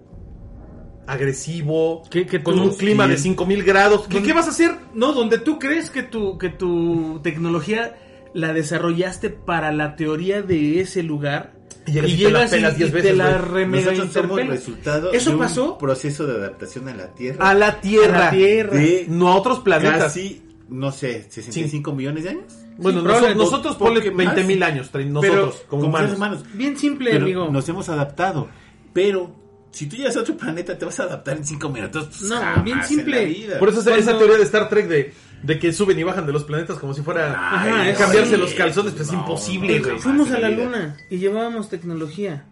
agresivo, 1.07 2.03
Que- 2.11 2.27
que 2.27 2.43
con 2.43 2.59
un 2.59 2.71
clima 2.75 3.07
de 3.09 3.17
sí. 3.17 3.25
5000 3.25 3.65
grados. 3.65 4.07
¿Qué, 4.09 4.23
¿Qué 4.23 4.33
vas 4.33 4.47
a 4.47 4.51
hacer? 4.51 4.73
No, 4.95 5.13
donde 5.13 5.39
tú 5.39 5.59
crees 5.59 5.91
que 5.91 6.03
tu, 6.03 6.39
que 6.39 6.51
tu 6.51 7.21
tecnología 7.23 7.97
la 8.33 8.53
desarrollaste 8.53 9.31
para 9.31 9.73
la 9.73 9.97
teoría 9.97 10.41
de 10.43 10.81
ese 10.81 11.03
lugar. 11.03 11.55
Y 11.87 11.93
llegas 11.93 12.11
y 12.11 12.17
te 12.17 12.31
la 12.31 12.39
pelas 12.51 12.75
y- 12.75 12.77
10 12.79 12.91
y 12.91 12.93
veces, 12.93 13.11
te 13.11 13.17
la 13.17 13.39
re 13.39 13.67
mega 13.67 13.93
Nosotros 13.93 14.41
resultado 14.49 15.13
¿Eso 15.13 15.31
de 15.31 15.37
un 15.37 15.43
pasó? 15.43 15.79
proceso 15.79 16.27
de 16.27 16.35
adaptación 16.37 16.89
a 16.89 16.95
la 16.95 17.09
Tierra. 17.15 17.51
A 17.51 17.55
la 17.55 17.81
Tierra. 17.81 18.19
A 18.19 18.25
la 18.27 18.31
Tierra. 18.31 18.75
De 18.77 19.07
No 19.09 19.29
a 19.29 19.37
otros 19.37 19.61
planetas. 19.61 19.99
casi, 19.99 20.43
no 20.69 20.93
sé, 20.93 21.27
65 21.31 21.93
millones 21.93 22.25
de 22.25 22.31
años. 22.31 22.45
Bueno, 22.79 23.01
Sí, 23.01 23.35
nosotros 23.37 23.77
po- 23.77 23.87
ponle 23.87 24.01
poco 24.01 24.17
20 24.17 24.45
mil 24.45 24.63
años, 24.63 24.91
nosotros, 24.95 25.55
como 25.69 25.83
como 25.83 25.85
humanos. 25.89 26.09
seres 26.11 26.17
humanos. 26.17 26.45
Bien 26.55 26.77
simple, 26.79 27.11
Pero 27.13 27.25
amigo. 27.25 27.49
Nos 27.51 27.69
hemos 27.69 27.89
adaptado. 27.89 28.49
Pero 28.93 29.39
Si 29.73 29.87
tú 29.87 29.95
llegas 29.95 30.17
a 30.17 30.21
otro 30.23 30.37
planeta, 30.37 30.77
te 30.77 30.85
vas 30.85 30.99
a 30.99 31.05
adaptar 31.05 31.37
en 31.37 31.45
cinco 31.45 31.69
minutos. 31.69 32.07
Pues, 32.09 32.23
No, 32.23 32.63
bien 32.65 32.79
en 32.79 32.85
simple. 32.85 33.57
Por 33.61 33.69
eso 33.69 33.85
Cuando- 33.85 34.01
esa 34.01 34.19
teoría 34.19 34.37
de 34.37 34.43
Star 34.43 34.69
Trek 34.69 34.89
de, 34.89 35.15
de 35.43 35.59
que 35.59 35.73
suben 35.73 35.99
y 35.99 36.03
bajan 36.03 36.27
de 36.27 36.33
los 36.33 36.45
planetas 36.45 36.79
como 36.79 36.93
si 36.95 37.03
fuera 37.03 37.33
Ajá, 37.33 37.95
cambiarse 37.95 38.35
sí. 38.35 38.41
los 38.41 38.53
calzones, 38.55 38.93
pues 38.95 39.09
es 39.09 39.15
imposible, 39.15 39.79
no, 39.79 39.85
güey. 39.85 39.95
no. 39.97 40.01
Fuimos 40.03 40.31
a 40.33 40.39
la 40.39 40.51
luna 40.51 40.97
y 41.09 41.19
llevábamos 41.19 41.69
tecnología. 41.71 42.47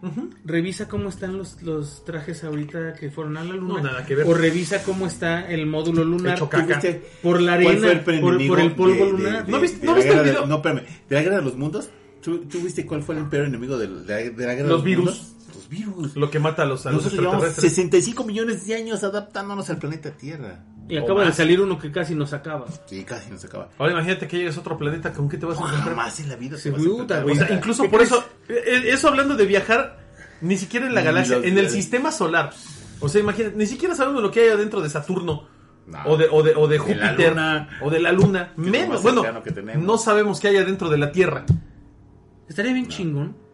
Revisa 0.45 0.87
cómo 0.87 1.09
están 1.09 1.37
los, 1.37 1.61
los 1.61 2.03
trajes 2.05 2.43
ahorita 2.43 2.93
que 2.95 3.11
fueron 3.11 3.37
a 3.37 3.43
la 3.43 3.53
luna. 3.53 3.73
No, 3.75 3.83
nada 3.83 4.05
que 4.05 4.15
ver. 4.15 4.25
O 4.27 4.33
revisa 4.33 4.83
cómo 4.83 5.05
está 5.07 5.47
el 5.49 5.65
módulo 5.65 6.03
lunar. 6.03 6.35
Hecho 6.35 6.45
¿Tú 6.45 6.49
caca. 6.51 6.65
viste 6.65 7.01
Por 7.21 7.41
la 7.41 7.53
cuál 7.61 7.67
arena, 7.67 7.79
fue 7.81 7.91
el 8.15 8.21
por, 8.21 8.59
el 8.61 8.71
polvo 8.73 8.93
de- 8.93 9.05
de- 9.05 9.11
lunar. 9.11 9.45
de- 9.45 9.51
¿No 9.51 9.59
viste- 9.59 9.79
de 9.81 9.85
no 9.85 9.95
viste 9.95 10.11
el 10.11 10.17
de- 10.17 10.23
video? 10.23 10.45
no, 10.47 10.55
espérame. 10.55 10.81
¿De 11.09 11.15
la 11.15 11.21
guerra 11.21 11.35
de 11.37 11.41
los 11.43 11.55
mundos? 11.57 11.89
¿Tú, 12.23 12.39
tú 12.39 12.59
viste 12.61 12.85
cuál 12.85 13.01
fue 13.03 13.15
el 13.17 13.25
peor 13.25 13.45
enemigo 13.45 13.77
de, 13.77 13.87
la- 13.87 14.15
de 14.17 14.31
la 14.31 14.53
guerra 14.53 14.53
de 14.55 14.61
Los 14.63 14.69
los 14.69 14.83
virus. 14.83 15.05
mundos? 15.05 15.35
Los 15.69 15.85
virus. 15.85 16.15
Lo 16.15 16.29
que 16.29 16.39
mata 16.39 16.63
a 16.63 16.65
los, 16.65 16.85
a 16.85 16.91
los 16.91 17.03
Nosotros 17.03 17.21
llevamos 17.21 17.43
extraterrestres. 17.45 17.91
65 17.91 18.23
millones 18.23 18.65
de 18.65 18.75
años 18.75 19.03
adaptándonos 19.03 19.69
al 19.69 19.77
planeta 19.77 20.11
Tierra. 20.11 20.63
Y 20.87 20.97
acaba 20.97 21.21
de 21.21 21.27
más. 21.27 21.37
salir 21.37 21.61
uno 21.61 21.77
que 21.77 21.91
casi 21.91 22.15
nos 22.15 22.33
acaba. 22.33 22.65
Y 22.89 23.03
casi 23.03 23.29
nos 23.29 23.45
acaba. 23.45 23.69
Ahora 23.77 23.93
imagínate 23.93 24.27
que 24.27 24.37
llegues 24.37 24.57
a 24.57 24.61
otro 24.61 24.77
planeta, 24.77 25.13
¿con 25.13 25.29
qué 25.29 25.37
te 25.37 25.45
vas 25.45 25.57
a 25.57 25.61
encontrar? 25.61 25.89
Jamás 25.89 26.19
en 26.19 26.29
la 26.29 26.35
vida 26.35 26.57
Se 26.57 26.71
bruta, 26.71 27.21
güey. 27.21 27.37
O 27.37 27.45
sea, 27.45 27.55
incluso 27.55 27.89
por 27.89 28.01
eso, 28.01 28.23
eh, 28.47 28.81
eso 28.85 29.07
hablando 29.07 29.35
de 29.35 29.45
viajar, 29.45 29.99
ni 30.41 30.57
siquiera 30.57 30.87
en 30.87 30.95
la 30.95 31.01
galaxia, 31.01 31.37
en 31.37 31.57
el 31.57 31.69
sistema 31.69 32.11
solar. 32.11 32.51
O 32.99 33.07
sea, 33.07 33.21
imagínate, 33.21 33.55
ni 33.55 33.67
siquiera 33.67 33.93
sabemos 33.93 34.23
lo 34.23 34.31
que 34.31 34.41
hay 34.41 34.49
adentro 34.49 34.81
de 34.81 34.89
Saturno. 34.89 35.47
No. 35.85 36.03
O 36.05 36.17
de, 36.17 36.27
o 36.29 36.43
de, 36.43 36.55
o 36.55 36.67
de 36.67 36.77
Júpiter, 36.77 37.29
Luna. 37.29 37.79
o 37.81 37.89
de 37.89 37.99
la 37.99 38.11
Luna, 38.11 38.53
menos, 38.57 38.89
más 38.89 39.01
bueno, 39.01 39.21
cercano 39.21 39.43
que 39.43 39.51
tenemos. 39.51 39.83
no 39.83 39.97
sabemos 39.97 40.39
qué 40.39 40.49
hay 40.49 40.57
adentro 40.57 40.89
de 40.89 40.97
la 40.99 41.11
Tierra. 41.11 41.45
Estaría 42.47 42.73
bien 42.73 42.87
chingón 42.87 43.48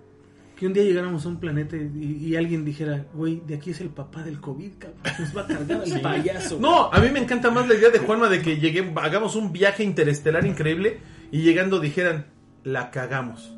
que 0.55 0.65
un 0.67 0.73
día 0.73 0.83
llegáramos 0.83 1.25
a 1.25 1.29
un 1.29 1.39
planeta 1.39 1.75
y, 1.75 2.17
y 2.27 2.35
alguien 2.35 2.63
dijera, 2.63 3.05
güey, 3.13 3.41
de 3.45 3.55
aquí 3.55 3.71
es 3.71 3.81
el 3.81 3.89
papá 3.89 4.23
del 4.23 4.39
COVID, 4.39 4.71
cabrón. 4.79 4.99
Nos 5.19 5.35
va 5.37 5.41
a 5.41 5.47
cargar 5.47 5.81
el 5.85 6.01
payaso. 6.01 6.57
No, 6.59 6.91
a 6.93 6.99
mí 6.99 7.09
me 7.09 7.19
encanta 7.19 7.51
más 7.51 7.67
la 7.67 7.73
idea 7.75 7.89
de 7.89 7.99
Juanma 7.99 8.29
de 8.29 8.41
que 8.41 8.57
llegue, 8.57 8.93
hagamos 8.95 9.35
un 9.35 9.51
viaje 9.51 9.83
interestelar 9.83 10.45
increíble 10.45 10.99
y 11.31 11.41
llegando 11.41 11.79
dijeran, 11.79 12.27
la 12.63 12.89
cagamos. 12.91 13.53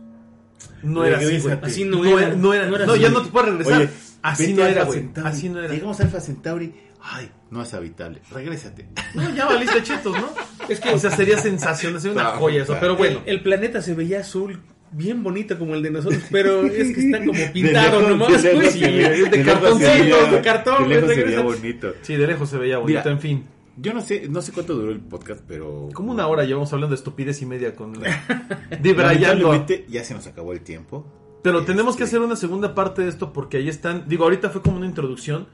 No 0.81 1.05
era 1.05 1.17
así, 1.17 1.39
güey. 1.39 1.57
Así 1.61 1.85
no, 1.85 2.03
No 2.03 2.17
era. 2.19 2.27
era, 2.29 2.35
no 2.35 2.53
era, 2.53 2.65
no 2.67 2.75
era 2.75 2.85
no, 2.85 2.93
así. 2.93 3.01
ya 3.01 3.09
no 3.09 3.21
te 3.21 3.29
puedes 3.31 3.49
regresar. 3.49 3.77
Oye, 3.81 3.89
así 4.23 4.53
no 4.53 4.65
era, 4.65 4.83
güey. 4.85 4.99
Centauri. 4.99 5.29
Así 5.29 5.49
no 5.49 5.59
era. 5.63 5.73
Llegamos 5.73 5.99
a 5.99 6.03
Alpha 6.03 6.19
Centauri. 6.19 6.73
Ay, 7.01 7.31
no 7.51 7.61
es 7.61 7.73
habitable. 7.73 8.21
Regrésate. 8.31 8.87
No, 9.13 9.33
ya 9.35 9.45
valiste 9.45 9.81
chetos, 9.83 10.13
¿no? 10.19 10.29
Es 10.67 10.79
que- 10.79 10.89
o 10.89 10.97
sea, 10.97 11.11
sería 11.11 11.37
sensacional, 11.37 12.01
sería 12.01 12.19
una 12.21 12.31
joya 12.31 12.63
eso. 12.63 12.75
Pero 12.79 12.95
bueno, 12.97 13.21
El, 13.25 13.35
el 13.35 13.43
planeta 13.43 13.81
se 13.81 13.93
veía 13.93 14.21
azul, 14.21 14.59
bien 14.91 15.23
bonito 15.23 15.57
como 15.59 15.75
el 15.75 15.81
de 15.83 15.91
nosotros, 15.91 16.23
pero 16.31 16.63
es 16.65 16.95
que 16.95 17.01
está 17.05 17.19
como 17.25 17.39
pintado 17.53 18.01
nomás, 18.09 18.41
de 18.43 18.53
lejos 18.53 18.59
güey. 18.61 18.71
sí, 18.71 18.79
se 18.79 18.85
veía- 18.91 19.11
es 19.13 19.31
de 19.31 19.38
de 19.38 19.43
cartoncito, 19.43 20.31
de 20.31 20.41
cartón, 20.41 20.83
De 20.83 20.89
lejos 20.89 21.05
güey, 21.05 21.15
se 21.17 21.23
veía 21.23 21.41
bonito. 21.41 21.93
sí, 22.01 22.15
de 22.15 22.27
lejos 22.27 22.49
se 22.49 22.57
veía 22.57 22.77
bonito, 22.77 22.99
Mira. 22.99 23.11
en 23.11 23.19
fin. 23.19 23.45
Yo 23.79 23.93
no 23.93 24.01
sé, 24.01 24.27
no 24.27 24.41
sé 24.41 24.51
cuánto 24.53 24.73
duró 24.73 24.91
el 24.91 24.99
podcast, 24.99 25.41
pero... 25.47 25.89
Como 25.93 26.11
una 26.11 26.25
hora 26.27 26.43
llevamos 26.45 26.73
hablando 26.73 26.95
de 26.95 26.97
estupidez 26.97 27.41
y 27.43 27.45
media 27.45 27.75
con 27.75 27.93
Debrayando. 28.81 29.47
Lamentablemente 29.47 29.85
ya 29.88 30.03
se 30.03 30.13
nos 30.15 30.25
acabó 30.27 30.53
el 30.53 30.61
tiempo. 30.61 31.05
Pero 31.43 31.63
tenemos 31.63 31.95
que 31.95 32.03
Este, 32.03 32.15
hacer 32.17 32.25
una 32.25 32.35
segunda 32.35 32.73
parte 32.73 33.03
de 33.03 33.09
esto 33.09 33.31
porque 33.31 33.57
ahí 33.57 33.69
están. 33.69 34.05
Digo, 34.07 34.23
ahorita 34.23 34.49
fue 34.49 34.61
como 34.63 34.77
una 34.77 34.88
introducción. 34.88 35.47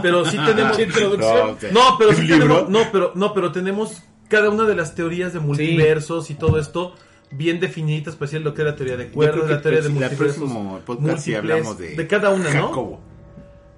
Pero 0.00 0.24
sí 0.24 0.36
tenemos. 0.46 0.78
No, 0.78 1.56
sea, 1.58 1.70
No, 1.72 1.96
pero 1.98 2.10
¿un 2.10 2.16
sí 2.16 2.28
tenemos. 2.28 2.70
No, 2.70 2.80
pero, 2.92 3.12
no, 3.16 3.34
pero 3.34 3.50
tenemos 3.52 4.00
cada 4.28 4.48
una 4.50 4.64
de 4.64 4.76
las 4.76 4.94
teorías 4.94 5.32
de 5.32 5.40
multiversos 5.40 6.30
y 6.30 6.34
todo 6.34 6.58
esto 6.60 6.94
bien 7.30 7.60
definidas, 7.60 8.08
especial 8.14 8.42
lo 8.42 8.54
que 8.54 8.62
es 8.62 8.66
la 8.66 8.76
teoría 8.76 8.96
de 8.96 9.06
Yo 9.06 9.12
cuerdas, 9.12 9.34
creo 9.36 9.46
que 9.48 9.54
la 9.54 9.62
teoría 9.62 9.80
de 9.82 9.88
multiversos. 9.88 10.36
próximo 10.36 10.80
podcast 10.86 11.00
múltiples, 11.00 11.36
hablamos 11.36 11.78
de... 11.78 12.06
cada 12.06 12.30
una, 12.30 12.54
¿no? 12.54 12.68
Jacobo. 12.68 13.00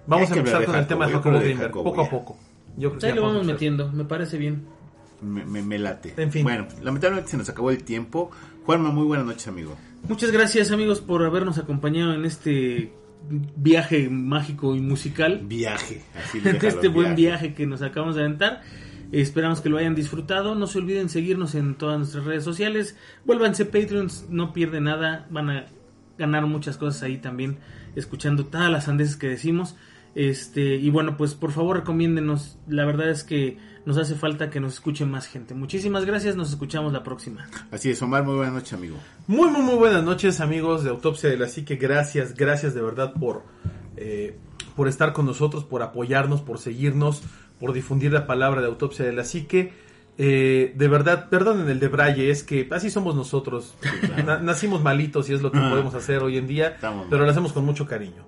Vamos 0.07 0.31
a 0.31 0.37
empezar 0.37 0.61
de 0.61 0.67
con 0.67 0.77
el 0.77 0.87
tema 0.87 1.07
de 1.07 1.13
Jacobo, 1.13 1.23
Jacobo 1.25 1.39
de 1.39 1.45
Greenberg, 1.45 1.69
Jacobo 1.71 1.85
poco 1.85 2.03
a 2.03 2.11
poco. 2.11 2.39
Yo 2.77 2.91
creo 2.91 3.01
que 3.01 3.07
Ahí 3.07 3.15
lo 3.15 3.23
vamos 3.23 3.45
metiendo, 3.45 3.91
me 3.93 4.05
parece 4.05 4.39
bien. 4.39 4.65
Me, 5.21 5.45
me- 5.45 5.63
me 5.63 5.79
late. 5.79 6.15
En 6.17 6.31
fin. 6.31 6.45
Bueno, 6.45 6.67
lamentablemente 6.83 7.31
se 7.31 7.37
nos 7.37 7.49
acabó 7.49 7.71
el 7.71 7.83
tiempo. 7.83 8.31
Juanma, 8.65 8.91
muy 8.91 9.05
buenas 9.05 9.27
noches, 9.27 9.49
amigo. 9.49 9.77
Muchas 10.09 10.31
gracias 10.31 10.71
amigos 10.71 11.01
por 11.01 11.25
habernos 11.25 11.59
acompañado 11.59 12.15
en 12.15 12.25
este 12.25 12.93
viaje 13.57 14.09
mágico 14.09 14.77
y 14.77 14.81
musical. 14.81 15.41
Viaje. 15.45 16.03
Así 16.15 16.39
En 16.45 16.57
este 16.65 16.89
buen 16.89 17.15
viaje 17.17 17.53
que 17.55 17.67
nos 17.67 17.83
acabamos 17.83 18.15
de 18.15 18.23
aventar. 18.23 18.63
Esperamos 19.13 19.61
que 19.61 19.69
lo 19.69 19.79
hayan 19.79 19.95
disfrutado. 19.95 20.55
No 20.55 20.67
se 20.67 20.79
olviden 20.79 21.09
seguirnos 21.09 21.55
en 21.55 21.75
todas 21.75 21.99
nuestras 21.99 22.25
redes 22.25 22.45
sociales. 22.45 22.97
Vuélvanse 23.25 23.65
Patreons, 23.65 24.27
no 24.29 24.53
pierden 24.53 24.85
nada. 24.85 25.27
Van 25.31 25.51
a 25.51 25.67
ganar 26.19 26.47
muchas 26.47 26.77
cosas 26.77 27.03
ahí 27.03 27.19
también, 27.19 27.59
escuchando 27.95 28.47
todas 28.47 28.71
las 28.71 28.89
andeses 28.89 29.17
que 29.17 29.29
decimos. 29.29 29.77
Este, 30.15 30.77
y 30.77 30.91
bueno, 30.91 31.17
pues 31.17 31.35
por 31.35 31.53
favor 31.53 31.79
recomiéndenos. 31.79 32.59
La 32.67 32.85
verdad 32.85 33.09
es 33.09 33.25
que 33.25 33.57
nos 33.87 33.97
hace 33.97 34.17
falta 34.17 34.51
que 34.51 34.61
nos 34.61 34.75
escuche 34.75 35.07
más 35.07 35.27
gente. 35.29 35.55
Muchísimas 35.55 36.05
gracias, 36.05 36.37
nos 36.37 36.51
escuchamos 36.51 36.93
la 36.93 37.03
próxima. 37.03 37.49
Así 37.71 37.91
es, 37.91 38.03
Omar, 38.03 38.25
muy 38.25 38.35
buenas 38.35 38.53
noches, 38.53 38.73
amigo. 38.73 38.97
Muy, 39.27 39.49
muy, 39.51 39.63
muy 39.63 39.77
buenas 39.77 40.05
noches, 40.05 40.41
amigos 40.41 40.85
de 40.85 40.91
Autopsia 40.91 41.31
de 41.31 41.39
la 41.39 41.49
Psique. 41.49 41.77
Gracias, 41.77 42.35
gracias 42.35 42.75
de 42.75 42.83
verdad 42.83 43.15
por, 43.15 43.45
eh, 43.97 44.37
por 44.77 44.89
estar 44.89 45.13
con 45.13 45.25
nosotros, 45.25 45.65
por 45.65 45.83
apoyarnos, 45.83 46.43
por 46.43 46.59
seguirnos, 46.59 47.23
por 47.61 47.73
difundir 47.73 48.13
la 48.13 48.27
palabra 48.27 48.61
de 48.61 48.67
Autopsia 48.69 49.05
de 49.05 49.13
la 49.13 49.25
Psique. 49.25 49.73
Eh, 50.21 50.73
de 50.77 50.89
verdad, 50.89 51.29
perdonen 51.29 51.69
el 51.69 51.79
de 51.79 51.87
Braille, 51.89 52.31
es 52.31 52.43
que 52.43 52.67
así 52.73 52.91
somos 52.91 53.15
nosotros. 53.15 53.77
Na- 54.27 54.39
nacimos 54.39 54.83
malitos 54.83 55.31
y 55.31 55.35
es 55.35 55.43
lo 55.43 55.53
que 55.53 55.59
Ah. 55.59 55.71
podemos 55.71 55.95
hacer 55.95 56.23
hoy 56.23 56.37
en 56.39 56.47
día, 56.49 56.69
Estamos 56.71 57.07
pero 57.09 57.25
lo 57.25 57.31
hacemos 57.31 57.53
con 57.53 57.65
mucho 57.65 57.87
cariño. 57.87 58.27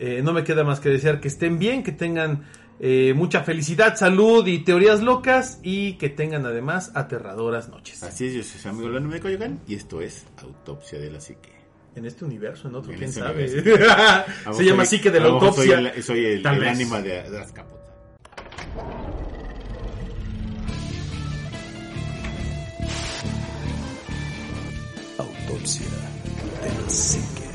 Eh, 0.00 0.20
no 0.24 0.32
me 0.32 0.42
queda 0.44 0.64
más 0.64 0.80
que 0.80 0.88
desear 0.88 1.20
que 1.20 1.28
estén 1.28 1.58
bien, 1.58 1.82
que 1.82 1.92
tengan 1.92 2.44
eh, 2.80 3.12
mucha 3.16 3.42
felicidad, 3.42 3.96
salud 3.96 4.46
y 4.46 4.60
teorías 4.60 5.00
locas 5.02 5.58
y 5.64 5.94
que 5.94 6.08
tengan 6.10 6.46
además 6.46 6.92
aterradoras 6.94 7.68
noches. 7.68 8.04
Así 8.04 8.26
es, 8.28 8.34
yo 8.34 8.42
soy 8.44 8.60
su 8.60 8.68
amigo 8.68 8.88
de 8.88 9.20
Coyoacán 9.20 9.58
y 9.66 9.74
esto 9.74 10.00
es 10.00 10.26
Autopsia 10.42 10.98
de 11.00 11.10
la 11.10 11.20
Psique. 11.20 11.50
En 11.96 12.04
este 12.04 12.24
universo, 12.24 12.68
en 12.68 12.76
otro, 12.76 12.92
En 12.92 12.98
quién 12.98 13.08
este 13.10 13.20
sabe. 13.20 13.48
Se 14.54 14.64
llama 14.64 14.84
Psique 14.84 15.10
de 15.10 15.18
la 15.18 15.26
autopsia. 15.26 15.64
Soy 15.64 15.86
el, 15.96 16.02
soy 16.04 16.24
el, 16.24 16.46
el 16.46 16.64
ánima 16.68 17.00
de, 17.02 17.22
de 17.24 17.30
las 17.38 17.50
Autopsia 25.48 25.86
de 25.86 26.68
la. 27.42 27.47